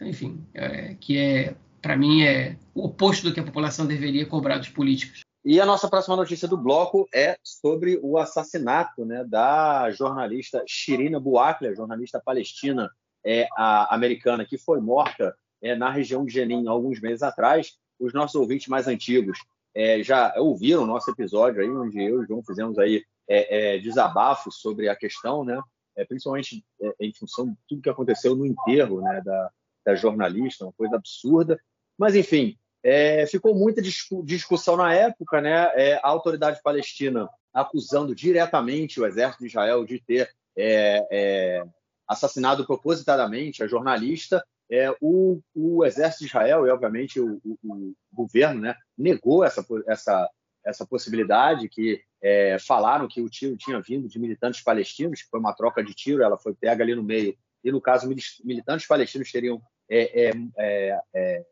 enfim, 0.01 0.44
é, 0.55 0.94
que 0.94 1.18
é, 1.18 1.57
para 1.80 1.96
mim, 1.96 2.22
é 2.22 2.57
o 2.74 2.86
oposto 2.86 3.24
do 3.24 3.32
que 3.32 3.40
a 3.40 3.44
população 3.44 3.86
deveria 3.86 4.26
cobrar 4.26 4.59
dos 4.59 4.68
políticos. 4.68 5.22
E 5.44 5.61
a 5.61 5.66
nossa 5.66 5.88
próxima 5.88 6.16
notícia 6.16 6.49
do 6.49 6.57
bloco 6.57 7.09
é 7.14 7.38
sobre 7.42 7.99
o 8.03 8.18
assassinato 8.18 9.05
né, 9.05 9.24
da 9.24 9.90
jornalista 9.90 10.62
Shirina 10.66 11.18
Buakle, 11.20 11.74
jornalista 11.74 12.20
palestina 12.22 12.90
é, 13.24 13.49
americana, 13.88 14.44
que 14.44 14.59
foi 14.59 14.80
morta 14.80 15.34
é, 15.62 15.74
na 15.74 15.90
região 15.90 16.24
de 16.24 16.32
Jenin 16.32 16.66
alguns 16.66 17.01
meses 17.01 17.22
atrás. 17.22 17.78
Os 17.99 18.12
nossos 18.12 18.34
ouvintes 18.34 18.68
mais 18.68 18.86
antigos 18.86 19.38
é, 19.74 20.03
já 20.03 20.34
ouviram 20.36 20.82
o 20.82 20.86
nosso 20.86 21.11
episódio 21.11 21.62
aí, 21.62 21.70
onde 21.70 21.99
eu 21.99 22.20
e 22.20 22.24
o 22.24 22.26
João 22.26 22.42
fizemos 22.42 22.78
aí 22.78 23.05
é, 23.28 23.76
é, 23.76 23.78
desabafos 23.78 24.57
sobre 24.57 24.88
a 24.88 24.96
questão, 24.96 25.44
né? 25.44 25.61
É, 25.96 26.05
principalmente 26.05 26.64
em 27.01 27.12
função 27.12 27.49
de 27.49 27.57
tudo 27.68 27.82
que 27.82 27.90
aconteceu 27.90 28.36
no 28.36 28.46
enterro 28.46 29.01
né, 29.01 29.20
da, 29.24 29.51
da 29.89 29.95
jornalista, 29.95 30.66
uma 30.66 30.72
coisa 30.74 30.97
absurda. 30.97 31.59
Mas, 31.97 32.14
enfim, 32.14 32.59
é, 32.82 33.26
ficou 33.26 33.55
muita 33.55 33.80
discussão 34.22 34.76
na 34.76 34.93
época, 34.93 35.41
né? 35.41 35.72
É, 35.74 35.95
a 35.95 36.09
autoridade 36.09 36.61
palestina 36.62 37.26
acusando 37.55 38.14
diretamente 38.14 39.01
o 39.01 39.07
exército 39.07 39.45
de 39.45 39.49
Israel 39.49 39.84
de 39.86 39.99
ter 39.99 40.30
é, 40.57 41.07
é 41.11 41.64
assassinado 42.07 42.66
propositadamente 42.66 43.62
a 43.62 43.66
jornalista. 43.66 44.45
É, 44.70 44.95
o, 45.01 45.41
o, 45.55 45.82
exército 45.86 46.24
de 46.24 46.26
Israel 46.26 46.66
e, 46.66 46.70
obviamente, 46.70 47.18
o, 47.18 47.41
o, 47.43 47.57
o 47.64 47.95
governo 48.12 48.61
né, 48.61 48.76
negou 48.97 49.43
essa, 49.43 49.64
essa, 49.86 50.30
essa 50.62 50.86
possibilidade, 50.86 51.70
que 51.70 52.03
é, 52.22 52.59
falaram 52.59 53.09
que 53.09 53.22
o 53.22 53.30
tiro 53.30 53.57
tinha 53.57 53.80
vindo 53.80 54.07
de 54.07 54.18
militantes 54.18 54.62
palestinos, 54.62 55.22
que 55.22 55.30
foi 55.30 55.41
uma 55.41 55.55
troca 55.55 55.82
de 55.82 55.95
tiro, 55.95 56.22
ela 56.22 56.36
foi 56.36 56.55
pega 56.55 56.84
ali 56.84 56.95
no 56.95 57.03
meio, 57.03 57.34
e 57.64 57.72
no 57.72 57.80
caso, 57.80 58.09
militantes 58.45 58.86
palestinos 58.86 59.30
teriam 59.30 59.61
é, 59.89 60.32
é, 60.57 61.01
é 61.14 61.45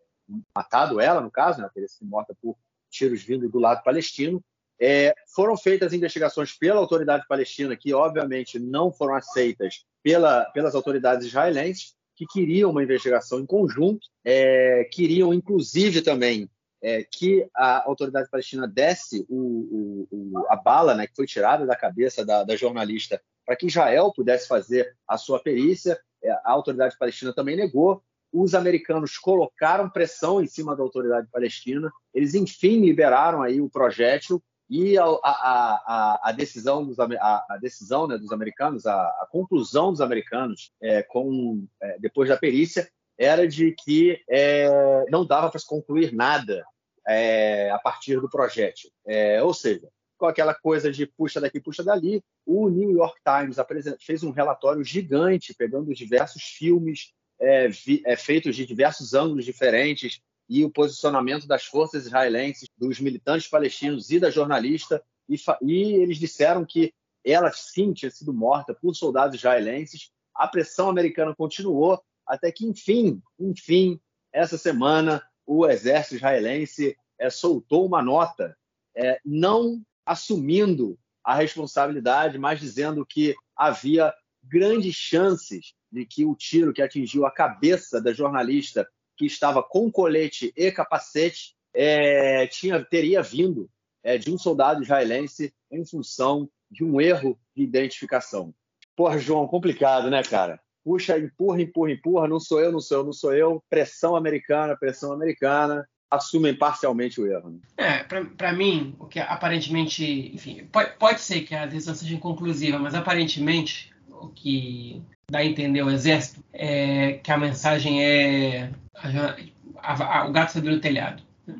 matado 0.54 1.00
ela, 1.00 1.20
no 1.20 1.30
caso, 1.30 1.60
né, 1.60 1.70
teria 1.72 1.88
sido 1.88 2.08
morta 2.08 2.36
por 2.40 2.56
tiros 2.90 3.22
vindo 3.22 3.48
do 3.48 3.58
lado 3.58 3.82
palestino. 3.82 4.42
É, 4.80 5.14
foram 5.34 5.56
feitas 5.56 5.92
investigações 5.92 6.52
pela 6.52 6.80
autoridade 6.80 7.24
palestina, 7.26 7.76
que 7.76 7.94
obviamente 7.94 8.58
não 8.58 8.92
foram 8.92 9.14
aceitas 9.14 9.84
pela, 10.02 10.44
pelas 10.46 10.74
autoridades 10.74 11.26
israelenses, 11.26 11.94
que 12.14 12.26
queriam 12.26 12.70
uma 12.70 12.82
investigação 12.82 13.40
em 13.40 13.46
conjunto, 13.46 14.06
é, 14.24 14.84
queriam 14.90 15.32
inclusive 15.32 16.02
também 16.02 16.50
é, 16.82 17.04
que 17.04 17.46
a 17.54 17.84
autoridade 17.86 18.28
palestina 18.30 18.66
desse 18.66 19.24
o, 19.28 20.06
o, 20.08 20.08
o, 20.10 20.46
a 20.48 20.56
bala 20.56 20.94
né, 20.94 21.06
que 21.06 21.14
foi 21.14 21.26
tirada 21.26 21.66
da 21.66 21.76
cabeça 21.76 22.24
da, 22.24 22.44
da 22.44 22.56
jornalista 22.56 23.20
para 23.44 23.56
que 23.56 23.66
Israel 23.66 24.12
pudesse 24.14 24.48
fazer 24.48 24.94
a 25.06 25.16
sua 25.16 25.42
perícia. 25.42 25.98
É, 26.22 26.30
a 26.30 26.50
autoridade 26.50 26.96
palestina 26.98 27.32
também 27.32 27.56
negou 27.56 28.02
os 28.38 28.54
americanos 28.54 29.16
colocaram 29.16 29.88
pressão 29.88 30.42
em 30.42 30.46
cima 30.46 30.76
da 30.76 30.82
autoridade 30.82 31.26
palestina, 31.32 31.90
eles 32.12 32.34
enfim 32.34 32.80
liberaram 32.80 33.42
aí 33.42 33.60
o 33.60 33.70
projétil 33.70 34.42
e 34.68 34.98
a, 34.98 35.04
a, 35.04 35.22
a, 35.24 36.20
a 36.24 36.32
decisão 36.32 36.84
dos, 36.84 36.98
a, 36.98 37.58
decisão 37.60 38.06
né, 38.06 38.18
dos 38.18 38.32
americanos, 38.32 38.84
a, 38.84 39.28
conclusão 39.30 39.90
dos 39.90 40.02
americanos 40.02 40.70
é, 40.82 41.02
com, 41.02 41.64
é, 41.80 41.98
depois 41.98 42.28
da 42.28 42.36
perícia 42.36 42.86
era 43.18 43.48
de 43.48 43.74
que 43.82 44.20
é, 44.28 44.68
não 45.10 45.24
dava 45.24 45.48
para 45.48 45.58
se 45.58 45.66
concluir 45.66 46.12
nada 46.12 46.62
é, 47.08 47.70
a 47.70 47.78
partir 47.78 48.20
do 48.20 48.28
projétil. 48.28 48.90
É, 49.06 49.42
ou 49.42 49.54
seja, 49.54 49.88
com 50.18 50.26
aquela 50.26 50.52
coisa 50.52 50.92
de 50.92 51.06
puxa 51.06 51.40
daqui, 51.40 51.60
puxa 51.60 51.82
dali, 51.82 52.22
o 52.44 52.68
New 52.68 52.90
York 52.90 53.18
Times 53.24 53.56
fez 54.04 54.22
um 54.22 54.30
relatório 54.30 54.84
gigante, 54.84 55.54
pegando 55.54 55.94
diversos 55.94 56.42
filmes 56.42 57.14
é, 57.40 57.68
vi, 57.68 58.02
é, 58.06 58.16
feitos 58.16 58.56
de 58.56 58.66
diversos 58.66 59.14
ângulos 59.14 59.44
diferentes 59.44 60.20
e 60.48 60.64
o 60.64 60.70
posicionamento 60.70 61.46
das 61.46 61.64
forças 61.64 62.06
israelenses, 62.06 62.68
dos 62.78 63.00
militantes 63.00 63.48
palestinos 63.48 64.10
e 64.10 64.20
da 64.20 64.30
jornalista, 64.30 65.02
e, 65.28 65.36
e 65.62 65.94
eles 65.94 66.18
disseram 66.18 66.64
que 66.64 66.92
ela 67.24 67.50
sim 67.52 67.92
tinha 67.92 68.10
sido 68.10 68.32
morta 68.32 68.72
por 68.74 68.94
soldados 68.94 69.36
israelenses. 69.36 70.10
A 70.34 70.46
pressão 70.46 70.88
americana 70.88 71.34
continuou 71.34 72.00
até 72.26 72.52
que, 72.52 72.64
enfim, 72.64 73.20
enfim, 73.38 74.00
essa 74.32 74.56
semana 74.56 75.22
o 75.44 75.66
exército 75.66 76.16
israelense 76.16 76.96
é, 77.18 77.30
soltou 77.30 77.86
uma 77.86 78.02
nota, 78.02 78.56
é, 78.94 79.20
não 79.24 79.82
assumindo 80.04 80.98
a 81.24 81.34
responsabilidade, 81.34 82.38
mas 82.38 82.60
dizendo 82.60 83.04
que 83.04 83.34
havia 83.56 84.14
grandes 84.42 84.94
chances 84.94 85.74
de 85.96 86.04
que 86.04 86.26
o 86.26 86.34
tiro 86.34 86.74
que 86.74 86.82
atingiu 86.82 87.24
a 87.24 87.30
cabeça 87.30 88.02
da 88.02 88.12
jornalista 88.12 88.86
que 89.16 89.24
estava 89.24 89.62
com 89.62 89.90
colete 89.90 90.52
e 90.54 90.70
capacete 90.70 91.56
é, 91.74 92.46
tinha, 92.48 92.84
teria 92.84 93.22
vindo 93.22 93.70
é, 94.04 94.18
de 94.18 94.30
um 94.30 94.36
soldado 94.36 94.82
israelense 94.82 95.54
em 95.72 95.86
função 95.86 96.50
de 96.70 96.84
um 96.84 97.00
erro 97.00 97.38
de 97.56 97.62
identificação. 97.62 98.54
Porra, 98.94 99.16
João, 99.18 99.48
complicado, 99.48 100.10
né, 100.10 100.22
cara? 100.22 100.60
Puxa, 100.84 101.18
empurra, 101.18 101.62
empurra, 101.62 101.92
empurra, 101.92 102.28
não 102.28 102.38
sou 102.38 102.60
eu, 102.60 102.70
não 102.70 102.80
sou 102.80 102.98
eu, 102.98 103.04
não 103.04 103.12
sou 103.12 103.34
eu, 103.34 103.64
pressão 103.70 104.14
americana, 104.14 104.76
pressão 104.76 105.14
americana, 105.14 105.88
assumem 106.10 106.54
parcialmente 106.54 107.20
o 107.20 107.26
erro. 107.26 107.50
Né? 107.50 107.58
É, 107.78 108.04
para 108.04 108.52
mim, 108.52 108.94
o 108.98 109.06
que 109.06 109.18
aparentemente, 109.18 110.30
enfim, 110.34 110.66
pode, 110.66 110.94
pode 110.98 111.20
ser 111.22 111.40
que 111.40 111.54
a 111.54 111.64
decisão 111.64 111.94
seja 111.94 112.14
inconclusiva, 112.14 112.78
mas 112.78 112.94
aparentemente 112.94 113.95
o 114.20 114.28
que 114.28 115.02
dá 115.30 115.40
a 115.40 115.44
entender 115.44 115.82
o 115.82 115.90
exército 115.90 116.42
é 116.52 117.14
que 117.22 117.30
a 117.30 117.38
mensagem 117.38 118.02
é 118.02 118.70
a, 118.94 120.20
a, 120.20 120.26
o 120.26 120.32
gato 120.32 120.52
subiu 120.52 120.72
no 120.72 120.80
telhado. 120.80 121.22
Né? 121.46 121.56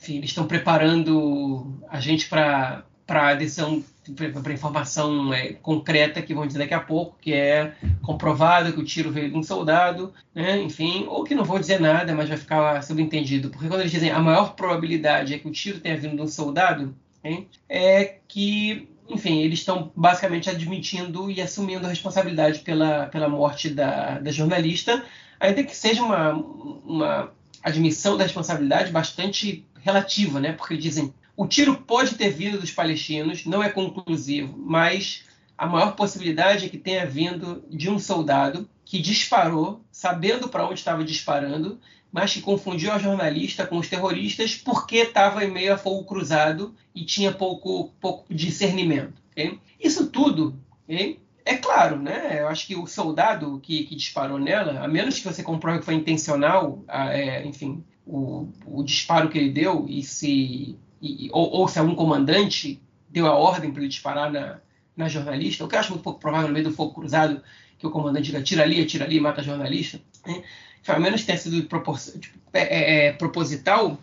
Enfim, 0.00 0.16
eles 0.16 0.30
estão 0.30 0.46
preparando 0.46 1.80
a 1.88 2.00
gente 2.00 2.28
para 2.28 2.84
a 3.08 3.34
decisão, 3.34 3.82
para 4.42 4.52
informação 4.52 5.32
é, 5.32 5.54
concreta 5.54 6.22
que 6.22 6.34
vão 6.34 6.46
dizer 6.46 6.60
daqui 6.60 6.74
a 6.74 6.80
pouco, 6.80 7.16
que 7.20 7.32
é 7.32 7.74
comprovado 8.02 8.72
que 8.72 8.80
o 8.80 8.84
tiro 8.84 9.10
veio 9.10 9.30
de 9.30 9.36
um 9.36 9.42
soldado, 9.42 10.12
né? 10.34 10.60
enfim, 10.60 11.06
ou 11.08 11.24
que 11.24 11.34
não 11.34 11.44
vão 11.44 11.58
dizer 11.58 11.80
nada, 11.80 12.14
mas 12.14 12.28
vai 12.28 12.38
ficar 12.38 12.82
subentendido. 12.82 13.50
Porque 13.50 13.68
quando 13.68 13.80
eles 13.80 13.92
dizem 13.92 14.10
a 14.10 14.20
maior 14.20 14.54
probabilidade 14.54 15.34
é 15.34 15.38
que 15.38 15.48
o 15.48 15.52
tiro 15.52 15.80
tenha 15.80 15.96
vindo 15.96 16.16
de 16.16 16.22
um 16.22 16.28
soldado, 16.28 16.94
hein? 17.24 17.48
é 17.68 18.18
que 18.28 18.88
enfim, 19.08 19.40
eles 19.40 19.60
estão 19.60 19.90
basicamente 19.96 20.50
admitindo 20.50 21.30
e 21.30 21.40
assumindo 21.40 21.86
a 21.86 21.90
responsabilidade 21.90 22.60
pela, 22.60 23.06
pela 23.06 23.28
morte 23.28 23.70
da, 23.70 24.18
da 24.18 24.30
jornalista, 24.30 25.04
ainda 25.40 25.64
que 25.64 25.74
seja 25.74 26.02
uma, 26.02 26.32
uma 26.32 27.32
admissão 27.62 28.16
da 28.16 28.24
responsabilidade 28.24 28.92
bastante 28.92 29.64
relativa, 29.80 30.40
né? 30.40 30.52
Porque 30.52 30.76
dizem 30.76 31.12
o 31.36 31.46
tiro 31.46 31.76
pode 31.76 32.16
ter 32.16 32.30
vindo 32.30 32.58
dos 32.58 32.72
palestinos, 32.72 33.46
não 33.46 33.62
é 33.62 33.68
conclusivo, 33.68 34.58
mas 34.58 35.22
a 35.56 35.66
maior 35.66 35.94
possibilidade 35.94 36.66
é 36.66 36.68
que 36.68 36.76
tenha 36.76 37.06
vindo 37.06 37.64
de 37.70 37.88
um 37.88 37.98
soldado 37.98 38.68
que 38.84 38.98
disparou, 38.98 39.84
sabendo 39.90 40.48
para 40.48 40.66
onde 40.66 40.80
estava 40.80 41.04
disparando, 41.04 41.78
mas 42.12 42.32
que 42.32 42.40
confundiu 42.40 42.92
a 42.92 42.98
jornalista 42.98 43.66
com 43.66 43.78
os 43.78 43.88
terroristas 43.88 44.54
porque 44.56 44.98
estava 44.98 45.44
em 45.44 45.50
meio 45.50 45.74
a 45.74 45.78
fogo 45.78 46.04
cruzado 46.04 46.74
e 46.94 47.04
tinha 47.04 47.32
pouco, 47.32 47.92
pouco 48.00 48.32
discernimento. 48.32 49.14
Okay? 49.32 49.58
Isso 49.78 50.08
tudo 50.08 50.58
okay? 50.84 51.20
é 51.44 51.56
claro, 51.56 52.00
né? 52.00 52.40
Eu 52.40 52.48
acho 52.48 52.66
que 52.66 52.76
o 52.76 52.86
soldado 52.86 53.58
que, 53.62 53.84
que, 53.84 53.94
disparou 53.94 54.38
nela, 54.38 54.80
a 54.80 54.88
menos 54.88 55.18
que 55.18 55.24
você 55.24 55.42
comprove 55.42 55.80
que 55.80 55.84
foi 55.84 55.94
intencional, 55.94 56.82
é, 56.88 57.44
enfim, 57.46 57.84
o, 58.06 58.48
o, 58.66 58.82
disparo 58.82 59.28
que 59.28 59.38
ele 59.38 59.50
deu 59.50 59.86
e 59.88 60.02
se 60.02 60.78
e, 61.00 61.28
ou, 61.32 61.50
ou, 61.50 61.68
se 61.68 61.78
algum 61.78 61.94
comandante 61.94 62.82
deu 63.08 63.26
a 63.26 63.34
ordem 63.34 63.70
para 63.70 63.80
ele 63.80 63.88
disparar 63.88 64.32
na, 64.32 64.60
na 64.96 65.08
jornalista, 65.08 65.64
o 65.64 65.68
que 65.68 65.76
eu 65.76 65.80
acho 65.80 65.90
muito 65.90 66.02
pouco 66.02 66.20
provável 66.20 66.48
no 66.48 66.54
meio 66.54 66.64
do 66.64 66.74
fogo 66.74 66.94
cruzado 66.94 67.42
que 67.78 67.86
o 67.86 67.90
comandante 67.90 68.26
diga 68.26 68.42
tira 68.42 68.64
ali, 68.64 68.82
atira 68.82 69.04
ali, 69.04 69.20
mata 69.20 69.40
a 69.40 69.44
jornalista. 69.44 70.00
Né? 70.26 70.42
menos 70.98 71.24
tenha 71.24 71.36
sido 71.36 71.60
tipo, 71.60 72.38
é, 72.52 73.08
é, 73.08 73.12
proposital, 73.12 73.98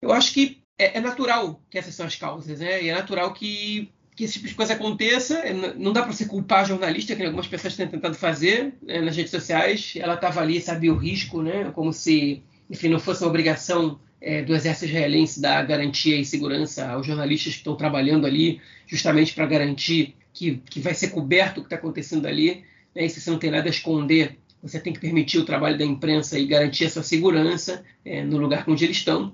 eu 0.00 0.12
acho 0.12 0.32
que 0.32 0.60
é, 0.78 0.98
é, 0.98 1.00
natural 1.00 1.60
que 1.68 1.78
essas 1.78 1.94
são 1.94 2.06
as 2.06 2.16
causas, 2.16 2.60
né? 2.60 2.82
E 2.82 2.88
é 2.88 2.94
natural 2.94 3.34
que, 3.34 3.90
que 4.16 4.24
esse 4.24 4.34
tipo 4.34 4.48
de 4.48 4.54
coisa 4.54 4.72
aconteça. 4.72 5.38
É, 5.40 5.52
não 5.52 5.92
dá 5.92 6.02
para 6.02 6.12
você 6.12 6.24
culpar 6.24 6.60
a 6.60 6.64
jornalista, 6.64 7.14
que 7.14 7.22
algumas 7.22 7.46
pessoas 7.46 7.76
têm 7.76 7.86
tentado 7.86 8.14
fazer 8.14 8.72
né, 8.82 9.00
nas 9.02 9.14
redes 9.14 9.30
sociais. 9.30 9.92
Ela 9.96 10.14
estava 10.14 10.40
ali, 10.40 10.60
sabia 10.60 10.92
o 10.92 10.96
risco, 10.96 11.42
né? 11.42 11.70
Como 11.74 11.92
se, 11.92 12.42
enfim, 12.70 12.88
não 12.88 12.98
fosse 12.98 13.22
uma 13.22 13.28
obrigação 13.28 14.00
é, 14.20 14.42
do 14.42 14.54
exército 14.54 14.86
israelense 14.86 15.40
dar 15.40 15.62
garantia 15.66 16.16
e 16.16 16.24
segurança 16.24 16.88
aos 16.88 17.06
jornalistas 17.06 17.52
que 17.52 17.58
estão 17.58 17.76
trabalhando 17.76 18.26
ali, 18.26 18.60
justamente 18.86 19.34
para 19.34 19.44
garantir 19.46 20.16
que, 20.32 20.62
que 20.70 20.80
vai 20.80 20.94
ser 20.94 21.08
coberto 21.08 21.58
o 21.58 21.60
que 21.60 21.66
está 21.66 21.76
acontecendo 21.76 22.26
ali. 22.26 22.64
Né? 22.94 23.04
E 23.04 23.10
se 23.10 23.20
você 23.20 23.30
não 23.30 23.38
tem 23.38 23.50
nada 23.50 23.68
a 23.68 23.70
esconder, 23.70 24.38
você 24.62 24.78
tem 24.78 24.92
que 24.92 25.00
permitir 25.00 25.38
o 25.38 25.44
trabalho 25.44 25.78
da 25.78 25.84
imprensa 25.84 26.38
e 26.38 26.46
garantir 26.46 26.86
a 26.86 26.90
sua 26.90 27.02
segurança 27.02 27.82
é, 28.04 28.22
no 28.22 28.38
lugar 28.38 28.64
onde 28.68 28.84
eles 28.84 28.98
estão. 28.98 29.32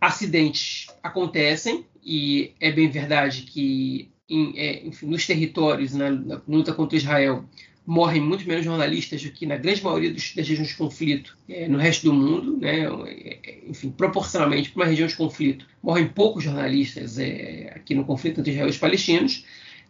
Acidentes 0.00 0.86
acontecem 1.02 1.84
e 2.02 2.52
é 2.58 2.72
bem 2.72 2.88
verdade 2.88 3.42
que 3.42 4.10
em, 4.28 4.58
é, 4.58 4.86
enfim, 4.86 5.06
nos 5.06 5.26
territórios, 5.26 5.94
na, 5.94 6.10
na, 6.10 6.40
luta 6.48 6.72
contra 6.72 6.96
Israel, 6.96 7.44
morrem 7.86 8.20
muito 8.20 8.46
menos 8.46 8.64
jornalistas 8.64 9.22
do 9.22 9.30
que 9.30 9.44
na 9.44 9.56
grande 9.56 9.82
maioria 9.82 10.12
dos, 10.12 10.34
das 10.34 10.48
regiões 10.48 10.68
de 10.68 10.76
conflito 10.76 11.36
é, 11.48 11.68
no 11.68 11.78
resto 11.78 12.04
do 12.04 12.14
mundo. 12.14 12.56
Né? 12.56 12.86
É, 13.06 13.60
enfim, 13.68 13.90
proporcionalmente 13.90 14.70
para 14.70 14.82
uma 14.82 14.88
região 14.88 15.06
de 15.06 15.16
conflito, 15.16 15.66
morrem 15.82 16.08
poucos 16.08 16.44
jornalistas 16.44 17.18
é, 17.18 17.72
aqui 17.74 17.94
no 17.94 18.04
conflito 18.04 18.40
entre 18.40 18.52
Israel 18.52 18.68
e 18.68 18.70
os 18.70 18.78
palestinos, 18.78 19.44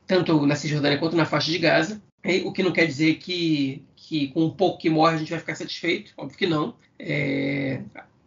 tanto 0.06 0.44
na 0.44 0.56
Cisjordânia 0.56 0.98
quanto 0.98 1.16
na 1.16 1.24
faixa 1.24 1.50
de 1.50 1.58
Gaza. 1.58 2.02
O 2.44 2.52
que 2.52 2.62
não 2.62 2.72
quer 2.72 2.86
dizer 2.86 3.16
que 3.16 3.84
que 4.12 4.28
com 4.28 4.44
o 4.44 4.52
pouco 4.52 4.78
que 4.78 4.90
morre 4.90 5.14
a 5.14 5.18
gente 5.18 5.30
vai 5.30 5.38
ficar 5.38 5.54
satisfeito, 5.54 6.12
óbvio 6.16 6.36
que 6.36 6.46
não. 6.46 6.74
É, 6.98 7.80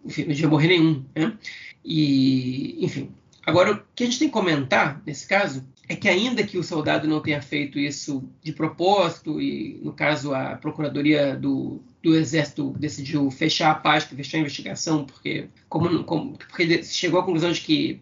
enfim, 0.04 0.24
não 0.24 0.30
devia 0.34 0.50
morrer 0.50 0.68
nenhum. 0.70 1.06
Né? 1.16 1.38
E, 1.84 2.84
enfim. 2.84 3.12
Agora, 3.46 3.74
o 3.74 3.82
que 3.94 4.04
a 4.04 4.06
gente 4.08 4.18
tem 4.18 4.28
que 4.28 4.34
comentar 4.34 5.02
nesse 5.06 5.28
caso 5.28 5.64
é 5.88 5.96
que 5.96 6.10
ainda 6.10 6.44
que 6.44 6.58
o 6.58 6.64
soldado 6.64 7.08
não 7.08 7.22
tenha 7.22 7.42
feito 7.42 7.78
isso 7.78 8.28
de 8.42 8.52
propósito, 8.52 9.40
e 9.40 9.80
no 9.84 9.94
caso 9.94 10.34
a 10.34 10.56
Procuradoria 10.56 11.36
do, 11.36 11.80
do 12.02 12.16
Exército 12.16 12.74
decidiu 12.80 13.30
fechar 13.30 13.70
a 13.70 13.76
pasta, 13.76 14.16
fechar 14.16 14.38
a 14.38 14.42
investigação, 14.42 15.06
porque, 15.06 15.48
como, 15.70 16.04
como, 16.04 16.38
porque 16.38 16.82
chegou 16.84 17.20
à 17.20 17.24
conclusão 17.24 17.52
de 17.52 17.62
que, 17.62 18.02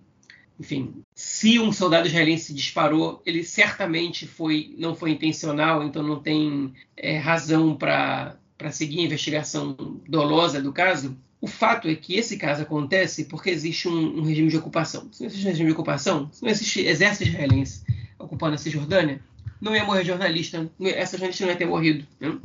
enfim, 0.59 1.03
se 1.15 1.59
um 1.59 1.71
soldado 1.71 2.07
israelense 2.07 2.53
disparou, 2.53 3.21
ele 3.25 3.43
certamente 3.43 4.27
foi, 4.27 4.73
não 4.77 4.95
foi 4.95 5.11
intencional, 5.11 5.83
então 5.83 6.03
não 6.03 6.19
tem 6.19 6.73
é, 6.95 7.17
razão 7.17 7.75
para 7.75 8.37
seguir 8.71 8.99
a 8.99 9.03
investigação 9.03 9.75
dolosa 10.07 10.61
do 10.61 10.71
caso. 10.71 11.17
O 11.41 11.47
fato 11.47 11.87
é 11.87 11.95
que 11.95 12.15
esse 12.15 12.37
caso 12.37 12.61
acontece 12.61 13.25
porque 13.25 13.49
existe 13.49 13.89
um, 13.89 14.19
um 14.19 14.23
regime 14.23 14.47
de 14.47 14.57
ocupação. 14.57 15.09
Se 15.11 15.21
não 15.21 15.27
existe 15.27 15.45
um 15.45 15.49
regime 15.49 15.67
de 15.67 15.73
ocupação, 15.73 16.29
se 16.31 16.43
não 16.43 16.49
existe 16.49 16.81
exército 16.81 17.29
israelense 17.29 17.83
ocupando 18.17 18.55
a 18.55 18.57
Cisjordânia, 18.57 19.21
não 19.59 19.75
ia 19.75 19.83
morrer 19.83 20.05
jornalista, 20.05 20.69
essa 20.81 21.17
jornalista 21.17 21.45
não 21.45 21.51
ia 21.51 21.57
ter 21.57 21.65
morrido. 21.65 22.05
Né? 22.19 22.37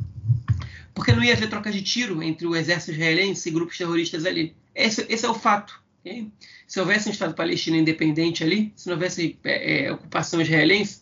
Porque 0.93 1.13
não 1.13 1.23
ia 1.23 1.33
haver 1.33 1.49
troca 1.49 1.71
de 1.71 1.81
tiro 1.81 2.21
entre 2.21 2.45
o 2.45 2.55
exército 2.55 2.91
israelense 2.91 3.47
e 3.47 3.51
grupos 3.51 3.77
terroristas 3.77 4.25
ali. 4.25 4.55
Esse, 4.75 5.05
esse 5.09 5.25
é 5.25 5.29
o 5.29 5.33
fato. 5.33 5.81
Okay? 6.01 6.27
Se 6.69 6.79
houvesse 6.79 7.09
um 7.09 7.11
Estado 7.11 7.33
palestino 7.33 7.77
independente 7.77 8.43
ali, 8.43 8.71
se 8.75 8.85
não 8.85 8.93
houvesse 8.93 9.39
é, 9.43 9.85
é, 9.85 9.91
ocupação 9.91 10.39
israelense, 10.39 11.01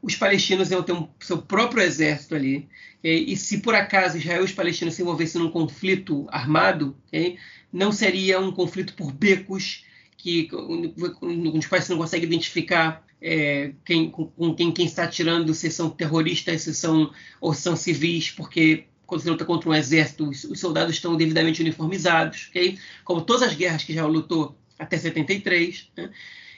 os 0.00 0.14
palestinos 0.14 0.70
iam 0.70 0.84
ter 0.84 0.92
um 0.92 1.08
seu 1.18 1.42
próprio 1.42 1.82
exército 1.82 2.36
ali. 2.36 2.68
Okay? 3.00 3.24
E 3.24 3.36
se 3.36 3.58
por 3.58 3.74
acaso 3.74 4.18
Israel 4.18 4.42
e 4.42 4.44
os 4.44 4.52
palestinos 4.52 4.94
se 4.94 5.02
envolvessem 5.02 5.40
num 5.40 5.50
conflito 5.50 6.28
armado, 6.30 6.96
okay? 7.08 7.36
não 7.72 7.90
seria 7.90 8.38
um 8.38 8.52
conflito 8.52 8.94
por 8.94 9.10
becos 9.10 9.84
que, 10.16 10.44
com 10.44 11.58
os 11.58 11.66
quais 11.66 11.84
você 11.84 11.92
não 11.92 11.98
consegue 11.98 12.24
identificar 12.24 13.04
é, 13.20 13.72
quem, 13.84 14.12
com, 14.12 14.54
quem, 14.54 14.70
quem, 14.70 14.86
está 14.86 15.02
atirando, 15.02 15.52
se 15.54 15.72
são 15.72 15.90
terroristas, 15.90 16.62
se 16.62 16.72
são 16.72 17.12
ou 17.40 17.52
são 17.52 17.74
civis, 17.74 18.30
porque 18.30 18.84
quando 19.06 19.22
você 19.22 19.30
luta 19.30 19.44
contra 19.44 19.68
um 19.68 19.74
exército, 19.74 20.28
os, 20.28 20.44
os 20.44 20.60
soldados 20.60 20.94
estão 20.94 21.16
devidamente 21.16 21.60
uniformizados, 21.60 22.46
ok? 22.50 22.78
Como 23.04 23.22
todas 23.22 23.42
as 23.42 23.54
guerras 23.54 23.82
que 23.82 23.92
já 23.92 24.06
lutou 24.06 24.56
até 24.80 24.98
73, 24.98 25.90
né? 25.96 26.10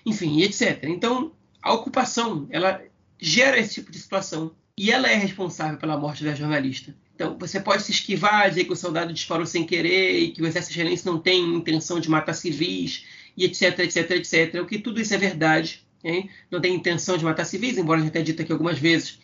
enfim, 0.06 0.40
etc. 0.42 0.84
Então, 0.84 1.32
a 1.60 1.72
ocupação, 1.72 2.46
ela 2.50 2.82
gera 3.18 3.58
esse 3.58 3.74
tipo 3.74 3.90
de 3.90 3.98
situação 3.98 4.52
e 4.76 4.90
ela 4.90 5.10
é 5.10 5.14
responsável 5.14 5.78
pela 5.78 5.98
morte 5.98 6.24
da 6.24 6.34
jornalista. 6.34 6.94
Então, 7.14 7.36
você 7.38 7.60
pode 7.60 7.82
se 7.82 7.92
esquivar, 7.92 8.48
dizer 8.48 8.64
que 8.64 8.72
o 8.72 8.76
soldado 8.76 9.12
disparou 9.12 9.46
sem 9.46 9.64
querer 9.64 10.18
e 10.18 10.28
que 10.32 10.42
o 10.42 10.46
exército 10.46 10.72
israelense 10.72 11.04
não 11.04 11.18
tem 11.18 11.54
intenção 11.54 12.00
de 12.00 12.08
matar 12.08 12.32
civis, 12.32 13.04
e 13.36 13.44
etc, 13.44 13.78
etc, 13.80 14.10
etc. 14.12 14.62
O 14.62 14.66
que 14.66 14.78
tudo 14.78 15.00
isso 15.00 15.14
é 15.14 15.18
verdade. 15.18 15.84
Okay? 16.00 16.28
Não 16.50 16.60
tem 16.60 16.74
intenção 16.74 17.16
de 17.16 17.24
matar 17.24 17.44
civis, 17.44 17.78
embora 17.78 18.00
a 18.00 18.02
gente 18.02 18.12
tenha 18.12 18.24
dito 18.24 18.42
aqui 18.42 18.52
algumas 18.52 18.78
vezes 18.78 19.18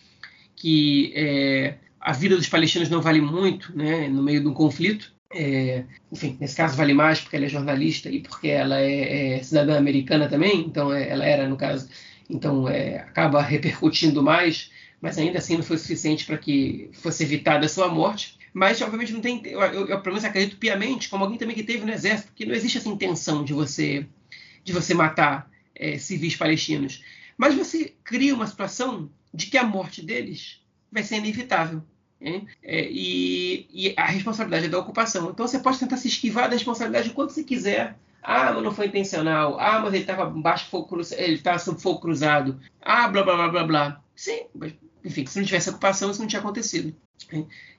que 0.55 1.12
é, 1.14 1.74
a 2.01 2.12
vida 2.12 2.36
dos 2.36 2.49
palestinos 2.49 2.88
não 2.88 3.01
vale 3.01 3.20
muito 3.20 3.76
né, 3.76 4.09
no 4.09 4.22
meio 4.22 4.40
de 4.40 4.49
um 4.49 4.55
conflito. 4.55 5.12
É, 5.30 5.84
enfim, 6.10 6.38
nesse 6.40 6.56
caso 6.56 6.76
vale 6.76 6.94
mais 6.94 7.20
porque 7.20 7.36
ela 7.36 7.44
é 7.44 7.48
jornalista 7.48 8.08
e 8.08 8.20
porque 8.20 8.48
ela 8.48 8.80
é, 8.80 9.36
é 9.36 9.42
cidadã 9.42 9.76
americana 9.76 10.26
também, 10.28 10.60
então 10.60 10.92
é, 10.92 11.08
ela 11.10 11.24
era, 11.24 11.46
no 11.46 11.56
caso, 11.56 11.88
então 12.30 12.68
é, 12.68 13.00
acaba 13.00 13.42
repercutindo 13.42 14.22
mais, 14.22 14.70
mas 15.00 15.18
ainda 15.18 15.38
assim 15.38 15.56
não 15.56 15.62
foi 15.62 15.78
suficiente 15.78 16.24
para 16.24 16.38
que 16.38 16.90
fosse 16.94 17.22
evitada 17.22 17.66
a 17.66 17.68
sua 17.68 17.88
morte. 17.88 18.38
Mas, 18.52 18.80
obviamente, 18.80 19.12
não 19.12 19.20
tem. 19.20 19.40
Eu, 19.46 19.60
eu, 19.60 19.86
eu, 19.86 20.00
pelo 20.00 20.14
menos 20.14 20.24
acredito 20.24 20.56
piamente, 20.56 21.08
como 21.08 21.22
alguém 21.22 21.38
também 21.38 21.54
que 21.54 21.62
teve 21.62 21.84
no 21.84 21.92
exército, 21.92 22.32
que 22.34 22.46
não 22.46 22.54
existe 22.54 22.78
essa 22.78 22.88
intenção 22.88 23.44
de 23.44 23.52
você, 23.52 24.06
de 24.64 24.72
você 24.72 24.94
matar 24.94 25.48
é, 25.74 25.98
civis 25.98 26.34
palestinos. 26.34 27.04
Mas 27.36 27.54
você 27.54 27.94
cria 28.02 28.34
uma 28.34 28.46
situação 28.46 29.10
de 29.32 29.46
que 29.46 29.58
a 29.58 29.62
morte 29.62 30.02
deles 30.02 30.60
vai 30.90 31.02
ser 31.04 31.16
inevitável. 31.16 31.82
É, 32.20 32.88
e, 32.90 33.68
e, 33.72 33.94
a 33.96 34.06
responsabilidade 34.06 34.66
é 34.66 34.68
da 34.68 34.78
ocupação. 34.78 35.30
Então 35.30 35.46
você 35.46 35.58
pode 35.58 35.78
tentar 35.78 35.96
se 35.96 36.08
esquivar 36.08 36.48
da 36.48 36.54
responsabilidade 36.54 37.10
quanto 37.10 37.32
você 37.32 37.44
quiser. 37.44 37.96
Ah, 38.22 38.52
mas 38.52 38.62
não 38.62 38.74
foi 38.74 38.86
intencional. 38.86 39.58
Ah, 39.60 39.80
mas 39.80 39.94
ele 39.94 40.02
estava 40.02 40.26
baixo 40.28 40.68
fogo 40.68 40.88
cruzado, 40.88 41.20
ele 41.20 41.34
estava 41.34 41.58
sob 41.58 41.80
fogo 41.80 42.00
cruzado. 42.00 42.60
Ah, 42.80 43.08
blá 43.08 43.22
blá 43.22 43.36
blá 43.36 43.48
blá 43.48 43.64
blá. 43.64 44.04
Sim, 44.16 44.46
mas, 44.54 44.74
enfim, 45.04 45.24
se 45.26 45.38
não 45.38 45.46
tivesse 45.46 45.70
ocupação, 45.70 46.10
isso 46.10 46.20
não 46.20 46.26
tinha 46.28 46.40
acontecido. 46.40 46.94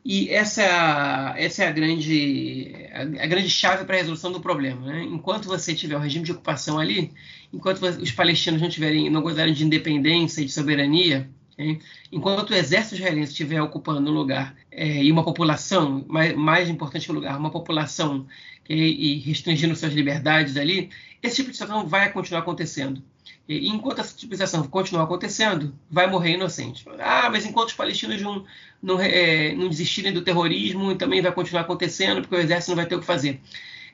E 0.04 0.30
essa, 0.30 1.34
essa 1.38 1.64
é 1.64 1.68
a 1.68 1.72
grande, 1.72 2.74
a, 2.94 3.02
a 3.02 3.28
grande 3.28 3.50
chave 3.50 3.86
para 3.86 3.96
a 3.96 4.00
resolução 4.00 4.32
do 4.32 4.40
problema. 4.40 4.88
Né? 4.88 5.04
Enquanto 5.04 5.48
você 5.48 5.76
tiver 5.76 5.98
um 5.98 6.02
regime 6.02 6.26
de 6.26 6.32
ocupação 6.32 6.80
ali, 6.80 7.12
enquanto 7.54 7.82
os 7.84 8.12
palestinos 8.12 8.62
não 8.62 8.70
tiverem, 8.70 9.10
não 9.10 9.22
gozarem 9.22 9.54
de 9.54 9.66
independência 9.66 10.42
e 10.42 10.46
de 10.46 10.52
soberania, 10.52 11.30
okay? 11.60 11.80
enquanto 12.12 12.52
o 12.52 12.56
exército 12.56 12.96
israelense 12.96 13.32
estiver 13.32 13.62
ocupando 13.62 14.10
um 14.10 14.14
lugar 14.14 14.56
é, 14.72 15.04
e 15.04 15.12
uma 15.12 15.24
população, 15.24 16.06
mais, 16.08 16.36
mais 16.36 16.70
importante 16.70 17.06
que 17.06 17.12
o 17.12 17.16
lugar, 17.16 17.38
uma 17.38 17.52
população 17.52 18.26
okay? 18.64 18.78
e 18.78 19.20
restringindo 19.20 19.76
suas 19.76 19.94
liberdades 19.94 20.56
ali, 20.56 20.90
esse 21.22 21.36
tipo 21.36 21.52
de 21.52 21.58
situação 21.58 21.86
vai 21.86 22.12
continuar 22.12 22.42
acontecendo. 22.42 23.04
E 23.48 23.68
enquanto 23.68 24.00
essa 24.00 24.16
tipização 24.16 24.64
continuar 24.68 25.04
acontecendo, 25.04 25.74
vai 25.90 26.08
morrer 26.08 26.34
inocente. 26.34 26.86
Ah, 27.00 27.30
mas 27.32 27.46
enquanto 27.46 27.70
os 27.70 27.74
palestinos 27.74 28.22
não, 28.22 28.46
não, 28.82 29.00
é, 29.02 29.54
não 29.56 29.68
desistirem 29.68 30.14
do 30.14 30.22
terrorismo, 30.22 30.96
também 30.96 31.20
vai 31.20 31.32
continuar 31.32 31.64
acontecendo, 31.64 32.22
porque 32.22 32.36
o 32.36 32.40
exército 32.40 32.72
não 32.72 32.76
vai 32.76 32.86
ter 32.86 32.96
o 32.96 33.00
que 33.00 33.06
fazer. 33.06 33.42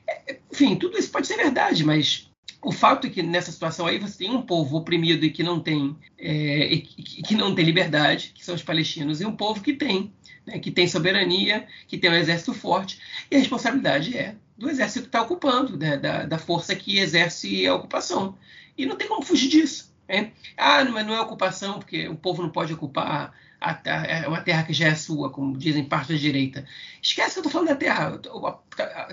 É, 0.06 0.38
enfim, 0.52 0.76
tudo 0.76 0.98
isso 0.98 1.10
pode 1.10 1.26
ser 1.26 1.36
verdade, 1.36 1.84
mas 1.84 2.30
o 2.62 2.72
fato 2.72 3.06
é 3.06 3.10
que 3.10 3.22
nessa 3.22 3.52
situação 3.52 3.86
aí 3.86 3.98
você 3.98 4.18
tem 4.18 4.30
um 4.30 4.42
povo 4.42 4.76
oprimido 4.76 5.24
e 5.24 5.30
que 5.30 5.42
não 5.42 5.60
tem, 5.60 5.96
é, 6.18 6.78
que 6.78 7.34
não 7.34 7.54
tem 7.54 7.64
liberdade, 7.64 8.32
que 8.34 8.44
são 8.44 8.54
os 8.54 8.62
palestinos, 8.62 9.20
e 9.20 9.26
um 9.26 9.36
povo 9.36 9.62
que 9.62 9.72
tem, 9.72 10.12
né, 10.44 10.58
que 10.58 10.70
tem 10.70 10.88
soberania, 10.88 11.66
que 11.86 11.98
tem 11.98 12.10
um 12.10 12.14
exército 12.14 12.52
forte, 12.52 12.98
e 13.30 13.36
a 13.36 13.38
responsabilidade 13.38 14.16
é 14.16 14.34
do 14.56 14.70
exército 14.70 15.02
que 15.02 15.08
está 15.08 15.22
ocupando, 15.22 15.76
né, 15.76 15.96
da, 15.96 16.24
da 16.24 16.38
força 16.38 16.74
que 16.74 16.98
exerce 16.98 17.66
a 17.66 17.74
ocupação. 17.74 18.36
E 18.76 18.86
não 18.86 18.96
tem 18.96 19.08
como 19.08 19.22
fugir 19.22 19.48
disso. 19.48 19.94
Né? 20.08 20.32
Ah, 20.56 20.84
mas 20.84 21.06
não 21.06 21.14
é 21.14 21.20
ocupação, 21.20 21.78
porque 21.78 22.08
o 22.08 22.14
povo 22.14 22.42
não 22.42 22.50
pode 22.50 22.72
ocupar 22.72 23.34
a 23.60 23.80
é 24.06 24.28
uma 24.28 24.40
terra 24.40 24.62
que 24.62 24.72
já 24.72 24.88
é 24.88 24.94
sua, 24.94 25.30
como 25.30 25.56
dizem 25.56 25.84
parte 25.84 26.12
da 26.12 26.18
direita. 26.18 26.66
Esquece 27.02 27.34
que 27.34 27.38
eu 27.38 27.40
estou 27.42 27.52
falando 27.52 27.68
da 27.68 27.76
terra. 27.76 28.20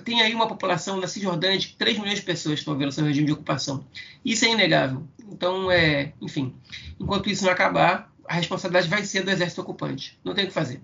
Tem 0.03 0.21
aí 0.21 0.33
uma 0.33 0.47
população 0.47 0.99
na 0.99 1.07
Cisjordânia 1.07 1.57
de 1.57 1.75
3 1.75 1.97
milhões 1.99 2.19
de 2.19 2.25
pessoas 2.25 2.55
que 2.55 2.59
estão 2.59 2.77
vendo 2.77 2.91
seu 2.91 3.05
regime 3.05 3.27
de 3.27 3.33
ocupação. 3.33 3.85
Isso 4.23 4.45
é 4.45 4.49
inegável. 4.49 5.03
Então, 5.31 5.71
é, 5.71 6.13
enfim, 6.21 6.55
enquanto 6.99 7.29
isso 7.29 7.43
não 7.43 7.51
acabar, 7.51 8.11
a 8.27 8.35
responsabilidade 8.35 8.89
vai 8.89 9.03
ser 9.03 9.23
do 9.23 9.31
exército 9.31 9.61
ocupante. 9.61 10.19
Não 10.23 10.33
tem 10.33 10.45
o 10.45 10.47
que 10.47 10.53
fazer. 10.53 10.81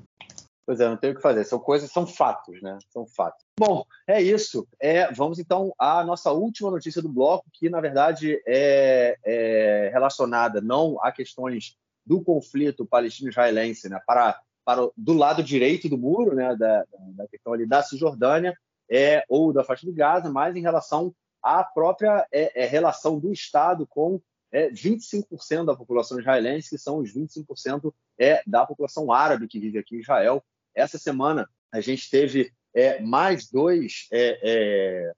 Pois 0.65 0.79
é, 0.79 0.87
não 0.87 0.97
tem 0.97 1.09
o 1.09 1.15
que 1.15 1.21
fazer. 1.21 1.43
São 1.45 1.57
coisas, 1.57 1.91
são 1.91 2.05
fatos, 2.05 2.61
né? 2.61 2.77
São 2.89 3.03
fatos. 3.07 3.43
Bom, 3.59 3.83
é 4.07 4.21
isso. 4.21 4.67
É, 4.79 5.11
vamos 5.11 5.39
então 5.39 5.73
à 5.79 6.03
nossa 6.03 6.31
última 6.31 6.69
notícia 6.69 7.01
do 7.01 7.09
bloco, 7.09 7.45
que 7.51 7.69
na 7.71 7.81
verdade 7.81 8.39
é, 8.45 9.17
é 9.25 9.89
relacionada 9.91 10.61
não 10.61 11.03
a 11.03 11.11
questões 11.11 11.75
do 12.09 12.23
conflito 12.23 12.87
palestino-israelense, 12.87 13.87
né? 13.87 14.01
Para, 14.07 14.41
para 14.65 14.89
do 14.97 15.13
lado 15.13 15.43
direito 15.43 15.87
do 15.87 15.95
muro, 15.95 16.35
né? 16.35 16.55
Da, 16.55 16.83
da 17.15 17.27
questão 17.27 17.53
ali 17.53 17.67
da 17.67 17.83
Cisjordânia 17.83 18.57
é, 18.89 19.23
ou 19.29 19.53
da 19.53 19.63
faixa 19.63 19.85
de 19.85 19.93
Gaza, 19.93 20.31
mas 20.31 20.55
em 20.55 20.61
relação 20.61 21.13
à 21.43 21.63
própria 21.63 22.27
é, 22.31 22.63
é 22.63 22.65
relação 22.65 23.19
do 23.19 23.31
Estado 23.31 23.85
com 23.85 24.19
é, 24.51 24.71
25% 24.71 25.65
da 25.65 25.75
população 25.75 26.19
israelense, 26.19 26.71
que 26.71 26.79
são 26.79 26.97
os 26.97 27.13
25% 27.13 27.93
é, 28.17 28.41
da 28.47 28.65
população 28.65 29.11
árabe 29.11 29.47
que 29.47 29.59
vive 29.59 29.77
aqui 29.77 29.95
em 29.95 29.99
Israel, 29.99 30.43
essa 30.73 30.97
semana 30.97 31.47
a 31.71 31.79
gente 31.79 32.09
teve 32.09 32.51
é, 32.73 32.99
mais 32.99 33.47
dois 33.51 34.07
é, 34.11 34.39
é, 34.41 35.13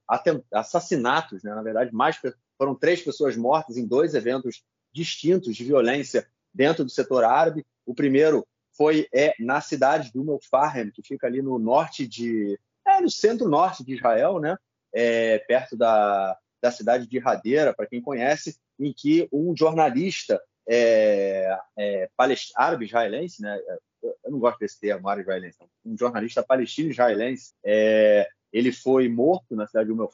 assassinatos, 0.52 1.42
né? 1.42 1.56
na 1.56 1.62
verdade, 1.62 1.94
mais 1.94 2.20
foram 2.58 2.76
três 2.76 3.02
pessoas 3.02 3.38
mortas 3.38 3.78
em 3.78 3.88
dois 3.88 4.14
eventos 4.14 4.62
distintos 4.94 5.56
de 5.56 5.64
violência 5.64 6.28
dentro 6.54 6.84
do 6.84 6.90
setor 6.90 7.24
árabe. 7.24 7.66
O 7.86 7.94
primeiro 7.94 8.46
foi 8.76 9.08
é, 9.14 9.34
na 9.40 9.62
cidade 9.62 10.12
do 10.14 10.24
Melfarem, 10.24 10.92
que 10.92 11.02
fica 11.04 11.28
ali 11.28 11.42
no 11.42 11.60
norte 11.60 12.08
de, 12.08 12.60
é, 12.88 13.02
no 13.02 13.10
centro-norte 13.10 13.84
de 13.84 13.96
Israel, 13.96 14.40
né? 14.40 14.58
É, 14.94 15.40
perto 15.40 15.78
da, 15.78 16.38
da 16.62 16.72
cidade 16.72 17.08
de 17.08 17.18
Radeira, 17.18 17.74
para 17.74 17.88
quem 17.88 18.02
conhece, 18.02 18.58
em 18.80 18.94
que 18.94 19.28
um 19.32 19.56
jornalista 19.56 20.42
é, 20.68 21.58
é, 21.78 22.10
árabe 22.56 22.86
israelense, 22.86 23.42
né? 23.42 23.60
eu 24.04 24.32
não 24.32 24.40
gosto 24.40 24.60
desse 24.60 24.80
termo, 24.80 25.08
árabe 25.08 25.24
israelense, 25.24 25.58
um 25.86 25.98
jornalista 25.98 26.44
palestino 26.44 26.90
israelense, 26.90 27.54
é, 27.64 28.28
ele 28.52 28.72
foi 28.72 29.08
morto 29.08 29.56
na 29.56 29.68
cidade 29.68 29.88
de 29.88 29.94
Umm 29.94 30.08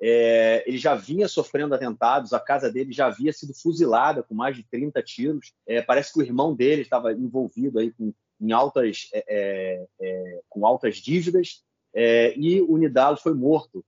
é, 0.00 0.64
ele 0.66 0.78
já 0.78 0.94
vinha 0.94 1.28
sofrendo 1.28 1.74
atentados, 1.74 2.32
a 2.32 2.40
casa 2.40 2.70
dele 2.70 2.92
já 2.92 3.06
havia 3.06 3.32
sido 3.32 3.54
fuzilada 3.54 4.22
com 4.22 4.34
mais 4.34 4.56
de 4.56 4.62
30 4.64 5.02
tiros. 5.02 5.52
É, 5.66 5.80
parece 5.80 6.12
que 6.12 6.18
o 6.18 6.22
irmão 6.22 6.54
dele 6.54 6.82
estava 6.82 7.12
envolvido 7.12 7.78
aí 7.78 7.90
com, 7.92 8.12
em 8.40 8.52
altas, 8.52 9.08
é, 9.12 9.24
é, 9.28 9.86
é 10.00 10.40
com 10.48 10.66
altas 10.66 10.96
dívidas 10.96 11.62
é, 11.94 12.34
e 12.36 12.60
o 12.60 12.76
Nidalo 12.76 13.16
foi 13.16 13.34
morto 13.34 13.84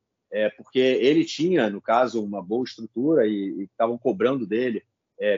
porque 0.58 0.78
ele 0.78 1.24
tinha, 1.24 1.70
no 1.70 1.80
caso, 1.80 2.22
uma 2.22 2.42
boa 2.42 2.62
estrutura 2.62 3.26
e 3.26 3.62
estavam 3.62 3.96
cobrando 3.96 4.46
dele. 4.46 4.82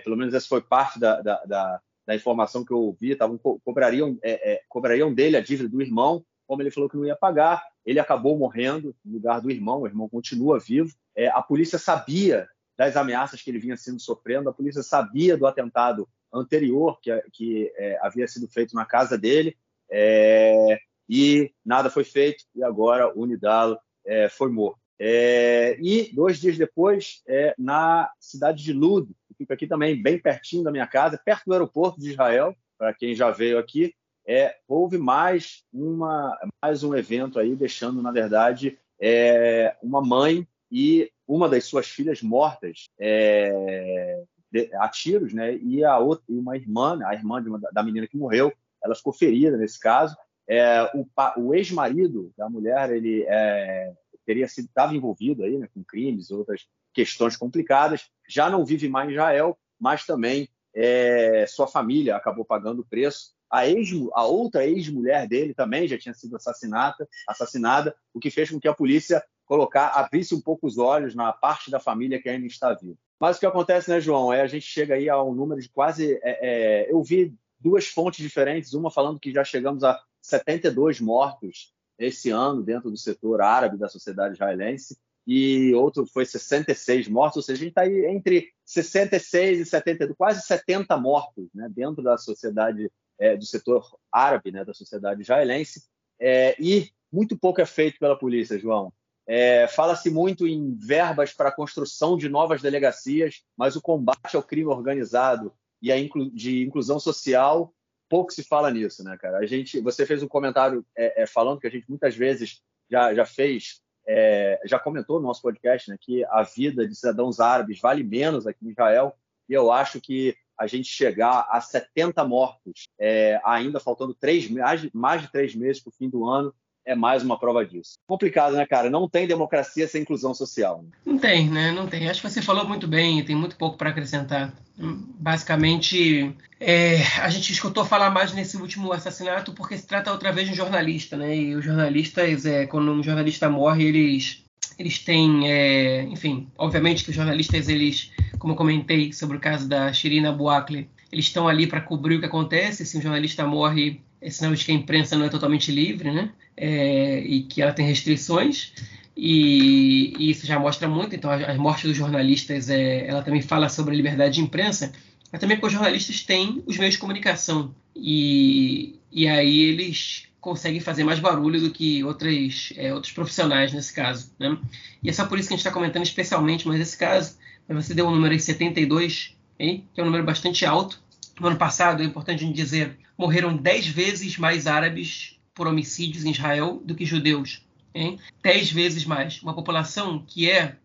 pelo 0.02 0.16
menos 0.16 0.34
essa 0.34 0.48
foi 0.48 0.60
parte 0.60 0.98
da, 0.98 1.20
da, 1.20 1.44
da 1.44 1.80
da 2.04 2.16
informação 2.16 2.64
que 2.64 2.72
eu 2.72 2.78
ouvi, 2.78 3.14
tavam, 3.14 3.38
cobrariam, 3.38 4.18
cobrariam 4.66 5.12
dele 5.12 5.36
a 5.36 5.42
dívida 5.42 5.68
do 5.68 5.82
irmão, 5.82 6.24
como 6.48 6.62
ele 6.62 6.70
falou 6.70 6.88
que 6.88 6.96
não 6.96 7.04
ia 7.04 7.14
pagar, 7.14 7.62
ele 7.84 8.00
acabou 8.00 8.36
morrendo 8.38 8.96
no 9.04 9.12
lugar 9.12 9.40
do 9.40 9.50
irmão, 9.50 9.82
o 9.82 9.86
irmão 9.86 10.08
continua 10.08 10.58
vivo. 10.58 10.92
É, 11.14 11.28
a 11.28 11.42
polícia 11.42 11.78
sabia 11.78 12.48
das 12.76 12.96
ameaças 12.96 13.42
que 13.42 13.50
ele 13.50 13.58
vinha 13.58 13.76
sendo 13.76 14.00
sofrendo, 14.00 14.48
a 14.48 14.52
polícia 14.52 14.82
sabia 14.82 15.36
do 15.36 15.46
atentado 15.46 16.08
anterior 16.32 16.98
que, 17.00 17.10
que 17.32 17.72
é, 17.76 17.98
havia 18.00 18.26
sido 18.26 18.48
feito 18.48 18.74
na 18.74 18.86
casa 18.86 19.18
dele, 19.18 19.56
é, 19.90 20.78
e 21.08 21.52
nada 21.64 21.90
foi 21.90 22.04
feito, 22.04 22.44
e 22.54 22.62
agora 22.62 23.12
o 23.14 23.26
Nidalo 23.26 23.78
é, 24.06 24.28
foi 24.28 24.50
morto. 24.50 24.78
É, 24.98 25.78
e 25.80 26.12
dois 26.14 26.40
dias 26.40 26.56
depois, 26.56 27.22
é, 27.28 27.54
na 27.58 28.10
cidade 28.18 28.62
de 28.62 28.72
Ludo, 28.72 29.14
que 29.28 29.34
fica 29.34 29.54
aqui 29.54 29.66
também 29.66 30.00
bem 30.00 30.18
pertinho 30.18 30.64
da 30.64 30.72
minha 30.72 30.86
casa, 30.86 31.20
perto 31.22 31.44
do 31.46 31.52
aeroporto 31.52 32.00
de 32.00 32.10
Israel, 32.10 32.56
para 32.78 32.94
quem 32.94 33.14
já 33.14 33.30
veio 33.30 33.58
aqui, 33.58 33.94
é, 34.28 34.54
houve 34.68 34.98
mais, 34.98 35.64
uma, 35.72 36.38
mais 36.62 36.84
um 36.84 36.94
evento 36.94 37.38
aí, 37.38 37.56
deixando, 37.56 38.02
na 38.02 38.12
verdade, 38.12 38.78
é, 39.00 39.74
uma 39.82 40.02
mãe 40.02 40.46
e 40.70 41.10
uma 41.26 41.48
das 41.48 41.64
suas 41.64 41.86
filhas 41.86 42.22
mortas 42.22 42.84
é, 43.00 44.22
de, 44.52 44.70
a 44.74 44.86
tiros, 44.90 45.32
né? 45.32 45.56
E 45.56 45.82
a 45.82 45.98
outra, 45.98 46.26
e 46.28 46.38
uma 46.38 46.56
irmã, 46.56 47.00
a 47.06 47.14
irmã 47.14 47.42
uma, 47.46 47.58
da 47.72 47.82
menina 47.82 48.06
que 48.06 48.18
morreu, 48.18 48.52
ela 48.84 48.94
ficou 48.94 49.14
ferida 49.14 49.56
nesse 49.56 49.80
caso. 49.80 50.14
É, 50.46 50.82
o, 50.94 51.06
o 51.38 51.54
ex-marido 51.54 52.30
da 52.36 52.50
mulher, 52.50 52.90
ele 52.92 53.24
é, 53.26 53.94
teria 54.26 54.46
sido 54.46 54.66
estava 54.66 54.94
envolvido 54.94 55.42
aí 55.42 55.56
né, 55.56 55.68
com 55.72 55.82
crimes, 55.82 56.30
outras 56.30 56.66
questões 56.92 57.34
complicadas. 57.34 58.10
Já 58.28 58.50
não 58.50 58.62
vive 58.62 58.90
mais 58.90 59.08
em 59.08 59.12
Israel, 59.12 59.58
mas 59.80 60.04
também 60.04 60.50
é, 60.74 61.46
sua 61.48 61.66
família 61.66 62.14
acabou 62.14 62.44
pagando 62.44 62.82
o 62.82 62.86
preço 62.86 63.37
a, 63.50 63.66
ex, 63.66 63.90
a 64.12 64.24
outra 64.24 64.66
ex-mulher 64.66 65.26
dele 65.26 65.54
também 65.54 65.86
já 65.88 65.98
tinha 65.98 66.14
sido 66.14 66.36
assassinada, 66.36 67.08
assassinada, 67.26 67.94
o 68.12 68.20
que 68.20 68.30
fez 68.30 68.50
com 68.50 68.60
que 68.60 68.68
a 68.68 68.74
polícia 68.74 69.22
colocar 69.46 69.88
abrisse 69.88 70.34
um 70.34 70.40
pouco 70.40 70.66
os 70.66 70.76
olhos 70.76 71.14
na 71.14 71.32
parte 71.32 71.70
da 71.70 71.80
família 71.80 72.20
que 72.20 72.28
ainda 72.28 72.46
está 72.46 72.74
viva. 72.74 72.96
Mas 73.18 73.36
o 73.36 73.40
que 73.40 73.46
acontece, 73.46 73.90
né, 73.90 74.00
João, 74.00 74.32
é 74.32 74.42
a 74.42 74.46
gente 74.46 74.66
chega 74.66 74.94
aí 74.94 75.08
a 75.08 75.22
um 75.22 75.34
número 75.34 75.60
de 75.60 75.68
quase. 75.68 76.20
É, 76.22 76.86
é, 76.86 76.92
eu 76.92 77.02
vi 77.02 77.34
duas 77.58 77.88
fontes 77.88 78.22
diferentes, 78.22 78.74
uma 78.74 78.90
falando 78.90 79.18
que 79.18 79.32
já 79.32 79.42
chegamos 79.42 79.82
a 79.82 80.00
72 80.22 81.00
mortos 81.00 81.72
esse 81.98 82.30
ano 82.30 82.62
dentro 82.62 82.90
do 82.90 82.96
setor 82.96 83.40
árabe 83.40 83.76
da 83.76 83.88
sociedade 83.88 84.34
israelense, 84.34 84.96
e 85.26 85.74
outro 85.74 86.06
foi 86.06 86.24
66 86.24 87.08
mortos, 87.08 87.36
ou 87.36 87.42
seja, 87.42 87.60
a 87.60 87.64
gente 87.64 87.70
está 87.70 87.82
aí 87.82 88.06
entre 88.06 88.50
66 88.64 89.60
e 89.60 89.66
70, 89.66 90.14
quase 90.14 90.40
70 90.42 90.96
mortos 90.96 91.48
né, 91.54 91.68
dentro 91.70 92.02
da 92.02 92.16
sociedade 92.16 92.90
é, 93.18 93.36
do 93.36 93.44
setor 93.44 93.98
árabe, 94.12 94.52
né, 94.52 94.64
da 94.64 94.74
sociedade 94.74 95.22
israelense, 95.22 95.84
é, 96.20 96.56
e 96.58 96.90
muito 97.12 97.38
pouco 97.38 97.60
é 97.60 97.66
feito 97.66 97.98
pela 97.98 98.18
polícia, 98.18 98.58
João. 98.58 98.92
É, 99.26 99.68
Fala-se 99.68 100.10
muito 100.10 100.46
em 100.46 100.74
verbas 100.74 101.34
para 101.34 101.50
a 101.50 101.54
construção 101.54 102.16
de 102.16 102.28
novas 102.28 102.62
delegacias, 102.62 103.42
mas 103.56 103.76
o 103.76 103.82
combate 103.82 104.34
ao 104.36 104.42
crime 104.42 104.68
organizado 104.68 105.52
e 105.82 105.92
a 105.92 105.98
inclu 105.98 106.30
de 106.30 106.62
inclusão 106.62 106.98
social, 106.98 107.74
pouco 108.08 108.32
se 108.32 108.42
fala 108.42 108.70
nisso, 108.70 109.04
né, 109.04 109.16
cara? 109.18 109.38
A 109.38 109.46
gente, 109.46 109.80
você 109.80 110.06
fez 110.06 110.22
um 110.22 110.28
comentário 110.28 110.84
é, 110.96 111.22
é, 111.22 111.26
falando 111.26 111.60
que 111.60 111.66
a 111.66 111.70
gente 111.70 111.88
muitas 111.88 112.16
vezes 112.16 112.62
já, 112.90 113.14
já 113.14 113.26
fez, 113.26 113.82
é, 114.06 114.60
já 114.64 114.78
comentou 114.78 115.20
no 115.20 115.26
nosso 115.26 115.42
podcast, 115.42 115.90
né, 115.90 115.98
que 116.00 116.24
a 116.24 116.42
vida 116.42 116.88
de 116.88 116.94
cidadãos 116.94 117.38
árabes 117.38 117.78
vale 117.80 118.02
menos 118.02 118.46
aqui 118.46 118.66
em 118.66 118.70
Israel, 118.70 119.14
e 119.46 119.52
eu 119.52 119.70
acho 119.70 120.00
que 120.00 120.34
a 120.58 120.66
gente 120.66 120.88
chegar 120.88 121.46
a 121.50 121.60
70 121.60 122.24
mortos, 122.24 122.88
é, 122.98 123.40
ainda 123.44 123.78
faltando 123.78 124.14
três, 124.14 124.50
mais, 124.50 124.88
mais 124.92 125.22
de 125.22 125.30
três 125.30 125.54
meses 125.54 125.82
para 125.82 125.90
o 125.90 125.94
fim 125.96 126.08
do 126.08 126.28
ano, 126.28 126.52
é 126.88 126.94
mais 126.94 127.22
uma 127.22 127.38
prova 127.38 127.66
disso. 127.66 127.98
Complicado, 128.06 128.56
né, 128.56 128.66
cara? 128.66 128.88
Não 128.88 129.06
tem 129.06 129.26
democracia 129.26 129.86
sem 129.86 130.00
inclusão 130.00 130.32
social. 130.32 130.82
Né? 130.82 130.88
Não 131.04 131.18
tem, 131.18 131.48
né? 131.48 131.70
Não 131.70 131.86
tem. 131.86 132.08
Acho 132.08 132.22
que 132.22 132.30
você 132.30 132.40
falou 132.40 132.66
muito 132.66 132.88
bem, 132.88 133.22
tem 133.22 133.36
muito 133.36 133.56
pouco 133.56 133.76
para 133.76 133.90
acrescentar. 133.90 134.54
Basicamente, 134.78 136.34
é, 136.58 137.02
a 137.20 137.28
gente 137.28 137.52
escutou 137.52 137.84
falar 137.84 138.10
mais 138.10 138.32
nesse 138.32 138.56
último 138.56 138.90
assassinato 138.90 139.52
porque 139.52 139.76
se 139.76 139.86
trata 139.86 140.10
outra 140.10 140.32
vez 140.32 140.46
de 140.46 140.54
um 140.54 140.56
jornalista, 140.56 141.14
né? 141.14 141.36
E 141.36 141.54
os 141.54 141.64
jornalistas, 141.64 142.46
é, 142.46 142.66
quando 142.66 142.90
um 142.90 143.02
jornalista 143.02 143.50
morre, 143.50 143.84
eles 143.84 144.44
eles 144.78 144.98
têm, 145.00 145.50
é, 145.50 146.02
enfim, 146.04 146.46
obviamente 146.56 147.02
que 147.02 147.10
os 147.10 147.16
jornalistas, 147.16 147.68
eles, 147.68 148.12
como 148.38 148.52
eu 148.52 148.56
comentei 148.56 149.12
sobre 149.12 149.36
o 149.36 149.40
caso 149.40 149.68
da 149.68 149.92
Shirina 149.92 150.32
Buakle, 150.32 150.88
eles 151.10 151.24
estão 151.24 151.48
ali 151.48 151.66
para 151.66 151.80
cobrir 151.80 152.16
o 152.16 152.20
que 152.20 152.26
acontece. 152.26 152.86
Se 152.86 152.96
um 152.96 153.02
jornalista 153.02 153.46
morre, 153.46 154.00
é 154.20 154.30
sinal 154.30 154.54
de 154.54 154.64
que 154.64 154.70
a 154.70 154.74
imprensa 154.74 155.16
não 155.16 155.26
é 155.26 155.28
totalmente 155.28 155.72
livre, 155.72 156.12
né? 156.12 156.30
É, 156.56 157.20
e 157.20 157.42
que 157.42 157.60
ela 157.60 157.72
tem 157.72 157.86
restrições. 157.86 158.72
E, 159.16 160.14
e, 160.16 160.30
isso 160.30 160.46
já 160.46 160.58
mostra 160.60 160.86
muito. 160.86 161.16
Então, 161.16 161.30
a, 161.30 161.34
a 161.34 161.54
morte 161.56 161.88
dos 161.88 161.96
jornalistas, 161.96 162.70
é, 162.70 163.06
ela 163.08 163.22
também 163.22 163.42
fala 163.42 163.68
sobre 163.68 163.94
a 163.94 163.96
liberdade 163.96 164.34
de 164.34 164.42
imprensa, 164.42 164.92
mas 165.32 165.40
também 165.40 165.56
porque 165.56 165.68
os 165.68 165.72
jornalistas 165.72 166.22
têm 166.22 166.62
os 166.66 166.76
meios 166.78 166.94
de 166.94 167.00
comunicação. 167.00 167.74
E, 167.96 168.94
e 169.10 169.26
aí 169.26 169.58
eles 169.60 170.27
conseguem 170.40 170.80
fazer 170.80 171.04
mais 171.04 171.18
barulho 171.18 171.60
do 171.60 171.70
que 171.70 172.02
outras, 172.04 172.72
é, 172.76 172.94
outros 172.94 173.12
profissionais 173.12 173.72
nesse 173.72 173.92
caso. 173.92 174.32
Né? 174.38 174.56
E 175.02 175.10
é 175.10 175.12
só 175.12 175.26
por 175.26 175.38
isso 175.38 175.48
que 175.48 175.54
a 175.54 175.56
gente 175.56 175.66
está 175.66 175.72
comentando 175.72 176.04
especialmente, 176.04 176.66
mas 176.66 176.80
esse 176.80 176.96
caso, 176.96 177.36
você 177.68 177.94
deu 177.94 178.06
um 178.06 178.12
número 178.12 178.32
aí 178.32 178.40
72, 178.40 179.36
hein? 179.58 179.84
que 179.92 180.00
é 180.00 180.02
um 180.02 180.06
número 180.06 180.24
bastante 180.24 180.64
alto. 180.64 181.00
No 181.40 181.48
ano 181.48 181.56
passado, 181.56 182.02
é 182.02 182.06
importante 182.06 182.42
a 182.42 182.46
gente 182.46 182.56
dizer, 182.56 182.98
morreram 183.16 183.56
10 183.56 183.88
vezes 183.88 184.38
mais 184.38 184.66
árabes 184.66 185.38
por 185.54 185.66
homicídios 185.66 186.24
em 186.24 186.30
Israel 186.30 186.80
do 186.84 186.94
que 186.94 187.04
judeus. 187.04 187.64
Hein? 187.94 188.18
10 188.42 188.70
vezes 188.72 189.04
mais. 189.04 189.42
Uma 189.42 189.54
população 189.54 190.24
que 190.26 190.50
é 190.50 190.76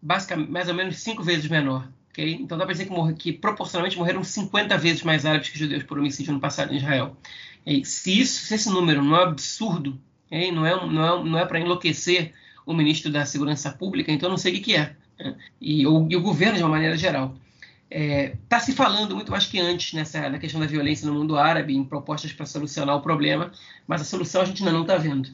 basicamente 0.00 0.50
mais 0.50 0.68
ou 0.68 0.74
menos 0.74 0.98
5 0.98 1.22
vezes 1.22 1.48
menor. 1.48 1.88
Okay? 2.10 2.34
Então 2.34 2.58
dá 2.58 2.64
para 2.64 2.72
dizer 2.72 2.88
que, 2.88 3.14
que 3.14 3.32
proporcionalmente 3.32 3.98
morreram 3.98 4.22
50 4.22 4.76
vezes 4.78 5.02
mais 5.02 5.24
árabes 5.24 5.48
que 5.48 5.58
judeus 5.58 5.82
por 5.82 5.98
homicídio 5.98 6.32
no 6.32 6.40
passado 6.40 6.72
em 6.72 6.76
Israel. 6.76 7.16
Se, 7.84 8.20
isso, 8.20 8.46
se 8.46 8.54
esse 8.54 8.70
número 8.70 9.02
não 9.02 9.16
é 9.16 9.22
absurdo, 9.24 9.98
não 10.30 10.66
é, 10.66 10.86
não 10.86 11.04
é, 11.04 11.24
não 11.24 11.38
é 11.38 11.46
para 11.46 11.60
enlouquecer 11.60 12.32
o 12.64 12.72
ministro 12.72 13.10
da 13.10 13.26
Segurança 13.26 13.72
Pública, 13.72 14.12
então 14.12 14.28
não 14.28 14.36
sei 14.36 14.58
o 14.58 14.62
que, 14.62 14.76
é. 14.76 14.96
Né? 15.18 15.36
E, 15.60 15.86
o, 15.86 16.06
e 16.08 16.16
o 16.16 16.22
governo, 16.22 16.56
de 16.56 16.62
uma 16.62 16.70
maneira 16.70 16.96
geral. 16.96 17.34
Está 17.90 17.98
é, 17.98 18.36
tá 18.48 18.60
se 18.60 18.72
falando 18.72 19.16
muito 19.16 19.32
mais 19.32 19.46
que 19.46 19.58
antes 19.58 19.92
nessa, 19.92 20.28
na 20.28 20.38
questão 20.38 20.60
da 20.60 20.66
violência 20.66 21.06
no 21.08 21.14
mundo 21.14 21.36
árabe, 21.36 21.74
em 21.74 21.84
propostas 21.84 22.32
para 22.32 22.46
solucionar 22.46 22.96
o 22.96 23.02
problema, 23.02 23.50
mas 23.86 24.00
a 24.00 24.04
solução 24.04 24.42
a 24.42 24.44
gente 24.44 24.62
ainda 24.62 24.72
não 24.72 24.82
está 24.82 24.96
vendo. 24.96 25.28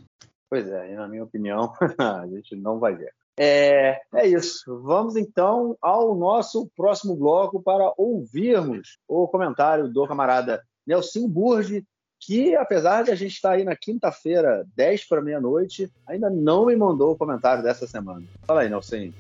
Pois 0.49 0.67
é, 0.67 0.95
na 0.95 1.07
minha 1.07 1.25
opinião, 1.25 1.73
a 1.99 2.27
gente 2.27 2.57
não 2.57 2.79
vai 2.79 2.95
ver. 2.95 3.13
É, 3.39 4.01
é 4.15 4.27
isso. 4.27 4.81
Vamos 4.83 5.17
então 5.17 5.77
ao 5.83 6.15
nosso 6.17 6.71
próximo 6.75 7.15
bloco 7.15 7.63
para 7.63 7.93
ouvirmos 7.99 8.99
o 9.07 9.29
comentário 9.29 9.89
do 9.89 10.07
camarada 10.07 10.63
Nelson 10.87 11.29
Burge, 11.29 11.85
que 12.19 12.57
apesar 12.57 13.05
de 13.05 13.11
a 13.11 13.15
gente 13.15 13.33
estar 13.33 13.53
aí 13.53 13.65
na 13.65 13.77
quinta-feira, 13.77 14.67
10 14.75 15.05
para 15.05 15.23
meia-noite, 15.23 15.91
ainda 16.07 16.31
não 16.31 16.67
me 16.67 16.77
mandou 16.77 17.13
o 17.13 17.17
comentário 17.17 17.63
dessa 17.63 17.87
semana. 17.87 18.23
Fala 18.47 18.63
aí, 18.63 18.69
Nelson. 18.69 19.13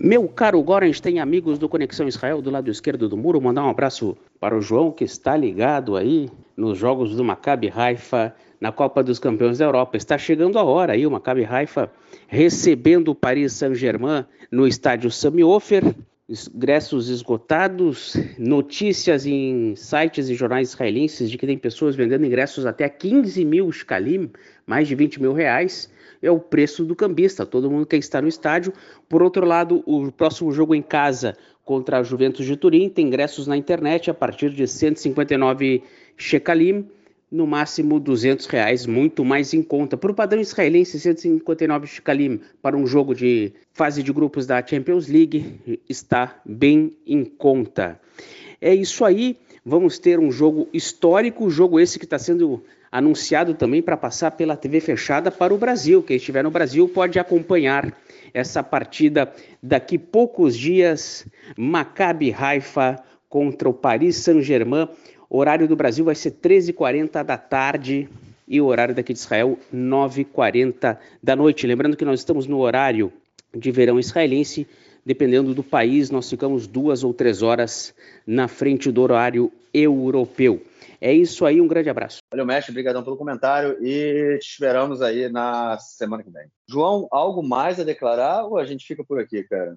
Meu 0.00 0.28
caro 0.28 0.62
Gorenstein, 0.62 1.18
amigos 1.18 1.58
do 1.58 1.68
Conexão 1.68 2.06
Israel 2.06 2.40
do 2.40 2.50
lado 2.50 2.70
esquerdo 2.70 3.08
do 3.08 3.16
muro, 3.16 3.40
mandar 3.40 3.64
um 3.64 3.68
abraço 3.68 4.16
para 4.38 4.56
o 4.56 4.60
João 4.60 4.92
que 4.92 5.02
está 5.02 5.36
ligado 5.36 5.96
aí 5.96 6.30
nos 6.56 6.78
jogos 6.78 7.16
do 7.16 7.24
Maccabi 7.24 7.72
Haifa 7.74 8.32
na 8.60 8.70
Copa 8.70 9.02
dos 9.02 9.18
Campeões 9.18 9.58
da 9.58 9.64
Europa. 9.64 9.96
Está 9.96 10.16
chegando 10.16 10.56
a 10.56 10.62
hora 10.62 10.92
aí 10.92 11.04
o 11.04 11.10
Maccabi 11.10 11.44
Haifa 11.44 11.90
recebendo 12.28 13.08
o 13.08 13.14
Paris 13.14 13.54
Saint-Germain 13.54 14.24
no 14.52 14.68
estádio 14.68 15.10
Sami 15.10 15.42
Ofer 15.42 15.82
ingressos 16.28 17.08
esgotados, 17.08 18.14
notícias 18.38 19.24
em 19.24 19.74
sites 19.74 20.28
e 20.28 20.34
jornais 20.34 20.68
israelenses 20.70 21.30
de 21.30 21.38
que 21.38 21.46
tem 21.46 21.56
pessoas 21.56 21.96
vendendo 21.96 22.26
ingressos 22.26 22.66
até 22.66 22.86
15 22.86 23.44
mil 23.46 23.72
shkalim, 23.72 24.30
mais 24.66 24.86
de 24.86 24.94
20 24.94 25.22
mil 25.22 25.32
reais, 25.32 25.90
é 26.20 26.30
o 26.30 26.38
preço 26.38 26.84
do 26.84 26.94
cambista. 26.94 27.46
Todo 27.46 27.70
mundo 27.70 27.86
quer 27.86 27.96
estar 27.96 28.20
no 28.20 28.28
estádio. 28.28 28.74
Por 29.08 29.22
outro 29.22 29.46
lado, 29.46 29.82
o 29.86 30.12
próximo 30.12 30.52
jogo 30.52 30.74
em 30.74 30.82
casa 30.82 31.34
contra 31.64 31.98
a 31.98 32.02
Juventus 32.02 32.44
de 32.44 32.56
Turim 32.56 32.88
tem 32.88 33.06
ingressos 33.06 33.46
na 33.46 33.56
internet 33.56 34.10
a 34.10 34.14
partir 34.14 34.50
de 34.50 34.66
159 34.66 35.82
shekalim 36.16 36.86
no 37.30 37.46
máximo 37.46 38.00
200 38.00 38.46
reais, 38.46 38.86
muito 38.86 39.24
mais 39.24 39.52
em 39.52 39.62
conta. 39.62 39.96
Para 39.96 40.10
o 40.10 40.14
padrão 40.14 40.40
israelense, 40.40 40.98
159 40.98 41.86
shekalim 41.86 42.40
para 42.62 42.76
um 42.76 42.86
jogo 42.86 43.14
de 43.14 43.52
fase 43.72 44.02
de 44.02 44.12
grupos 44.12 44.46
da 44.46 44.64
Champions 44.66 45.08
League 45.08 45.80
está 45.88 46.40
bem 46.44 46.96
em 47.06 47.24
conta. 47.24 48.00
É 48.60 48.74
isso 48.74 49.04
aí, 49.04 49.36
vamos 49.64 49.98
ter 49.98 50.18
um 50.18 50.32
jogo 50.32 50.68
histórico, 50.72 51.50
jogo 51.50 51.78
esse 51.78 51.98
que 51.98 52.04
está 52.04 52.18
sendo 52.18 52.62
anunciado 52.90 53.54
também 53.54 53.82
para 53.82 53.96
passar 53.96 54.30
pela 54.30 54.56
TV 54.56 54.80
fechada 54.80 55.30
para 55.30 55.52
o 55.52 55.58
Brasil. 55.58 56.02
Quem 56.02 56.16
estiver 56.16 56.42
no 56.42 56.50
Brasil 56.50 56.88
pode 56.88 57.18
acompanhar 57.18 57.94
essa 58.32 58.62
partida 58.62 59.32
daqui 59.62 59.98
poucos 59.98 60.56
dias, 60.56 61.26
Maccabi 61.56 62.34
Haifa 62.36 63.02
contra 63.28 63.68
o 63.68 63.74
Paris 63.74 64.16
Saint-Germain 64.16 64.88
O 65.30 65.38
horário 65.38 65.68
do 65.68 65.76
Brasil 65.76 66.06
vai 66.06 66.14
ser 66.14 66.30
13h40 66.30 67.22
da 67.22 67.36
tarde 67.36 68.08
e 68.46 68.60
o 68.62 68.66
horário 68.66 68.94
daqui 68.94 69.12
de 69.12 69.18
Israel, 69.18 69.58
9h40 69.74 70.96
da 71.22 71.36
noite. 71.36 71.66
Lembrando 71.66 71.98
que 71.98 72.04
nós 72.04 72.20
estamos 72.20 72.46
no 72.46 72.58
horário 72.60 73.12
de 73.54 73.70
verão 73.70 74.00
israelense, 74.00 74.66
dependendo 75.04 75.54
do 75.54 75.62
país, 75.62 76.08
nós 76.08 76.30
ficamos 76.30 76.66
duas 76.66 77.04
ou 77.04 77.12
três 77.12 77.42
horas 77.42 77.94
na 78.26 78.48
frente 78.48 78.90
do 78.90 79.02
horário 79.02 79.52
europeu. 79.72 80.62
É 80.98 81.12
isso 81.12 81.44
aí, 81.44 81.60
um 81.60 81.68
grande 81.68 81.90
abraço. 81.90 82.20
Valeu, 82.30 82.46
mestre, 82.46 82.72
obrigadão 82.72 83.04
pelo 83.04 83.18
comentário 83.18 83.76
e 83.84 84.38
te 84.38 84.48
esperamos 84.48 85.02
aí 85.02 85.28
na 85.28 85.78
semana 85.78 86.22
que 86.22 86.30
vem. 86.30 86.46
João, 86.66 87.06
algo 87.10 87.42
mais 87.42 87.78
a 87.78 87.84
declarar 87.84 88.46
ou 88.46 88.56
a 88.56 88.64
gente 88.64 88.86
fica 88.86 89.04
por 89.04 89.20
aqui, 89.20 89.44
cara? 89.44 89.76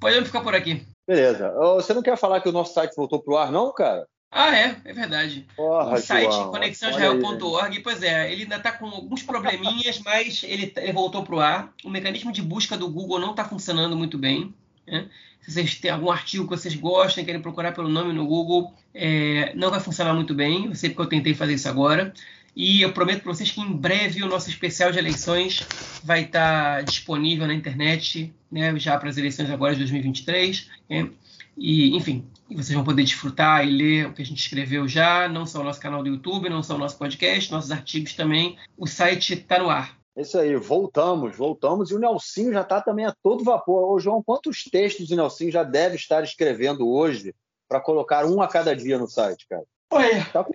Podemos 0.00 0.26
ficar 0.26 0.40
por 0.40 0.56
aqui. 0.56 0.84
Beleza. 1.06 1.52
Você 1.76 1.94
não 1.94 2.02
quer 2.02 2.18
falar 2.18 2.40
que 2.40 2.48
o 2.48 2.52
nosso 2.52 2.74
site 2.74 2.96
voltou 2.96 3.22
pro 3.22 3.36
ar, 3.36 3.52
não, 3.52 3.72
cara? 3.72 4.06
Ah, 4.30 4.54
é, 4.54 4.76
é 4.84 4.92
verdade. 4.92 5.46
Porra, 5.56 5.94
o 5.94 5.96
site 5.98 6.34
conexãoisrael.org, 6.50 7.80
pois 7.80 8.02
é, 8.02 8.30
ele 8.30 8.42
ainda 8.42 8.56
está 8.56 8.72
com 8.72 8.86
alguns 8.86 9.22
probleminhas, 9.22 10.00
mas 10.00 10.42
ele, 10.42 10.72
ele 10.76 10.92
voltou 10.92 11.22
para 11.22 11.34
o 11.34 11.40
ar. 11.40 11.72
O 11.84 11.88
mecanismo 11.90 12.32
de 12.32 12.42
busca 12.42 12.76
do 12.76 12.88
Google 12.88 13.18
não 13.18 13.30
está 13.30 13.44
funcionando 13.44 13.96
muito 13.96 14.18
bem. 14.18 14.54
Né? 14.86 15.08
Se 15.40 15.52
vocês 15.52 15.76
têm 15.76 15.90
algum 15.90 16.10
artigo 16.10 16.44
que 16.44 16.50
vocês 16.50 16.74
gostem, 16.74 17.24
querem 17.24 17.40
procurar 17.40 17.72
pelo 17.72 17.88
nome 17.88 18.12
no 18.12 18.26
Google, 18.26 18.74
é, 18.92 19.52
não 19.54 19.70
vai 19.70 19.80
funcionar 19.80 20.12
muito 20.12 20.34
bem. 20.34 20.66
Eu 20.66 20.74
sei 20.74 20.90
porque 20.90 21.02
eu 21.02 21.08
tentei 21.08 21.34
fazer 21.34 21.54
isso 21.54 21.68
agora. 21.68 22.12
E 22.54 22.80
eu 22.80 22.92
prometo 22.92 23.22
para 23.22 23.34
vocês 23.34 23.50
que 23.50 23.60
em 23.60 23.70
breve 23.70 24.22
o 24.22 24.28
nosso 24.28 24.48
especial 24.48 24.90
de 24.90 24.98
eleições 24.98 25.62
vai 26.02 26.22
estar 26.22 26.76
tá 26.76 26.82
disponível 26.82 27.46
na 27.46 27.52
internet, 27.52 28.32
né, 28.50 28.74
já 28.78 28.98
para 28.98 29.10
as 29.10 29.18
eleições 29.18 29.50
agora 29.50 29.74
de 29.74 29.80
2023. 29.80 30.70
Né? 30.88 31.10
E, 31.56 31.96
enfim, 31.96 32.30
vocês 32.50 32.72
vão 32.72 32.84
poder 32.84 33.02
desfrutar 33.02 33.66
e 33.66 33.70
ler 33.70 34.06
o 34.06 34.12
que 34.12 34.22
a 34.22 34.24
gente 34.24 34.38
escreveu 34.38 34.86
já, 34.86 35.28
não 35.28 35.46
só 35.46 35.60
o 35.60 35.64
nosso 35.64 35.80
canal 35.80 36.02
do 36.02 36.08
YouTube, 36.08 36.50
não 36.50 36.62
só 36.62 36.74
o 36.74 36.78
nosso 36.78 36.98
podcast, 36.98 37.50
nossos 37.50 37.70
artigos 37.70 38.14
também. 38.14 38.58
O 38.76 38.86
site 38.86 39.34
está 39.34 39.58
no 39.58 39.70
ar. 39.70 39.96
É 40.14 40.22
isso 40.22 40.38
aí, 40.38 40.54
voltamos, 40.56 41.36
voltamos. 41.36 41.90
E 41.90 41.94
o 41.94 41.98
Nelsinho 41.98 42.52
já 42.52 42.62
está 42.62 42.80
também 42.80 43.04
a 43.04 43.14
todo 43.22 43.44
vapor. 43.44 43.90
Ô, 43.90 43.98
João, 43.98 44.22
quantos 44.22 44.64
textos 44.64 45.10
o 45.10 45.16
Nelsinho 45.16 45.52
já 45.52 45.62
deve 45.62 45.96
estar 45.96 46.22
escrevendo 46.22 46.88
hoje 46.88 47.34
para 47.68 47.80
colocar 47.80 48.24
um 48.24 48.40
a 48.40 48.48
cada 48.48 48.74
dia 48.74 48.98
no 48.98 49.08
site, 49.08 49.46
cara? 49.48 49.64
Oi. 49.92 50.24
Tá 50.32 50.46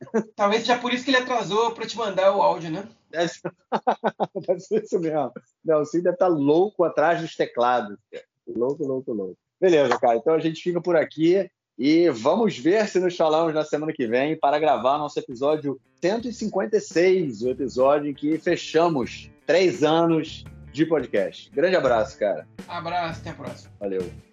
Talvez 0.36 0.62
seja 0.62 0.78
por 0.78 0.92
isso 0.92 1.04
que 1.04 1.10
ele 1.10 1.18
atrasou 1.18 1.72
para 1.72 1.86
te 1.86 1.96
mandar 1.96 2.34
o 2.34 2.42
áudio, 2.42 2.70
né? 2.70 2.88
Deve, 3.10 3.32
deve 4.46 4.60
ser 4.60 4.84
isso 4.84 4.98
mesmo. 4.98 5.32
Nelsinho 5.64 6.04
deve 6.04 6.16
estar 6.16 6.28
tá 6.28 6.32
louco 6.32 6.84
atrás 6.84 7.20
dos 7.20 7.34
teclados. 7.34 7.98
Cara. 8.12 8.24
Louco, 8.46 8.84
louco, 8.84 9.12
louco. 9.12 9.38
Beleza, 9.60 9.98
cara. 9.98 10.16
Então 10.16 10.34
a 10.34 10.38
gente 10.38 10.62
fica 10.62 10.80
por 10.80 10.96
aqui 10.96 11.50
e 11.78 12.08
vamos 12.10 12.58
ver 12.58 12.86
se 12.88 12.98
nos 13.00 13.16
falamos 13.16 13.54
na 13.54 13.64
semana 13.64 13.92
que 13.92 14.06
vem 14.06 14.38
para 14.38 14.58
gravar 14.58 14.98
nosso 14.98 15.18
episódio 15.18 15.80
156, 16.00 17.42
o 17.42 17.50
episódio 17.50 18.10
em 18.10 18.14
que 18.14 18.38
fechamos 18.38 19.30
três 19.46 19.82
anos 19.82 20.44
de 20.72 20.86
podcast. 20.86 21.50
Grande 21.50 21.76
abraço, 21.76 22.18
cara. 22.18 22.46
Abraço, 22.68 23.20
até 23.20 23.30
a 23.30 23.34
próxima. 23.34 23.72
Valeu. 23.78 24.29